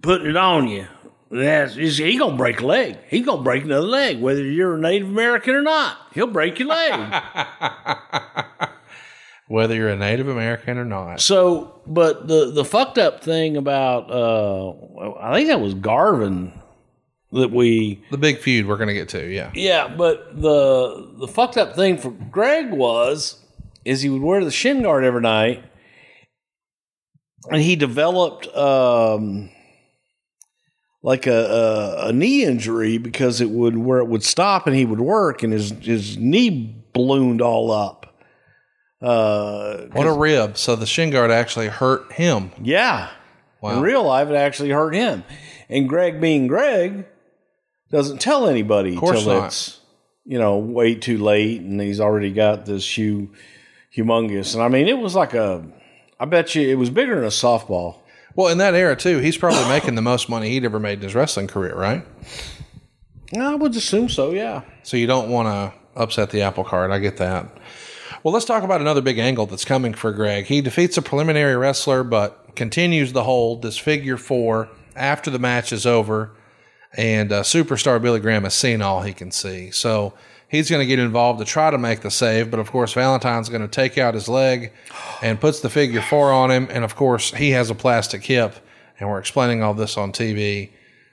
putting 0.00 0.28
it 0.28 0.36
on 0.36 0.66
you, 0.66 0.86
that's 1.30 1.74
he 1.74 2.16
gonna 2.16 2.38
break 2.38 2.60
a 2.60 2.66
leg. 2.66 2.96
He 3.08 3.20
gonna 3.20 3.42
break 3.42 3.64
another 3.64 3.86
leg, 3.86 4.22
whether 4.22 4.42
you're 4.42 4.76
a 4.76 4.80
Native 4.80 5.08
American 5.08 5.54
or 5.54 5.62
not. 5.62 5.98
He'll 6.14 6.28
break 6.28 6.58
your 6.58 6.68
leg. 6.68 7.22
Whether 9.48 9.74
you're 9.74 9.88
a 9.88 9.96
Native 9.96 10.28
American 10.28 10.78
or 10.78 10.84
not, 10.84 11.20
so, 11.20 11.80
but 11.86 12.28
the 12.28 12.50
the 12.50 12.64
fucked 12.64 12.98
up 12.98 13.24
thing 13.24 13.56
about 13.56 14.10
uh, 14.10 14.70
I 15.18 15.34
think 15.34 15.48
that 15.48 15.60
was 15.60 15.74
Garvin 15.74 16.52
that 17.32 17.50
we 17.50 18.02
the 18.10 18.18
big 18.18 18.38
feud 18.38 18.66
we're 18.66 18.76
going 18.76 18.88
to 18.88 18.94
get 18.94 19.08
to, 19.10 19.26
yeah. 19.26 19.50
yeah, 19.54 19.88
but 19.88 20.40
the 20.40 21.12
the 21.18 21.28
fucked 21.28 21.56
up 21.56 21.74
thing 21.76 21.98
for 21.98 22.10
Greg 22.10 22.70
was 22.70 23.42
is 23.84 24.02
he 24.02 24.08
would 24.08 24.22
wear 24.22 24.44
the 24.44 24.50
shin 24.50 24.82
guard 24.82 25.04
every 25.04 25.20
night, 25.20 25.64
and 27.50 27.62
he 27.62 27.76
developed 27.76 28.46
um, 28.54 29.50
like 31.02 31.26
a, 31.26 31.32
a 31.32 32.08
a 32.08 32.12
knee 32.12 32.44
injury 32.44 32.98
because 32.98 33.40
it 33.40 33.50
would 33.50 33.76
where 33.78 33.98
it 33.98 34.08
would 34.08 34.24
stop 34.24 34.66
and 34.66 34.76
he 34.76 34.84
would 34.84 35.00
work 35.00 35.42
and 35.42 35.52
his 35.52 35.70
his 35.70 36.16
knee 36.16 36.74
ballooned 36.92 37.42
all 37.42 37.70
up. 37.70 38.07
Uh, 39.00 39.86
What 39.92 40.06
a 40.06 40.12
rib! 40.12 40.56
So 40.58 40.74
the 40.76 40.86
shin 40.86 41.10
guard 41.10 41.30
actually 41.30 41.68
hurt 41.68 42.12
him. 42.12 42.50
yeah. 42.62 43.10
Wow. 43.60 43.78
In 43.78 43.82
real 43.82 44.04
life, 44.04 44.28
it 44.28 44.36
actually 44.36 44.70
hurt 44.70 44.94
him. 44.94 45.24
And 45.68 45.88
Greg, 45.88 46.20
being 46.20 46.46
Greg, 46.46 47.06
doesn't 47.90 48.20
tell 48.20 48.46
anybody 48.48 48.94
till 48.94 49.44
it's 49.44 49.80
you 50.24 50.38
know 50.38 50.58
way 50.58 50.94
too 50.94 51.18
late, 51.18 51.60
and 51.60 51.80
he's 51.80 51.98
already 52.00 52.32
got 52.32 52.66
this 52.66 52.94
hu- 52.94 53.30
humongous. 53.96 54.54
And 54.54 54.62
I 54.62 54.68
mean, 54.68 54.86
it 54.86 54.98
was 54.98 55.14
like 55.16 55.34
a. 55.34 55.64
I 56.20 56.24
bet 56.26 56.54
you 56.54 56.68
it 56.68 56.76
was 56.76 56.88
bigger 56.90 57.16
than 57.16 57.24
a 57.24 57.28
softball. 57.28 57.96
Well, 58.36 58.46
in 58.48 58.58
that 58.58 58.74
era 58.74 58.94
too, 58.94 59.18
he's 59.18 59.36
probably 59.36 59.64
making 59.68 59.96
the 59.96 60.02
most 60.02 60.28
money 60.28 60.50
he'd 60.50 60.64
ever 60.64 60.78
made 60.78 60.98
in 60.98 61.02
his 61.04 61.14
wrestling 61.16 61.48
career, 61.48 61.74
right? 61.74 62.04
I 63.36 63.54
would 63.56 63.74
assume 63.74 64.08
so. 64.08 64.30
Yeah. 64.30 64.62
So 64.84 64.96
you 64.96 65.06
don't 65.08 65.30
want 65.30 65.48
to 65.48 66.00
upset 66.00 66.30
the 66.30 66.42
apple 66.42 66.62
cart. 66.64 66.90
I 66.92 66.98
get 67.00 67.16
that. 67.16 67.46
Well, 68.24 68.34
let's 68.34 68.46
talk 68.46 68.64
about 68.64 68.80
another 68.80 69.00
big 69.00 69.18
angle 69.18 69.46
that's 69.46 69.64
coming 69.64 69.94
for 69.94 70.10
Greg. 70.10 70.46
He 70.46 70.60
defeats 70.60 70.96
a 70.96 71.02
preliminary 71.02 71.56
wrestler, 71.56 72.02
but 72.02 72.56
continues 72.56 73.12
the 73.12 73.22
hold 73.22 73.62
this 73.62 73.78
figure 73.78 74.16
four 74.16 74.68
after 74.96 75.30
the 75.30 75.38
match 75.38 75.72
is 75.72 75.86
over. 75.86 76.32
And 76.96 77.30
uh, 77.30 77.42
superstar 77.42 78.02
Billy 78.02 78.18
Graham 78.18 78.42
has 78.42 78.54
seen 78.54 78.82
all 78.82 79.02
he 79.02 79.12
can 79.12 79.30
see. 79.30 79.70
So 79.70 80.14
he's 80.48 80.68
going 80.68 80.80
to 80.80 80.86
get 80.86 80.98
involved 80.98 81.38
to 81.38 81.44
try 81.44 81.70
to 81.70 81.78
make 81.78 82.00
the 82.00 82.10
save. 82.10 82.50
But 82.50 82.58
of 82.58 82.72
course, 82.72 82.92
Valentine's 82.92 83.48
going 83.48 83.62
to 83.62 83.68
take 83.68 83.98
out 83.98 84.14
his 84.14 84.28
leg 84.28 84.72
and 85.22 85.40
puts 85.40 85.60
the 85.60 85.70
figure 85.70 86.02
four 86.02 86.32
on 86.32 86.50
him. 86.50 86.66
And 86.70 86.82
of 86.82 86.96
course, 86.96 87.32
he 87.32 87.50
has 87.50 87.70
a 87.70 87.74
plastic 87.74 88.24
hip. 88.24 88.54
And 88.98 89.08
we're 89.08 89.20
explaining 89.20 89.62
all 89.62 89.74
this 89.74 89.96
on 89.96 90.10
TV. 90.10 90.70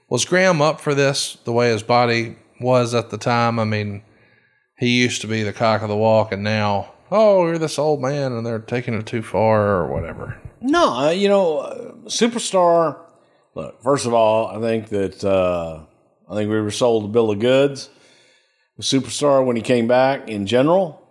Was 0.10 0.26
Graham 0.26 0.60
up 0.60 0.82
for 0.82 0.96
this 0.96 1.38
the 1.44 1.54
way 1.54 1.70
his 1.70 1.84
body 1.84 2.38
was 2.60 2.96
at 2.96 3.12
the 3.12 3.18
time? 3.20 3.60
I 3.60 3.64
mean, 3.64 4.02
he 4.78 5.02
used 5.02 5.22
to 5.22 5.28
be 5.28 5.44
the 5.44 5.54
cock 5.54 5.84
of 5.84 5.90
the 5.90 5.96
walk, 5.96 6.32
and 6.32 6.44
now, 6.44 6.92
oh, 7.12 7.46
you're 7.46 7.58
this 7.58 7.78
old 7.80 8.02
man, 8.02 8.32
and 8.34 8.46
they're 8.46 8.60
taking 8.60 8.94
it 8.94 9.06
too 9.06 9.22
far, 9.22 9.62
or 9.82 9.88
whatever. 9.88 10.38
No, 10.62 10.94
uh, 10.94 11.10
you 11.12 11.28
know, 11.28 11.58
uh, 11.60 11.92
superstar. 12.06 12.98
Look, 13.54 13.82
first 13.82 14.06
of 14.06 14.14
all, 14.14 14.48
I 14.48 14.60
think 14.60 14.90
that 14.90 15.24
uh, 15.24 15.82
I 16.30 16.36
think 16.36 16.50
we 16.50 16.60
were 16.60 16.72
sold 16.72 17.06
a 17.06 17.08
bill 17.08 17.32
of 17.32 17.40
goods. 17.40 17.90
The 18.78 18.84
superstar 18.84 19.46
when 19.46 19.56
he 19.56 19.62
came 19.62 19.88
back 19.88 20.28
in 20.28 20.46
general, 20.48 21.02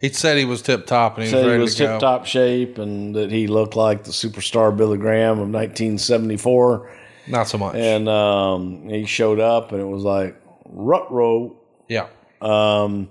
He 0.00 0.10
said 0.10 0.36
he 0.38 0.44
was 0.44 0.62
tip 0.62 0.86
top 0.86 1.16
and 1.18 1.26
he 1.26 1.32
was 1.34 1.40
said 1.42 1.46
ready 1.46 1.58
he 1.58 1.62
was 1.62 1.74
to 1.74 1.86
tip 1.86 2.00
top 2.00 2.26
shape 2.26 2.78
and 2.78 3.16
that 3.16 3.32
he 3.32 3.48
looked 3.48 3.74
like 3.74 4.04
the 4.04 4.12
superstar 4.12 4.76
Billy 4.76 4.98
Graham 4.98 5.40
of 5.40 5.48
1974. 5.48 6.92
Not 7.26 7.48
so 7.48 7.58
much. 7.58 7.74
And 7.74 8.08
um, 8.08 8.88
he 8.88 9.04
showed 9.04 9.40
up 9.40 9.72
and 9.72 9.80
it 9.80 9.84
was 9.86 10.04
like, 10.04 10.40
rut 10.66 11.10
row. 11.10 11.56
yeah. 11.88 12.06
Um, 12.40 13.10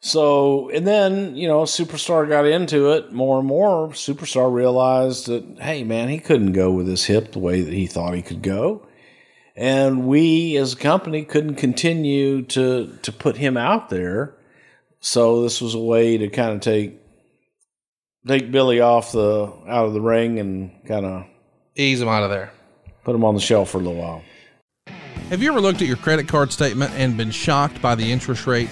so, 0.00 0.68
and 0.70 0.86
then, 0.86 1.36
you 1.36 1.48
know, 1.48 1.62
Superstar 1.62 2.28
got 2.28 2.46
into 2.46 2.92
it 2.92 3.12
more 3.12 3.38
and 3.38 3.48
more. 3.48 3.88
Superstar 3.90 4.52
realized 4.52 5.26
that, 5.26 5.58
hey, 5.60 5.84
man, 5.84 6.08
he 6.08 6.18
couldn't 6.18 6.52
go 6.52 6.70
with 6.70 6.86
his 6.86 7.04
hip 7.04 7.32
the 7.32 7.38
way 7.38 7.62
that 7.62 7.72
he 7.72 7.86
thought 7.86 8.14
he 8.14 8.22
could 8.22 8.42
go. 8.42 8.86
And 9.56 10.06
we 10.06 10.56
as 10.58 10.74
a 10.74 10.76
company 10.76 11.24
couldn't 11.24 11.54
continue 11.54 12.42
to, 12.42 12.98
to 13.02 13.12
put 13.12 13.38
him 13.38 13.56
out 13.56 13.88
there. 13.88 14.34
So 15.00 15.42
this 15.42 15.60
was 15.60 15.74
a 15.74 15.78
way 15.78 16.18
to 16.18 16.28
kind 16.28 16.52
of 16.52 16.60
take, 16.60 17.00
take 18.26 18.52
Billy 18.52 18.80
off 18.80 19.12
the, 19.12 19.52
out 19.66 19.86
of 19.86 19.94
the 19.94 20.00
ring 20.00 20.38
and 20.38 20.72
kind 20.86 21.06
of 21.06 21.26
Ease 21.78 22.00
him 22.00 22.08
out 22.08 22.22
of 22.22 22.30
there. 22.30 22.50
put 23.04 23.14
him 23.14 23.22
on 23.22 23.34
the 23.34 23.40
shelf 23.40 23.70
for 23.70 23.78
a 23.78 23.82
little 23.82 24.00
while. 24.00 24.22
Have 25.28 25.42
you 25.42 25.50
ever 25.50 25.60
looked 25.60 25.82
at 25.82 25.88
your 25.88 25.98
credit 25.98 26.26
card 26.26 26.50
statement 26.50 26.92
and 26.94 27.16
been 27.16 27.30
shocked 27.30 27.82
by 27.82 27.94
the 27.94 28.10
interest 28.10 28.46
rate? 28.46 28.70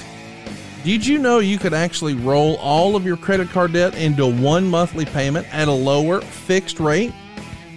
Did 0.84 1.06
you 1.06 1.16
know 1.16 1.38
you 1.38 1.58
could 1.58 1.72
actually 1.72 2.12
roll 2.12 2.56
all 2.56 2.94
of 2.94 3.06
your 3.06 3.16
credit 3.16 3.48
card 3.48 3.72
debt 3.72 3.94
into 3.94 4.26
one 4.26 4.68
monthly 4.68 5.06
payment 5.06 5.46
at 5.50 5.66
a 5.66 5.72
lower 5.72 6.20
fixed 6.20 6.78
rate? 6.78 7.14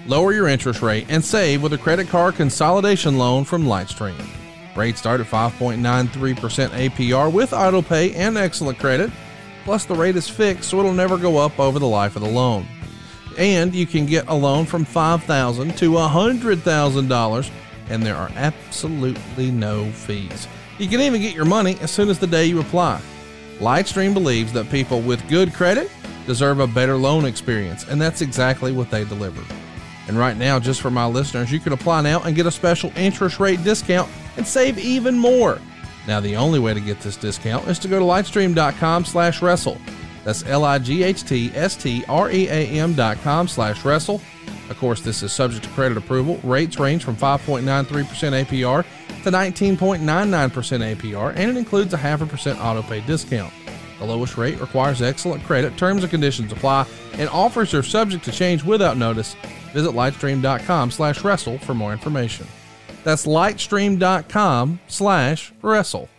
Lower 0.06 0.34
your 0.34 0.50
interest 0.50 0.82
rate 0.82 1.06
and 1.08 1.24
save 1.24 1.64
with 1.64 1.72
a 1.72 1.78
credit 1.78 2.10
card 2.10 2.36
consolidation 2.36 3.18
loan 3.18 3.46
from 3.46 3.64
Lightstream. 3.64 4.22
Rates 4.76 5.00
start 5.00 5.22
at 5.22 5.28
5.93% 5.28 6.70
APR 6.70 7.32
with 7.32 7.54
auto 7.54 7.82
pay 7.82 8.14
and 8.14 8.38
excellent 8.38 8.78
credit. 8.78 9.10
Plus, 9.64 9.86
the 9.86 9.96
rate 9.96 10.18
is 10.18 10.28
fixed, 10.28 10.70
so 10.70 10.80
it'll 10.80 10.92
never 10.92 11.18
go 11.18 11.38
up 11.38 11.58
over 11.62 11.80
the 11.80 11.88
life 11.88 12.18
of 12.18 12.24
the 12.24 12.30
loan. 12.30 12.68
And 13.38 13.74
you 13.74 13.88
can 13.88 14.06
get 14.06 14.28
a 14.28 14.36
loan 14.36 14.66
from 14.66 14.84
5,000 14.84 15.78
to 15.78 15.92
$100,000, 15.92 17.52
and 17.90 18.04
there 18.04 18.18
are 18.18 18.32
absolutely 18.36 19.50
no 19.50 19.90
fees. 19.92 20.46
You 20.78 20.88
can 20.88 21.02
even 21.02 21.22
get 21.22 21.34
your 21.34 21.46
money 21.46 21.78
as 21.82 21.90
soon 21.92 22.10
as 22.10 22.20
the 22.20 22.28
day 22.28 22.46
you 22.46 22.60
apply. 22.60 23.02
Lightstream 23.60 24.14
believes 24.14 24.54
that 24.54 24.70
people 24.70 25.02
with 25.02 25.28
good 25.28 25.52
credit 25.54 25.90
deserve 26.28 26.60
a 26.60 26.68
better 26.68 26.96
loan 26.96 27.26
experience, 27.26 27.88
and 27.88 28.00
that's 28.00 28.22
exactly 28.22 28.72
what 28.72 28.92
they 28.92 29.04
deliver. 29.04 29.42
And 30.08 30.20
right 30.20 30.38
now, 30.38 30.60
just 30.60 30.82
for 30.82 30.92
my 30.92 31.06
listeners, 31.06 31.52
you 31.52 31.60
can 31.60 31.74
apply 31.74 32.02
now 32.02 32.22
and 32.22 32.36
get 32.36 32.46
a 32.46 32.52
special 32.52 32.92
interest 32.96 33.40
rate 33.40 33.64
discount 33.64 34.08
and 34.38 34.46
save 34.46 34.78
even 34.78 35.18
more. 35.18 35.58
Now, 36.08 36.20
the 36.20 36.36
only 36.36 36.60
way 36.60 36.76
to 36.76 36.80
get 36.80 37.00
this 37.02 37.18
discount 37.18 37.68
is 37.68 37.80
to 37.80 37.88
go 37.88 37.98
to 38.00 38.06
lightstream.com 38.06 39.06
slash 39.06 39.42
wrestle. 39.42 39.80
That's 40.24 40.46
L-I-G-H-T-S-T-R-E-A-M 40.46 42.94
dot 42.94 43.18
com 43.18 43.48
slash 43.48 43.84
wrestle. 43.84 44.22
Of 44.70 44.78
course, 44.78 45.02
this 45.02 45.24
is 45.24 45.34
subject 45.34 45.64
to 45.64 45.70
credit 45.72 45.98
approval. 45.98 46.40
Rates 46.44 46.78
range 46.80 47.04
from 47.04 47.16
5.93% 47.16 48.46
APR 48.46 48.86
to 49.28 49.38
19.99% 49.38 50.00
APR, 50.96 51.34
and 51.36 51.52
it 51.52 51.58
includes 51.58 51.94
a 51.94 51.98
half 51.98 52.22
a 52.22 52.26
percent 52.26 52.60
auto 52.60 52.82
pay 52.82 53.02
discount. 53.02 53.54
The 54.00 54.06
lowest 54.06 54.38
rate 54.38 54.60
requires 54.60 55.02
excellent 55.02 55.44
credit. 55.44 55.78
Terms 55.78 56.04
and 56.04 56.12
conditions 56.12 56.52
apply, 56.52 56.88
and 57.14 57.30
offers 57.30 57.74
are 57.74 57.84
subject 57.84 58.24
to 58.26 58.32
change 58.32 58.64
without 58.64 58.98
notice. 58.98 59.36
Visit 59.74 59.92
lightstream.com 59.92 60.92
slash 60.92 61.24
wrestle 61.24 61.58
for 61.60 61.74
more 61.74 61.92
information. 61.92 62.48
That's 63.04 63.26
lightstream.com 63.26 64.80
slash 64.88 65.54
wrestle. 65.62 66.10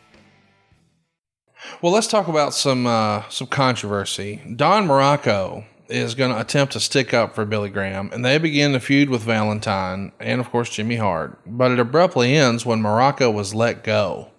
Well, 1.82 1.92
let's 1.92 2.06
talk 2.06 2.28
about 2.28 2.54
some 2.54 2.86
uh, 2.86 3.28
some 3.28 3.46
controversy. 3.46 4.40
Don 4.56 4.86
Muraco 4.86 5.64
is 5.88 6.14
going 6.14 6.32
to 6.32 6.40
attempt 6.40 6.74
to 6.74 6.80
stick 6.80 7.14
up 7.14 7.34
for 7.34 7.44
Billy 7.44 7.70
Graham, 7.70 8.10
and 8.12 8.24
they 8.24 8.38
begin 8.38 8.72
to 8.72 8.80
feud 8.80 9.08
with 9.08 9.22
Valentine 9.22 10.12
and, 10.20 10.40
of 10.40 10.50
course, 10.50 10.70
Jimmy 10.70 10.96
Hart. 10.96 11.38
But 11.46 11.70
it 11.70 11.78
abruptly 11.78 12.36
ends 12.36 12.66
when 12.66 12.82
Muraco 12.82 13.32
was 13.32 13.54
let 13.54 13.82
go. 13.82 14.30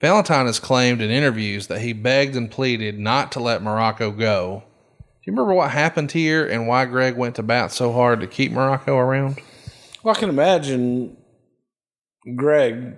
Valentine 0.00 0.46
has 0.46 0.60
claimed 0.60 1.00
in 1.00 1.10
interviews 1.10 1.66
that 1.66 1.80
he 1.80 1.92
begged 1.92 2.36
and 2.36 2.50
pleaded 2.50 2.98
not 2.98 3.32
to 3.32 3.40
let 3.40 3.62
Muraco 3.62 4.16
go. 4.16 4.62
Do 4.98 5.04
you 5.24 5.32
remember 5.32 5.54
what 5.54 5.70
happened 5.72 6.12
here 6.12 6.46
and 6.46 6.68
why 6.68 6.84
Greg 6.84 7.16
went 7.16 7.34
to 7.36 7.42
bat 7.42 7.72
so 7.72 7.92
hard 7.92 8.20
to 8.20 8.26
keep 8.26 8.52
Muraco 8.52 8.96
around? 8.96 9.40
Well, 10.02 10.14
I 10.14 10.18
can 10.18 10.28
imagine 10.28 11.16
Greg, 12.36 12.94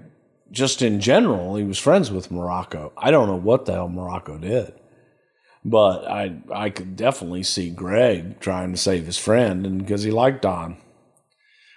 just 0.50 0.82
in 0.82 1.00
general, 1.00 1.56
he 1.56 1.64
was 1.64 1.78
friends 1.78 2.10
with 2.10 2.30
Muraco. 2.30 2.92
I 2.96 3.10
don't 3.10 3.28
know 3.28 3.36
what 3.36 3.64
the 3.64 3.72
hell 3.72 3.88
Muraco 3.88 4.40
did, 4.40 4.74
but 5.64 6.06
I 6.06 6.38
I 6.52 6.70
could 6.70 6.96
definitely 6.96 7.42
see 7.42 7.70
Greg 7.70 8.40
trying 8.40 8.72
to 8.72 8.78
save 8.78 9.06
his 9.06 9.18
friend, 9.18 9.66
and 9.66 9.78
because 9.78 10.02
he 10.02 10.10
liked 10.10 10.42
Don. 10.42 10.76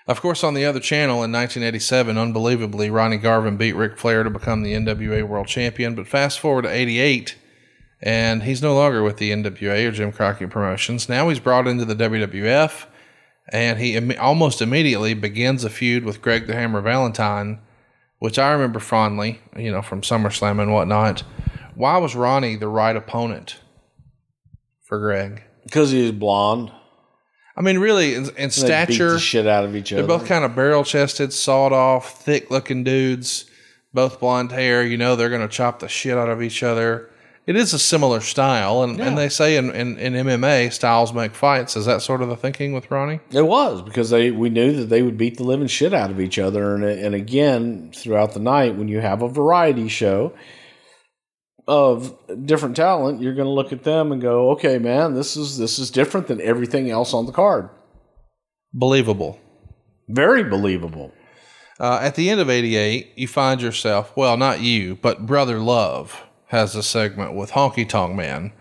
Of 0.05 0.21
course, 0.21 0.43
on 0.43 0.53
the 0.53 0.65
other 0.65 0.81
channel 0.81 1.23
in 1.23 1.31
1987, 1.31 2.17
unbelievably, 2.17 2.89
Ronnie 2.89 3.17
Garvin 3.17 3.55
beat 3.55 3.73
Ric 3.73 3.97
Flair 3.97 4.23
to 4.23 4.29
become 4.29 4.61
the 4.61 4.73
NWA 4.73 5.25
World 5.25 5.47
Champion. 5.47 5.95
But 5.95 6.07
fast 6.07 6.39
forward 6.39 6.63
to 6.63 6.69
88, 6.69 7.37
and 8.01 8.43
he's 8.43 8.61
no 8.61 8.75
longer 8.75 9.01
with 9.01 9.17
the 9.17 9.31
NWA 9.31 9.87
or 9.87 9.91
Jim 9.91 10.11
Crockett 10.11 10.49
Promotions. 10.49 11.07
Now 11.07 11.29
he's 11.29 11.39
brought 11.39 11.67
into 11.67 11.85
the 11.85 11.95
WWF, 11.95 12.85
and 13.49 13.79
he 13.79 13.95
Im- 13.95 14.19
almost 14.19 14.61
immediately 14.61 15.13
begins 15.13 15.63
a 15.63 15.69
feud 15.69 16.03
with 16.03 16.21
Greg 16.21 16.47
the 16.47 16.53
Hammer 16.53 16.81
Valentine, 16.81 17.59
which 18.19 18.37
I 18.37 18.51
remember 18.51 18.79
fondly, 18.79 19.39
you 19.57 19.71
know, 19.71 19.81
from 19.81 20.01
SummerSlam 20.01 20.61
and 20.61 20.73
whatnot. 20.73 21.23
Why 21.75 21.97
was 21.97 22.13
Ronnie 22.13 22.57
the 22.57 22.67
right 22.67 22.95
opponent 22.95 23.59
for 24.93 24.99
Greg? 24.99 25.41
Because 25.63 25.89
he's 25.89 26.11
blonde. 26.11 26.71
I 27.57 27.61
mean, 27.61 27.79
really, 27.79 28.13
in, 28.13 28.29
in 28.37 28.51
stature, 28.51 29.13
the 29.13 29.19
shit 29.19 29.47
out 29.47 29.65
of 29.65 29.75
each 29.75 29.89
they're 29.89 30.03
other. 30.03 30.07
both 30.07 30.27
kind 30.27 30.45
of 30.45 30.55
barrel 30.55 30.83
chested, 30.83 31.33
sawed 31.33 31.73
off, 31.73 32.21
thick 32.21 32.51
looking 32.51 32.83
dudes, 32.83 33.45
both 33.91 34.19
blonde 34.19 34.51
hair. 34.51 34.83
You 34.83 34.97
know, 34.97 35.15
they're 35.15 35.29
going 35.29 35.41
to 35.41 35.47
chop 35.47 35.79
the 35.79 35.87
shit 35.87 36.15
out 36.15 36.29
of 36.29 36.43
each 36.43 36.61
other. 36.61 37.09
It 37.47 37.55
is 37.55 37.73
a 37.73 37.79
similar 37.79 38.21
style. 38.21 38.83
And, 38.83 39.01
and 39.01 39.17
they 39.17 39.29
say 39.29 39.57
in, 39.57 39.71
in, 39.71 39.97
in 39.97 40.13
MMA, 40.13 40.71
styles 40.71 41.11
make 41.11 41.33
fights. 41.33 41.75
Is 41.75 41.87
that 41.87 42.03
sort 42.03 42.21
of 42.21 42.29
the 42.29 42.37
thinking 42.37 42.73
with 42.73 42.91
Ronnie? 42.91 43.19
It 43.31 43.47
was 43.47 43.81
because 43.81 44.11
they 44.11 44.29
we 44.29 44.51
knew 44.51 44.73
that 44.73 44.89
they 44.89 45.01
would 45.01 45.17
beat 45.17 45.37
the 45.37 45.43
living 45.43 45.67
shit 45.67 45.95
out 45.95 46.11
of 46.11 46.19
each 46.19 46.37
other, 46.37 46.75
and 46.75 46.83
and 46.83 47.15
again 47.15 47.91
throughout 47.95 48.33
the 48.33 48.39
night 48.39 48.75
when 48.75 48.87
you 48.87 49.01
have 49.01 49.23
a 49.23 49.27
variety 49.27 49.87
show 49.87 50.33
of 51.67 52.17
different 52.45 52.75
talent, 52.75 53.21
you're 53.21 53.33
going 53.33 53.45
to 53.45 53.51
look 53.51 53.71
at 53.71 53.83
them 53.83 54.11
and 54.11 54.21
go, 54.21 54.51
okay, 54.51 54.77
man, 54.77 55.13
this 55.13 55.37
is 55.37 55.57
this 55.57 55.79
is 55.79 55.91
different 55.91 56.27
than 56.27 56.41
everything 56.41 56.89
else 56.89 57.13
on 57.13 57.25
the 57.25 57.31
card. 57.31 57.69
Believable. 58.73 59.39
Very 60.09 60.43
believable. 60.43 61.13
Uh, 61.79 61.99
at 62.01 62.15
the 62.15 62.29
end 62.29 62.39
of 62.39 62.49
88, 62.49 63.13
you 63.15 63.27
find 63.27 63.61
yourself, 63.61 64.15
well, 64.15 64.37
not 64.37 64.61
you, 64.61 64.95
but 65.01 65.25
Brother 65.25 65.59
Love 65.59 66.23
has 66.47 66.75
a 66.75 66.83
segment 66.83 67.33
with 67.33 67.51
Honky 67.51 67.87
Tonk 67.87 68.15
Man. 68.15 68.53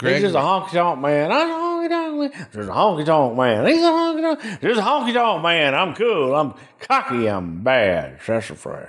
He's 0.00 0.20
just 0.20 0.34
a 0.34 0.38
honky 0.38 0.70
tonk 0.70 1.00
man. 1.00 1.30
I'm 1.30 1.50
a 1.50 1.54
honky 1.54 1.88
tonk 1.88 2.18
man. 2.34 2.48
There's 2.52 2.68
a 2.68 2.72
honky 2.72 3.06
tonk 3.06 3.36
man. 3.36 3.66
He's 3.66 3.82
a 3.82 3.86
honky 3.86 4.20
tonk. 4.20 4.60
There's 4.60 4.78
a 4.78 4.82
honky 4.82 5.14
tonk 5.14 5.42
man. 5.42 5.74
I'm 5.74 5.94
cool. 5.94 6.34
I'm 6.34 6.54
cocky. 6.80 7.28
I'm 7.28 7.62
bad. 7.62 8.18
That's 8.26 8.50
a 8.50 8.56
phrase. 8.56 8.88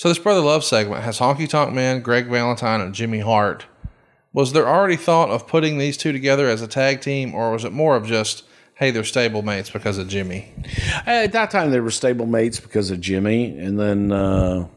So 0.00 0.08
this 0.08 0.18
Brother 0.18 0.40
Love 0.40 0.64
segment 0.64 1.02
has 1.02 1.18
Honky 1.18 1.46
Tonk 1.46 1.74
Man, 1.74 2.00
Greg 2.00 2.26
Valentine, 2.26 2.80
and 2.80 2.94
Jimmy 2.94 3.18
Hart. 3.18 3.66
Was 4.32 4.54
there 4.54 4.66
already 4.66 4.96
thought 4.96 5.28
of 5.28 5.46
putting 5.46 5.76
these 5.76 5.98
two 5.98 6.10
together 6.10 6.48
as 6.48 6.62
a 6.62 6.66
tag 6.66 7.02
team, 7.02 7.34
or 7.34 7.52
was 7.52 7.66
it 7.66 7.72
more 7.74 7.96
of 7.96 8.06
just, 8.06 8.44
hey, 8.76 8.90
they're 8.90 9.04
stable 9.04 9.42
mates 9.42 9.68
because 9.68 9.98
of 9.98 10.08
Jimmy? 10.08 10.54
At 11.04 11.32
that 11.32 11.50
time, 11.50 11.70
they 11.70 11.80
were 11.80 11.90
stable 11.90 12.24
mates 12.24 12.58
because 12.58 12.90
of 12.90 13.02
Jimmy, 13.02 13.58
and 13.58 13.78
then 13.78 14.10
uh, 14.10 14.68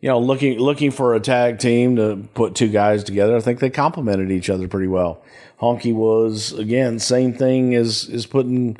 you 0.00 0.10
know, 0.10 0.18
looking 0.18 0.58
looking 0.58 0.90
for 0.90 1.14
a 1.14 1.20
tag 1.20 1.58
team 1.58 1.96
to 1.96 2.28
put 2.34 2.54
two 2.54 2.68
guys 2.68 3.02
together. 3.02 3.34
I 3.34 3.40
think 3.40 3.60
they 3.60 3.70
complemented 3.70 4.30
each 4.30 4.50
other 4.50 4.68
pretty 4.68 4.88
well. 4.88 5.24
Honky 5.62 5.94
was 5.94 6.52
again 6.52 6.98
same 6.98 7.32
thing 7.32 7.74
as 7.74 8.04
is 8.04 8.26
putting 8.26 8.76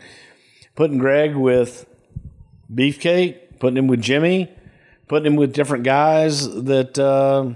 putting 0.74 0.98
Greg 0.98 1.34
with 1.34 1.86
Beefcake, 2.70 3.58
putting 3.58 3.78
him 3.78 3.86
with 3.86 4.02
Jimmy, 4.02 4.54
putting 5.10 5.32
him 5.32 5.36
with 5.36 5.52
different 5.52 5.82
guys 5.82 6.48
that 6.48 6.96
uh, 6.96 7.52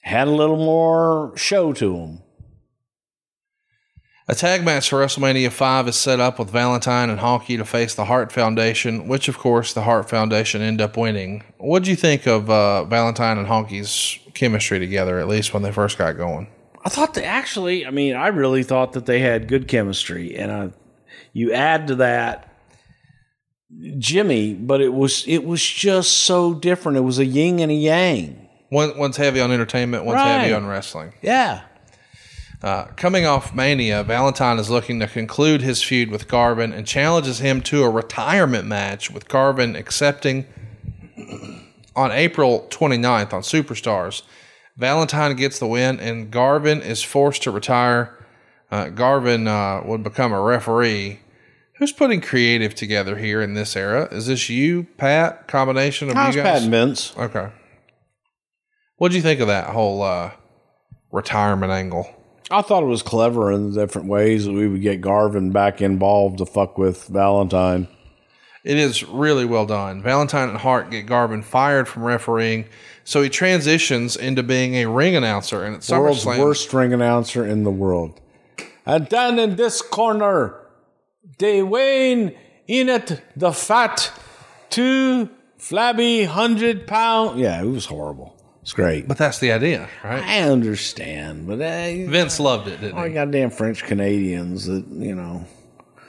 had 0.00 0.26
a 0.26 0.32
little 0.32 0.56
more 0.56 1.32
show 1.36 1.72
to 1.72 1.96
them. 1.96 2.22
A 4.26 4.34
tag 4.34 4.64
match 4.64 4.90
for 4.90 4.96
WrestleMania 4.96 5.52
5 5.52 5.86
is 5.86 5.94
set 5.94 6.18
up 6.18 6.40
with 6.40 6.50
Valentine 6.50 7.08
and 7.08 7.20
Honky 7.20 7.56
to 7.56 7.64
face 7.64 7.94
the 7.94 8.06
Hart 8.06 8.32
Foundation, 8.32 9.06
which, 9.06 9.28
of 9.28 9.38
course, 9.38 9.72
the 9.72 9.82
Hart 9.82 10.10
Foundation 10.10 10.60
end 10.60 10.80
up 10.80 10.96
winning. 10.96 11.44
What'd 11.58 11.86
you 11.86 11.94
think 11.94 12.26
of 12.26 12.50
uh, 12.50 12.82
Valentine 12.82 13.38
and 13.38 13.46
Honky's 13.46 14.18
chemistry 14.34 14.80
together, 14.80 15.20
at 15.20 15.28
least 15.28 15.54
when 15.54 15.62
they 15.62 15.70
first 15.70 15.98
got 15.98 16.16
going? 16.16 16.48
I 16.84 16.88
thought 16.88 17.14
they 17.14 17.22
actually, 17.22 17.86
I 17.86 17.92
mean, 17.92 18.16
I 18.16 18.26
really 18.26 18.64
thought 18.64 18.94
that 18.94 19.06
they 19.06 19.20
had 19.20 19.46
good 19.46 19.68
chemistry, 19.68 20.36
and 20.36 20.50
I, 20.50 20.70
you 21.32 21.52
add 21.52 21.86
to 21.86 21.94
that 21.96 22.49
Jimmy, 23.98 24.54
but 24.54 24.80
it 24.80 24.92
was 24.92 25.24
it 25.26 25.44
was 25.44 25.64
just 25.64 26.18
so 26.18 26.54
different. 26.54 26.98
It 26.98 27.02
was 27.02 27.18
a 27.18 27.24
yin 27.24 27.60
and 27.60 27.70
a 27.70 27.74
yang. 27.74 28.48
One 28.68 28.96
one's 28.98 29.16
heavy 29.16 29.40
on 29.40 29.50
entertainment, 29.50 30.04
one's 30.04 30.20
heavy 30.20 30.52
on 30.52 30.66
wrestling. 30.66 31.14
Yeah. 31.22 31.62
Uh, 32.62 32.84
coming 32.96 33.24
off 33.24 33.54
Mania, 33.54 34.02
Valentine 34.04 34.58
is 34.58 34.68
looking 34.68 35.00
to 35.00 35.06
conclude 35.06 35.62
his 35.62 35.82
feud 35.82 36.10
with 36.10 36.28
Garvin 36.28 36.74
and 36.74 36.86
challenges 36.86 37.38
him 37.38 37.62
to 37.62 37.84
a 37.84 37.90
retirement 37.90 38.66
match 38.66 39.10
with 39.10 39.28
Garvin 39.28 39.74
accepting 39.76 40.46
on 41.96 42.12
April 42.12 42.66
29th 42.70 43.32
on 43.32 43.40
Superstars. 43.40 44.22
Valentine 44.76 45.36
gets 45.36 45.58
the 45.58 45.66
win 45.66 45.98
and 46.00 46.30
Garvin 46.30 46.82
is 46.82 47.02
forced 47.02 47.42
to 47.44 47.50
retire. 47.50 48.18
Uh, 48.70 48.90
Garvin 48.90 49.48
uh, 49.48 49.82
would 49.86 50.02
become 50.02 50.32
a 50.32 50.40
referee. 50.40 51.20
Who's 51.80 51.92
putting 51.92 52.20
creative 52.20 52.74
together 52.74 53.16
here 53.16 53.40
in 53.40 53.54
this 53.54 53.74
era? 53.74 54.06
Is 54.12 54.26
this 54.26 54.50
you, 54.50 54.86
Pat? 54.98 55.48
Combination 55.48 56.10
of 56.10 56.14
How's 56.14 56.34
you 56.34 56.42
Pat 56.42 56.56
guys? 56.56 56.62
and 56.64 56.70
Vince? 56.70 57.16
Okay. 57.16 57.48
What'd 58.98 59.16
you 59.16 59.22
think 59.22 59.40
of 59.40 59.46
that 59.46 59.68
whole 59.68 60.02
uh, 60.02 60.32
retirement 61.10 61.72
angle? 61.72 62.14
I 62.50 62.60
thought 62.60 62.82
it 62.82 62.86
was 62.86 63.00
clever 63.00 63.50
in 63.50 63.72
the 63.72 63.80
different 63.80 64.08
ways 64.08 64.44
that 64.44 64.52
we 64.52 64.68
would 64.68 64.82
get 64.82 65.00
Garvin 65.00 65.52
back 65.52 65.80
involved 65.80 66.36
to 66.38 66.44
fuck 66.44 66.76
with 66.76 67.06
Valentine. 67.06 67.88
It 68.62 68.76
is 68.76 69.02
really 69.04 69.46
well 69.46 69.64
done. 69.64 70.02
Valentine 70.02 70.50
and 70.50 70.58
Hart 70.58 70.90
get 70.90 71.06
Garvin 71.06 71.40
fired 71.40 71.88
from 71.88 72.02
refereeing, 72.02 72.66
so 73.04 73.22
he 73.22 73.30
transitions 73.30 74.16
into 74.16 74.42
being 74.42 74.74
a 74.74 74.84
ring 74.84 75.16
announcer. 75.16 75.64
And 75.64 75.76
at 75.76 75.88
World's 75.88 76.26
SummerSlam, 76.26 76.38
worst 76.40 76.74
ring 76.74 76.92
announcer 76.92 77.46
in 77.46 77.64
the 77.64 77.70
world. 77.70 78.20
And 78.84 79.06
then 79.06 79.38
in 79.38 79.56
this 79.56 79.80
corner, 79.80 80.60
they 81.38 81.62
Wayne 81.62 82.34
in 82.66 82.88
it 82.88 83.22
the 83.36 83.52
fat 83.52 84.12
two 84.70 85.28
flabby 85.58 86.24
hundred 86.24 86.86
pound. 86.86 87.38
Yeah, 87.38 87.60
it 87.62 87.66
was 87.66 87.86
horrible. 87.86 88.36
It's 88.62 88.72
great. 88.74 89.08
but 89.08 89.16
that's 89.16 89.38
the 89.38 89.52
idea, 89.52 89.88
right? 90.04 90.22
I 90.22 90.42
understand, 90.42 91.46
but 91.46 91.54
uh, 91.54 92.10
Vince 92.10 92.38
loved 92.38 92.68
it, 92.68 92.80
didn't 92.80 92.98
all 92.98 93.04
he? 93.04 93.14
goddamn 93.14 93.50
French 93.50 93.82
Canadians 93.84 94.66
that 94.66 94.86
you 94.86 95.14
know. 95.14 95.46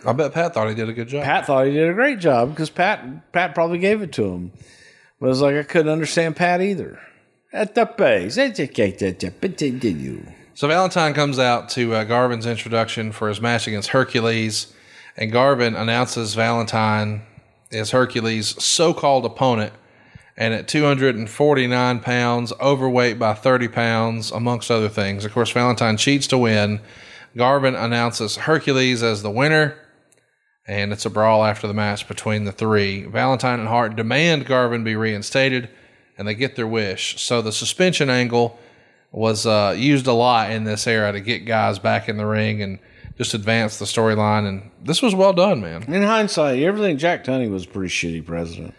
I 0.06 0.14
bet 0.14 0.34
Pat 0.34 0.54
thought 0.54 0.68
he 0.68 0.76
did 0.76 0.90
a 0.90 0.94
good 0.94 1.08
job. 1.08 1.24
Pat 1.24 1.46
thought 1.46 1.66
he 1.66 1.72
did 1.72 1.88
a 1.90 1.94
great 1.94 2.20
job 2.20 2.50
because 2.50 2.70
Pat 2.70 3.32
Pat 3.32 3.56
probably 3.56 3.78
gave 3.78 4.02
it 4.02 4.12
to 4.14 4.26
him. 4.26 4.52
But 5.20 5.30
it's 5.30 5.40
like 5.40 5.56
I 5.56 5.64
couldn't 5.64 5.92
understand 5.92 6.36
Pat 6.36 6.62
either. 6.62 7.00
At 7.54 7.76
the 7.76 7.86
base, 7.86 8.38
you. 10.00 10.26
So 10.54 10.68
Valentine 10.68 11.14
comes 11.14 11.38
out 11.38 11.70
to 11.70 11.94
uh, 11.94 12.04
Garvin's 12.04 12.46
introduction 12.46 13.12
for 13.12 13.30
his 13.30 13.40
match 13.40 13.68
against 13.68 13.90
Hercules, 13.90 14.74
and 15.18 15.32
Garvin 15.32 15.76
announces 15.76 16.34
Valentine 16.34 17.24
is 17.70 17.92
Hercules' 17.92 18.62
so-called 18.64 19.26
opponent, 19.26 19.74
and 20.38 20.54
at 20.54 20.68
249 20.68 22.00
pounds, 22.00 22.54
overweight 22.60 23.20
by 23.20 23.34
30 23.34 23.68
pounds, 23.68 24.32
amongst 24.32 24.72
other 24.72 24.90
things. 24.90 25.26
Of 25.26 25.34
course, 25.34 25.52
Valentine 25.52 25.98
cheats 25.98 26.28
to 26.28 26.38
win. 26.38 26.82
Garvin 27.36 27.76
announces 27.76 28.36
Hercules 28.38 29.04
as 29.04 29.24
the 29.24 29.32
winner, 29.32 29.78
and 30.68 30.92
it's 30.92 31.06
a 31.06 31.10
brawl 31.10 31.44
after 31.44 31.68
the 31.68 31.74
match 31.74 32.08
between 32.08 32.46
the 32.46 32.52
three. 32.52 33.06
Valentine 33.06 33.60
and 33.60 33.70
Hart 33.70 33.96
demand 33.96 34.46
Garvin 34.46 34.84
be 34.84 34.96
reinstated, 34.96 35.70
and 36.18 36.28
they 36.28 36.36
get 36.36 36.56
their 36.56 36.68
wish. 36.68 37.22
So 37.22 37.42
the 37.42 37.52
suspension 37.52 38.10
angle 38.10 38.60
was 39.12 39.46
uh, 39.46 39.76
used 39.78 40.08
a 40.08 40.14
lot 40.14 40.52
in 40.52 40.64
this 40.64 40.88
era 40.88 41.12
to 41.12 41.20
get 41.20 41.46
guys 41.46 41.80
back 41.80 42.08
in 42.08 42.18
the 42.18 42.26
ring 42.26 42.62
and 42.62 42.80
just 43.18 43.34
advance 43.34 43.78
the 43.78 43.86
storyline. 43.86 44.48
And 44.48 44.72
this 44.84 45.02
was 45.02 45.14
well 45.16 45.34
done, 45.34 45.62
man. 45.62 45.84
In 45.84 46.04
hindsight, 46.04 46.60
you 46.60 46.68
ever 46.68 46.78
think 46.80 47.00
Jack 47.00 47.24
Tunney 47.24 47.50
was 47.50 47.66
a 47.66 47.68
pretty 47.68 47.90
shitty 47.94 48.26
president? 48.26 48.74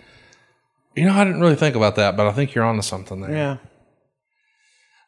You 0.97 1.07
know, 1.07 1.15
I 1.15 1.25
didn't 1.25 1.41
really 1.41 1.57
think 1.57 1.75
about 1.77 1.97
that, 1.97 2.17
but 2.17 2.27
I 2.27 2.33
think 2.33 2.55
you're 2.55 2.65
onto 2.65 2.83
something 2.83 3.21
there. 3.21 3.31
Yeah. 3.31 3.57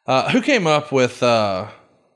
Uh, 0.07 0.29
who 0.31 0.41
came 0.41 0.67
up 0.67 0.91
with 0.91 1.21
uh, 1.23 1.67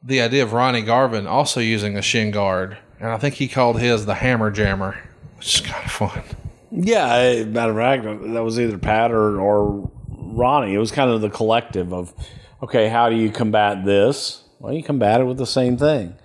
the 0.03 0.21
idea 0.21 0.43
of 0.43 0.53
Ronnie 0.53 0.81
Garvin 0.81 1.27
also 1.27 1.59
using 1.59 1.97
a 1.97 2.01
shin 2.01 2.31
guard? 2.31 2.77
And 2.99 3.09
I 3.09 3.17
think 3.17 3.35
he 3.35 3.47
called 3.47 3.79
his 3.79 4.05
the 4.05 4.15
Hammer 4.15 4.51
Jammer, 4.51 4.97
which 5.37 5.55
is 5.55 5.61
kind 5.61 5.85
of 5.85 5.91
fun. 5.91 6.23
Yeah, 6.71 7.05
I- 7.05 7.43
matter 7.45 7.71
of 7.71 7.77
fact, 7.77 8.03
that 8.33 8.43
was 8.43 8.59
either 8.59 8.77
Pat 8.77 9.11
or, 9.11 9.39
or 9.39 9.89
Ronnie. 10.09 10.73
It 10.73 10.77
was 10.79 10.91
kind 10.91 11.09
of 11.09 11.21
the 11.21 11.29
collective 11.29 11.93
of, 11.93 12.13
okay, 12.61 12.89
how 12.89 13.09
do 13.09 13.15
you 13.15 13.31
combat 13.31 13.85
this? 13.85 14.43
Well, 14.59 14.73
you 14.73 14.83
combat 14.83 15.21
it 15.21 15.23
with 15.23 15.37
the 15.37 15.47
same 15.47 15.77
thing. 15.77 16.15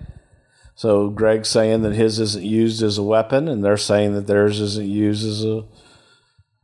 So 0.75 1.09
Greg's 1.09 1.49
saying 1.49 1.83
that 1.83 1.93
his 1.93 2.19
isn't 2.19 2.43
used 2.43 2.83
as 2.83 2.97
a 2.97 3.03
weapon, 3.03 3.47
and 3.47 3.63
they're 3.63 3.77
saying 3.77 4.13
that 4.13 4.27
theirs 4.27 4.59
isn't 4.59 4.87
used 4.87 5.25
as 5.25 5.43
a 5.43 5.63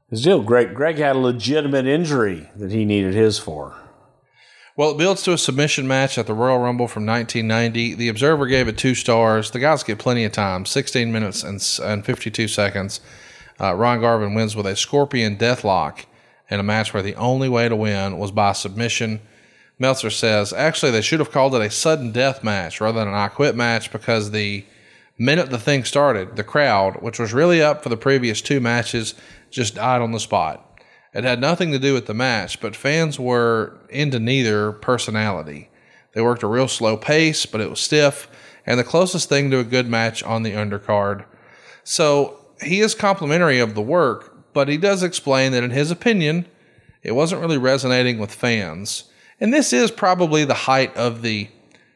his 0.10 0.24
deal. 0.24 0.44
Greg 0.44 0.76
Greg 0.76 0.98
had 0.98 1.16
a 1.16 1.20
legitimate 1.20 1.88
injury 1.88 2.50
that 2.58 2.72
he 2.72 2.84
needed 2.84 3.14
his 3.14 3.40
for. 3.40 3.76
Well, 4.76 4.92
it 4.92 4.98
builds 4.98 5.24
to 5.24 5.34
a 5.34 5.38
submission 5.38 5.88
match 5.88 6.18
at 6.18 6.28
the 6.28 6.34
Royal 6.34 6.60
Rumble 6.60 6.88
from 6.88 7.06
1990. 7.06 7.96
The 7.96 8.10
Observer 8.10 8.48
gave 8.48 8.68
it 8.68 8.78
two 8.78 8.96
stars. 8.96 9.52
The 9.52 9.60
guys 9.60 9.84
get 9.84 10.00
plenty 10.00 10.24
of 10.24 10.32
time 10.32 10.66
16 10.66 11.12
minutes 11.12 11.44
and, 11.44 11.62
and 11.84 12.06
52 12.06 12.48
seconds. 12.48 13.00
Uh, 13.60 13.74
Ron 13.76 14.02
Garvin 14.02 14.34
wins 14.34 14.56
with 14.56 14.66
a 14.66 14.76
scorpion 14.76 15.38
deathlock 15.38 16.06
in 16.50 16.60
a 16.60 16.64
match 16.64 16.94
where 16.94 17.04
the 17.04 17.16
only 17.16 17.48
way 17.48 17.70
to 17.70 17.76
win 17.76 18.18
was 18.18 18.32
by 18.32 18.54
submission. 18.54 19.22
Meltzer 19.82 20.12
says 20.12 20.54
actually 20.54 20.92
they 20.92 21.02
should 21.02 21.20
have 21.20 21.32
called 21.32 21.56
it 21.56 21.62
a 21.62 21.72
sudden 21.72 22.12
death 22.12 22.44
match 22.44 22.80
rather 22.80 23.00
than 23.00 23.08
an 23.08 23.16
I 23.16 23.30
quit 23.30 23.56
match 23.56 23.92
because 23.92 24.30
the 24.30 24.64
minute 25.18 25.50
the 25.50 25.58
thing 25.58 25.86
started, 25.86 26.36
the 26.36 26.44
crowd, 26.44 27.02
which 27.02 27.18
was 27.18 27.34
really 27.34 27.64
up 27.64 27.82
for 27.82 27.90
the 27.90 27.98
previous 27.98 28.42
two 28.42 28.60
matches, 28.60 29.16
just 29.50 29.76
died 29.76 30.02
on 30.04 30.12
the 30.12 30.20
spot. 30.20 30.80
It 31.16 31.24
had 31.24 31.42
nothing 31.42 31.72
to 31.72 31.80
do 31.80 31.96
with 31.96 32.06
the 32.06 32.14
match, 32.14 32.62
but 32.62 32.76
fans 32.76 33.20
were 33.20 33.76
into 33.90 34.20
neither 34.20 34.72
personality. 34.72 35.72
They 36.14 36.22
worked 36.22 36.44
a 36.44 36.48
real 36.48 36.68
slow 36.68 36.96
pace, 36.96 37.48
but 37.48 37.60
it 37.60 37.70
was 37.70 37.80
stiff, 37.80 38.30
and 38.68 38.80
the 38.80 38.84
closest 38.84 39.30
thing 39.30 39.50
to 39.50 39.58
a 39.58 39.64
good 39.64 39.90
match 39.90 40.22
on 40.22 40.44
the 40.44 40.54
undercard. 40.54 41.26
So 41.84 42.46
he 42.62 42.82
is 42.82 42.94
complimentary 42.94 43.60
of 43.60 43.74
the 43.74 43.82
work, 43.82 44.54
but 44.54 44.68
he 44.68 44.78
does 44.78 45.02
explain 45.02 45.54
that 45.54 45.64
in 45.64 45.72
his 45.72 45.90
opinion, 45.90 46.46
it 47.02 47.14
wasn't 47.14 47.42
really 47.42 47.58
resonating 47.58 48.20
with 48.20 48.32
fans. 48.32 49.06
And 49.42 49.52
this 49.52 49.74
is 49.74 49.92
probably 49.92 50.46
the 50.46 50.54
height 50.54 50.96
of 50.96 51.24
the 51.24 51.50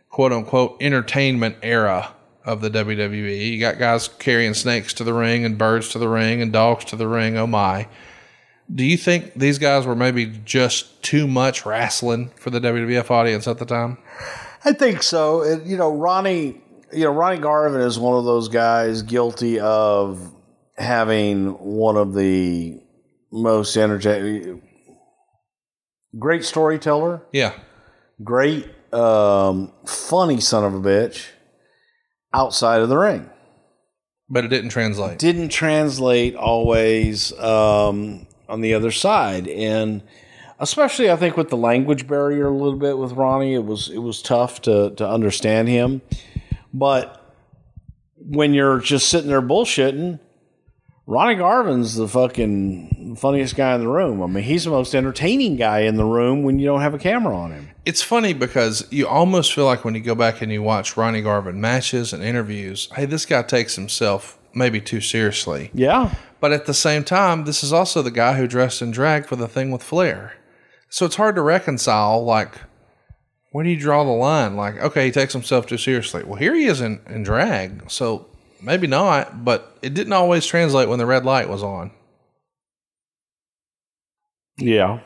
quote 0.10 0.34
unquote 0.34 0.78
entertainment 0.82 1.58
era 1.62 2.14
of 2.44 2.62
the 2.62 2.70
WWE. 2.70 3.52
You 3.52 3.60
got 3.60 3.80
guys 3.80 4.08
carrying 4.08 4.54
snakes 4.54 4.94
to 4.96 5.04
the 5.04 5.14
ring 5.14 5.46
and 5.46 5.58
birds 5.58 5.90
to 5.90 6.00
the 6.00 6.10
ring 6.10 6.42
and 6.42 6.52
dogs 6.52 6.86
to 6.86 6.96
the 6.96 7.08
ring. 7.08 7.38
Oh 7.38 7.48
my. 7.48 7.88
Do 8.74 8.84
you 8.84 8.98
think 8.98 9.34
these 9.36 9.60
guys 9.60 9.86
were 9.86 9.96
maybe 9.96 10.26
just 10.44 11.04
too 11.04 11.28
much 11.28 11.66
wrestling 11.68 12.32
for 12.36 12.50
the 12.50 12.60
WWF 12.60 13.12
audience 13.12 13.48
at 13.48 13.60
the 13.60 13.66
time? 13.66 14.00
I 14.64 14.74
think 14.74 15.04
so. 15.04 15.44
It, 15.44 15.64
you 15.64 15.78
know, 15.78 15.96
Ronnie, 15.96 16.62
you 16.92 17.04
know, 17.04 17.12
Ronnie 17.12 17.38
Garvin 17.38 17.82
is 17.82 18.00
one 18.00 18.18
of 18.18 18.26
those 18.26 18.50
guys 18.50 19.04
guilty 19.04 19.60
of 19.60 20.34
having 20.78 21.50
one 21.60 21.96
of 21.96 22.16
the 22.16 22.82
most 23.32 23.78
entertaining, 23.78 24.64
great 26.18 26.44
storyteller, 26.46 27.22
Yeah. 27.32 27.54
great, 28.24 28.68
um, 28.94 29.72
funny 29.86 30.40
son 30.40 30.64
of 30.64 30.74
a 30.74 30.80
bitch 30.80 31.26
outside 32.34 32.82
of 32.82 32.90
the 32.90 32.98
ring. 32.98 33.30
But 34.30 34.44
it 34.46 34.48
didn't 34.48 34.70
translate. 34.70 35.20
Didn't 35.20 35.50
translate 35.50 36.36
always 36.36 37.32
um, 37.40 38.26
on 38.50 38.62
the 38.62 38.74
other 38.74 38.92
side, 38.92 39.48
and 39.48 40.02
especially 40.60 41.12
I 41.12 41.16
think 41.16 41.38
with 41.38 41.50
the 41.50 41.58
language 41.58 42.08
barrier 42.08 42.48
a 42.48 42.52
little 42.56 42.80
bit 42.80 42.98
with 42.98 43.12
Ronnie, 43.12 43.54
it 43.54 43.66
was 43.66 43.90
it 43.90 44.00
was 44.00 44.22
tough 44.24 44.62
to 44.64 44.92
to 44.92 45.08
understand 45.08 45.68
him. 45.68 46.02
But 46.74 47.22
when 48.18 48.54
you're 48.56 48.80
just 48.80 49.10
sitting 49.10 49.30
there 49.30 49.42
bullshitting, 49.44 50.20
Ronnie 51.08 51.36
Garvin's 51.36 51.96
the 51.96 52.08
fucking 52.08 53.16
funniest 53.16 53.56
guy 53.56 53.76
in 53.76 53.82
the 53.82 53.88
room. 53.88 54.24
I 54.24 54.28
mean, 54.28 54.44
he's 54.44 54.64
the 54.64 54.72
most 54.72 54.96
entertaining 54.96 55.56
guy 55.56 55.82
in 55.82 55.98
the 55.98 56.06
room 56.06 56.42
when 56.42 56.58
you 56.58 56.66
don't 56.66 56.82
have 56.82 56.96
a 56.96 57.00
camera 57.00 57.38
on 57.38 57.52
him. 57.52 57.70
It's 57.86 58.02
funny 58.02 58.34
because 58.34 58.88
you 58.90 59.08
almost 59.08 59.54
feel 59.54 59.66
like 59.66 59.86
when 59.86 59.94
you 59.94 60.02
go 60.02 60.16
back 60.16 60.42
and 60.42 60.52
you 60.52 60.64
watch 60.64 60.98
Ronnie 60.98 61.22
Garvin 61.22 61.62
matches 61.62 62.12
and 62.12 62.24
interviews, 62.24 62.90
hey, 62.96 63.06
this 63.06 63.28
guy 63.28 63.44
takes 63.44 63.76
himself 63.76 64.40
maybe 64.56 64.82
too 64.82 65.00
seriously. 65.00 65.70
Yeah. 65.76 66.16
But 66.40 66.54
at 66.54 66.66
the 66.66 66.74
same 66.74 67.04
time, 67.04 67.46
this 67.46 67.64
is 67.64 67.72
also 67.72 68.02
the 68.02 68.10
guy 68.10 68.34
who 68.34 68.48
dressed 68.48 68.82
in 68.82 68.90
drag 68.90 69.28
for 69.28 69.36
the 69.36 69.48
thing 69.48 69.70
with 69.70 69.84
Flair. 69.84 70.34
So 70.90 71.06
it's 71.06 71.18
hard 71.18 71.36
to 71.36 71.42
reconcile, 71.42 72.24
like, 72.24 72.56
where 73.52 73.64
do 73.64 73.70
you 73.70 73.80
draw 73.80 74.04
the 74.04 74.10
line? 74.10 74.56
Like, 74.56 74.78
okay, 74.80 75.06
he 75.06 75.12
takes 75.12 75.34
himself 75.34 75.68
too 75.68 75.78
seriously. 75.78 76.24
Well, 76.24 76.40
here 76.40 76.56
he 76.56 76.66
is 76.66 76.82
in, 76.82 77.02
in 77.08 77.22
drag, 77.22 77.92
so 77.92 78.28
maybe 78.66 78.88
not, 78.88 79.46
but 79.46 79.78
it 79.82 79.94
didn't 79.94 80.14
always 80.14 80.46
translate 80.46 80.90
when 80.90 81.00
the 81.00 81.06
red 81.06 81.26
light 81.26 81.50
was 81.50 81.64
on. 81.64 81.92
Yeah. 84.58 85.00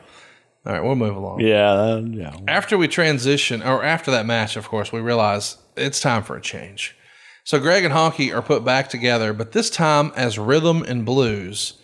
All 0.66 0.72
right, 0.72 0.82
we'll 0.82 0.94
move 0.94 1.16
along. 1.16 1.40
Yeah. 1.40 1.70
uh, 1.72 2.02
yeah. 2.06 2.36
After 2.46 2.76
we 2.76 2.88
transition, 2.88 3.62
or 3.62 3.82
after 3.82 4.10
that 4.10 4.26
match, 4.26 4.56
of 4.56 4.68
course, 4.68 4.92
we 4.92 5.00
realize 5.00 5.56
it's 5.76 6.00
time 6.00 6.22
for 6.22 6.36
a 6.36 6.40
change. 6.40 6.96
So 7.44 7.58
Greg 7.58 7.84
and 7.84 7.94
Honky 7.94 8.34
are 8.34 8.42
put 8.42 8.64
back 8.64 8.88
together, 8.88 9.32
but 9.32 9.52
this 9.52 9.70
time 9.70 10.12
as 10.14 10.38
rhythm 10.38 10.82
and 10.82 11.04
blues. 11.04 11.74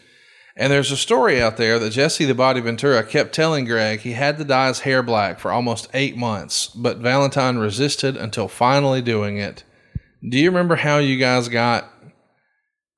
And 0.55 0.73
there's 0.73 0.90
a 0.90 0.97
story 0.97 1.40
out 1.40 1.57
there 1.57 1.78
that 1.78 1.90
Jesse 1.90 2.24
the 2.24 2.35
Body 2.35 2.61
Ventura 2.61 3.03
kept 3.05 3.35
telling 3.35 3.66
Greg 3.66 4.01
he 4.01 4.12
had 4.12 4.39
to 4.39 4.44
dye 4.44 4.69
his 4.69 4.81
hair 4.81 5.03
black 5.03 5.39
for 5.39 5.51
almost 5.51 5.89
eight 5.93 6.16
months, 6.16 6.69
but 6.69 6.98
Valentine 6.98 7.59
resisted 7.59 8.16
until 8.16 8.48
finally 8.48 9.03
doing 9.03 9.39
it. 9.39 9.65
Do 10.28 10.39
you 10.39 10.51
remember 10.51 10.74
how 10.77 10.98
you 10.98 11.19
guys 11.19 11.48
got 11.48 11.89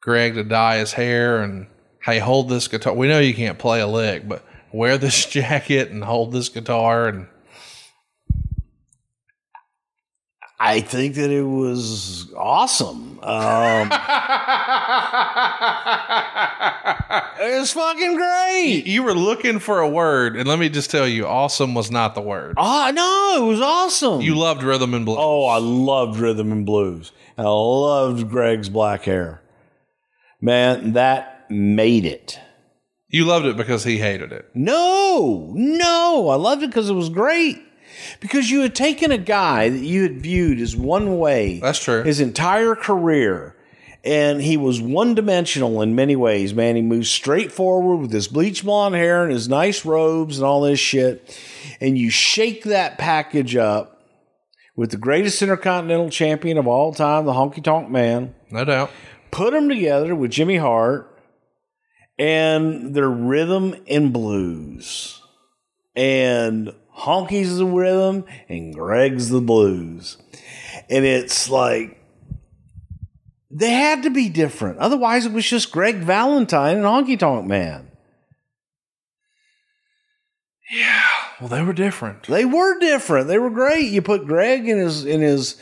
Greg 0.00 0.34
to 0.34 0.44
dye 0.44 0.78
his 0.78 0.92
hair 0.92 1.42
and 1.42 1.66
hey, 2.02 2.18
hold 2.18 2.48
this 2.48 2.68
guitar? 2.68 2.94
We 2.94 3.08
know 3.08 3.20
you 3.20 3.34
can't 3.34 3.58
play 3.58 3.80
a 3.80 3.86
lick, 3.86 4.26
but 4.26 4.44
wear 4.72 4.96
this 4.96 5.26
jacket 5.30 5.90
and 5.90 6.02
hold 6.02 6.32
this 6.32 6.48
guitar 6.48 7.08
and 7.08 7.26
I 10.60 10.80
think 10.80 11.14
that 11.14 11.30
it 11.30 11.44
was 11.44 12.32
awesome. 12.36 13.20
Um, 13.22 13.92
it 17.40 17.60
was 17.60 17.72
fucking 17.72 18.16
great. 18.16 18.82
you 18.84 19.04
were 19.04 19.14
looking 19.14 19.60
for 19.60 19.78
a 19.78 19.88
word, 19.88 20.34
and 20.34 20.48
let 20.48 20.58
me 20.58 20.68
just 20.68 20.90
tell 20.90 21.06
you, 21.06 21.28
awesome 21.28 21.74
was 21.74 21.92
not 21.92 22.16
the 22.16 22.20
word. 22.20 22.54
Oh 22.56 22.90
no, 22.92 23.44
it 23.44 23.46
was 23.48 23.60
awesome. 23.60 24.20
You 24.20 24.34
loved 24.36 24.64
rhythm 24.64 24.94
and 24.94 25.04
blues. 25.04 25.18
oh, 25.20 25.46
I 25.46 25.58
loved 25.58 26.18
rhythm 26.18 26.50
and 26.50 26.66
blues. 26.66 27.12
I 27.38 27.44
loved 27.44 28.28
Greg's 28.28 28.68
black 28.68 29.04
hair. 29.04 29.40
Man, 30.40 30.94
that 30.94 31.46
made 31.48 32.04
it. 32.04 32.38
You 33.08 33.24
loved 33.24 33.46
it 33.46 33.56
because 33.56 33.84
he 33.84 33.98
hated 33.98 34.32
it. 34.32 34.50
No, 34.54 35.52
no, 35.54 36.28
I 36.28 36.34
loved 36.34 36.62
it 36.62 36.70
because 36.70 36.90
it 36.90 36.94
was 36.94 37.08
great. 37.08 37.58
Because 38.20 38.50
you 38.50 38.60
had 38.60 38.74
taken 38.74 39.10
a 39.12 39.18
guy 39.18 39.70
that 39.70 39.78
you 39.78 40.02
had 40.02 40.20
viewed 40.20 40.60
as 40.60 40.76
one 40.76 41.18
way 41.18 41.58
That's 41.60 41.82
true. 41.82 42.02
his 42.02 42.20
entire 42.20 42.74
career, 42.74 43.56
and 44.04 44.42
he 44.42 44.56
was 44.56 44.80
one 44.80 45.14
dimensional 45.14 45.80
in 45.80 45.94
many 45.94 46.14
ways, 46.14 46.52
man. 46.54 46.76
He 46.76 46.82
moved 46.82 47.06
straight 47.06 47.50
forward 47.50 47.96
with 47.96 48.12
his 48.12 48.28
bleach 48.28 48.62
blonde 48.62 48.94
hair 48.94 49.22
and 49.22 49.32
his 49.32 49.48
nice 49.48 49.84
robes 49.84 50.38
and 50.38 50.44
all 50.46 50.60
this 50.60 50.78
shit. 50.78 51.40
And 51.80 51.96
you 51.96 52.10
shake 52.10 52.64
that 52.64 52.98
package 52.98 53.56
up 53.56 53.97
with 54.78 54.92
the 54.92 54.96
greatest 54.96 55.42
intercontinental 55.42 56.08
champion 56.08 56.56
of 56.56 56.68
all 56.68 56.94
time, 56.94 57.26
the 57.26 57.32
honky 57.32 57.60
tonk 57.62 57.90
man, 57.90 58.32
No 58.52 58.64
doubt. 58.64 58.90
put 59.32 59.52
them 59.52 59.68
together 59.68 60.14
with 60.14 60.30
Jimmy 60.30 60.56
Hart 60.56 61.20
and 62.16 62.94
their 62.94 63.10
rhythm 63.10 63.74
and 63.88 64.12
blues. 64.12 65.20
And 65.96 66.72
Honky's 66.96 67.56
the 67.58 67.66
rhythm 67.66 68.24
and 68.48 68.72
Greg's 68.72 69.30
the 69.30 69.40
blues. 69.40 70.16
And 70.88 71.04
it's 71.04 71.50
like 71.50 72.00
they 73.50 73.70
had 73.70 74.04
to 74.04 74.10
be 74.10 74.28
different. 74.28 74.78
Otherwise, 74.78 75.26
it 75.26 75.32
was 75.32 75.44
just 75.44 75.72
Greg 75.72 75.96
Valentine 75.96 76.76
and 76.76 76.84
Honky 76.86 77.18
Tonk 77.18 77.48
Man. 77.48 77.90
Well, 81.40 81.48
they 81.48 81.62
were 81.62 81.72
different. 81.72 82.24
They 82.24 82.44
were 82.44 82.78
different. 82.78 83.28
They 83.28 83.38
were 83.38 83.50
great. 83.50 83.90
You 83.90 84.02
put 84.02 84.26
Greg 84.26 84.68
in 84.68 84.78
his 84.78 85.04
in 85.04 85.20
his 85.20 85.56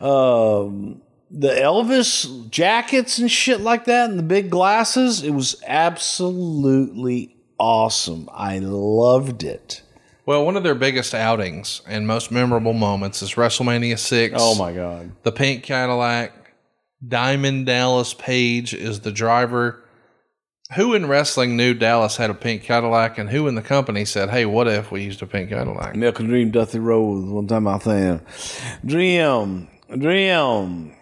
um, 0.00 1.02
the 1.30 1.50
Elvis 1.50 2.50
jackets 2.50 3.18
and 3.18 3.30
shit 3.30 3.60
like 3.60 3.84
that, 3.84 4.10
and 4.10 4.18
the 4.18 4.24
big 4.24 4.50
glasses. 4.50 5.22
It 5.22 5.30
was 5.30 5.62
absolutely 5.66 7.36
awesome. 7.58 8.28
I 8.32 8.58
loved 8.58 9.44
it. 9.44 9.82
Well, 10.26 10.44
one 10.44 10.56
of 10.56 10.62
their 10.62 10.74
biggest 10.74 11.14
outings 11.14 11.82
and 11.86 12.06
most 12.06 12.30
memorable 12.30 12.72
moments 12.72 13.22
is 13.22 13.34
WrestleMania 13.34 13.98
6. 13.98 14.34
Oh 14.38 14.54
my 14.56 14.72
god! 14.72 15.12
The 15.22 15.32
pink 15.32 15.62
Cadillac. 15.62 16.34
Diamond 17.06 17.64
Dallas 17.64 18.12
Page 18.12 18.74
is 18.74 19.00
the 19.00 19.10
driver. 19.10 19.82
Who 20.76 20.94
in 20.94 21.06
wrestling 21.06 21.56
knew 21.56 21.74
Dallas 21.74 22.16
had 22.16 22.30
a 22.30 22.34
pink 22.34 22.62
Cadillac, 22.62 23.18
and 23.18 23.28
who 23.28 23.48
in 23.48 23.56
the 23.56 23.62
company 23.62 24.04
said, 24.04 24.30
"Hey, 24.30 24.46
what 24.46 24.68
if 24.68 24.92
we 24.92 25.02
used 25.02 25.20
a 25.20 25.26
pink 25.26 25.48
Cadillac?" 25.48 25.94
And 25.94 26.28
Dream 26.28 26.52
Dusty 26.52 26.78
Rhodes. 26.78 27.28
One 27.28 27.48
time 27.48 27.66
I 27.66 27.78
think, 27.78 28.22
Dream, 28.84 29.68
Dream. 29.98 30.94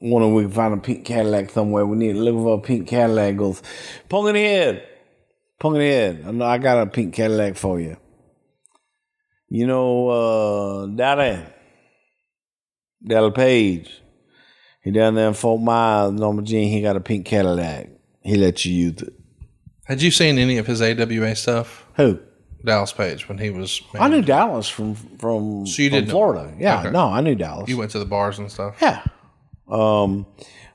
Wonder 0.00 0.28
if 0.28 0.34
we 0.34 0.42
can 0.42 0.50
find 0.50 0.74
a 0.74 0.78
pink 0.78 1.04
Cadillac 1.04 1.50
somewhere. 1.50 1.86
We 1.86 1.96
need 1.96 2.14
to 2.14 2.18
look 2.18 2.34
for 2.34 2.58
a 2.58 2.60
pink 2.60 2.88
Cadillac. 2.88 3.36
Goes, 3.36 3.62
pong 4.08 4.26
in 4.26 4.34
the 4.34 4.42
head, 4.42 4.88
pong 5.60 5.76
in 5.76 5.80
the 5.80 5.88
head. 5.88 6.24
I 6.26 6.32
know 6.32 6.44
I 6.44 6.58
got 6.58 6.82
a 6.82 6.86
pink 6.86 7.14
Cadillac 7.14 7.54
for 7.54 7.78
you. 7.78 7.96
You 9.48 9.68
know, 9.68 10.08
uh, 10.08 10.86
Daddy, 10.86 11.40
Daddy 13.06 13.30
Page. 13.30 14.02
He 14.82 14.90
down 14.90 15.14
there 15.14 15.28
in 15.28 15.34
Fort 15.34 15.60
Myers, 15.60 16.10
Norma 16.10 16.42
Jean. 16.42 16.68
He 16.68 16.82
got 16.82 16.96
a 16.96 17.00
pink 17.00 17.26
Cadillac. 17.26 18.01
He 18.22 18.36
let 18.36 18.64
you 18.64 18.72
use 18.72 19.02
it. 19.02 19.14
Had 19.84 20.00
you 20.02 20.10
seen 20.10 20.38
any 20.38 20.58
of 20.58 20.66
his 20.66 20.80
AWA 20.80 21.34
stuff? 21.36 21.84
Who? 21.96 22.20
Dallas 22.64 22.92
Page 22.92 23.28
when 23.28 23.38
he 23.38 23.50
was. 23.50 23.82
I 23.98 24.08
knew 24.08 24.22
Dallas 24.22 24.68
from 24.68 24.94
from, 24.94 25.66
So 25.66 25.82
you 25.82 25.90
from 25.90 25.98
did 25.98 26.06
know. 26.06 26.10
Florida. 26.12 26.54
Yeah, 26.58 26.80
Okay. 26.80 26.90
no, 26.90 27.06
I 27.08 27.20
knew 27.20 27.34
Dallas. 27.34 27.68
You 27.68 27.76
went 27.76 27.90
to 27.92 27.98
the 27.98 28.04
bars 28.04 28.38
and 28.38 28.50
stuff. 28.50 28.76
Yeah. 28.80 29.02
Um, 29.68 30.26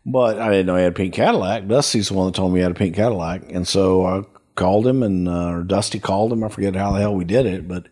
but 0.05 0.39
I 0.39 0.49
didn't 0.49 0.65
know 0.65 0.75
he 0.75 0.83
had 0.83 0.91
a 0.91 0.95
pink 0.95 1.13
Cadillac. 1.13 1.67
Dusty's 1.67 2.09
the 2.09 2.13
one 2.15 2.27
that 2.27 2.35
told 2.35 2.51
me 2.51 2.59
he 2.59 2.63
had 2.63 2.71
a 2.71 2.75
pink 2.75 2.95
Cadillac. 2.95 3.43
And 3.51 3.65
so 3.67 4.05
I 4.05 4.23
called 4.55 4.85
him 4.87 5.01
and, 5.03 5.29
uh, 5.29 5.49
or 5.51 5.63
Dusty 5.63 5.99
called 5.99 6.33
him. 6.33 6.43
I 6.43 6.49
forget 6.49 6.75
how 6.75 6.91
the 6.91 6.99
hell 6.99 7.15
we 7.15 7.23
did 7.25 7.45
it, 7.45 7.67
but 7.67 7.87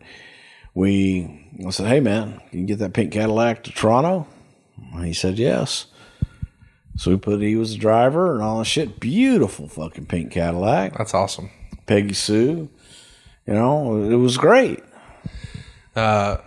we, 0.74 1.48
I 1.66 1.70
said, 1.70 1.86
Hey 1.86 2.00
man, 2.00 2.40
can 2.50 2.60
you 2.60 2.66
get 2.66 2.78
that 2.80 2.92
pink 2.92 3.12
Cadillac 3.12 3.64
to 3.64 3.72
Toronto? 3.72 4.26
And 4.94 5.04
he 5.06 5.12
said, 5.14 5.38
yes. 5.38 5.86
So 6.96 7.10
we 7.10 7.16
put, 7.18 7.40
he 7.40 7.56
was 7.56 7.72
the 7.72 7.78
driver 7.78 8.34
and 8.34 8.42
all 8.42 8.58
that 8.58 8.64
shit. 8.64 8.98
Beautiful 8.98 9.68
fucking 9.68 10.06
pink 10.06 10.32
Cadillac. 10.32 10.96
That's 10.96 11.14
awesome. 11.14 11.50
Peggy 11.86 12.14
Sue. 12.14 12.68
You 13.46 13.54
know, 13.54 14.02
it 14.10 14.16
was 14.16 14.38
great. 14.38 14.82
Uh, 15.94 16.38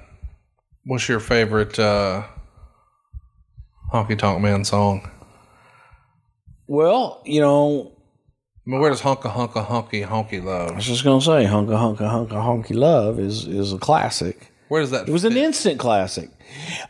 what's 0.85 1.07
your 1.07 1.19
favorite 1.19 1.80
uh, 1.80 2.23
Honky 3.93 4.17
Tonk 4.17 4.41
Man 4.41 4.65
song? 4.65 5.09
Well, 6.67 7.21
you 7.26 7.41
know, 7.41 7.93
I 7.95 8.69
mean, 8.69 8.80
where 8.80 8.89
does 8.89 9.01
Honka 9.01 9.34
Honka 9.34 9.65
Honky 9.65 10.05
Honky 10.05 10.43
love? 10.43 10.71
I 10.71 10.76
was 10.76 10.85
just 10.85 11.03
gonna 11.03 11.21
say, 11.21 11.45
"Hunka 11.45 11.69
Hunka 11.69 12.01
Hunka 12.01 12.34
Honky 12.34 12.76
Love" 12.76 13.19
is 13.19 13.47
is 13.47 13.73
a 13.73 13.80
classic. 13.80 14.51
Where 14.70 14.82
does 14.82 14.91
that? 14.91 15.10
It 15.10 15.12
was 15.12 15.24
an 15.26 15.36
instant 15.36 15.80
classic. 15.80 16.30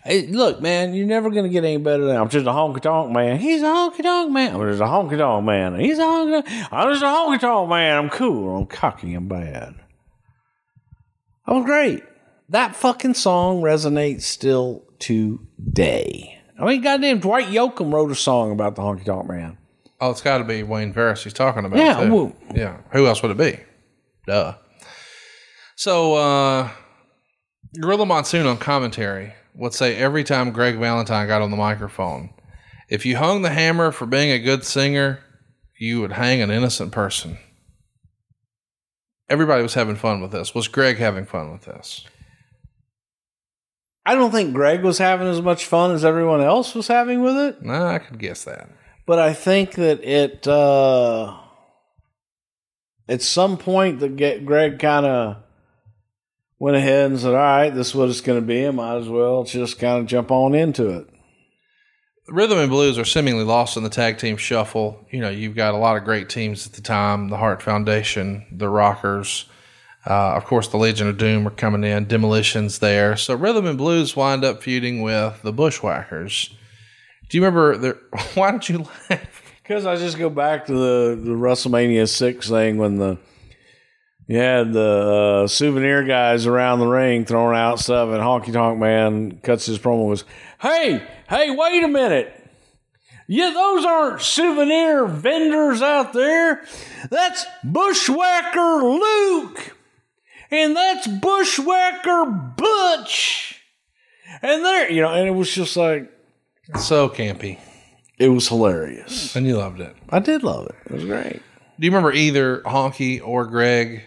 Hey, 0.04 0.28
look, 0.28 0.62
man, 0.62 0.94
you're 0.94 1.08
never 1.08 1.30
gonna 1.30 1.50
get 1.50 1.64
any 1.64 1.78
better 1.78 2.06
than 2.06 2.18
I'm 2.18 2.30
just 2.30 2.46
a 2.46 2.50
honky 2.50 2.82
tonk 2.82 3.12
man. 3.12 3.40
He's 3.40 3.62
a 3.62 3.66
honky 3.66 4.04
tonk 4.04 4.32
man. 4.32 4.56
I'm 4.56 4.70
just 4.70 4.82
a 4.82 4.86
honky 4.86 5.18
tonk 5.18 5.46
man. 5.46 5.80
He's 5.80 5.98
a 5.98 6.04
honky 6.04 6.44
tonk. 6.46 6.74
I'm 6.74 6.90
just 6.92 7.02
a 7.04 7.08
honky 7.08 7.40
tonk 7.40 7.70
man. 7.70 7.98
I'm 7.98 8.10
cool. 8.10 8.58
I'm 8.58 8.66
cocky. 8.66 9.14
I'm 9.14 9.28
bad. 9.28 9.76
That 11.48 11.54
was 11.56 11.66
great. 11.66 12.04
That 12.50 12.76
fucking 12.76 13.14
song 13.14 13.62
resonates 13.62 14.24
still 14.24 14.84
today. 15.00 16.38
I 16.60 16.66
mean, 16.66 16.82
goddamn, 16.82 17.20
Dwight 17.20 17.48
Yoakam 17.48 17.94
wrote 17.94 18.12
a 18.12 18.16
song 18.16 18.52
about 18.52 18.76
the 18.76 18.82
honky 18.82 19.06
tonk 19.06 19.28
man. 19.30 19.58
Oh, 20.02 20.12
it's 20.12 20.22
got 20.22 20.40
to 20.40 20.44
be 20.44 20.64
Wayne 20.64 20.92
Farris 20.94 21.24
he's 21.24 21.34
talking 21.34 21.64
about. 21.66 21.80
Yeah, 21.80 22.04
too. 22.06 22.14
well- 22.14 22.36
yeah. 22.54 22.78
Who 22.92 23.08
else 23.08 23.22
would 23.22 23.32
it 23.32 23.38
be? 23.38 23.60
Duh. 24.28 24.56
So, 25.76 26.16
uh, 26.16 26.70
Gorilla 27.78 28.06
Monsoon 28.06 28.46
on 28.46 28.58
commentary 28.58 29.34
would 29.54 29.74
say 29.74 29.96
every 29.96 30.24
time 30.24 30.52
Greg 30.52 30.78
Valentine 30.78 31.28
got 31.28 31.42
on 31.42 31.52
the 31.52 31.58
microphone, 31.58 32.32
if 32.90 33.06
you 33.06 33.18
hung 33.18 33.42
the 33.42 33.52
hammer 33.52 33.92
for 33.92 34.06
being 34.06 34.32
a 34.32 34.40
good 34.40 34.64
singer, 34.64 35.20
you 35.78 36.02
would 36.02 36.14
hang 36.14 36.42
an 36.42 36.50
innocent 36.50 36.92
person. 36.92 37.38
Everybody 39.30 39.62
was 39.62 39.76
having 39.76 39.96
fun 39.96 40.22
with 40.22 40.32
this. 40.32 40.56
Was 40.56 40.68
Greg 40.68 40.98
having 40.98 41.26
fun 41.26 41.52
with 41.52 41.62
this? 41.62 42.04
I 44.06 44.16
don't 44.16 44.32
think 44.32 44.54
Greg 44.56 44.82
was 44.82 44.98
having 44.98 45.28
as 45.28 45.42
much 45.42 45.66
fun 45.66 45.92
as 45.92 46.04
everyone 46.04 46.42
else 46.42 46.74
was 46.74 46.88
having 46.88 47.22
with 47.22 47.38
it. 47.38 47.62
Nah, 47.62 47.94
I 47.94 48.00
could 48.00 48.18
guess 48.18 48.44
that. 48.46 48.70
but 49.06 49.20
I 49.20 49.34
think 49.34 49.74
that 49.74 50.04
it 50.04 50.48
uh, 50.48 51.38
at 53.08 53.22
some 53.22 53.58
point 53.58 54.00
that 54.00 54.16
get 54.16 54.46
Greg 54.48 54.80
kind 54.80 55.06
of 55.06 55.38
went 56.60 56.78
ahead 56.78 57.12
and 57.12 57.20
said, 57.20 57.34
"All 57.34 57.36
right, 57.36 57.70
this 57.70 57.90
is 57.90 57.96
what 57.96 58.10
it's 58.10 58.22
going 58.22 58.40
to 58.40 58.46
be. 58.46 58.68
I 58.68 58.72
might 58.72 58.98
as 58.98 59.10
well 59.10 59.44
just 59.44 59.80
kind 59.80 60.00
of 60.00 60.06
jump 60.06 60.32
on 60.32 60.54
into 60.54 60.90
it." 60.90 61.08
Rhythm 62.28 62.60
and 62.60 62.70
blues 62.70 63.00
are 63.00 63.06
seemingly 63.06 63.44
lost 63.44 63.76
in 63.76 63.84
the 63.84 63.90
tag 63.90 64.20
team 64.20 64.38
shuffle. 64.38 65.04
You 65.10 65.22
know, 65.22 65.30
you've 65.30 65.56
got 65.56 65.74
a 65.74 65.78
lot 65.78 65.98
of 65.98 66.04
great 66.04 66.30
teams 66.30 66.68
at 66.68 66.74
the 66.74 66.82
time: 66.82 67.30
the 67.30 67.38
Hart 67.38 67.62
Foundation, 67.62 68.46
the 68.52 68.70
Rockers, 68.70 69.46
uh, 70.06 70.36
of 70.36 70.46
course, 70.46 70.68
the 70.68 70.78
Legion 70.78 71.08
of 71.08 71.18
Doom 71.18 71.48
are 71.48 71.52
coming 71.52 71.84
in. 71.84 72.06
Demolitions 72.06 72.80
there, 72.80 73.18
so 73.18 73.36
rhythm 73.36 73.66
and 73.66 73.78
blues 73.78 74.16
wind 74.16 74.44
up 74.44 74.62
feuding 74.62 75.02
with 75.02 75.42
the 75.42 75.54
Bushwhackers. 75.54 76.56
Do 77.30 77.38
you 77.38 77.44
remember? 77.44 77.78
The, 77.78 77.98
why 78.36 78.52
don't 78.52 78.68
you 78.68 78.80
laugh? 79.10 79.44
Because 79.62 79.86
I 79.86 79.98
just 79.98 80.18
go 80.18 80.30
back 80.30 80.66
to 80.66 80.74
the, 80.74 81.20
the 81.22 81.32
WrestleMania 81.32 82.08
six 82.08 82.50
thing 82.50 82.78
when 82.78 82.98
the 82.98 83.18
you 84.30 84.38
had 84.38 84.72
the 84.72 85.42
uh, 85.44 85.48
souvenir 85.48 86.04
guys 86.04 86.46
around 86.46 86.80
the 86.80 86.88
ring 86.88 87.26
throwing 87.26 87.58
out 87.58 87.80
stuff, 87.80 88.10
and 88.10 88.20
Honky 88.22 88.54
Tonk 88.54 88.80
Man 88.80 89.40
cuts 89.42 89.66
his 89.66 89.80
promo 89.80 90.08
was, 90.08 90.24
"Hey, 90.62 91.02
hey, 91.28 91.50
wait 91.56 91.84
a 91.84 91.88
minute! 91.88 92.34
Yeah, 93.28 93.52
those 93.54 93.86
aren't 93.86 94.22
souvenir 94.22 95.06
vendors 95.06 95.82
out 95.82 96.14
there. 96.14 96.64
That's 97.12 97.46
Bushwhacker 97.64 98.84
Luke. 98.84 99.76
And 100.52 100.76
that's 100.76 101.06
Bushwhacker 101.06 102.26
Butch. 102.58 103.62
And 104.42 104.66
there, 104.66 104.92
you 104.92 105.02
know, 105.04 105.14
and 105.14 105.28
it 105.28 105.32
was 105.32 105.54
just 105.54 105.78
like, 105.78 106.12
So 106.80 107.08
campy. 107.08 107.60
it 108.18 108.30
was 108.30 108.48
hilarious. 108.48 109.36
And 109.36 109.46
you 109.46 109.58
loved 109.58 109.80
it. 109.80 109.96
I 110.10 110.18
did 110.18 110.42
love 110.42 110.66
it. 110.66 110.76
It 110.88 110.92
was 110.92 111.06
great. 111.06 111.34
Do 111.80 111.86
you 111.86 111.92
remember 111.92 112.12
either 112.12 112.62
Honky 112.62 113.22
or 113.24 113.46
Greg 113.46 114.02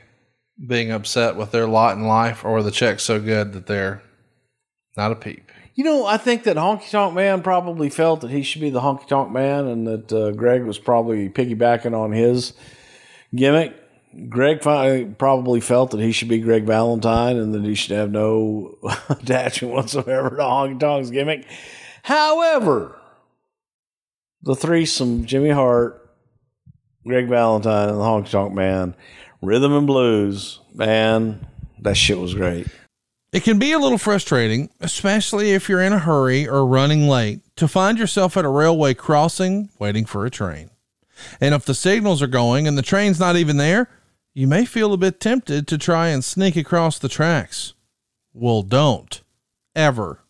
being 0.67 0.91
upset 0.91 1.37
with 1.37 1.51
their 1.51 1.67
lot 1.67 1.97
in 1.97 2.05
life, 2.05 2.45
or 2.45 2.63
the 2.63 2.71
checks 2.71 3.03
so 3.03 3.21
good 3.21 3.53
that 3.53 3.67
they're 3.67 4.03
not 4.97 5.13
a 5.13 5.17
peep? 5.17 5.51
You 5.75 5.85
know, 5.85 6.05
I 6.05 6.19
think 6.19 6.45
that 6.45 6.57
Honky 6.57 6.91
Tonk 6.91 7.15
Man 7.15 7.43
probably 7.43 7.89
felt 7.89 8.21
that 8.21 8.31
he 8.31 8.43
should 8.43 8.61
be 8.61 8.71
the 8.71 8.81
Honky 8.81 9.09
Tonk 9.09 9.33
Man 9.33 9.67
and 9.67 9.87
that 9.87 10.13
uh, 10.13 10.31
Greg 10.33 10.65
was 10.65 10.79
probably 10.79 11.31
piggybacking 11.31 11.99
on 11.99 12.13
his 12.13 12.53
gimmick. 13.35 13.75
Greg 14.29 14.61
probably 14.61 15.61
felt 15.61 15.93
that 15.93 16.01
he 16.01 16.13
should 16.13 16.29
be 16.29 16.41
Greg 16.41 16.65
Valentine 16.65 17.39
and 17.39 17.55
that 17.55 17.65
he 17.65 17.75
should 17.75 17.97
have 17.97 18.11
no 18.11 18.77
attachment 19.09 19.73
whatsoever 19.73 20.31
to 20.31 20.43
Honky 20.43 20.79
Tonk's 20.79 21.09
gimmick. 21.09 21.47
However, 22.03 22.99
the 24.43 24.55
threesome, 24.55 25.25
Jimmy 25.25 25.51
Hart, 25.51 25.99
Greg 27.07 27.29
Valentine, 27.29 27.89
and 27.89 27.99
the 27.99 28.03
Honky 28.03 28.31
Tonk 28.31 28.53
Man, 28.53 28.95
rhythm 29.43 29.73
and 29.75 29.87
blues, 29.87 30.61
man, 30.73 31.47
that 31.81 31.97
shit 31.97 32.19
was 32.19 32.35
great. 32.35 32.69
It 33.33 33.43
can 33.43 33.59
be 33.59 33.73
a 33.73 33.79
little 33.79 33.99
frustrating, 33.99 34.71
especially 34.81 35.53
if 35.53 35.69
you're 35.69 35.83
in 35.83 35.93
a 35.93 35.99
hurry 35.99 36.47
or 36.47 36.67
running 36.67 37.09
late, 37.09 37.41
to 37.57 37.67
find 37.67 37.99
yourself 37.99 38.37
at 38.37 38.45
a 38.45 38.49
railway 38.49 38.95
crossing 38.95 39.71
waiting 39.79 40.05
for 40.05 40.25
a 40.25 40.31
train. 40.31 40.71
And 41.41 41.55
if 41.55 41.65
the 41.65 41.75
signals 41.75 42.23
are 42.23 42.27
going 42.27 42.69
and 42.69 42.77
the 42.77 42.83
train's 42.83 43.19
not 43.19 43.37
even 43.37 43.57
there, 43.57 43.89
you 44.35 44.47
may 44.47 44.65
feel 44.65 44.93
a 44.93 44.99
bit 44.99 45.21
tempted 45.21 45.67
to 45.69 45.79
try 45.79 46.09
and 46.09 46.25
sneak 46.25 46.57
across 46.57 46.99
the 46.99 47.09
tracks. 47.09 47.75
Well, 48.35 48.63
don't. 48.63 49.23
Ever. 49.75 50.21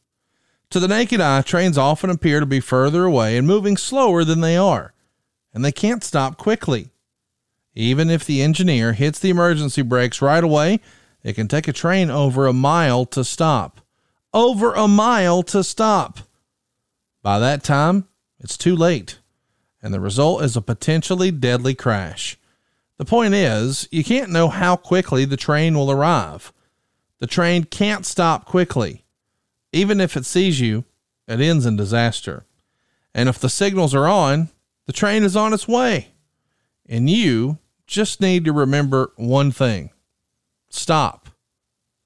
To 0.70 0.80
the 0.80 0.88
naked 0.88 1.20
eye, 1.20 1.42
trains 1.42 1.76
often 1.76 2.08
appear 2.08 2.40
to 2.40 2.46
be 2.46 2.60
further 2.60 3.04
away 3.04 3.36
and 3.36 3.46
moving 3.46 3.76
slower 3.76 4.24
than 4.24 4.40
they 4.40 4.56
are, 4.56 4.94
and 5.52 5.64
they 5.64 5.72
can't 5.72 6.04
stop 6.04 6.38
quickly. 6.38 6.91
Even 7.74 8.10
if 8.10 8.24
the 8.24 8.42
engineer 8.42 8.92
hits 8.92 9.18
the 9.18 9.30
emergency 9.30 9.82
brakes 9.82 10.20
right 10.20 10.44
away, 10.44 10.80
it 11.22 11.34
can 11.34 11.48
take 11.48 11.68
a 11.68 11.72
train 11.72 12.10
over 12.10 12.46
a 12.46 12.52
mile 12.52 13.06
to 13.06 13.24
stop. 13.24 13.80
Over 14.34 14.74
a 14.74 14.88
mile 14.88 15.42
to 15.44 15.64
stop. 15.64 16.20
By 17.22 17.38
that 17.38 17.62
time, 17.62 18.08
it's 18.40 18.58
too 18.58 18.74
late, 18.74 19.18
and 19.82 19.94
the 19.94 20.00
result 20.00 20.42
is 20.42 20.56
a 20.56 20.60
potentially 20.62 21.30
deadly 21.30 21.74
crash. 21.74 22.36
The 22.98 23.04
point 23.04 23.34
is, 23.34 23.88
you 23.90 24.04
can't 24.04 24.30
know 24.30 24.48
how 24.48 24.76
quickly 24.76 25.24
the 25.24 25.36
train 25.36 25.74
will 25.76 25.90
arrive. 25.90 26.52
The 27.20 27.26
train 27.26 27.64
can't 27.64 28.04
stop 28.04 28.44
quickly. 28.44 29.04
Even 29.72 30.00
if 30.00 30.16
it 30.16 30.26
sees 30.26 30.60
you, 30.60 30.84
it 31.28 31.40
ends 31.40 31.64
in 31.64 31.76
disaster. 31.76 32.44
And 33.14 33.28
if 33.28 33.38
the 33.38 33.48
signals 33.48 33.94
are 33.94 34.08
on, 34.08 34.50
the 34.86 34.92
train 34.92 35.22
is 35.22 35.36
on 35.36 35.52
its 35.52 35.68
way. 35.68 36.08
And 36.88 37.08
you 37.08 37.58
just 37.92 38.22
need 38.22 38.46
to 38.46 38.52
remember 38.52 39.12
one 39.16 39.52
thing 39.52 39.90
stop. 40.70 41.28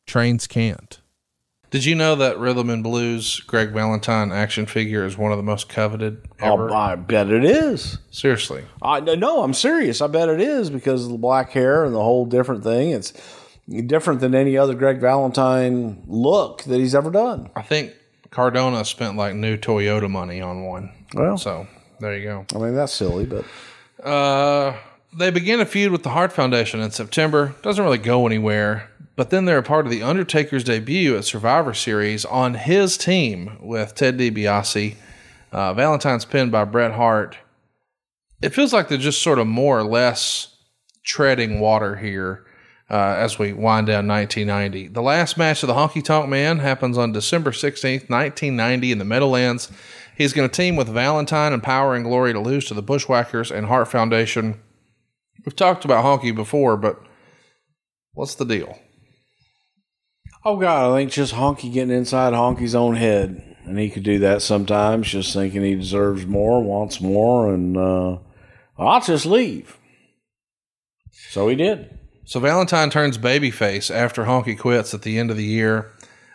Trains 0.04 0.46
can't. 0.48 1.00
Did 1.70 1.84
you 1.84 1.94
know 1.94 2.14
that 2.16 2.38
Rhythm 2.38 2.70
and 2.70 2.82
Blues 2.82 3.40
Greg 3.40 3.70
Valentine 3.70 4.32
action 4.32 4.66
figure 4.66 5.04
is 5.04 5.16
one 5.16 5.30
of 5.30 5.36
the 5.36 5.42
most 5.44 5.68
coveted 5.68 6.26
ever? 6.40 6.70
Oh, 6.70 6.74
I 6.74 6.96
bet 6.96 7.28
it 7.30 7.44
is. 7.44 7.98
Seriously. 8.10 8.64
I 8.82 8.98
no, 9.00 9.14
no, 9.14 9.42
I'm 9.42 9.54
serious. 9.54 10.00
I 10.00 10.08
bet 10.08 10.28
it 10.28 10.40
is 10.40 10.70
because 10.70 11.04
of 11.04 11.12
the 11.12 11.18
black 11.18 11.50
hair 11.50 11.84
and 11.84 11.94
the 11.94 12.02
whole 12.02 12.26
different 12.26 12.64
thing. 12.64 12.90
It's 12.90 13.12
different 13.86 14.20
than 14.20 14.34
any 14.34 14.56
other 14.56 14.74
Greg 14.74 15.00
Valentine 15.00 16.02
look 16.08 16.62
that 16.64 16.78
he's 16.78 16.94
ever 16.94 17.10
done. 17.10 17.50
I 17.54 17.62
think 17.62 17.92
Cardona 18.30 18.84
spent 18.84 19.16
like 19.16 19.34
new 19.36 19.56
Toyota 19.56 20.10
money 20.10 20.40
on 20.40 20.64
one. 20.64 20.92
Well, 21.14 21.38
So 21.38 21.66
there 22.00 22.16
you 22.16 22.24
go. 22.24 22.46
I 22.54 22.58
mean 22.58 22.74
that's 22.74 22.92
silly, 22.92 23.24
but 23.24 23.44
Uh, 24.04 24.76
they 25.16 25.30
begin 25.30 25.60
a 25.60 25.66
feud 25.66 25.92
with 25.92 26.02
the 26.02 26.10
Hart 26.10 26.32
Foundation 26.32 26.80
in 26.80 26.90
September. 26.90 27.54
Doesn't 27.62 27.82
really 27.82 27.98
go 27.98 28.26
anywhere. 28.26 28.90
But 29.16 29.30
then 29.30 29.46
they're 29.46 29.58
a 29.58 29.62
part 29.62 29.86
of 29.86 29.90
the 29.90 30.02
Undertaker's 30.02 30.64
debut 30.64 31.16
at 31.16 31.24
Survivor 31.24 31.72
Series 31.72 32.26
on 32.26 32.54
his 32.54 32.98
team 32.98 33.56
with 33.60 33.94
Ted 33.94 34.18
DiBiase. 34.18 34.94
Uh, 35.50 35.72
Valentine's 35.72 36.26
pinned 36.26 36.52
by 36.52 36.64
Bret 36.64 36.92
Hart. 36.92 37.38
It 38.42 38.50
feels 38.50 38.74
like 38.74 38.88
they're 38.88 38.98
just 38.98 39.22
sort 39.22 39.38
of 39.38 39.46
more 39.46 39.78
or 39.78 39.84
less 39.84 40.54
treading 41.02 41.60
water 41.60 41.96
here 41.96 42.44
uh, 42.90 42.94
as 42.94 43.38
we 43.38 43.54
wind 43.54 43.86
down 43.86 44.06
1990. 44.06 44.88
The 44.88 45.00
last 45.00 45.38
match 45.38 45.62
of 45.62 45.68
the 45.68 45.74
Honky 45.74 46.04
Tonk 46.04 46.28
Man 46.28 46.58
happens 46.58 46.98
on 46.98 47.12
December 47.12 47.52
16th, 47.52 48.10
1990, 48.10 48.92
in 48.92 48.98
the 48.98 49.04
Meadowlands. 49.06 49.72
He's 50.14 50.34
going 50.34 50.48
to 50.48 50.54
team 50.54 50.76
with 50.76 50.88
Valentine 50.88 51.54
and 51.54 51.62
Power 51.62 51.94
and 51.94 52.04
Glory 52.04 52.34
to 52.34 52.40
lose 52.40 52.66
to 52.66 52.74
the 52.74 52.82
Bushwhackers 52.82 53.50
and 53.50 53.66
Hart 53.66 53.88
Foundation. 53.88 54.60
We've 55.46 55.56
talked 55.56 55.86
about 55.86 56.04
Honky 56.04 56.34
before, 56.34 56.76
but 56.76 57.00
what's 58.12 58.34
the 58.34 58.44
deal? 58.44 58.78
oh 60.46 60.56
god, 60.56 60.92
I 60.92 60.96
think 60.96 61.10
just 61.10 61.34
Honky 61.34 61.72
getting 61.72 61.94
inside 61.94 62.32
Honky's 62.32 62.74
own 62.74 62.94
head, 62.94 63.56
and 63.64 63.78
he 63.78 63.90
could 63.90 64.04
do 64.04 64.20
that 64.20 64.42
sometimes, 64.42 65.08
just 65.08 65.34
thinking 65.34 65.62
he 65.62 65.74
deserves 65.74 66.24
more, 66.24 66.62
wants 66.62 67.00
more, 67.00 67.52
and 67.52 67.76
uh, 67.76 68.18
I'll 68.78 69.00
just 69.00 69.26
leave. 69.26 69.76
So 71.30 71.48
he 71.48 71.56
did. 71.56 71.98
So 72.24 72.38
Valentine 72.38 72.90
turns 72.90 73.18
babyface 73.18 73.92
after 73.92 74.24
Honky 74.24 74.56
quits 74.56 74.94
at 74.94 75.02
the 75.02 75.18
end 75.18 75.30
of 75.30 75.36
the 75.36 75.44
year. 75.44 75.90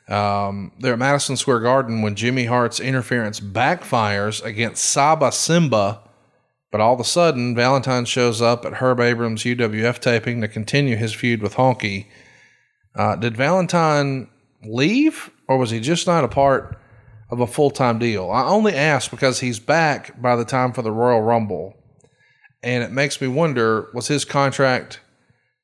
Um, 0.10 0.74
they're 0.80 0.94
at 0.94 1.00
Madison 1.00 1.38
Square 1.38 1.62
Garden 1.62 2.02
when 2.02 2.16
Jimmy 2.16 2.46
Hart's 2.46 2.82
interference 2.82 3.40
backfires 3.40 4.44
against 4.44 4.84
Saba 4.84 5.32
Simba. 5.32 6.02
But 6.72 6.80
all 6.80 6.94
of 6.94 7.00
a 7.00 7.06
sudden, 7.06 7.54
Valentine 7.54 8.06
shows 8.06 8.42
up 8.42 8.66
at 8.66 8.76
Herb 8.76 9.02
Abrams' 9.02 9.44
UWF 9.44 10.00
taping 10.00 10.40
to 10.42 10.48
continue 10.48 10.96
his 10.96 11.14
feud 11.14 11.42
with 11.42 11.56
Honky. 11.56 12.08
Uh, 12.96 13.18
did 13.18 13.36
Valentine 13.36 14.30
leave, 14.64 15.32
or 15.48 15.58
was 15.58 15.72
he 15.72 15.82
just 15.82 16.08
not 16.08 16.24
a 16.24 16.30
part 16.30 16.78
of 17.30 17.42
a 17.42 17.48
full 17.48 17.72
time 17.72 18.00
deal? 18.00 18.32
I 18.32 18.46
only 18.46 18.74
ask 18.74 19.12
because 19.12 19.42
he's 19.42 19.60
back 19.60 20.22
by 20.22 20.38
the 20.38 20.46
time 20.46 20.72
for 20.72 20.82
the 20.82 20.92
Royal 20.92 21.22
Rumble. 21.22 21.76
And 22.64 22.84
it 22.84 22.92
makes 22.92 23.20
me 23.20 23.28
wonder 23.28 23.90
was 23.94 24.08
his 24.08 24.24
contract 24.24 25.02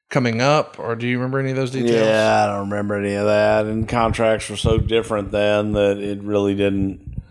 coming 0.09 0.41
up, 0.41 0.77
or 0.79 0.95
do 0.95 1.07
you 1.07 1.17
remember 1.17 1.39
any 1.39 1.51
of 1.51 1.55
those 1.57 1.71
details? 1.71 2.05
Yeah, 2.05 2.43
I 2.43 2.47
don't 2.47 2.69
remember 2.69 2.95
any 2.95 3.13
of 3.13 3.25
that. 3.25 3.65
And 3.65 3.87
contracts 3.87 4.49
were 4.49 4.57
so 4.57 4.77
different 4.77 5.31
then 5.31 5.73
that 5.73 5.99
it 5.99 6.21
really 6.21 6.55
didn't 6.55 7.21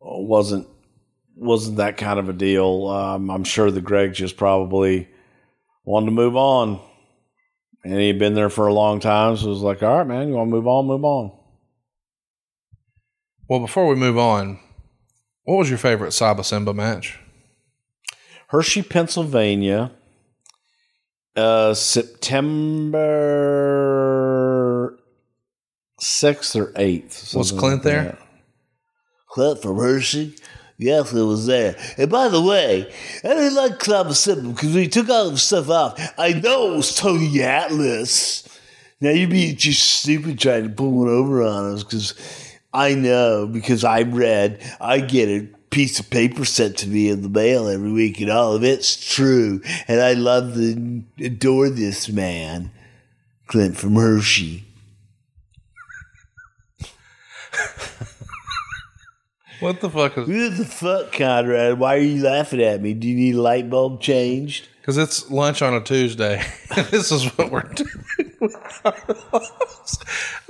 wasn't 0.00 0.66
wasn't 1.42 1.76
that 1.78 1.96
kind 1.96 2.18
of 2.18 2.28
a 2.28 2.32
deal. 2.32 2.88
Um, 2.88 3.30
I'm 3.30 3.44
sure 3.44 3.70
the 3.70 3.80
Greg 3.80 4.14
just 4.14 4.36
probably 4.36 5.08
wanted 5.84 6.06
to 6.06 6.12
move 6.12 6.36
on, 6.36 6.80
and 7.84 8.00
he'd 8.00 8.18
been 8.18 8.34
there 8.34 8.50
for 8.50 8.66
a 8.66 8.72
long 8.72 9.00
time, 9.00 9.36
so 9.36 9.46
it 9.46 9.50
was 9.50 9.60
like, 9.60 9.82
all 9.82 9.98
right, 9.98 10.06
man, 10.06 10.28
you 10.28 10.34
want 10.34 10.48
to 10.48 10.54
move 10.54 10.66
on, 10.66 10.86
move 10.86 11.04
on. 11.04 11.32
Well, 13.48 13.60
before 13.60 13.86
we 13.88 13.96
move 13.96 14.16
on, 14.16 14.58
what 15.44 15.56
was 15.56 15.68
your 15.68 15.78
favorite 15.78 16.12
Saba 16.12 16.44
Simba 16.44 16.72
match? 16.72 17.18
Hershey, 18.48 18.82
Pennsylvania, 18.82 19.90
uh, 21.34 21.74
September 21.74 22.98
sixth 25.98 26.54
or 26.56 26.72
eighth. 26.76 27.34
Was 27.34 27.50
Clint 27.52 27.76
like 27.76 27.82
there? 27.84 28.18
Clint 29.28 29.62
from 29.62 29.76
Hershey. 29.76 30.34
Yes, 30.82 31.12
it 31.12 31.22
was 31.22 31.46
there. 31.46 31.76
And 31.96 32.10
by 32.10 32.28
the 32.28 32.42
way, 32.42 32.92
I 33.24 33.28
didn't 33.28 33.54
like 33.54 33.78
Club 33.78 34.12
Simple 34.14 34.52
because 34.52 34.74
he 34.74 34.88
took 34.88 35.08
all 35.08 35.30
the 35.30 35.38
stuff 35.38 35.70
off, 35.70 35.98
I 36.18 36.32
know 36.32 36.72
it 36.72 36.76
was 36.76 36.96
Tony 36.96 37.42
Atlas. 37.42 38.48
Now 39.00 39.10
you'd 39.10 39.30
be 39.30 39.54
just 39.54 39.82
stupid 39.82 40.38
trying 40.38 40.64
to 40.64 40.68
pull 40.70 40.90
one 40.92 41.08
over 41.08 41.42
on 41.42 41.74
us 41.74 41.84
because 41.84 42.14
I 42.72 42.94
know 42.94 43.46
because 43.46 43.84
I 43.84 44.02
read, 44.02 44.60
I 44.80 45.00
get 45.00 45.28
a 45.28 45.48
piece 45.70 45.98
of 45.98 46.10
paper 46.10 46.44
sent 46.44 46.76
to 46.78 46.88
me 46.88 47.08
in 47.08 47.22
the 47.22 47.28
mail 47.28 47.66
every 47.68 47.90
week 47.90 48.20
and 48.20 48.30
all 48.30 48.54
of 48.54 48.62
it's 48.64 49.14
true. 49.14 49.60
And 49.88 50.00
I 50.00 50.12
love 50.12 50.56
and 50.56 51.06
adore 51.18 51.70
this 51.70 52.08
man, 52.08 52.70
Clint 53.46 53.76
from 53.76 53.94
Hershey. 53.94 54.64
What 59.62 59.80
the 59.80 59.88
fuck 59.88 60.18
is? 60.18 60.26
What 60.28 60.56
the 60.58 60.64
fuck, 60.64 61.12
Conrad? 61.12 61.78
Why 61.78 61.94
are 61.96 62.00
you 62.00 62.22
laughing 62.22 62.60
at 62.60 62.82
me? 62.82 62.94
Do 62.94 63.08
you 63.08 63.14
need 63.16 63.34
a 63.36 63.40
light 63.40 63.70
bulb 63.70 64.00
changed? 64.00 64.68
Because 64.80 64.98
it's 64.98 65.30
lunch 65.30 65.62
on 65.62 65.74
a 65.74 65.80
Tuesday. 65.80 66.42
this 66.90 67.12
is 67.12 67.26
what 67.38 67.50
we're 67.52 67.62
doing. 67.62 68.50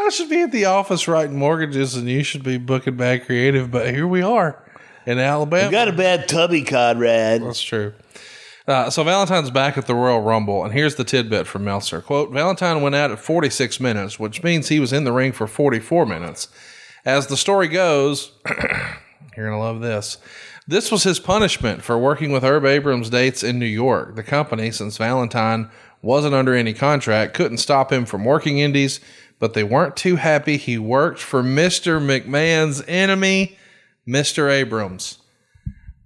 I 0.01 0.09
should 0.10 0.30
be 0.30 0.40
at 0.40 0.52
the 0.52 0.64
office 0.64 1.06
writing 1.06 1.39
mortgages, 1.39 1.94
and 1.94 2.09
you 2.09 2.22
should 2.22 2.43
be 2.43 2.56
booking 2.56 2.97
bad 2.97 3.26
creative. 3.26 3.70
But 3.70 3.94
here 3.94 4.09
we 4.09 4.22
are. 4.22 4.59
in 5.05 5.18
Alabama. 5.18 5.66
You 5.66 5.70
got 5.70 5.89
a 5.89 5.93
bad 5.93 6.28
tubby, 6.28 6.62
Conrad. 6.62 7.43
That's 7.43 7.60
true. 7.60 7.93
Uh, 8.66 8.89
so 8.89 9.02
Valentine's 9.02 9.51
back 9.51 9.76
at 9.76 9.86
the 9.86 9.94
Royal 9.94 10.22
Rumble, 10.22 10.64
and 10.64 10.72
here's 10.72 10.94
the 10.94 11.05
tidbit 11.05 11.47
from 11.47 11.64
Meltzer. 11.64 12.01
Quote, 12.01 12.30
Valentine 12.32 12.80
went 12.80 12.94
out 12.94 13.10
at 13.10 13.18
46 13.18 13.80
minutes, 13.80 14.18
which 14.20 14.43
means 14.43 14.68
he 14.68 14.78
was 14.80 14.93
in 14.93 15.05
the 15.05 15.12
ring 15.12 15.32
for 15.32 15.47
44 15.48 16.06
minutes. 16.06 16.48
As 17.05 17.26
the 17.26 17.36
story 17.36 17.66
goes, 17.66 18.30
you're 19.36 19.46
going 19.46 19.59
to 19.59 19.62
love 19.62 19.80
this. 19.80 20.18
This 20.66 20.92
was 20.92 21.02
his 21.02 21.18
punishment 21.18 21.82
for 21.82 21.98
working 21.98 22.30
with 22.32 22.44
Herb 22.44 22.64
Abrams 22.64 23.10
dates 23.10 23.42
in 23.42 23.59
New 23.59 23.66
York. 23.66 24.14
The 24.14 24.22
company, 24.22 24.70
since 24.70 24.96
Valentine 24.96 25.70
wasn't 26.02 26.34
under 26.34 26.54
any 26.54 26.72
contract, 26.72 27.34
couldn't 27.34 27.59
stop 27.59 27.92
him 27.92 28.04
from 28.04 28.24
working 28.24 28.59
indies, 28.59 29.00
but 29.38 29.54
they 29.54 29.64
weren't 29.64 29.96
too 29.96 30.16
happy 30.16 30.56
he 30.56 30.78
worked 30.78 31.20
for 31.20 31.42
Mr. 31.42 32.00
McMahon's 32.00 32.82
enemy, 32.86 33.56
Mr. 34.06 34.50
Abrams. 34.50 35.18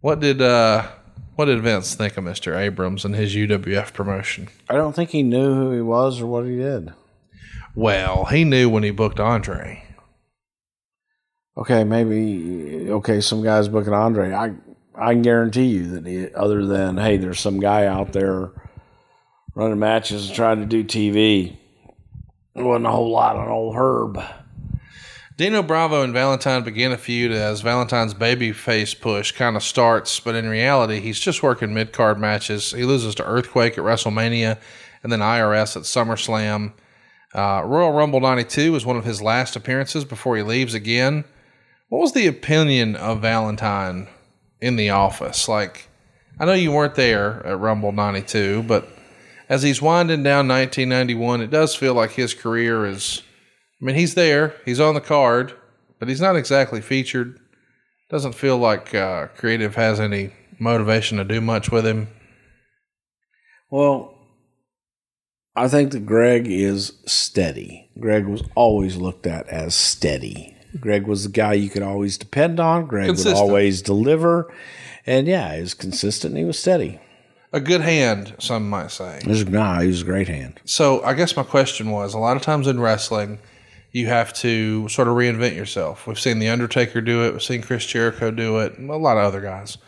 What 0.00 0.20
did 0.20 0.40
uh 0.40 0.88
what 1.34 1.46
did 1.46 1.60
Vince 1.60 1.94
think 1.94 2.16
of 2.16 2.24
Mr. 2.24 2.56
Abrams 2.56 3.04
and 3.04 3.14
his 3.14 3.34
UWF 3.34 3.92
promotion? 3.92 4.48
I 4.70 4.74
don't 4.74 4.94
think 4.94 5.10
he 5.10 5.22
knew 5.22 5.54
who 5.54 5.70
he 5.72 5.82
was 5.82 6.20
or 6.20 6.26
what 6.26 6.46
he 6.46 6.56
did. 6.56 6.94
Well, 7.74 8.24
he 8.24 8.44
knew 8.44 8.70
when 8.70 8.82
he 8.82 8.90
booked 8.90 9.20
Andre. 9.20 9.85
Okay, 11.56 11.84
maybe 11.84 12.90
okay. 12.90 13.20
Some 13.20 13.42
guys 13.42 13.68
booking 13.68 13.94
Andre. 13.94 14.32
I 14.32 14.54
I 14.94 15.12
can 15.12 15.22
guarantee 15.22 15.66
you 15.66 15.88
that 15.88 16.06
he, 16.06 16.32
other 16.34 16.66
than 16.66 16.98
hey, 16.98 17.16
there's 17.16 17.40
some 17.40 17.60
guy 17.60 17.86
out 17.86 18.12
there 18.12 18.50
running 19.54 19.78
matches 19.78 20.26
and 20.26 20.36
trying 20.36 20.60
to 20.60 20.66
do 20.66 20.84
TV. 20.84 21.56
There 22.54 22.64
wasn't 22.64 22.86
a 22.86 22.90
whole 22.90 23.10
lot 23.10 23.36
on 23.36 23.48
old 23.48 23.74
Herb. 23.74 24.22
Dino 25.36 25.62
Bravo 25.62 26.02
and 26.02 26.14
Valentine 26.14 26.62
begin 26.64 26.92
a 26.92 26.96
feud 26.96 27.30
as 27.30 27.60
Valentine's 27.60 28.14
babyface 28.14 28.98
push 28.98 29.32
kind 29.32 29.54
of 29.54 29.62
starts, 29.62 30.18
but 30.18 30.34
in 30.34 30.48
reality, 30.48 31.00
he's 31.00 31.20
just 31.20 31.42
working 31.42 31.74
mid 31.74 31.92
card 31.92 32.18
matches. 32.18 32.72
He 32.72 32.84
loses 32.84 33.14
to 33.16 33.24
Earthquake 33.24 33.76
at 33.76 33.84
WrestleMania 33.84 34.58
and 35.02 35.12
then 35.12 35.20
IRS 35.20 35.76
at 35.76 35.82
SummerSlam. 35.82 36.72
Uh, 37.34 37.62
Royal 37.66 37.92
Rumble 37.92 38.20
92 38.20 38.72
was 38.72 38.86
one 38.86 38.96
of 38.96 39.04
his 39.04 39.20
last 39.20 39.56
appearances 39.56 40.06
before 40.06 40.38
he 40.38 40.42
leaves 40.42 40.72
again. 40.72 41.24
What 41.88 42.00
was 42.00 42.12
the 42.12 42.26
opinion 42.26 42.96
of 42.96 43.22
Valentine 43.22 44.08
in 44.60 44.74
the 44.74 44.90
office? 44.90 45.48
Like, 45.48 45.88
I 46.38 46.44
know 46.44 46.52
you 46.52 46.72
weren't 46.72 46.96
there 46.96 47.46
at 47.46 47.60
Rumble 47.60 47.92
92, 47.92 48.64
but 48.64 48.88
as 49.48 49.62
he's 49.62 49.80
winding 49.80 50.24
down 50.24 50.48
1991, 50.48 51.42
it 51.42 51.50
does 51.50 51.76
feel 51.76 51.94
like 51.94 52.12
his 52.12 52.34
career 52.34 52.84
is. 52.86 53.22
I 53.80 53.84
mean, 53.84 53.94
he's 53.94 54.14
there, 54.14 54.54
he's 54.64 54.80
on 54.80 54.94
the 54.94 55.00
card, 55.00 55.52
but 56.00 56.08
he's 56.08 56.20
not 56.20 56.34
exactly 56.34 56.80
featured. 56.80 57.38
Doesn't 58.10 58.34
feel 58.34 58.58
like 58.58 58.94
uh, 58.94 59.28
creative 59.36 59.76
has 59.76 60.00
any 60.00 60.32
motivation 60.58 61.18
to 61.18 61.24
do 61.24 61.40
much 61.40 61.70
with 61.70 61.86
him. 61.86 62.08
Well, 63.70 64.14
I 65.54 65.68
think 65.68 65.92
that 65.92 66.06
Greg 66.06 66.48
is 66.48 66.94
steady. 67.06 67.90
Greg 68.00 68.26
was 68.26 68.42
always 68.54 68.96
looked 68.96 69.26
at 69.26 69.48
as 69.48 69.74
steady. 69.74 70.55
Greg 70.80 71.06
was 71.06 71.24
the 71.24 71.30
guy 71.30 71.54
you 71.54 71.68
could 71.68 71.82
always 71.82 72.18
depend 72.18 72.60
on. 72.60 72.86
Greg 72.86 73.06
Consistent. 73.06 73.36
would 73.36 73.42
always 73.42 73.82
deliver. 73.82 74.52
And 75.06 75.26
yeah, 75.26 75.54
he 75.54 75.60
was 75.60 75.74
consistent 75.74 76.32
and 76.32 76.38
he 76.38 76.44
was 76.44 76.58
steady. 76.58 77.00
A 77.52 77.60
good 77.60 77.80
hand, 77.80 78.34
some 78.38 78.68
might 78.68 78.90
say. 78.90 79.20
He 79.22 79.28
was, 79.28 79.46
nah, 79.46 79.80
he 79.80 79.88
was 79.88 80.02
a 80.02 80.04
great 80.04 80.28
hand. 80.28 80.60
So 80.64 81.02
I 81.04 81.14
guess 81.14 81.36
my 81.36 81.44
question 81.44 81.90
was 81.90 82.12
a 82.12 82.18
lot 82.18 82.36
of 82.36 82.42
times 82.42 82.66
in 82.66 82.80
wrestling, 82.80 83.38
you 83.92 84.08
have 84.08 84.34
to 84.34 84.88
sort 84.88 85.08
of 85.08 85.14
reinvent 85.14 85.56
yourself. 85.56 86.06
We've 86.06 86.18
seen 86.20 86.38
The 86.38 86.48
Undertaker 86.48 87.00
do 87.00 87.24
it, 87.24 87.32
we've 87.32 87.42
seen 87.42 87.62
Chris 87.62 87.86
Jericho 87.86 88.30
do 88.30 88.58
it, 88.58 88.78
a 88.78 88.96
lot 88.96 89.16
of 89.16 89.24
other 89.24 89.40
guys. 89.40 89.78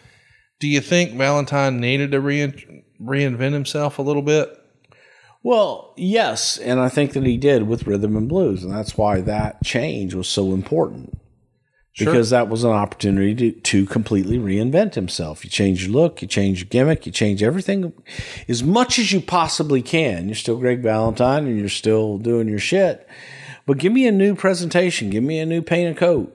Do 0.61 0.69
you 0.69 0.81
think 0.81 1.13
Valentine 1.13 1.79
needed 1.81 2.13
to 2.13 2.21
rein, 2.21 2.85
reinvent 3.01 3.53
himself 3.53 3.99
a 3.99 4.03
little 4.03 4.23
bit? 4.23 4.49
Well, 5.43 5.95
yes, 5.97 6.59
and 6.59 6.81
I 6.81 6.89
think 6.89 7.13
that 7.13 7.25
he 7.25 7.37
did 7.37 7.69
with 7.69 7.87
rhythm 7.87 8.17
and 8.17 8.29
blues, 8.29 8.65
and 8.65 8.73
that's 8.73 8.97
why 8.97 9.21
that 9.21 9.63
change 9.63 10.15
was 10.15 10.29
so 10.29 10.53
important. 10.53 11.19
Because 11.97 12.31
that 12.31 12.49
was 12.49 12.63
an 12.63 12.71
opportunity 12.71 13.35
to, 13.35 13.61
to 13.61 13.87
completely 13.87 14.39
reinvent 14.39 14.95
himself. 14.95 15.45
You 15.45 15.51
change 15.51 15.85
your 15.85 15.93
look, 15.93 16.23
you 16.23 16.29
change 16.29 16.61
your 16.61 16.69
gimmick, 16.69 17.07
you 17.07 17.13
change 17.13 17.43
everything 17.43 17.93
as 18.49 18.63
much 18.63 19.01
as 19.01 19.11
you 19.11 19.21
possibly 19.21 19.83
can. 19.83 20.29
You're 20.29 20.37
still 20.37 20.59
Greg 20.59 20.81
Valentine 20.81 21.47
and 21.47 21.59
you're 21.59 21.69
still 21.69 22.19
doing 22.19 22.47
your 22.47 22.61
shit. 22.61 23.09
But 23.67 23.79
give 23.79 23.93
me 23.93 24.07
a 24.07 24.13
new 24.13 24.37
presentation, 24.37 25.11
give 25.11 25.25
me 25.25 25.41
a 25.41 25.47
new 25.47 25.61
paint 25.61 25.89
and 25.89 25.97
coat. 25.97 26.35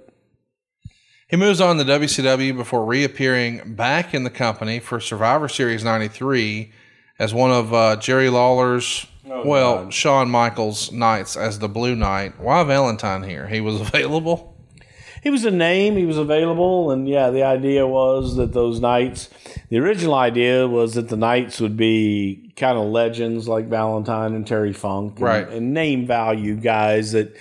He 1.29 1.37
moves 1.37 1.61
on 1.61 1.77
to 1.77 1.85
WCW 1.85 2.55
before 2.55 2.85
reappearing 2.85 3.75
back 3.75 4.13
in 4.13 4.25
the 4.25 4.29
company 4.29 4.79
for 4.79 4.99
Survivor 4.99 5.47
Series 5.47 5.83
93 5.83 6.73
as 7.19 7.33
one 7.33 7.51
of 7.51 7.73
uh, 7.73 7.95
Jerry 7.97 8.29
Lawler's, 8.29 9.05
well, 9.25 9.89
Shawn 9.89 10.29
Michaels' 10.29 10.91
nights 10.91 11.35
as 11.37 11.59
the 11.59 11.69
Blue 11.69 11.95
Knight. 11.95 12.39
Why 12.39 12.63
Valentine 12.63 13.23
here? 13.23 13.47
He 13.47 13.61
was 13.61 13.79
available? 13.87 14.49
he 15.21 15.29
was 15.29 15.45
a 15.45 15.51
name 15.51 15.95
he 15.95 16.05
was 16.05 16.17
available 16.17 16.91
and 16.91 17.07
yeah 17.07 17.29
the 17.29 17.43
idea 17.43 17.87
was 17.87 18.35
that 18.35 18.51
those 18.51 18.81
knights 18.81 19.29
the 19.69 19.79
original 19.79 20.13
idea 20.15 20.67
was 20.67 20.95
that 20.95 21.07
the 21.07 21.15
knights 21.15 21.61
would 21.61 21.77
be 21.77 22.51
kind 22.57 22.77
of 22.77 22.83
legends 22.87 23.47
like 23.47 23.67
valentine 23.69 24.33
and 24.33 24.45
terry 24.45 24.73
funk 24.73 25.13
and, 25.13 25.21
Right. 25.21 25.47
and 25.47 25.73
name 25.73 26.05
value 26.05 26.57
guys 26.57 27.13
that 27.13 27.33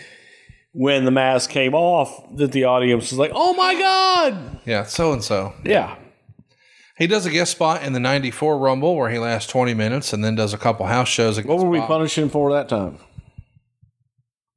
when 0.71 1.05
the 1.05 1.11
mask 1.11 1.51
came 1.51 1.75
off 1.75 2.37
that 2.37 2.53
the 2.53 2.63
audience 2.67 3.11
was 3.11 3.19
like 3.19 3.33
oh 3.35 3.53
my 3.55 3.75
god 3.75 4.61
Yeah, 4.65 4.85
so 4.85 5.13
and 5.13 5.25
so. 5.25 5.53
yeah 5.65 5.97
He 7.03 7.09
does 7.09 7.27
a 7.27 7.31
guest 7.31 7.51
spot 7.51 7.83
in 7.83 7.95
the 7.95 7.99
94 7.99 8.59
Rumble 8.59 8.95
where 8.95 9.11
he 9.11 9.19
lasts 9.19 9.51
20 9.51 9.75
minutes 9.75 10.13
and 10.13 10.23
then 10.23 10.37
does 10.37 10.55
a 10.55 10.57
couple 10.57 10.87
house 10.87 11.09
shows. 11.09 11.37
what 11.45 11.59
were 11.59 11.69
we 11.69 11.81
punishing 11.81 12.29
for 12.29 12.53
that 12.53 12.69
time 12.69 12.97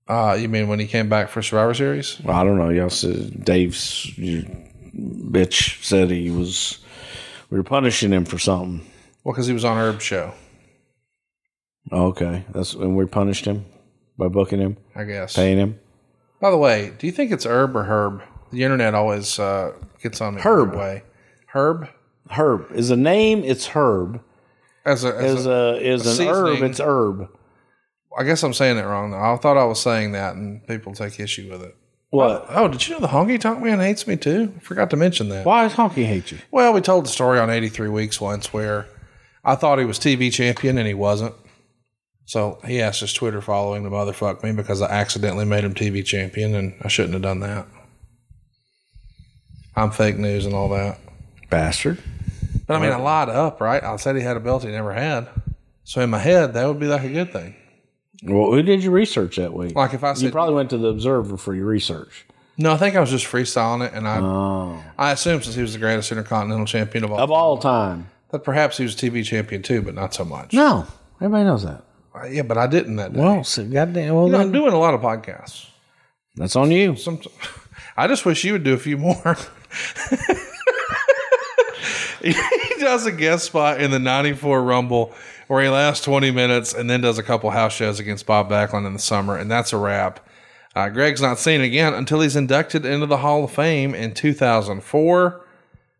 Uh, 0.08 0.38
you 0.40 0.48
mean 0.48 0.68
when 0.68 0.78
he 0.78 0.86
came 0.86 1.10
back 1.10 1.30
for 1.30 1.42
Survivor 1.42 1.74
Series? 1.74 2.20
well, 2.24 2.38
i 2.38 2.44
don't 2.44 2.60
know 2.60 2.70
y'all 2.70 2.92
said 2.92 3.44
dave's 3.44 4.06
bitch 4.16 5.84
said 5.84 6.12
he 6.12 6.30
was 6.30 6.78
we 7.50 7.58
were 7.58 7.64
punishing 7.64 8.12
him 8.12 8.26
for 8.26 8.38
something 8.38 8.86
Well, 9.24 9.34
because 9.34 9.48
he 9.48 9.54
was 9.54 9.66
on 9.66 9.78
Herb's 9.78 10.04
show, 10.04 10.32
okay 11.92 12.46
that's 12.54 12.76
and 12.76 12.96
we 12.96 13.08
punished 13.08 13.46
him 13.46 13.66
by 14.20 14.28
booking 14.28 14.60
him 14.60 14.78
I 14.96 15.04
guess. 15.06 15.36
paying 15.36 15.58
him 15.58 15.80
By 16.40 16.52
the 16.52 16.58
way, 16.58 16.94
do 17.00 17.08
you 17.08 17.12
think 17.12 17.32
it's 17.32 17.48
Herb 17.48 17.76
or 17.76 17.86
Herb? 17.86 18.22
The 18.52 18.62
internet 18.64 18.94
always 18.94 19.40
uh, 19.40 19.74
gets 20.04 20.22
on 20.22 20.36
me. 20.36 20.42
Herb. 20.42 20.76
Way. 20.76 21.02
Herb 21.48 21.90
Herb 22.32 22.72
is 22.72 22.90
a 22.92 22.96
name. 22.96 23.44
It's 23.44 23.68
Herb. 23.68 24.22
as 24.86 25.04
a, 25.04 25.16
as 25.16 25.40
Is 25.40 25.46
a 25.46 25.52
a 25.52 25.76
is 25.78 26.20
a 26.20 26.24
an 26.24 26.28
herb. 26.30 26.62
It's 26.64 26.80
herb. 26.80 27.30
I 28.18 28.24
guess 28.24 28.44
I'm 28.44 28.54
saying 28.54 28.78
it 28.78 28.84
wrong 28.84 29.12
though. 29.12 29.20
I 29.20 29.36
thought 29.38 29.58
I 29.58 29.66
was 29.66 29.82
saying 29.82 30.14
that, 30.14 30.36
and 30.36 30.66
people 30.68 30.94
take 30.94 31.20
issue 31.20 31.50
with 31.52 31.62
it. 31.62 31.76
What? 32.12 32.46
Oh, 32.50 32.64
oh, 32.64 32.68
did 32.70 32.88
you 32.88 32.94
know 32.94 33.02
the 33.02 33.08
honky 33.08 33.40
tonk 33.40 33.62
man 33.62 33.80
hates 33.80 34.08
me 34.08 34.16
too? 34.16 34.54
I 34.56 34.60
forgot 34.60 34.90
to 34.92 34.96
mention 34.96 35.28
that. 35.30 35.46
Why 35.46 35.64
does 35.68 35.74
Honky 35.74 36.06
hate 36.06 36.32
you? 36.32 36.38
Well, 36.50 36.72
we 36.72 36.80
told 36.80 37.04
the 37.04 37.10
story 37.10 37.40
on 37.40 37.50
83 37.50 37.90
Weeks 37.90 38.22
once 38.22 38.54
where 38.54 38.88
I 39.44 39.56
thought 39.56 39.80
he 39.80 39.86
was 39.86 40.00
TV 40.00 40.32
champion 40.32 40.78
and 40.78 40.88
he 40.88 40.94
wasn't. 40.94 41.36
So 42.24 42.60
he 42.66 42.82
asked 42.82 43.02
his 43.02 43.12
Twitter 43.12 43.42
following 43.42 43.84
to 43.84 43.90
motherfuck 43.90 44.44
me 44.44 44.54
because 44.54 44.82
I 44.82 44.90
accidentally 44.90 45.46
made 45.46 45.66
him 45.66 45.74
TV 45.74 46.06
champion 46.06 46.56
and 46.56 46.74
I 46.82 46.88
shouldn't 46.88 47.14
have 47.14 47.22
done 47.22 47.42
that. 47.42 47.68
I'm 49.76 49.92
fake 49.92 50.18
news 50.18 50.46
and 50.46 50.56
all 50.56 50.70
that. 50.70 50.98
Bastard. 51.50 51.98
But 52.68 52.78
I 52.78 52.80
mean, 52.82 52.92
I 52.92 52.98
lied 52.98 53.30
up, 53.30 53.62
right? 53.62 53.84
I 53.84 53.96
said 53.98 54.16
he 54.16 54.22
had 54.24 54.38
a 54.38 54.40
belt 54.40 54.64
he 54.64 54.70
never 54.70 54.94
had. 54.94 55.28
So 55.84 56.02
in 56.02 56.10
my 56.10 56.18
head, 56.20 56.54
that 56.54 56.66
would 56.68 56.80
be 56.80 56.88
like 56.88 57.04
a 57.04 57.10
good 57.12 57.32
thing. 57.32 57.56
Well, 58.24 58.52
who 58.52 58.64
did 58.64 58.84
you 58.84 58.90
research 58.92 59.36
that 59.38 59.54
week? 59.54 59.76
Like 59.76 59.94
if 59.94 60.04
I 60.04 60.14
you 60.16 60.32
probably 60.32 60.56
went 60.56 60.72
to 60.72 60.78
the 60.78 60.88
Observer 60.88 61.38
for 61.38 61.54
your 61.54 61.66
research. 61.68 62.26
no, 62.58 62.72
I 62.74 62.78
think 62.78 62.96
I 62.96 63.00
was 63.02 63.12
just 63.12 63.26
freestyling 63.28 63.86
it. 63.86 63.94
And 63.94 64.08
I, 64.08 64.20
Oh. 64.20 64.82
I 64.98 65.12
assumed 65.12 65.44
since 65.44 65.56
he 65.56 65.62
was 65.62 65.74
the 65.74 65.80
greatest 65.80 66.12
intercontinental 66.12 66.66
champion 66.66 67.04
of 67.04 67.12
all, 67.12 67.20
Of 67.20 67.30
all 67.32 67.58
time. 67.60 68.10
that 68.32 68.40
perhaps 68.44 68.78
he 68.78 68.84
was 68.84 68.96
TV 68.96 69.24
champion 69.24 69.62
too, 69.62 69.82
but 69.84 69.94
not 69.94 70.14
so 70.16 70.26
much. 70.26 70.54
No. 70.54 70.88
Everybody 71.22 71.44
knows 71.44 71.64
that. 71.66 71.84
Uh, 72.16 72.26
Yeah, 72.26 72.42
but 72.44 72.58
I 72.58 72.66
didn't 72.66 72.96
that 72.96 73.14
day. 73.14 73.20
Well, 73.20 73.44
so 73.44 73.64
goddamn. 73.66 74.16
Well, 74.16 74.26
You 74.26 74.32
know, 74.32 74.40
I'm 74.40 74.52
doing 74.52 74.74
a 74.74 74.80
lot 74.80 74.94
of 74.96 75.02
podcasts. 75.02 75.68
that's 76.36 76.56
on 76.56 76.72
you. 76.72 76.96
Some, 76.96 77.20
I 77.98 78.08
just 78.08 78.26
wish 78.26 78.44
you 78.44 78.54
would 78.54 78.64
do 78.64 78.74
a 78.74 78.78
few 78.80 78.98
more. 78.98 79.38
he 82.34 82.76
does 82.80 83.06
a 83.06 83.12
guest 83.12 83.46
spot 83.46 83.80
in 83.80 83.92
the 83.92 84.00
94 84.00 84.64
Rumble 84.64 85.14
where 85.48 85.64
he 85.64 85.70
lasts 85.70 86.04
20 86.06 86.32
minutes 86.32 86.74
and 86.74 86.90
then 86.90 87.02
does 87.02 87.20
a 87.20 87.24
couple 87.24 87.52
house 87.52 87.74
shows 87.74 88.00
against 88.00 88.26
Bob 88.26 88.50
Backlund 88.50 88.88
in 88.88 88.94
the 88.94 89.00
summer, 89.00 89.38
and 89.38 89.50
that's 89.50 89.72
a 89.74 89.78
wrap. 89.78 90.20
Uh, 90.76 90.90
Greg's 90.90 91.22
not 91.22 91.38
seen 91.38 91.62
again 91.62 91.94
until 91.94 92.22
he's 92.22 92.36
inducted 92.36 92.86
into 92.86 93.06
the 93.06 93.18
Hall 93.18 93.44
of 93.44 93.52
Fame 93.52 93.94
in 93.94 94.14
2004. 94.14 95.46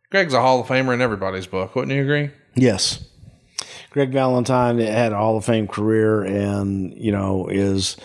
Greg's 0.10 0.34
a 0.34 0.42
Hall 0.42 0.62
of 0.62 0.68
Famer 0.68 0.94
in 0.94 1.02
everybody's 1.02 1.48
book, 1.48 1.76
wouldn't 1.76 1.96
you 1.96 2.02
agree? 2.02 2.32
Yes. 2.56 3.06
Greg 3.92 4.12
Valentine 4.12 4.80
had 4.80 5.14
a 5.14 5.18
Hall 5.18 5.38
of 5.38 5.46
Fame 5.46 5.68
career 5.68 6.24
and, 6.24 6.94
you 6.98 7.12
know, 7.12 7.48
is 7.48 7.96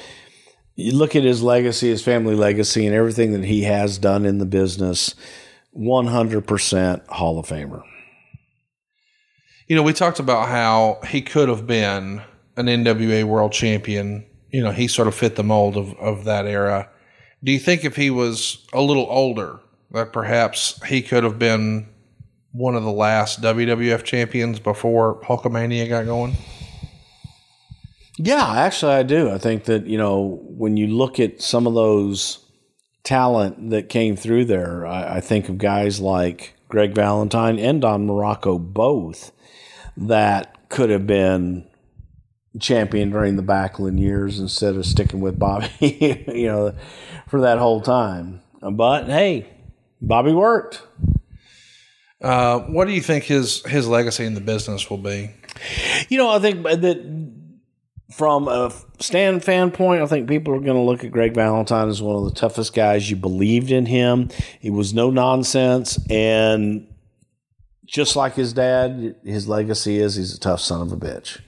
you 0.77 0.93
look 0.93 1.17
at 1.17 1.25
his 1.25 1.43
legacy, 1.43 1.89
his 1.89 2.05
family 2.05 2.35
legacy, 2.35 2.87
and 2.87 2.95
everything 2.95 3.33
that 3.33 3.45
he 3.45 3.63
has 3.63 3.99
done 3.99 4.25
in 4.25 4.39
the 4.39 4.47
business. 4.47 5.15
100% 5.77 7.07
Hall 7.09 7.39
of 7.39 7.47
Famer. 7.47 7.83
You 9.71 9.77
know, 9.77 9.85
we 9.85 9.93
talked 9.93 10.19
about 10.19 10.49
how 10.49 10.99
he 11.07 11.23
could 11.23 11.49
have 11.49 11.65
been 11.65 12.23
an 12.57 12.67
NWA 12.67 13.23
world 13.23 13.53
champion. 13.53 14.27
You 14.51 14.65
know, 14.65 14.73
he 14.73 14.89
sort 14.89 15.07
of 15.07 15.15
fit 15.15 15.37
the 15.37 15.45
mold 15.45 15.77
of, 15.77 15.95
of 16.01 16.25
that 16.25 16.45
era. 16.45 16.91
Do 17.45 17.53
you 17.53 17.61
think 17.61 17.85
if 17.85 17.95
he 17.95 18.11
was 18.11 18.67
a 18.73 18.81
little 18.81 19.07
older, 19.09 19.61
that 19.93 20.13
perhaps 20.13 20.85
he 20.87 21.03
could 21.03 21.23
have 21.23 21.39
been 21.39 21.89
one 22.51 22.75
of 22.75 22.83
the 22.83 22.91
last 22.91 23.43
WWF 23.43 24.03
champions 24.03 24.59
before 24.59 25.21
Hulkamania 25.23 25.89
got 25.89 26.05
going? 26.05 26.35
Yeah, 28.19 28.53
actually, 28.53 28.95
I 28.95 29.05
do. 29.05 29.31
I 29.31 29.39
think 29.39 29.67
that, 29.67 29.87
you 29.87 29.99
know, 29.99 30.41
when 30.49 30.77
you 30.77 30.89
look 30.89 31.21
at 31.21 31.41
some 31.41 31.69
of 31.69 31.75
those 31.75 32.45
talent 33.05 33.71
that 33.71 33.89
came 33.89 34.17
through 34.17 34.47
there, 34.47 34.85
I, 34.85 35.19
I 35.19 35.21
think 35.21 35.49
of 35.49 35.59
guys 35.59 36.01
like 36.01 36.57
Greg 36.69 36.93
Valentine 36.93 37.61
and 37.61 37.81
Don 37.81 38.09
Muraco 38.09 38.59
both 38.59 39.31
that 39.97 40.69
could 40.69 40.91
have 40.91 41.07
been 41.07 41.67
champion 42.59 43.11
during 43.11 43.37
the 43.37 43.43
Backlund 43.43 44.01
years 44.01 44.41
instead 44.41 44.75
of 44.77 44.85
sticking 44.85 45.21
with 45.21 45.39
Bobby, 45.39 45.69
you 45.81 46.47
know, 46.47 46.75
for 47.29 47.43
that 47.43 47.59
whole 47.59 47.81
time. 47.81 48.41
But 48.61 49.07
hey, 49.07 49.47
Bobby 50.01 50.33
worked. 50.33 50.83
Uh, 52.21 52.61
what 52.61 52.87
do 52.87 52.93
you 52.93 53.01
think 53.01 53.25
his 53.25 53.65
his 53.67 53.89
legacy 53.89 54.25
in 54.25 54.35
the 54.35 54.41
business 54.41 54.91
will 54.91 54.99
be? 54.99 55.31
You 56.09 56.19
know, 56.19 56.29
I 56.31 56.39
think 56.39 56.63
that 56.65 57.33
from 58.13 58.49
a 58.49 58.73
stand 58.99 59.45
fan 59.45 59.71
point, 59.71 60.03
I 60.03 60.07
think 60.07 60.29
people 60.29 60.55
are 60.55 60.61
going 60.61 60.77
to 60.77 60.83
look 60.83 61.05
at 61.05 61.13
Greg 61.13 61.35
Valentine 61.35 61.89
as 61.89 62.03
one 62.03 62.17
of 62.17 62.25
the 62.25 62.39
toughest 62.39 62.75
guys. 62.75 63.09
You 63.09 63.17
believed 63.17 63.71
in 63.71 63.87
him. 63.87 64.29
He 64.59 64.69
was 64.69 64.93
no 64.93 65.11
nonsense, 65.11 65.99
and 66.11 66.90
just 67.91 68.15
like 68.15 68.35
his 68.35 68.53
dad, 68.53 69.17
his 69.25 69.49
legacy 69.49 69.99
is 69.99 70.15
he's 70.15 70.33
a 70.33 70.39
tough 70.39 70.61
son 70.61 70.81
of 70.81 70.93
a 70.93 70.97
bitch. 70.97 71.41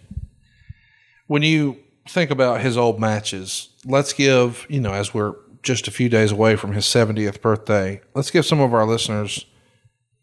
When 1.28 1.43
you 1.43 1.78
think 2.09 2.31
about 2.31 2.60
his 2.60 2.77
old 2.77 2.98
matches, 2.98 3.69
let's 3.86 4.12
give 4.12 4.66
you 4.69 4.81
know 4.81 4.93
as 4.93 5.14
we're 5.14 5.35
just 5.62 5.86
a 5.86 5.93
few 5.93 6.09
days 6.09 6.32
away 6.32 6.56
from 6.56 6.73
his 6.73 6.85
70th 6.85 7.40
birthday, 7.40 8.01
let's 8.14 8.32
give 8.32 8.44
some 8.44 8.60
of 8.60 8.74
our 8.74 8.85
listeners 8.85 9.47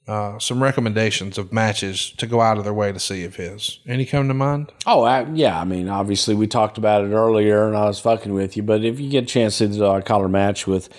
uh, 0.10 0.40
some 0.40 0.62
recommendations 0.62 1.38
of 1.38 1.54
matches 1.54 2.12
to 2.18 2.26
go 2.26 2.42
out 2.42 2.58
of 2.58 2.64
their 2.64 2.74
way 2.74 2.92
to 2.92 3.00
see 3.00 3.24
of 3.24 3.36
his. 3.36 3.80
Any 3.88 4.06
come 4.06 4.28
to 4.28 4.34
mind? 4.34 4.74
Oh, 4.88 5.04
I, 5.04 5.26
yeah. 5.34 5.62
I 5.62 5.66
mean, 5.66 5.88
obviously, 5.88 6.34
we 6.34 6.48
talked 6.48 6.80
about 6.80 7.06
it 7.06 7.14
earlier, 7.14 7.68
and 7.68 7.78
I 7.78 7.86
was 7.86 8.00
fucking 8.00 8.34
with 8.34 8.58
you. 8.58 8.64
But 8.64 8.84
if 8.84 9.00
you 9.00 9.08
get 9.08 9.26
a 9.26 9.28
chance 9.28 9.60
to 9.60 9.68
do 9.68 9.86
a 9.86 10.02
collar 10.02 10.28
match 10.28 10.66
with 10.66 10.90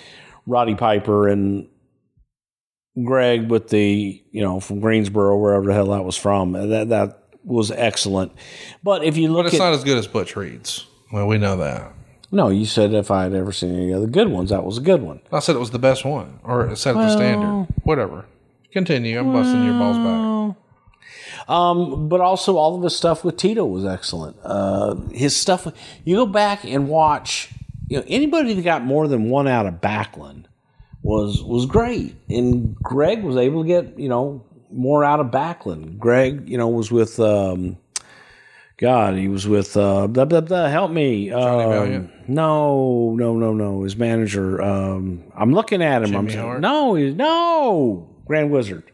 Roddy 0.47 0.77
Piper 0.77 1.29
and 1.29 1.69
Greg 3.05 3.51
with 3.51 3.68
the, 3.68 4.22
you 4.31 4.43
know, 4.43 4.60
from 4.60 4.81
Greensboro, 4.81 5.36
wherever 5.39 5.66
the 5.66 5.74
hell 5.74 5.86
that 5.89 6.05
was 6.05 6.16
from, 6.16 6.52
that 6.52 6.89
that 6.89 7.22
was 7.44 7.70
excellent. 7.70 8.32
But 8.82 9.05
if 9.05 9.16
you 9.16 9.28
look 9.28 9.44
But 9.47 9.55
it's 9.55 9.60
at 9.60 9.64
not 9.64 9.74
as 9.74 9.85
good 9.85 9.98
as 9.98 10.06
Butch 10.06 10.36
Reed's. 10.36 10.86
Well, 11.12 11.27
we 11.27 11.39
know 11.39 11.56
that. 11.56 11.93
no, 12.31 12.48
you 12.48 12.64
said 12.66 12.94
if 12.94 13.10
I 13.10 13.24
had 13.24 13.35
ever 13.35 13.51
seen 13.52 13.74
any 13.74 13.93
other 13.93 14.06
good 14.06 14.28
ones, 14.28 14.51
that 14.51 14.62
was 14.64 14.78
a 14.78 14.81
good 14.81 15.02
one. 15.02 15.20
I 15.32 15.40
said 15.40 15.56
it 15.56 15.59
was 15.60 15.70
the 15.70 15.78
best 15.78 16.05
one, 16.05 16.39
or 16.44 16.66
it 16.68 16.77
set 16.77 16.94
the 16.94 17.10
standard. 17.10 17.66
Whatever. 17.82 18.27
Continue. 18.72 19.18
I'm 19.18 19.32
busting 19.32 19.64
your 19.64 19.74
balls 19.74 19.97
back. 19.97 21.48
Um, 21.48 22.09
but 22.09 22.20
also 22.20 22.56
all 22.56 22.77
of 22.77 22.82
his 22.85 22.94
stuff 22.94 23.24
with 23.24 23.36
Tito 23.36 23.64
was 23.64 23.85
excellent. 23.85 24.36
Uh, 24.44 24.94
his 25.10 25.35
stuff, 25.35 25.66
you 26.05 26.14
go 26.16 26.27
back 26.27 26.64
and 26.64 26.89
watch, 26.89 27.52
you 27.89 27.97
know, 27.98 28.05
anybody 28.06 28.55
that 28.55 28.62
got 28.62 28.85
more 28.85 29.09
than 29.09 29.28
one 29.31 29.48
out 29.48 29.66
of 29.66 29.74
Backlund 29.81 30.44
was 31.02 31.43
was 31.43 31.66
great, 31.66 32.16
and 32.28 32.77
Greg 32.77 33.22
was 33.22 33.36
able 33.36 33.62
to 33.62 33.68
get 33.68 33.98
you 33.98 34.09
know 34.09 34.44
more 34.72 35.05
out 35.05 35.20
of 35.20 35.27
Backlund. 35.28 35.98
Greg, 35.98 36.48
you 36.48 36.59
know, 36.59 36.68
was 36.68 36.90
with. 36.90 37.18
Um, 37.20 37.78
God, 38.78 39.14
he 39.16 39.28
was 39.28 39.47
with 39.47 39.77
uh, 39.77 40.06
blah, 40.06 40.24
blah, 40.24 40.40
blah, 40.40 40.68
help 40.68 40.90
me. 40.90 41.31
Um, 41.31 42.10
no, 42.27 43.14
no, 43.14 43.36
no, 43.36 43.52
no. 43.52 43.82
His 43.82 43.94
manager. 43.94 44.62
Um, 44.62 45.24
I'm 45.36 45.52
looking 45.52 45.82
at 45.82 46.02
him. 46.02 46.16
I'm 46.16 46.28
Jimmy 46.28 46.43
Hart? 46.43 46.60
no, 46.62 46.94
he's 46.94 47.14
no 47.14 48.09
Grand 48.24 48.51
Wizard. 48.51 48.90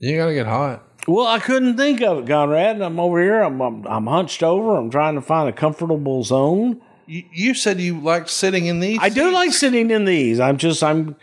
You 0.00 0.18
got 0.18 0.26
to 0.26 0.34
get 0.34 0.46
hot. 0.46 0.86
Well, 1.08 1.26
I 1.26 1.38
couldn't 1.38 1.78
think 1.78 2.02
of 2.02 2.18
it, 2.18 2.26
Conrad. 2.26 2.76
And 2.76 2.84
I'm 2.84 3.00
over 3.00 3.22
here. 3.22 3.40
I'm, 3.40 3.58
I'm 3.62 3.86
I'm 3.86 4.06
hunched 4.06 4.42
over. 4.42 4.76
I'm 4.76 4.90
trying 4.90 5.14
to 5.14 5.22
find 5.22 5.48
a 5.48 5.52
comfortable 5.52 6.22
zone. 6.22 6.82
You, 7.10 7.24
you 7.32 7.54
said 7.54 7.80
you 7.80 8.00
liked 8.00 8.30
sitting 8.30 8.66
in 8.66 8.78
these 8.78 8.98
I 9.00 9.08
do 9.08 9.32
like 9.32 9.52
sitting 9.52 9.90
in 9.90 10.04
these. 10.04 10.38
I'm 10.38 10.58
just 10.58 10.82
I'm 10.82 11.16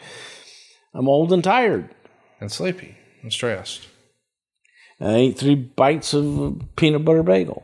I'm 0.93 1.07
old 1.07 1.31
and 1.31 1.43
tired. 1.43 1.89
and 2.41 2.51
sleepy 2.51 2.97
and 3.21 3.31
stressed. 3.31 3.87
I 4.99 5.13
ate 5.13 5.37
three 5.39 5.55
bites 5.55 6.13
of 6.13 6.61
peanut 6.75 7.05
butter 7.05 7.23
bagel. 7.23 7.63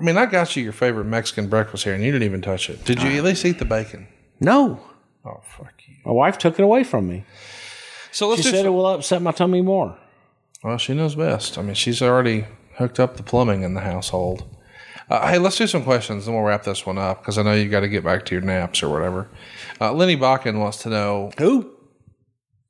I 0.00 0.04
mean, 0.04 0.16
I 0.18 0.26
got 0.26 0.54
you 0.54 0.62
your 0.62 0.72
favorite 0.72 1.06
Mexican 1.06 1.48
breakfast 1.48 1.84
here, 1.84 1.94
and 1.94 2.04
you 2.04 2.12
didn't 2.12 2.24
even 2.26 2.42
touch 2.42 2.70
it. 2.70 2.84
Did 2.84 3.02
you 3.02 3.10
at 3.18 3.24
least 3.24 3.44
eat 3.44 3.58
the 3.58 3.64
bacon? 3.64 4.06
No, 4.40 4.80
Oh, 5.24 5.40
fuck 5.56 5.72
you. 5.88 5.96
my 6.04 6.12
wife 6.12 6.38
took 6.38 6.58
it 6.58 6.62
away 6.62 6.84
from 6.84 7.08
me. 7.08 7.24
So 8.12 8.28
let's 8.28 8.42
She 8.42 8.50
said 8.50 8.66
it 8.66 8.70
will 8.70 8.86
upset 8.86 9.22
my 9.22 9.32
tummy 9.32 9.62
more. 9.62 9.96
Well, 10.62 10.78
she 10.78 10.94
knows 10.94 11.14
best. 11.16 11.58
I 11.58 11.62
mean, 11.62 11.74
she's 11.74 12.02
already 12.02 12.44
hooked 12.76 13.00
up 13.00 13.16
the 13.16 13.22
plumbing 13.22 13.62
in 13.62 13.74
the 13.74 13.80
household. 13.80 14.44
Uh, 15.12 15.28
hey, 15.28 15.36
let's 15.36 15.58
do 15.58 15.66
some 15.66 15.84
questions, 15.84 16.26
and 16.26 16.34
we'll 16.34 16.42
wrap 16.42 16.62
this 16.62 16.86
one 16.86 16.96
up 16.96 17.20
because 17.20 17.36
I 17.36 17.42
know 17.42 17.52
you 17.52 17.68
got 17.68 17.80
to 17.80 17.88
get 17.88 18.02
back 18.02 18.24
to 18.24 18.34
your 18.34 18.40
naps 18.40 18.82
or 18.82 18.88
whatever. 18.88 19.28
Uh, 19.78 19.92
Lenny 19.92 20.16
Bakken 20.16 20.58
wants 20.58 20.78
to 20.84 20.88
know 20.88 21.30
Who? 21.36 21.70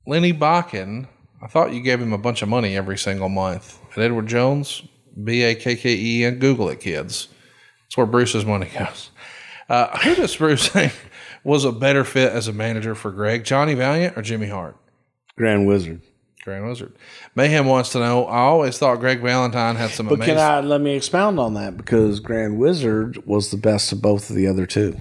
Lenny 0.05 0.33
Bakken. 0.33 1.07
I 1.41 1.47
thought 1.47 1.71
you 1.71 1.79
gave 1.79 2.01
him 2.01 2.11
a 2.11 2.17
bunch 2.17 2.41
of 2.41 2.49
money 2.49 2.75
every 2.75 2.97
single 2.97 3.29
month. 3.29 3.79
And 3.95 4.03
Edward 4.03 4.27
Jones, 4.27 4.83
B 5.23 5.41
A 5.43 5.55
K 5.55 5.77
K 5.77 5.95
E, 5.95 6.25
and 6.25 6.41
Google 6.41 6.67
it, 6.67 6.81
kids. 6.81 7.29
That's 7.85 7.95
where 7.95 8.05
Bruce's 8.05 8.45
money 8.45 8.69
goes. 8.77 9.09
Uh, 9.69 9.97
who 9.99 10.13
does 10.13 10.35
Bruce 10.35 10.67
think 10.67 10.93
was 11.45 11.63
a 11.63 11.71
better 11.71 12.03
fit 12.03 12.33
as 12.33 12.49
a 12.49 12.53
manager 12.53 12.93
for 12.93 13.11
Greg, 13.11 13.45
Johnny 13.45 13.73
Valiant 13.73 14.17
or 14.17 14.21
Jimmy 14.21 14.49
Hart? 14.49 14.75
Grand 15.37 15.65
Wizard. 15.65 16.01
Grand 16.43 16.67
Wizard. 16.67 16.93
Mayhem 17.35 17.65
wants 17.65 17.89
to 17.93 17.99
know. 17.99 18.25
I 18.25 18.39
always 18.39 18.77
thought 18.77 18.97
Greg 18.99 19.21
Valentine 19.21 19.75
had 19.75 19.91
some 19.91 20.07
But 20.07 20.15
amazing. 20.15 20.35
can 20.35 20.43
I 20.43 20.59
let 20.61 20.81
me 20.81 20.95
expound 20.95 21.39
on 21.39 21.53
that 21.55 21.77
because 21.77 22.19
Grand 22.19 22.57
Wizard 22.57 23.25
was 23.25 23.49
the 23.51 23.57
best 23.57 23.91
of 23.91 24.01
both 24.01 24.29
of 24.29 24.35
the 24.35 24.47
other 24.47 24.65
two. 24.65 24.97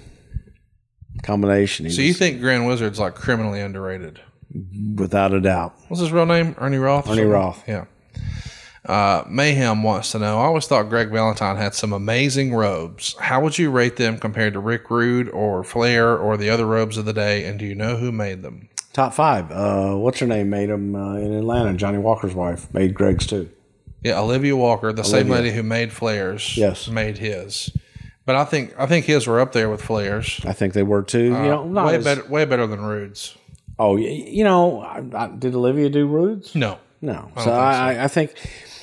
Combination. 1.23 1.86
He 1.86 1.93
so 1.93 2.02
you 2.02 2.09
was- 2.09 2.19
think 2.19 2.40
Grand 2.40 2.66
Wizard's 2.66 2.98
like 2.98 3.14
criminally 3.14 3.60
underrated? 3.60 4.20
without 4.97 5.32
a 5.32 5.40
doubt. 5.40 5.74
What's 5.89 6.02
his 6.02 6.12
real 6.12 6.27
name? 6.27 6.55
Ernie 6.59 6.77
Roth. 6.77 7.09
Ernie 7.09 7.23
Roth. 7.24 7.64
Yeah. 7.66 7.86
Uh, 8.85 9.23
Mayhem 9.27 9.82
wants 9.82 10.12
to 10.12 10.19
know. 10.19 10.39
I 10.39 10.43
always 10.44 10.66
thought 10.66 10.90
Greg 10.90 11.09
Valentine 11.10 11.56
had 11.56 11.74
some 11.74 11.93
amazing 11.94 12.52
robes. 12.52 13.16
How 13.19 13.40
would 13.40 13.56
you 13.56 13.70
rate 13.70 13.97
them 13.97 14.19
compared 14.19 14.52
to 14.52 14.59
Rick 14.60 14.90
Rude 14.90 15.31
or 15.31 15.64
Flair 15.64 16.14
or 16.19 16.36
the 16.36 16.51
other 16.51 16.66
robes 16.66 16.98
of 16.98 17.06
the 17.06 17.14
day? 17.14 17.47
And 17.47 17.59
do 17.59 17.64
you 17.64 17.74
know 17.74 17.97
who 17.97 18.12
made 18.12 18.43
them? 18.43 18.69
Top 18.93 19.14
five. 19.14 19.51
Uh, 19.51 19.94
what's 19.97 20.19
her 20.19 20.27
name? 20.27 20.51
Made 20.51 20.69
him 20.70 20.94
uh, 20.94 21.16
in 21.16 21.32
Atlanta. 21.32 21.74
Johnny 21.74 21.98
Walker's 21.98 22.35
wife 22.35 22.73
made 22.74 22.94
Greg's 22.94 23.27
too. 23.27 23.51
Yeah, 24.02 24.20
Olivia 24.20 24.56
Walker, 24.56 24.93
the 24.93 25.05
same 25.05 25.28
lady 25.28 25.51
who 25.51 25.62
made 25.62 25.93
Flair's. 25.93 26.56
Yes. 26.56 26.89
made 26.89 27.19
his. 27.19 27.70
But 28.27 28.36
I 28.36 28.44
think 28.44 28.74
I 28.78 28.86
think 28.86 29.06
his 29.06 29.27
were 29.27 29.40
up 29.40 29.52
there 29.52 29.70
with 29.70 29.81
Flair's. 29.82 30.40
I 30.44 30.52
think 30.52 30.74
they 30.74 30.82
were 30.82 31.02
too. 31.02 31.24
you 31.24 31.31
know, 31.31 31.66
not 31.69 31.85
Uh, 31.85 31.89
way 31.89 31.97
as- 31.97 32.05
better, 32.05 32.24
way 32.28 32.44
better 32.44 32.66
than 32.66 32.81
Rude's. 32.85 33.36
Oh, 33.78 33.97
you 33.97 34.44
know, 34.44 34.81
I, 34.82 35.02
I, 35.14 35.28
did 35.28 35.55
Olivia 35.55 35.89
do 35.89 36.06
Rudes? 36.06 36.55
No, 36.55 36.78
No. 37.01 37.12
don't 37.14 37.39
So 37.39 37.44
think 37.44 37.56
I, 37.56 37.94
I, 37.94 38.05
I 38.05 38.09
think 38.09 38.35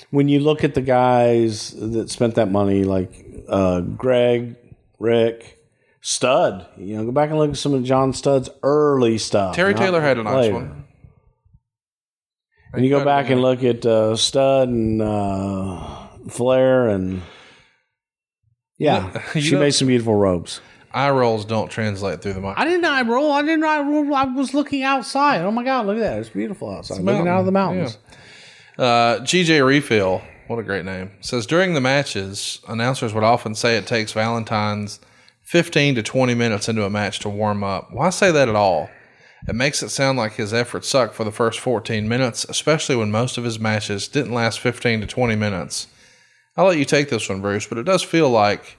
when 0.09 0.27
you 0.27 0.39
look 0.39 0.63
at 0.63 0.73
the 0.73 0.81
guys 0.81 1.73
that 1.77 2.09
spent 2.09 2.35
that 2.35 2.51
money, 2.51 2.83
like 2.83 3.11
uh, 3.47 3.81
Greg, 3.81 4.55
Rick, 4.97 5.58
Studd, 6.01 6.65
you 6.77 6.95
know, 6.95 7.05
go 7.05 7.11
back 7.11 7.29
and 7.29 7.37
look 7.39 7.51
at 7.51 7.57
some 7.57 7.73
of 7.73 7.83
John 7.83 8.13
Studd's 8.13 8.49
early 8.63 9.17
stuff. 9.17 9.55
Terry 9.55 9.73
Taylor 9.73 9.99
had 10.01 10.17
a 10.17 10.23
nice 10.23 10.35
later. 10.35 10.53
one. 10.53 10.85
And 12.73 12.85
you 12.85 12.89
go 12.91 13.03
back 13.03 13.29
and 13.29 13.41
look 13.41 13.63
at 13.63 13.85
uh, 13.85 14.15
Stud 14.15 14.69
and 14.69 15.01
uh, 15.01 16.07
Flair 16.29 16.87
and 16.89 17.21
yeah, 18.77 19.21
You 19.35 19.41
she 19.41 19.51
know- 19.53 19.59
made 19.59 19.71
some 19.71 19.87
beautiful 19.87 20.15
robes. 20.15 20.61
Eye 20.91 21.11
rolls 21.11 21.45
don't 21.45 21.69
translate 21.69 22.21
through 22.23 22.33
the 22.33 22.41
mic. 22.41 22.55
I 22.57 22.65
didn't 22.65 22.83
eye 22.85 23.03
roll. 23.03 23.31
I 23.31 23.41
didn't 23.43 23.63
eye 23.63 23.81
roll. 23.81 24.15
I 24.15 24.23
was 24.23 24.55
looking 24.55 24.81
outside. 24.81 25.41
Oh 25.41 25.51
my 25.51 25.63
god, 25.63 25.85
look 25.85 25.97
at 25.97 25.99
that! 25.99 26.17
It's 26.19 26.29
beautiful 26.29 26.73
outside. 26.73 27.01
looking 27.01 27.27
out 27.27 27.41
of 27.41 27.45
the 27.45 27.51
mountain, 27.51 27.83
mountains. 27.83 27.97
Uh, 28.75 29.19
GJ 29.23 29.63
Refill, 29.63 30.23
what 30.47 30.57
a 30.57 30.63
great 30.63 30.85
name, 30.85 31.11
says 31.21 31.45
during 31.45 31.75
the 31.75 31.81
matches, 31.81 32.59
announcers 32.67 33.13
would 33.13 33.23
often 33.23 33.53
say 33.53 33.77
it 33.77 33.85
takes 33.85 34.13
Valentine's 34.13 34.99
15 35.49 35.95
to 35.95 36.03
20 36.03 36.35
minutes 36.35 36.69
into 36.69 36.85
a 36.85 36.89
match 36.89 37.19
to 37.19 37.29
warm 37.29 37.63
up. 37.63 37.91
Why 37.91 38.11
say 38.11 38.31
that 38.31 38.49
at 38.49 38.55
all? 38.55 38.89
It 39.47 39.55
makes 39.55 39.81
it 39.81 39.89
sound 39.89 40.17
like 40.17 40.33
his 40.33 40.53
efforts 40.53 40.87
sucked 40.87 41.15
for 41.15 41.23
the 41.23 41.31
first 41.31 41.59
14 41.59 42.07
minutes, 42.07 42.45
especially 42.47 42.95
when 42.95 43.09
most 43.09 43.35
of 43.35 43.43
his 43.43 43.59
matches 43.59 44.07
didn't 44.07 44.33
last 44.33 44.59
15 44.59 45.01
to 45.01 45.07
20 45.07 45.35
minutes. 45.35 45.87
I'll 46.55 46.67
let 46.67 46.77
you 46.77 46.85
take 46.85 47.09
this 47.09 47.27
one, 47.27 47.41
Bruce, 47.41 47.65
but 47.65 47.79
it 47.79 47.83
does 47.83 48.03
feel 48.03 48.29
like 48.29 48.77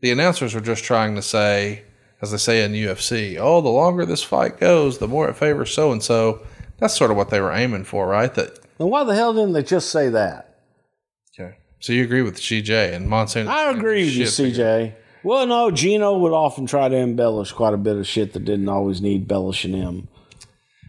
the 0.00 0.10
announcers 0.10 0.54
are 0.54 0.60
just 0.60 0.84
trying 0.84 1.14
to 1.14 1.22
say 1.22 1.84
as 2.20 2.30
they 2.32 2.38
say 2.38 2.64
in 2.64 2.72
UFC, 2.72 3.38
oh, 3.38 3.60
the 3.60 3.68
longer 3.68 4.06
this 4.06 4.22
fight 4.22 4.58
goes, 4.58 4.98
the 4.98 5.08
more 5.08 5.28
it 5.28 5.36
favors 5.36 5.72
so 5.72 5.92
and 5.92 6.02
so. 6.02 6.40
That's 6.78 6.94
sort 6.94 7.10
of 7.10 7.16
what 7.16 7.30
they 7.30 7.40
were 7.40 7.52
aiming 7.52 7.84
for, 7.84 8.06
right? 8.06 8.32
That 8.34 8.58
Then 8.78 8.88
why 8.88 9.04
the 9.04 9.14
hell 9.14 9.32
didn't 9.32 9.52
they 9.52 9.62
just 9.62 9.90
say 9.90 10.08
that? 10.10 10.58
okay. 11.38 11.56
So 11.80 11.92
you 11.92 12.02
agree 12.02 12.22
with 12.22 12.36
CJ 12.36 12.92
and 12.94 13.08
Monsoon? 13.08 13.48
I 13.48 13.70
agree 13.70 14.04
with 14.04 14.14
you. 14.14 14.24
CJ. 14.24 14.94
Well, 15.24 15.46
no, 15.46 15.70
Gino 15.70 16.18
would 16.18 16.32
often 16.32 16.66
try 16.66 16.88
to 16.88 16.96
embellish 16.96 17.52
quite 17.52 17.74
a 17.74 17.78
bit 17.78 17.96
of 17.96 18.06
shit 18.06 18.34
that 18.34 18.44
didn't 18.44 18.68
always 18.68 19.00
need 19.00 19.22
embellishing 19.22 19.72
him. 19.72 20.08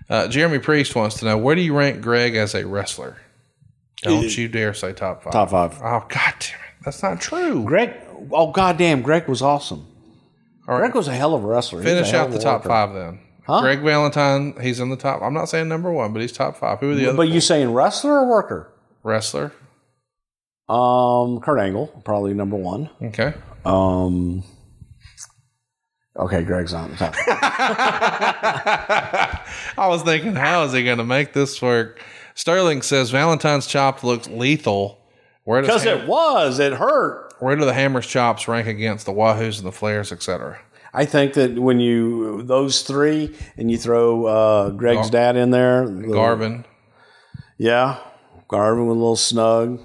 Uh, 0.09 0.27
Jeremy 0.27 0.59
Priest 0.59 0.93
wants 0.95 1.17
to 1.19 1.25
know 1.25 1.37
where 1.37 1.55
do 1.55 1.61
you 1.61 1.75
rank 1.75 2.01
Greg 2.01 2.35
as 2.35 2.53
a 2.53 2.67
wrestler? 2.67 3.17
Don't 4.03 4.37
you 4.37 4.47
dare 4.47 4.73
say 4.73 4.93
top 4.93 5.23
five. 5.23 5.33
Top 5.33 5.49
five. 5.49 5.73
Oh 5.81 6.05
God 6.07 6.33
damn 6.39 6.59
it! 6.59 6.83
That's 6.83 7.01
not 7.01 7.19
true. 7.21 7.63
Greg, 7.63 7.93
oh 8.31 8.51
goddamn, 8.51 9.01
Greg 9.01 9.27
was 9.27 9.41
awesome. 9.41 9.87
All 10.67 10.75
right. 10.75 10.81
Greg 10.81 10.95
was 10.95 11.07
a 11.07 11.13
hell 11.15 11.33
of 11.33 11.43
a 11.43 11.47
wrestler. 11.47 11.79
He 11.81 11.85
was 11.85 11.93
a 11.93 11.95
Finish 11.95 12.11
hell 12.11 12.25
out 12.25 12.31
the 12.31 12.37
top 12.39 12.59
worker. 12.59 12.69
five 12.69 12.93
then. 12.93 13.19
Huh? 13.47 13.61
Greg 13.61 13.79
Valentine, 13.81 14.55
he's 14.61 14.79
in 14.79 14.89
the 14.89 14.95
top. 14.97 15.21
I'm 15.21 15.33
not 15.33 15.49
saying 15.49 15.67
number 15.69 15.91
one, 15.91 16.13
but 16.13 16.21
he's 16.21 16.31
top 16.31 16.57
five. 16.57 16.79
Who 16.79 16.91
are 16.91 16.95
the 16.95 17.07
other 17.07 17.17
But 17.17 17.29
you 17.29 17.39
saying 17.41 17.73
wrestler 17.73 18.19
or 18.19 18.27
worker? 18.27 18.71
wrestler? 19.03 19.51
Um, 20.67 21.39
Kurt 21.41 21.59
Angle, 21.59 21.87
probably 22.03 22.33
number 22.33 22.55
one. 22.57 22.89
Okay. 23.01 23.33
Um, 23.65 24.43
okay, 26.17 26.43
Greg's 26.43 26.73
on 26.73 26.91
the 26.91 26.97
top. 26.97 27.13
I 29.77 29.87
was 29.87 30.03
thinking, 30.03 30.35
how 30.35 30.63
is 30.63 30.73
he 30.73 30.83
going 30.83 30.97
to 30.99 31.03
make 31.05 31.33
this 31.33 31.61
work? 31.61 32.01
Sterling 32.35 32.81
says 32.81 33.11
Valentine's 33.11 33.67
chop 33.67 34.03
looks 34.03 34.27
lethal. 34.27 34.99
Where 35.43 35.61
does 35.61 35.67
Because 35.69 35.83
Ham- 35.83 36.01
it 36.01 36.07
was, 36.07 36.59
it 36.59 36.73
hurt. 36.73 37.33
where 37.39 37.55
do 37.55 37.65
the 37.65 37.73
Hammer's 37.73 38.07
chops 38.07 38.47
rank 38.47 38.67
against 38.67 39.05
the 39.05 39.11
Wahoos 39.13 39.57
and 39.57 39.67
the 39.67 39.71
Flairs, 39.71 40.11
etc.? 40.11 40.59
I 40.93 41.05
think 41.05 41.33
that 41.33 41.59
when 41.59 41.79
you 41.79 42.41
those 42.43 42.81
three 42.83 43.35
and 43.57 43.69
you 43.69 43.77
throw 43.77 44.25
uh, 44.25 44.69
Greg's 44.71 45.09
Gar- 45.09 45.33
dad 45.33 45.35
in 45.35 45.51
there, 45.51 45.87
the- 45.87 46.07
Garvin. 46.07 46.65
yeah, 47.57 47.99
Garvin 48.47 48.87
with 48.87 48.95
a 48.97 48.99
little 48.99 49.15
snug. 49.17 49.81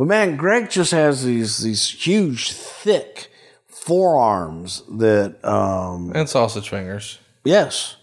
But 0.00 0.08
man, 0.08 0.36
Greg 0.38 0.70
just 0.70 0.92
has 0.92 1.24
these 1.24 1.58
these 1.58 1.86
huge, 1.86 2.52
thick 2.52 3.30
forearms 3.68 4.82
that, 4.96 5.44
um, 5.46 6.12
and 6.14 6.26
sausage 6.26 6.70
fingers. 6.70 7.18
yes, 7.44 7.96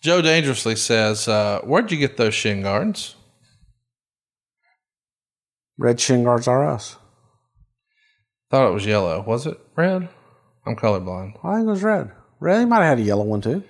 Joe 0.00 0.22
Dangerously 0.22 0.76
says, 0.76 1.28
uh, 1.28 1.60
"Where'd 1.62 1.92
you 1.92 1.98
get 1.98 2.16
those 2.16 2.32
shin 2.32 2.62
guards?" 2.62 3.16
red 5.76 6.00
shin 6.00 6.24
guards 6.24 6.48
are 6.48 6.66
us. 6.66 6.96
Thought 8.50 8.70
it 8.70 8.74
was 8.74 8.86
yellow. 8.86 9.20
Was 9.20 9.46
it 9.46 9.60
red? 9.76 10.08
I'm 10.64 10.74
colorblind. 10.74 11.34
I 11.44 11.56
think 11.56 11.66
it 11.66 11.70
was 11.70 11.82
red. 11.82 12.12
Red. 12.38 12.60
He 12.60 12.64
might 12.64 12.76
have 12.76 12.96
had 12.96 12.98
a 12.98 13.02
yellow 13.02 13.24
one 13.24 13.42
too. 13.42 13.62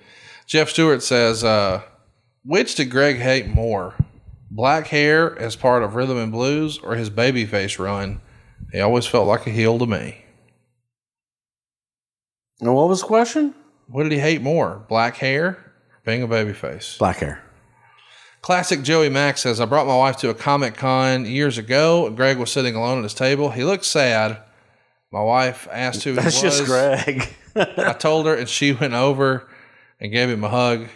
Jeff 0.47 0.69
Stewart 0.69 1.03
says, 1.03 1.43
uh, 1.43 1.81
"Which 2.45 2.75
did 2.75 2.89
Greg 2.89 3.17
hate 3.17 3.49
more? 3.49 3.95
Black 4.53 4.87
hair 4.87 5.39
as 5.39 5.55
part 5.55 5.81
of 5.81 5.95
rhythm 5.95 6.17
and 6.17 6.29
blues, 6.29 6.77
or 6.77 6.95
his 6.95 7.09
babyface 7.09 7.79
run? 7.79 8.19
He 8.73 8.81
always 8.81 9.05
felt 9.07 9.25
like 9.25 9.47
a 9.47 9.49
heel 9.49 9.79
to 9.79 9.85
me. 9.85 10.25
And 12.59 12.75
what 12.75 12.89
was 12.89 12.99
the 12.99 13.07
question? 13.07 13.55
What 13.87 14.03
did 14.03 14.11
he 14.11 14.19
hate 14.19 14.41
more? 14.41 14.85
Black 14.89 15.15
hair, 15.15 15.47
or 15.47 16.01
being 16.05 16.21
a 16.21 16.27
babyface?" 16.27 16.99
Black 16.99 17.17
hair. 17.17 17.41
Classic 18.41 18.81
Joey 18.81 19.07
Mack 19.07 19.37
says, 19.37 19.61
I 19.61 19.65
brought 19.65 19.87
my 19.87 19.95
wife 19.95 20.17
to 20.17 20.29
a 20.29 20.33
Comic 20.33 20.75
Con 20.75 21.25
years 21.25 21.57
ago. 21.57 22.09
Greg 22.09 22.37
was 22.37 22.51
sitting 22.51 22.75
alone 22.75 22.97
at 22.97 23.03
his 23.03 23.13
table. 23.13 23.51
He 23.51 23.63
looked 23.63 23.85
sad. 23.85 24.37
My 25.11 25.21
wife 25.21 25.67
asked 25.71 26.03
who 26.03 26.13
That's 26.13 26.41
he 26.41 26.47
was. 26.47 26.57
just 26.57 26.69
Greg. 26.69 27.23
I 27.55 27.93
told 27.93 28.25
her, 28.25 28.35
and 28.35 28.49
she 28.49 28.73
went 28.73 28.95
over 28.95 29.47
and 29.99 30.11
gave 30.11 30.29
him 30.29 30.43
a 30.43 30.49
hug. 30.49 30.87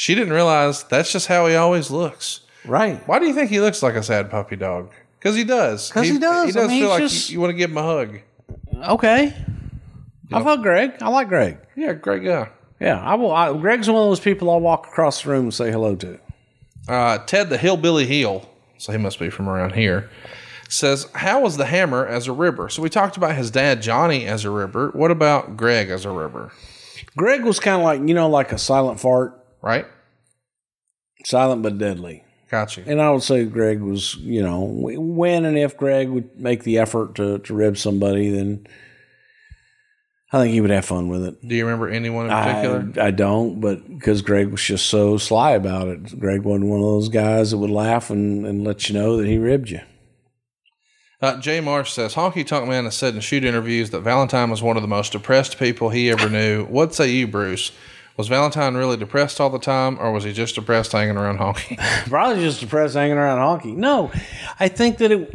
She 0.00 0.14
didn't 0.14 0.32
realize 0.32 0.82
that's 0.84 1.12
just 1.12 1.26
how 1.26 1.46
he 1.46 1.54
always 1.56 1.90
looks. 1.90 2.40
right. 2.64 3.06
Why 3.06 3.18
do 3.18 3.26
you 3.26 3.34
think 3.34 3.50
he 3.50 3.60
looks 3.60 3.82
like 3.82 3.96
a 3.96 4.02
sad 4.02 4.30
puppy 4.30 4.56
dog? 4.56 4.92
Because 5.18 5.36
he 5.36 5.44
does. 5.44 5.92
'Cause 5.92 6.08
he 6.08 6.18
does. 6.18 6.46
He 6.46 6.52
does 6.52 6.64
I 6.64 6.68
mean, 6.68 6.80
feel 6.80 6.88
like 6.88 7.02
just- 7.02 7.28
you, 7.28 7.34
you 7.34 7.40
want 7.42 7.50
to 7.50 7.54
give 7.56 7.68
him 7.70 7.76
a 7.76 7.82
hug. 7.82 8.18
Okay. 8.82 9.34
I 10.32 10.42
fuck 10.42 10.62
Greg. 10.62 10.92
I 11.02 11.10
like 11.10 11.28
Greg. 11.28 11.58
Yeah, 11.76 11.92
great 11.92 12.24
guy. 12.24 12.48
Yeah, 12.80 12.98
I 12.98 13.14
will. 13.16 13.30
I, 13.30 13.52
Greg's 13.52 13.90
one 13.90 14.00
of 14.00 14.08
those 14.08 14.20
people 14.20 14.48
I'll 14.48 14.60
walk 14.60 14.86
across 14.86 15.22
the 15.22 15.28
room 15.32 15.42
and 15.44 15.54
say 15.54 15.70
hello 15.70 15.94
to. 15.96 16.18
Uh, 16.88 17.18
Ted 17.18 17.50
the 17.50 17.58
Hillbilly 17.58 18.06
Heel, 18.06 18.48
so 18.78 18.92
he 18.92 18.96
must 18.98 19.18
be 19.18 19.28
from 19.28 19.50
around 19.50 19.74
here, 19.74 20.08
says, 20.70 21.08
How 21.14 21.42
was 21.42 21.58
the 21.58 21.66
hammer 21.66 22.06
as 22.06 22.26
a 22.26 22.32
ribber? 22.32 22.70
So 22.70 22.80
we 22.80 22.88
talked 22.88 23.18
about 23.18 23.34
his 23.36 23.50
dad, 23.50 23.82
Johnny, 23.82 24.24
as 24.24 24.46
a 24.46 24.50
ribber. 24.50 24.92
What 24.94 25.10
about 25.10 25.58
Greg 25.58 25.90
as 25.90 26.06
a 26.06 26.10
ribber? 26.10 26.52
Greg 27.18 27.44
was 27.44 27.60
kind 27.60 27.76
of 27.76 27.82
like 27.82 28.00
you 28.08 28.14
know, 28.14 28.30
like 28.30 28.50
a 28.52 28.56
silent 28.58 28.98
fart, 28.98 29.39
Right? 29.62 29.86
silent 31.24 31.62
but 31.62 31.78
deadly. 31.78 32.24
Got 32.50 32.76
you. 32.76 32.84
And 32.86 33.00
I 33.00 33.10
would 33.10 33.22
say 33.22 33.44
Greg 33.44 33.80
was, 33.80 34.16
you 34.16 34.42
know, 34.42 34.62
when 34.62 35.44
and 35.44 35.56
if 35.56 35.76
Greg 35.76 36.08
would 36.08 36.38
make 36.38 36.64
the 36.64 36.78
effort 36.78 37.14
to 37.16 37.38
to 37.38 37.54
rib 37.54 37.76
somebody, 37.76 38.30
then 38.30 38.66
I 40.32 40.40
think 40.40 40.52
he 40.52 40.60
would 40.60 40.70
have 40.70 40.84
fun 40.84 41.08
with 41.08 41.24
it. 41.24 41.46
Do 41.46 41.54
you 41.54 41.64
remember 41.64 41.88
anyone 41.88 42.26
in 42.26 42.32
particular? 42.32 42.92
I, 42.96 43.08
I 43.08 43.10
don't, 43.12 43.60
but 43.60 43.86
because 43.88 44.22
Greg 44.22 44.48
was 44.48 44.62
just 44.62 44.86
so 44.86 45.16
sly 45.16 45.52
about 45.52 45.88
it. 45.88 46.18
Greg 46.18 46.42
wasn't 46.42 46.70
one 46.70 46.80
of 46.80 46.86
those 46.86 47.08
guys 47.08 47.52
that 47.52 47.58
would 47.58 47.70
laugh 47.70 48.10
and, 48.10 48.44
and 48.44 48.64
let 48.64 48.88
you 48.88 48.94
know 48.94 49.16
that 49.16 49.26
he 49.26 49.38
ribbed 49.38 49.70
you. 49.70 49.80
Uh, 51.20 51.38
Jay 51.38 51.60
Marsh 51.60 51.92
says, 51.92 52.14
Honky 52.14 52.46
Tonk 52.46 52.66
Man 52.66 52.84
has 52.84 52.96
said 52.96 53.14
in 53.14 53.20
shoot 53.20 53.44
interviews 53.44 53.90
that 53.90 54.00
Valentine 54.00 54.50
was 54.50 54.62
one 54.62 54.76
of 54.76 54.82
the 54.82 54.88
most 54.88 55.12
depressed 55.12 55.58
people 55.58 55.90
he 55.90 56.10
ever 56.10 56.30
knew. 56.30 56.64
What 56.64 56.94
say 56.94 57.10
you, 57.10 57.26
Bruce? 57.28 57.72
Was 58.20 58.28
Valentine 58.28 58.74
really 58.74 58.98
depressed 58.98 59.40
all 59.40 59.48
the 59.48 59.58
time, 59.58 59.98
or 59.98 60.12
was 60.12 60.24
he 60.24 60.34
just 60.34 60.54
depressed 60.54 60.92
hanging 60.92 61.16
around 61.16 61.38
Honky? 61.38 61.78
Probably 62.10 62.42
just 62.42 62.60
depressed 62.60 62.94
hanging 62.94 63.16
around 63.16 63.38
honky. 63.38 63.74
No, 63.74 64.12
I 64.58 64.68
think 64.68 64.98
that 64.98 65.10
it 65.10 65.32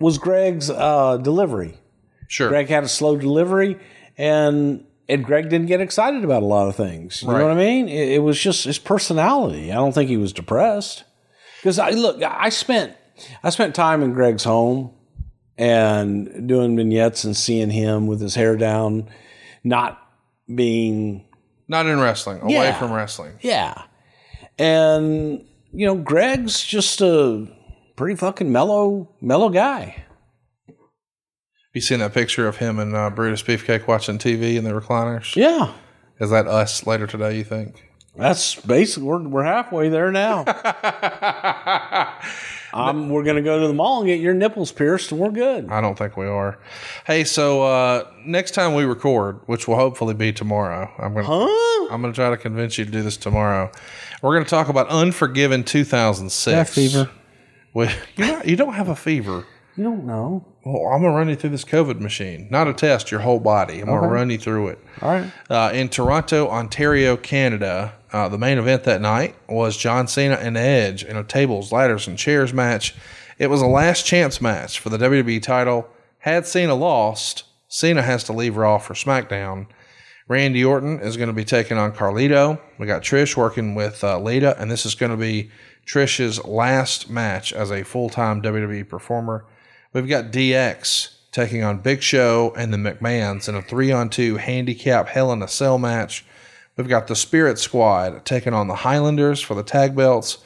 was 0.00 0.18
Greg's 0.18 0.68
uh, 0.68 1.18
delivery. 1.18 1.78
sure. 2.26 2.48
Greg 2.48 2.66
had 2.68 2.82
a 2.82 2.88
slow 2.88 3.16
delivery, 3.16 3.78
and 4.18 4.84
and 5.08 5.24
Greg 5.24 5.48
didn't 5.48 5.66
get 5.68 5.80
excited 5.80 6.24
about 6.24 6.42
a 6.42 6.46
lot 6.46 6.66
of 6.66 6.74
things. 6.74 7.22
You 7.22 7.28
Right. 7.30 7.38
know 7.38 7.44
what 7.46 7.52
I 7.52 7.60
mean? 7.60 7.88
It, 7.88 8.14
it 8.14 8.18
was 8.24 8.40
just 8.40 8.64
his 8.64 8.78
personality. 8.80 9.70
I 9.70 9.76
don't 9.76 9.92
think 9.92 10.10
he 10.10 10.16
was 10.16 10.32
depressed. 10.32 11.04
Because 11.60 11.78
I 11.78 11.90
look, 11.90 12.20
I 12.20 12.48
spent 12.48 12.94
I 13.44 13.50
spent 13.50 13.76
time 13.76 14.02
in 14.02 14.12
Greg's 14.12 14.42
home 14.42 14.90
and 15.56 16.48
doing 16.48 16.74
vignettes 16.76 17.22
and 17.22 17.36
seeing 17.36 17.70
him 17.70 18.08
with 18.08 18.20
his 18.20 18.34
hair 18.34 18.56
down, 18.56 19.08
not 19.62 20.00
being 20.52 21.24
Not 21.68 21.86
in 21.86 21.98
wrestling, 22.00 22.40
away 22.42 22.52
Yeah. 22.52 22.78
from 22.78 22.92
wrestling. 22.92 23.34
yeah. 23.40 23.82
And 24.58 25.44
you 25.72 25.86
know, 25.86 25.96
Greg's 25.96 26.62
just 26.62 27.00
a 27.00 27.48
pretty 27.96 28.14
fucking 28.16 28.52
mellow, 28.52 29.08
mellow 29.20 29.48
guy. 29.48 30.04
You 31.72 31.80
seen 31.80 31.98
that 31.98 32.14
picture 32.14 32.46
of 32.46 32.58
him 32.58 32.78
and 32.78 32.94
uh, 32.94 33.10
Brutus 33.10 33.42
Beefcake 33.42 33.88
watching 33.88 34.16
TV 34.18 34.54
in 34.54 34.62
the 34.62 34.70
recliners? 34.70 35.34
Yeah. 35.34 35.72
Is 36.20 36.30
that 36.30 36.46
us 36.46 36.86
later 36.86 37.08
today, 37.08 37.36
you 37.36 37.42
think? 37.42 37.90
That's 38.16 38.54
basically 38.60 39.08
we're 39.08 39.26
we're 39.28 39.42
halfway 39.42 39.88
there 39.88 40.12
now. 40.12 40.44
um, 42.74 43.08
we're 43.08 43.22
gonna 43.22 43.40
go 43.42 43.60
to 43.60 43.66
the 43.68 43.72
mall 43.74 44.00
and 44.00 44.06
get 44.08 44.20
your 44.20 44.34
nipples 44.34 44.72
pierced, 44.72 45.12
and 45.12 45.20
we're 45.20 45.30
good. 45.30 45.68
I 45.70 45.80
don't 45.80 45.96
think 45.96 46.16
we 46.16 46.26
are. 46.26 46.58
Hey, 47.06 47.24
so 47.24 47.62
uh, 47.62 48.08
next 48.26 48.50
time 48.52 48.74
we 48.74 48.84
record, 48.84 49.40
which 49.46 49.66
will 49.68 49.76
hopefully 49.76 50.14
be 50.14 50.32
tomorrow, 50.32 50.90
I'm 50.98 51.14
gonna 51.14 51.26
Huh? 51.26 51.88
I'm 51.92 52.00
gonna 52.02 52.12
try 52.12 52.30
to 52.30 52.36
convince 52.36 52.76
you 52.78 52.84
to 52.84 52.90
do 52.90 53.02
this 53.02 53.16
tomorrow. 53.16 53.70
We're 54.22 54.34
gonna 54.34 54.44
talk 54.48 54.68
about 54.68 54.88
Unforgiven 54.88 55.64
2006. 55.64 56.44
That 56.54 56.68
fever. 56.68 57.10
Well, 57.72 57.90
you 58.16 58.26
not, 58.26 58.46
you 58.46 58.56
don't 58.56 58.74
have 58.74 58.88
a 58.88 58.96
fever. 58.96 59.46
You 59.76 59.82
don't 59.84 60.04
know. 60.06 60.46
Well, 60.64 60.86
I'm 60.92 61.02
gonna 61.02 61.14
run 61.16 61.28
you 61.28 61.34
through 61.36 61.50
this 61.50 61.64
COVID 61.64 61.98
machine, 62.00 62.46
not 62.50 62.68
a 62.68 62.72
test. 62.72 63.10
Your 63.10 63.20
whole 63.20 63.40
body. 63.40 63.80
I'm 63.80 63.86
gonna 63.86 64.06
run 64.08 64.30
you 64.30 64.38
through 64.38 64.68
it. 64.68 64.78
All 65.02 65.10
right. 65.10 65.30
Uh, 65.50 65.70
in 65.74 65.88
Toronto, 65.88 66.48
Ontario, 66.48 67.16
Canada, 67.16 67.92
uh, 68.14 68.28
the 68.28 68.38
main 68.38 68.58
event 68.58 68.84
that 68.84 69.00
night 69.00 69.34
was 69.48 69.76
John 69.76 70.06
Cena 70.06 70.36
and 70.36 70.56
Edge 70.56 71.02
in 71.02 71.16
a 71.16 71.24
tables, 71.24 71.72
ladders, 71.72 72.06
and 72.06 72.16
chairs 72.16 72.54
match. 72.54 72.94
It 73.40 73.50
was 73.50 73.60
a 73.60 73.66
last 73.66 74.06
chance 74.06 74.40
match 74.40 74.78
for 74.78 74.88
the 74.88 74.98
WWE 74.98 75.42
title. 75.42 75.88
Had 76.20 76.46
Cena 76.46 76.76
lost, 76.76 77.42
Cena 77.66 78.02
has 78.02 78.22
to 78.24 78.32
leave 78.32 78.56
Raw 78.56 78.78
for 78.78 78.94
SmackDown. 78.94 79.66
Randy 80.28 80.64
Orton 80.64 81.00
is 81.00 81.16
going 81.16 81.26
to 81.26 81.34
be 81.34 81.44
taking 81.44 81.76
on 81.76 81.90
Carlito. 81.90 82.60
We 82.78 82.86
got 82.86 83.02
Trish 83.02 83.36
working 83.36 83.74
with 83.74 84.04
uh, 84.04 84.20
Lita, 84.20 84.56
and 84.60 84.70
this 84.70 84.86
is 84.86 84.94
going 84.94 85.10
to 85.10 85.18
be 85.18 85.50
Trish's 85.84 86.42
last 86.44 87.10
match 87.10 87.52
as 87.52 87.72
a 87.72 87.82
full 87.82 88.10
time 88.10 88.40
WWE 88.42 88.88
performer. 88.88 89.44
We've 89.92 90.08
got 90.08 90.30
DX 90.30 91.16
taking 91.32 91.64
on 91.64 91.78
Big 91.78 92.00
Show 92.00 92.54
and 92.56 92.72
the 92.72 92.78
McMahons 92.78 93.48
in 93.48 93.56
a 93.56 93.62
three 93.62 93.90
on 93.90 94.08
two 94.08 94.36
handicap 94.36 95.08
Hell 95.08 95.32
in 95.32 95.42
a 95.42 95.48
Cell 95.48 95.78
match. 95.78 96.24
We've 96.76 96.88
got 96.88 97.06
the 97.06 97.16
Spirit 97.16 97.58
Squad 97.58 98.24
taking 98.24 98.52
on 98.52 98.68
the 98.68 98.74
Highlanders 98.76 99.40
for 99.40 99.54
the 99.54 99.62
tag 99.62 99.94
belts. 99.94 100.38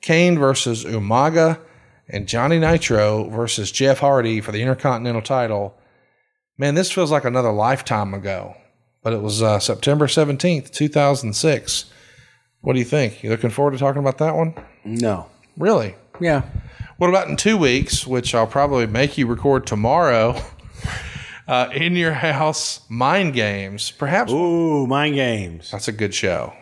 Kane 0.00 0.38
versus 0.38 0.84
Umaga 0.84 1.60
and 2.08 2.28
Johnny 2.28 2.58
Nitro 2.58 3.24
versus 3.28 3.70
Jeff 3.70 3.98
Hardy 3.98 4.40
for 4.40 4.52
the 4.52 4.60
Intercontinental 4.60 5.22
title. 5.22 5.78
Man, 6.56 6.74
this 6.74 6.90
feels 6.92 7.10
like 7.10 7.24
another 7.24 7.52
lifetime 7.52 8.14
ago, 8.14 8.56
but 9.02 9.12
it 9.12 9.20
was 9.20 9.42
uh, 9.42 9.58
September 9.58 10.06
17th, 10.06 10.70
2006. 10.70 11.86
What 12.60 12.72
do 12.74 12.78
you 12.78 12.84
think? 12.84 13.22
You 13.22 13.30
looking 13.30 13.50
forward 13.50 13.72
to 13.72 13.78
talking 13.78 14.00
about 14.00 14.18
that 14.18 14.34
one? 14.34 14.54
No. 14.84 15.26
Really? 15.56 15.96
Yeah. 16.20 16.42
What 16.96 17.10
about 17.10 17.28
in 17.28 17.36
two 17.36 17.58
weeks, 17.58 18.06
which 18.06 18.34
I'll 18.34 18.46
probably 18.46 18.86
make 18.86 19.18
you 19.18 19.26
record 19.26 19.66
tomorrow? 19.66 20.40
Uh, 21.46 21.68
in 21.74 21.94
your 21.94 22.12
house, 22.12 22.80
mind 22.88 23.34
games. 23.34 23.90
Perhaps 23.90 24.32
Ooh, 24.32 24.86
mind 24.86 25.14
games. 25.14 25.70
that's 25.70 25.88
a 25.88 25.92
good 25.92 26.14
show. 26.14 26.54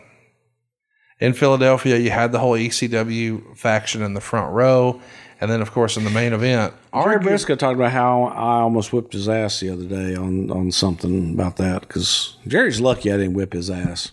In 1.19 1.31
Philadelphia, 1.33 1.97
you 1.97 2.09
had 2.09 2.33
the 2.33 2.39
whole 2.39 2.53
ECW 2.57 3.55
faction 3.57 4.01
in 4.01 4.13
the 4.13 4.19
front 4.19 4.51
row, 4.53 4.99
and 5.39 5.49
then, 5.49 5.61
of 5.61 5.71
course, 5.71 5.95
in 5.95 6.03
the 6.03 6.09
main 6.09 6.33
event, 6.33 6.73
Jerry 6.93 7.17
argu- 7.17 7.23
Brisco 7.23 7.57
talked 7.57 7.75
about 7.75 7.91
how 7.91 8.23
I 8.23 8.59
almost 8.61 8.91
whipped 8.91 9.13
his 9.13 9.29
ass 9.29 9.61
the 9.61 9.69
other 9.69 9.85
day 9.85 10.15
on, 10.15 10.51
on 10.51 10.71
something 10.71 11.33
about 11.33 11.55
that 11.57 11.81
because 11.81 12.37
Jerry's 12.45 12.81
lucky 12.81 13.09
I 13.11 13.17
didn't 13.17 13.35
whip 13.35 13.53
his 13.53 13.69
ass. 13.69 14.11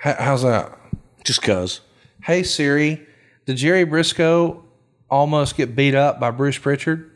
How's 0.00 0.42
that? 0.42 0.78
Just 1.24 1.40
cuz. 1.42 1.80
Hey 2.22 2.42
Siri, 2.42 3.00
did 3.46 3.56
Jerry 3.56 3.86
Brisco 3.86 4.62
almost 5.10 5.56
get 5.56 5.74
beat 5.74 5.94
up 5.94 6.20
by 6.20 6.30
Bruce 6.30 6.58
Pritchard? 6.58 7.10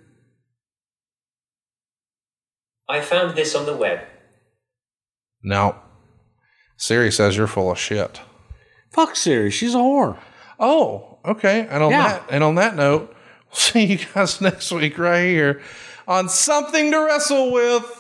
I 2.89 3.01
found 3.01 3.37
this 3.37 3.55
on 3.55 3.67
the 3.67 3.77
web. 3.77 4.01
No. 5.43 5.77
Siri 6.77 7.11
says 7.13 7.37
you're 7.37 7.47
full 7.47 7.71
of 7.71 7.79
shit. 7.79 8.21
Fuck 8.91 9.17
Siri, 9.17 9.51
she's 9.51 9.75
a 9.75 9.79
whore. 9.79 10.19
Oh, 10.59 11.19
okay. 11.25 11.67
And 11.71 11.83
on 11.83 11.91
Yeah. 11.91 12.09
that 12.09 12.25
and 12.31 12.43
on 12.45 12.55
that 12.57 12.77
note, 12.77 13.15
we'll 13.47 13.55
see 13.57 13.85
you 13.85 13.99
guys 14.15 14.41
next 14.41 14.71
week 14.73 14.99
right 14.99 15.25
here 15.25 15.61
on 16.07 16.29
something 16.29 16.91
to 16.91 16.99
wrestle 16.99 17.53
with. 17.53 17.95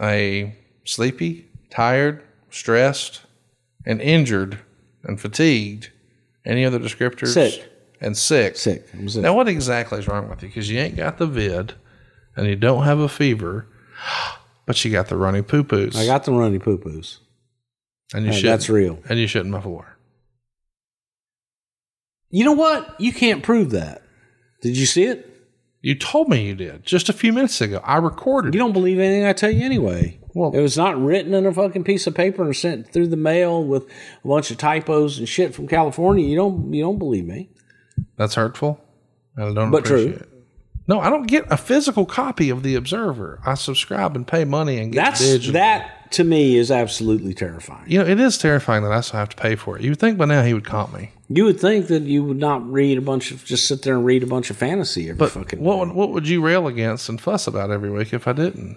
A 0.00 0.56
sleepy, 0.84 1.46
tired, 1.70 2.22
stressed, 2.50 3.22
and 3.86 4.00
injured 4.00 4.58
and 5.04 5.20
fatigued. 5.20 5.90
Any 6.44 6.64
other 6.64 6.80
descriptors? 6.80 7.28
Sick. 7.28 7.70
And 8.00 8.16
sick. 8.16 8.56
Sick. 8.56 8.86
I'm 8.92 9.08
sick. 9.08 9.22
Now, 9.22 9.34
what 9.34 9.48
exactly 9.48 9.98
is 10.00 10.08
wrong 10.08 10.28
with 10.28 10.42
you? 10.42 10.48
Because 10.48 10.68
you 10.68 10.78
ain't 10.80 10.96
got 10.96 11.16
the 11.18 11.26
vid, 11.26 11.74
and 12.36 12.46
you 12.46 12.56
don't 12.56 12.82
have 12.84 12.98
a 12.98 13.08
fever, 13.08 13.66
but 14.66 14.84
you 14.84 14.90
got 14.90 15.08
the 15.08 15.16
runny 15.16 15.42
poo 15.42 15.64
poos. 15.64 15.96
I 15.96 16.06
got 16.06 16.24
the 16.24 16.32
runny 16.32 16.58
poo 16.58 16.78
poos. 16.78 17.18
and 18.14 18.26
you 18.26 18.32
should. 18.32 18.44
that's 18.48 18.68
real. 18.68 18.98
And 19.08 19.18
you 19.18 19.26
shouldn't 19.26 19.54
before. 19.54 19.96
You 22.30 22.44
know 22.44 22.52
what? 22.52 23.00
You 23.00 23.12
can't 23.12 23.42
prove 23.42 23.70
that. 23.70 24.02
Did 24.62 24.76
you 24.76 24.86
see 24.86 25.04
it? 25.04 25.30
You 25.82 25.94
told 25.94 26.28
me 26.28 26.46
you 26.46 26.54
did 26.54 26.84
just 26.84 27.08
a 27.08 27.12
few 27.12 27.32
minutes 27.32 27.60
ago. 27.60 27.80
I 27.84 27.98
recorded. 27.98 28.54
You 28.54 28.58
don't 28.60 28.72
believe 28.72 28.98
anything 28.98 29.26
I 29.26 29.34
tell 29.34 29.50
you 29.50 29.64
anyway. 29.64 30.18
Well- 30.34 30.52
it 30.52 30.60
was 30.60 30.76
not 30.76 30.98
written 31.00 31.34
in 31.34 31.46
a 31.46 31.52
fucking 31.52 31.84
piece 31.84 32.06
of 32.06 32.14
paper 32.14 32.42
and 32.42 32.56
sent 32.56 32.92
through 32.92 33.08
the 33.08 33.16
mail 33.16 33.62
with 33.62 33.84
a 34.24 34.28
bunch 34.28 34.50
of 34.50 34.56
typos 34.58 35.18
and 35.18 35.28
shit 35.28 35.54
from 35.54 35.68
California. 35.68 36.26
You 36.26 36.36
don't 36.36 36.72
you 36.74 36.82
don't 36.82 36.98
believe 36.98 37.26
me. 37.26 37.50
That's 38.16 38.34
hurtful. 38.34 38.80
I 39.36 39.52
don't 39.52 39.70
But 39.70 39.84
true. 39.84 39.96
appreciate 40.08 40.22
it. 40.22 40.28
No, 40.86 41.00
I 41.00 41.08
don't 41.08 41.26
get 41.26 41.46
a 41.50 41.56
physical 41.56 42.04
copy 42.04 42.50
of 42.50 42.62
the 42.62 42.74
Observer. 42.74 43.40
I 43.46 43.54
subscribe 43.54 44.14
and 44.16 44.26
pay 44.26 44.44
money 44.44 44.78
and 44.78 44.92
get 44.92 45.04
That's 45.04 45.20
digital. 45.20 45.54
that 45.54 46.12
to 46.12 46.24
me 46.24 46.56
is 46.56 46.70
absolutely 46.70 47.32
terrifying. 47.32 47.90
You 47.90 48.00
know, 48.00 48.06
it 48.06 48.20
is 48.20 48.36
terrifying 48.36 48.82
that 48.84 48.92
I 48.92 49.00
still 49.00 49.18
have 49.18 49.30
to 49.30 49.36
pay 49.36 49.56
for 49.56 49.76
it. 49.78 49.82
You 49.82 49.90
would 49.92 49.98
think 49.98 50.18
by 50.18 50.26
now 50.26 50.42
he 50.42 50.52
would 50.52 50.64
comp 50.66 50.92
me. 50.92 51.10
You 51.30 51.44
would 51.46 51.58
think 51.58 51.86
that 51.86 52.02
you 52.02 52.22
would 52.22 52.36
not 52.38 52.70
read 52.70 52.98
a 52.98 53.00
bunch 53.00 53.30
of 53.30 53.44
just 53.46 53.66
sit 53.66 53.80
there 53.82 53.94
and 53.94 54.04
read 54.04 54.22
a 54.22 54.26
bunch 54.26 54.50
of 54.50 54.58
fantasy 54.58 55.04
every 55.08 55.18
But 55.18 55.30
fucking 55.30 55.58
what 55.60 55.72
day. 55.74 55.78
would, 55.80 55.92
what 55.92 56.10
would 56.10 56.28
you 56.28 56.42
rail 56.44 56.66
against 56.66 57.08
and 57.08 57.18
fuss 57.20 57.46
about 57.46 57.70
every 57.70 57.90
week 57.90 58.12
if 58.12 58.28
I 58.28 58.32
didn't? 58.34 58.76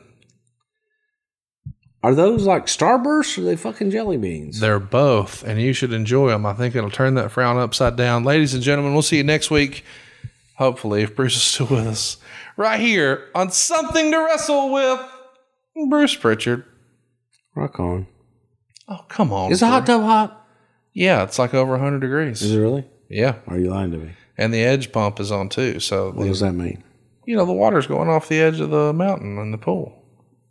Are 2.03 2.15
those 2.15 2.45
like 2.45 2.67
Starbursts 2.67 3.37
or 3.37 3.41
are 3.41 3.45
they 3.45 3.55
fucking 3.57 3.91
jelly 3.91 4.17
beans? 4.17 4.59
They're 4.61 4.79
both, 4.79 5.43
and 5.43 5.59
you 5.59 5.73
should 5.73 5.91
enjoy 5.91 6.29
them. 6.29 6.45
I 6.45 6.53
think 6.53 6.73
it'll 6.75 6.89
turn 6.91 7.15
that 7.15 7.31
frown 7.31 7.57
upside 7.57 7.97
down. 7.97 8.23
Ladies 8.23 8.53
and 8.53 8.63
gentlemen, 8.63 8.93
we'll 8.93 9.01
see 9.01 9.17
you 9.17 9.23
next 9.23 9.51
week. 9.51 9.83
Hopefully, 10.57 11.03
if 11.03 11.15
Bruce 11.15 11.35
is 11.35 11.43
still 11.43 11.67
with 11.67 11.87
us, 11.87 12.17
right 12.55 12.79
here 12.79 13.29
on 13.35 13.51
Something 13.51 14.11
to 14.11 14.17
Wrestle 14.17 14.71
with 14.73 14.99
Bruce 15.89 16.15
Pritchard. 16.15 16.65
Rock 17.55 17.79
on. 17.79 18.07
Oh, 18.87 19.05
come 19.07 19.31
on. 19.33 19.51
Is 19.51 19.59
the 19.59 19.67
hot 19.67 19.85
tub 19.85 20.01
hot? 20.01 20.45
Yeah, 20.93 21.23
it's 21.23 21.37
like 21.37 21.53
over 21.53 21.71
100 21.73 21.99
degrees. 21.99 22.41
Is 22.41 22.53
it 22.53 22.59
really? 22.59 22.85
Yeah, 23.09 23.35
Are 23.47 23.57
you 23.57 23.69
lying 23.69 23.91
to 23.91 23.97
me? 23.97 24.11
and 24.37 24.53
the 24.53 24.63
edge 24.63 24.91
pump 24.91 25.19
is 25.19 25.31
on 25.31 25.49
too. 25.49 25.79
So, 25.79 26.11
What 26.11 26.25
does 26.27 26.39
that 26.41 26.53
mean? 26.53 26.83
you 27.25 27.35
know, 27.35 27.45
the 27.45 27.53
water's 27.53 27.87
going 27.87 28.07
off 28.09 28.29
the 28.29 28.39
edge 28.39 28.59
of 28.59 28.69
the 28.69 28.93
mountain 28.93 29.37
in 29.37 29.51
the 29.51 29.57
pool. 29.57 29.93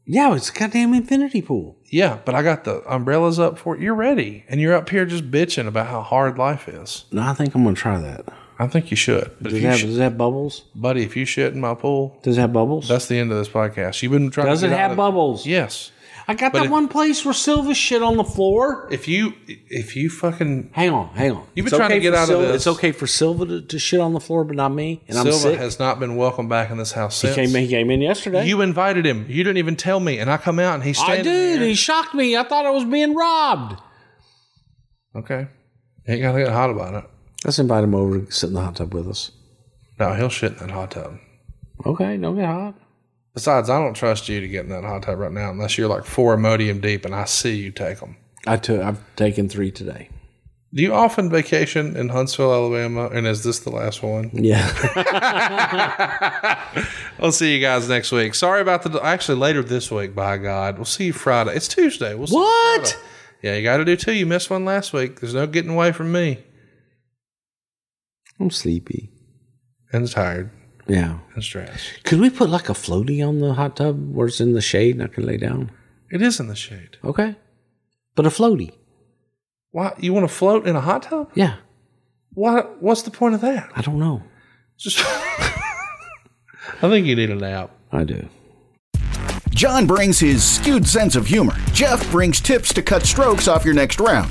Yeah, 0.06 0.34
it's 0.36 0.50
a 0.50 0.52
goddamn 0.52 0.94
infinity 0.94 1.42
pool. 1.42 1.76
Yeah, 1.90 2.18
but 2.24 2.34
I 2.34 2.42
got 2.42 2.64
the 2.64 2.82
umbrellas 2.92 3.38
up 3.40 3.58
for 3.58 3.74
it. 3.74 3.80
You're 3.82 3.94
ready, 3.94 4.44
and 4.48 4.60
you're 4.60 4.74
up 4.74 4.88
here 4.90 5.04
just 5.06 5.30
bitching 5.30 5.66
about 5.66 5.86
how 5.88 6.02
hard 6.02 6.38
life 6.38 6.68
is. 6.68 7.06
No, 7.10 7.22
I 7.22 7.32
think 7.34 7.54
I'm 7.54 7.64
gonna 7.64 7.74
try 7.74 7.98
that. 7.98 8.26
I 8.58 8.66
think 8.68 8.90
you 8.90 8.96
should. 8.96 9.30
But 9.40 9.50
Does 9.50 9.54
it 9.54 9.62
have, 9.66 9.78
sh- 9.78 9.82
does 9.82 9.98
it 9.98 10.02
have 10.02 10.16
bubbles? 10.18 10.60
buddy, 10.74 11.02
if 11.02 11.14
you 11.16 11.24
shit 11.26 11.52
in 11.52 11.60
my 11.60 11.74
pool, 11.74 12.18
Does 12.22 12.38
it 12.38 12.40
have 12.40 12.52
bubbles? 12.52 12.88
that's 12.88 13.06
the 13.06 13.18
end 13.18 13.30
of 13.30 13.38
this 13.38 13.48
podcast. 13.48 14.02
You've 14.02 14.12
been 14.12 14.30
trying. 14.30 14.46
Does 14.46 14.60
to 14.60 14.66
it 14.66 14.70
get 14.70 14.76
out 14.78 14.80
have 14.82 14.90
of- 14.92 14.96
bubbles? 14.96 15.46
Yes. 15.46 15.92
I 16.28 16.34
got 16.34 16.52
But 16.52 16.58
that 16.60 16.64
if- 16.64 16.70
one 16.72 16.88
place 16.88 17.24
where 17.24 17.32
Silva 17.34 17.72
shit 17.72 18.02
on 18.02 18.16
the 18.16 18.24
floor. 18.24 18.88
If 18.90 19.06
you 19.06 19.34
if 19.46 19.94
you 19.94 20.10
fucking 20.10 20.70
Hang 20.72 20.90
on, 20.90 21.08
hang 21.10 21.30
on. 21.32 21.44
You've 21.54 21.66
been 21.66 21.74
It's 21.74 21.76
trying 21.76 21.90
to 21.90 22.00
get 22.00 22.14
out 22.14 22.22
of 22.22 22.28
Silva, 22.28 22.46
this. 22.46 22.56
It's 22.56 22.66
okay 22.66 22.90
for 22.90 23.06
Silva 23.06 23.46
to, 23.46 23.60
to 23.62 23.78
shit 23.78 24.00
on 24.00 24.12
the 24.12 24.18
floor, 24.18 24.42
but 24.42 24.56
not 24.56 24.70
me. 24.70 25.04
And 25.06 25.16
I'm 25.18 25.24
Silva 25.26 25.38
sick. 25.38 25.58
has 25.58 25.78
not 25.78 26.00
been 26.00 26.16
welcome 26.16 26.48
back 26.48 26.70
in 26.72 26.78
this 26.78 26.90
house 26.92 27.14
since. 27.16 27.36
he 27.36 27.46
came, 27.46 27.54
he 27.54 27.68
came 27.68 27.90
in 27.92 28.00
yesterday. 28.00 28.44
You 28.44 28.60
invited 28.62 29.06
him. 29.06 29.26
You 29.28 29.44
didn't 29.44 29.58
even 29.58 29.76
tell 29.76 30.00
me, 30.00 30.18
and 30.18 30.28
I 30.28 30.36
come 30.38 30.58
out 30.58 30.74
and 30.74 30.82
he's 30.82 30.98
I 30.98 31.18
did. 31.22 31.60
there. 31.60 31.64
He 31.68 31.74
shocked 31.74 32.12
me. 32.12 32.36
I 32.36 32.42
thought 32.42 32.66
I 32.66 32.70
was 32.70 32.84
being 32.84 33.14
robbed. 33.14 33.80
Okay, 35.14 35.46
ain't 36.08 36.22
gotta 36.22 36.38
get 36.42 36.52
hot 36.52 36.70
about 36.70 36.94
it. 36.94 37.04
Let's 37.46 37.60
invite 37.60 37.84
him 37.84 37.94
over 37.94 38.18
to 38.18 38.32
sit 38.32 38.48
in 38.48 38.54
the 38.54 38.60
hot 38.60 38.74
tub 38.74 38.92
with 38.92 39.06
us. 39.08 39.30
No, 40.00 40.14
he'll 40.14 40.28
shit 40.28 40.50
in 40.54 40.58
that 40.58 40.72
hot 40.72 40.90
tub. 40.90 41.16
Okay, 41.86 42.16
don't 42.16 42.34
get 42.34 42.46
hot. 42.46 42.74
Besides, 43.34 43.70
I 43.70 43.78
don't 43.78 43.94
trust 43.94 44.28
you 44.28 44.40
to 44.40 44.48
get 44.48 44.64
in 44.64 44.70
that 44.70 44.82
hot 44.82 45.04
tub 45.04 45.20
right 45.20 45.30
now 45.30 45.50
unless 45.50 45.78
you're 45.78 45.86
like 45.86 46.04
four 46.04 46.36
Imodium 46.36 46.80
deep, 46.80 47.04
and 47.04 47.14
I 47.14 47.24
see 47.24 47.54
you 47.54 47.70
take 47.70 48.00
them. 48.00 48.16
I 48.48 48.56
took. 48.56 48.80
I've 48.82 48.98
taken 49.14 49.48
three 49.48 49.70
today. 49.70 50.08
Do 50.74 50.82
you 50.82 50.92
often 50.92 51.30
vacation 51.30 51.96
in 51.96 52.08
Huntsville, 52.08 52.52
Alabama? 52.52 53.10
And 53.10 53.28
is 53.28 53.44
this 53.44 53.60
the 53.60 53.70
last 53.70 54.02
one? 54.02 54.30
Yeah. 54.32 54.68
I'll 57.20 57.30
see 57.30 57.54
you 57.54 57.60
guys 57.60 57.88
next 57.88 58.10
week. 58.10 58.34
Sorry 58.34 58.60
about 58.60 58.82
the 58.82 59.00
actually 59.04 59.38
later 59.38 59.62
this 59.62 59.88
week. 59.88 60.16
By 60.16 60.38
God, 60.38 60.78
we'll 60.78 60.84
see 60.84 61.06
you 61.06 61.12
Friday. 61.12 61.54
It's 61.54 61.68
Tuesday. 61.68 62.16
We'll 62.16 62.26
What? 62.26 62.88
Friday. 62.88 63.06
Yeah, 63.42 63.54
you 63.54 63.62
got 63.62 63.76
to 63.76 63.84
do 63.84 63.94
two. 63.94 64.14
You 64.14 64.26
missed 64.26 64.50
one 64.50 64.64
last 64.64 64.92
week. 64.92 65.20
There's 65.20 65.34
no 65.34 65.46
getting 65.46 65.70
away 65.70 65.92
from 65.92 66.10
me. 66.10 66.42
I'm 68.40 68.50
sleepy. 68.50 69.10
And 69.92 70.08
tired 70.10 70.50
Yeah. 70.88 71.18
and 71.34 71.42
stressed. 71.42 72.04
Could 72.04 72.20
we 72.20 72.28
put 72.30 72.50
like 72.50 72.68
a 72.68 72.72
floaty 72.74 73.26
on 73.26 73.38
the 73.40 73.54
hot 73.54 73.76
tub 73.76 74.12
where 74.14 74.26
it's 74.28 74.40
in 74.40 74.52
the 74.52 74.60
shade 74.60 74.96
and 74.96 75.04
I 75.04 75.06
can 75.08 75.24
lay 75.26 75.36
down? 75.36 75.70
It 76.10 76.22
is 76.22 76.38
in 76.40 76.48
the 76.48 76.54
shade. 76.56 76.96
Okay. 77.04 77.36
But 78.14 78.26
a 78.26 78.30
floaty. 78.30 78.72
Why 79.70 79.94
you 79.98 80.12
want 80.12 80.28
to 80.28 80.34
float 80.34 80.66
in 80.66 80.76
a 80.76 80.80
hot 80.80 81.02
tub? 81.04 81.30
Yeah. 81.34 81.56
What? 82.34 82.82
What's 82.82 83.02
the 83.02 83.10
point 83.10 83.34
of 83.34 83.40
that? 83.42 83.70
I 83.74 83.82
don't 83.82 83.98
know. 83.98 84.22
Just. 84.78 84.98
I 86.82 86.88
think 86.90 87.06
you 87.06 87.16
need 87.16 87.30
a 87.30 87.34
nap. 87.34 87.70
I 87.92 88.04
do. 88.04 88.28
John 89.50 89.86
brings 89.86 90.18
his 90.18 90.44
skewed 90.44 90.86
sense 90.86 91.16
of 91.16 91.26
humor. 91.26 91.54
Jeff 91.72 92.10
brings 92.10 92.40
tips 92.40 92.74
to 92.74 92.82
cut 92.82 93.04
strokes 93.06 93.48
off 93.48 93.64
your 93.64 93.72
next 93.74 94.00
round. 94.00 94.30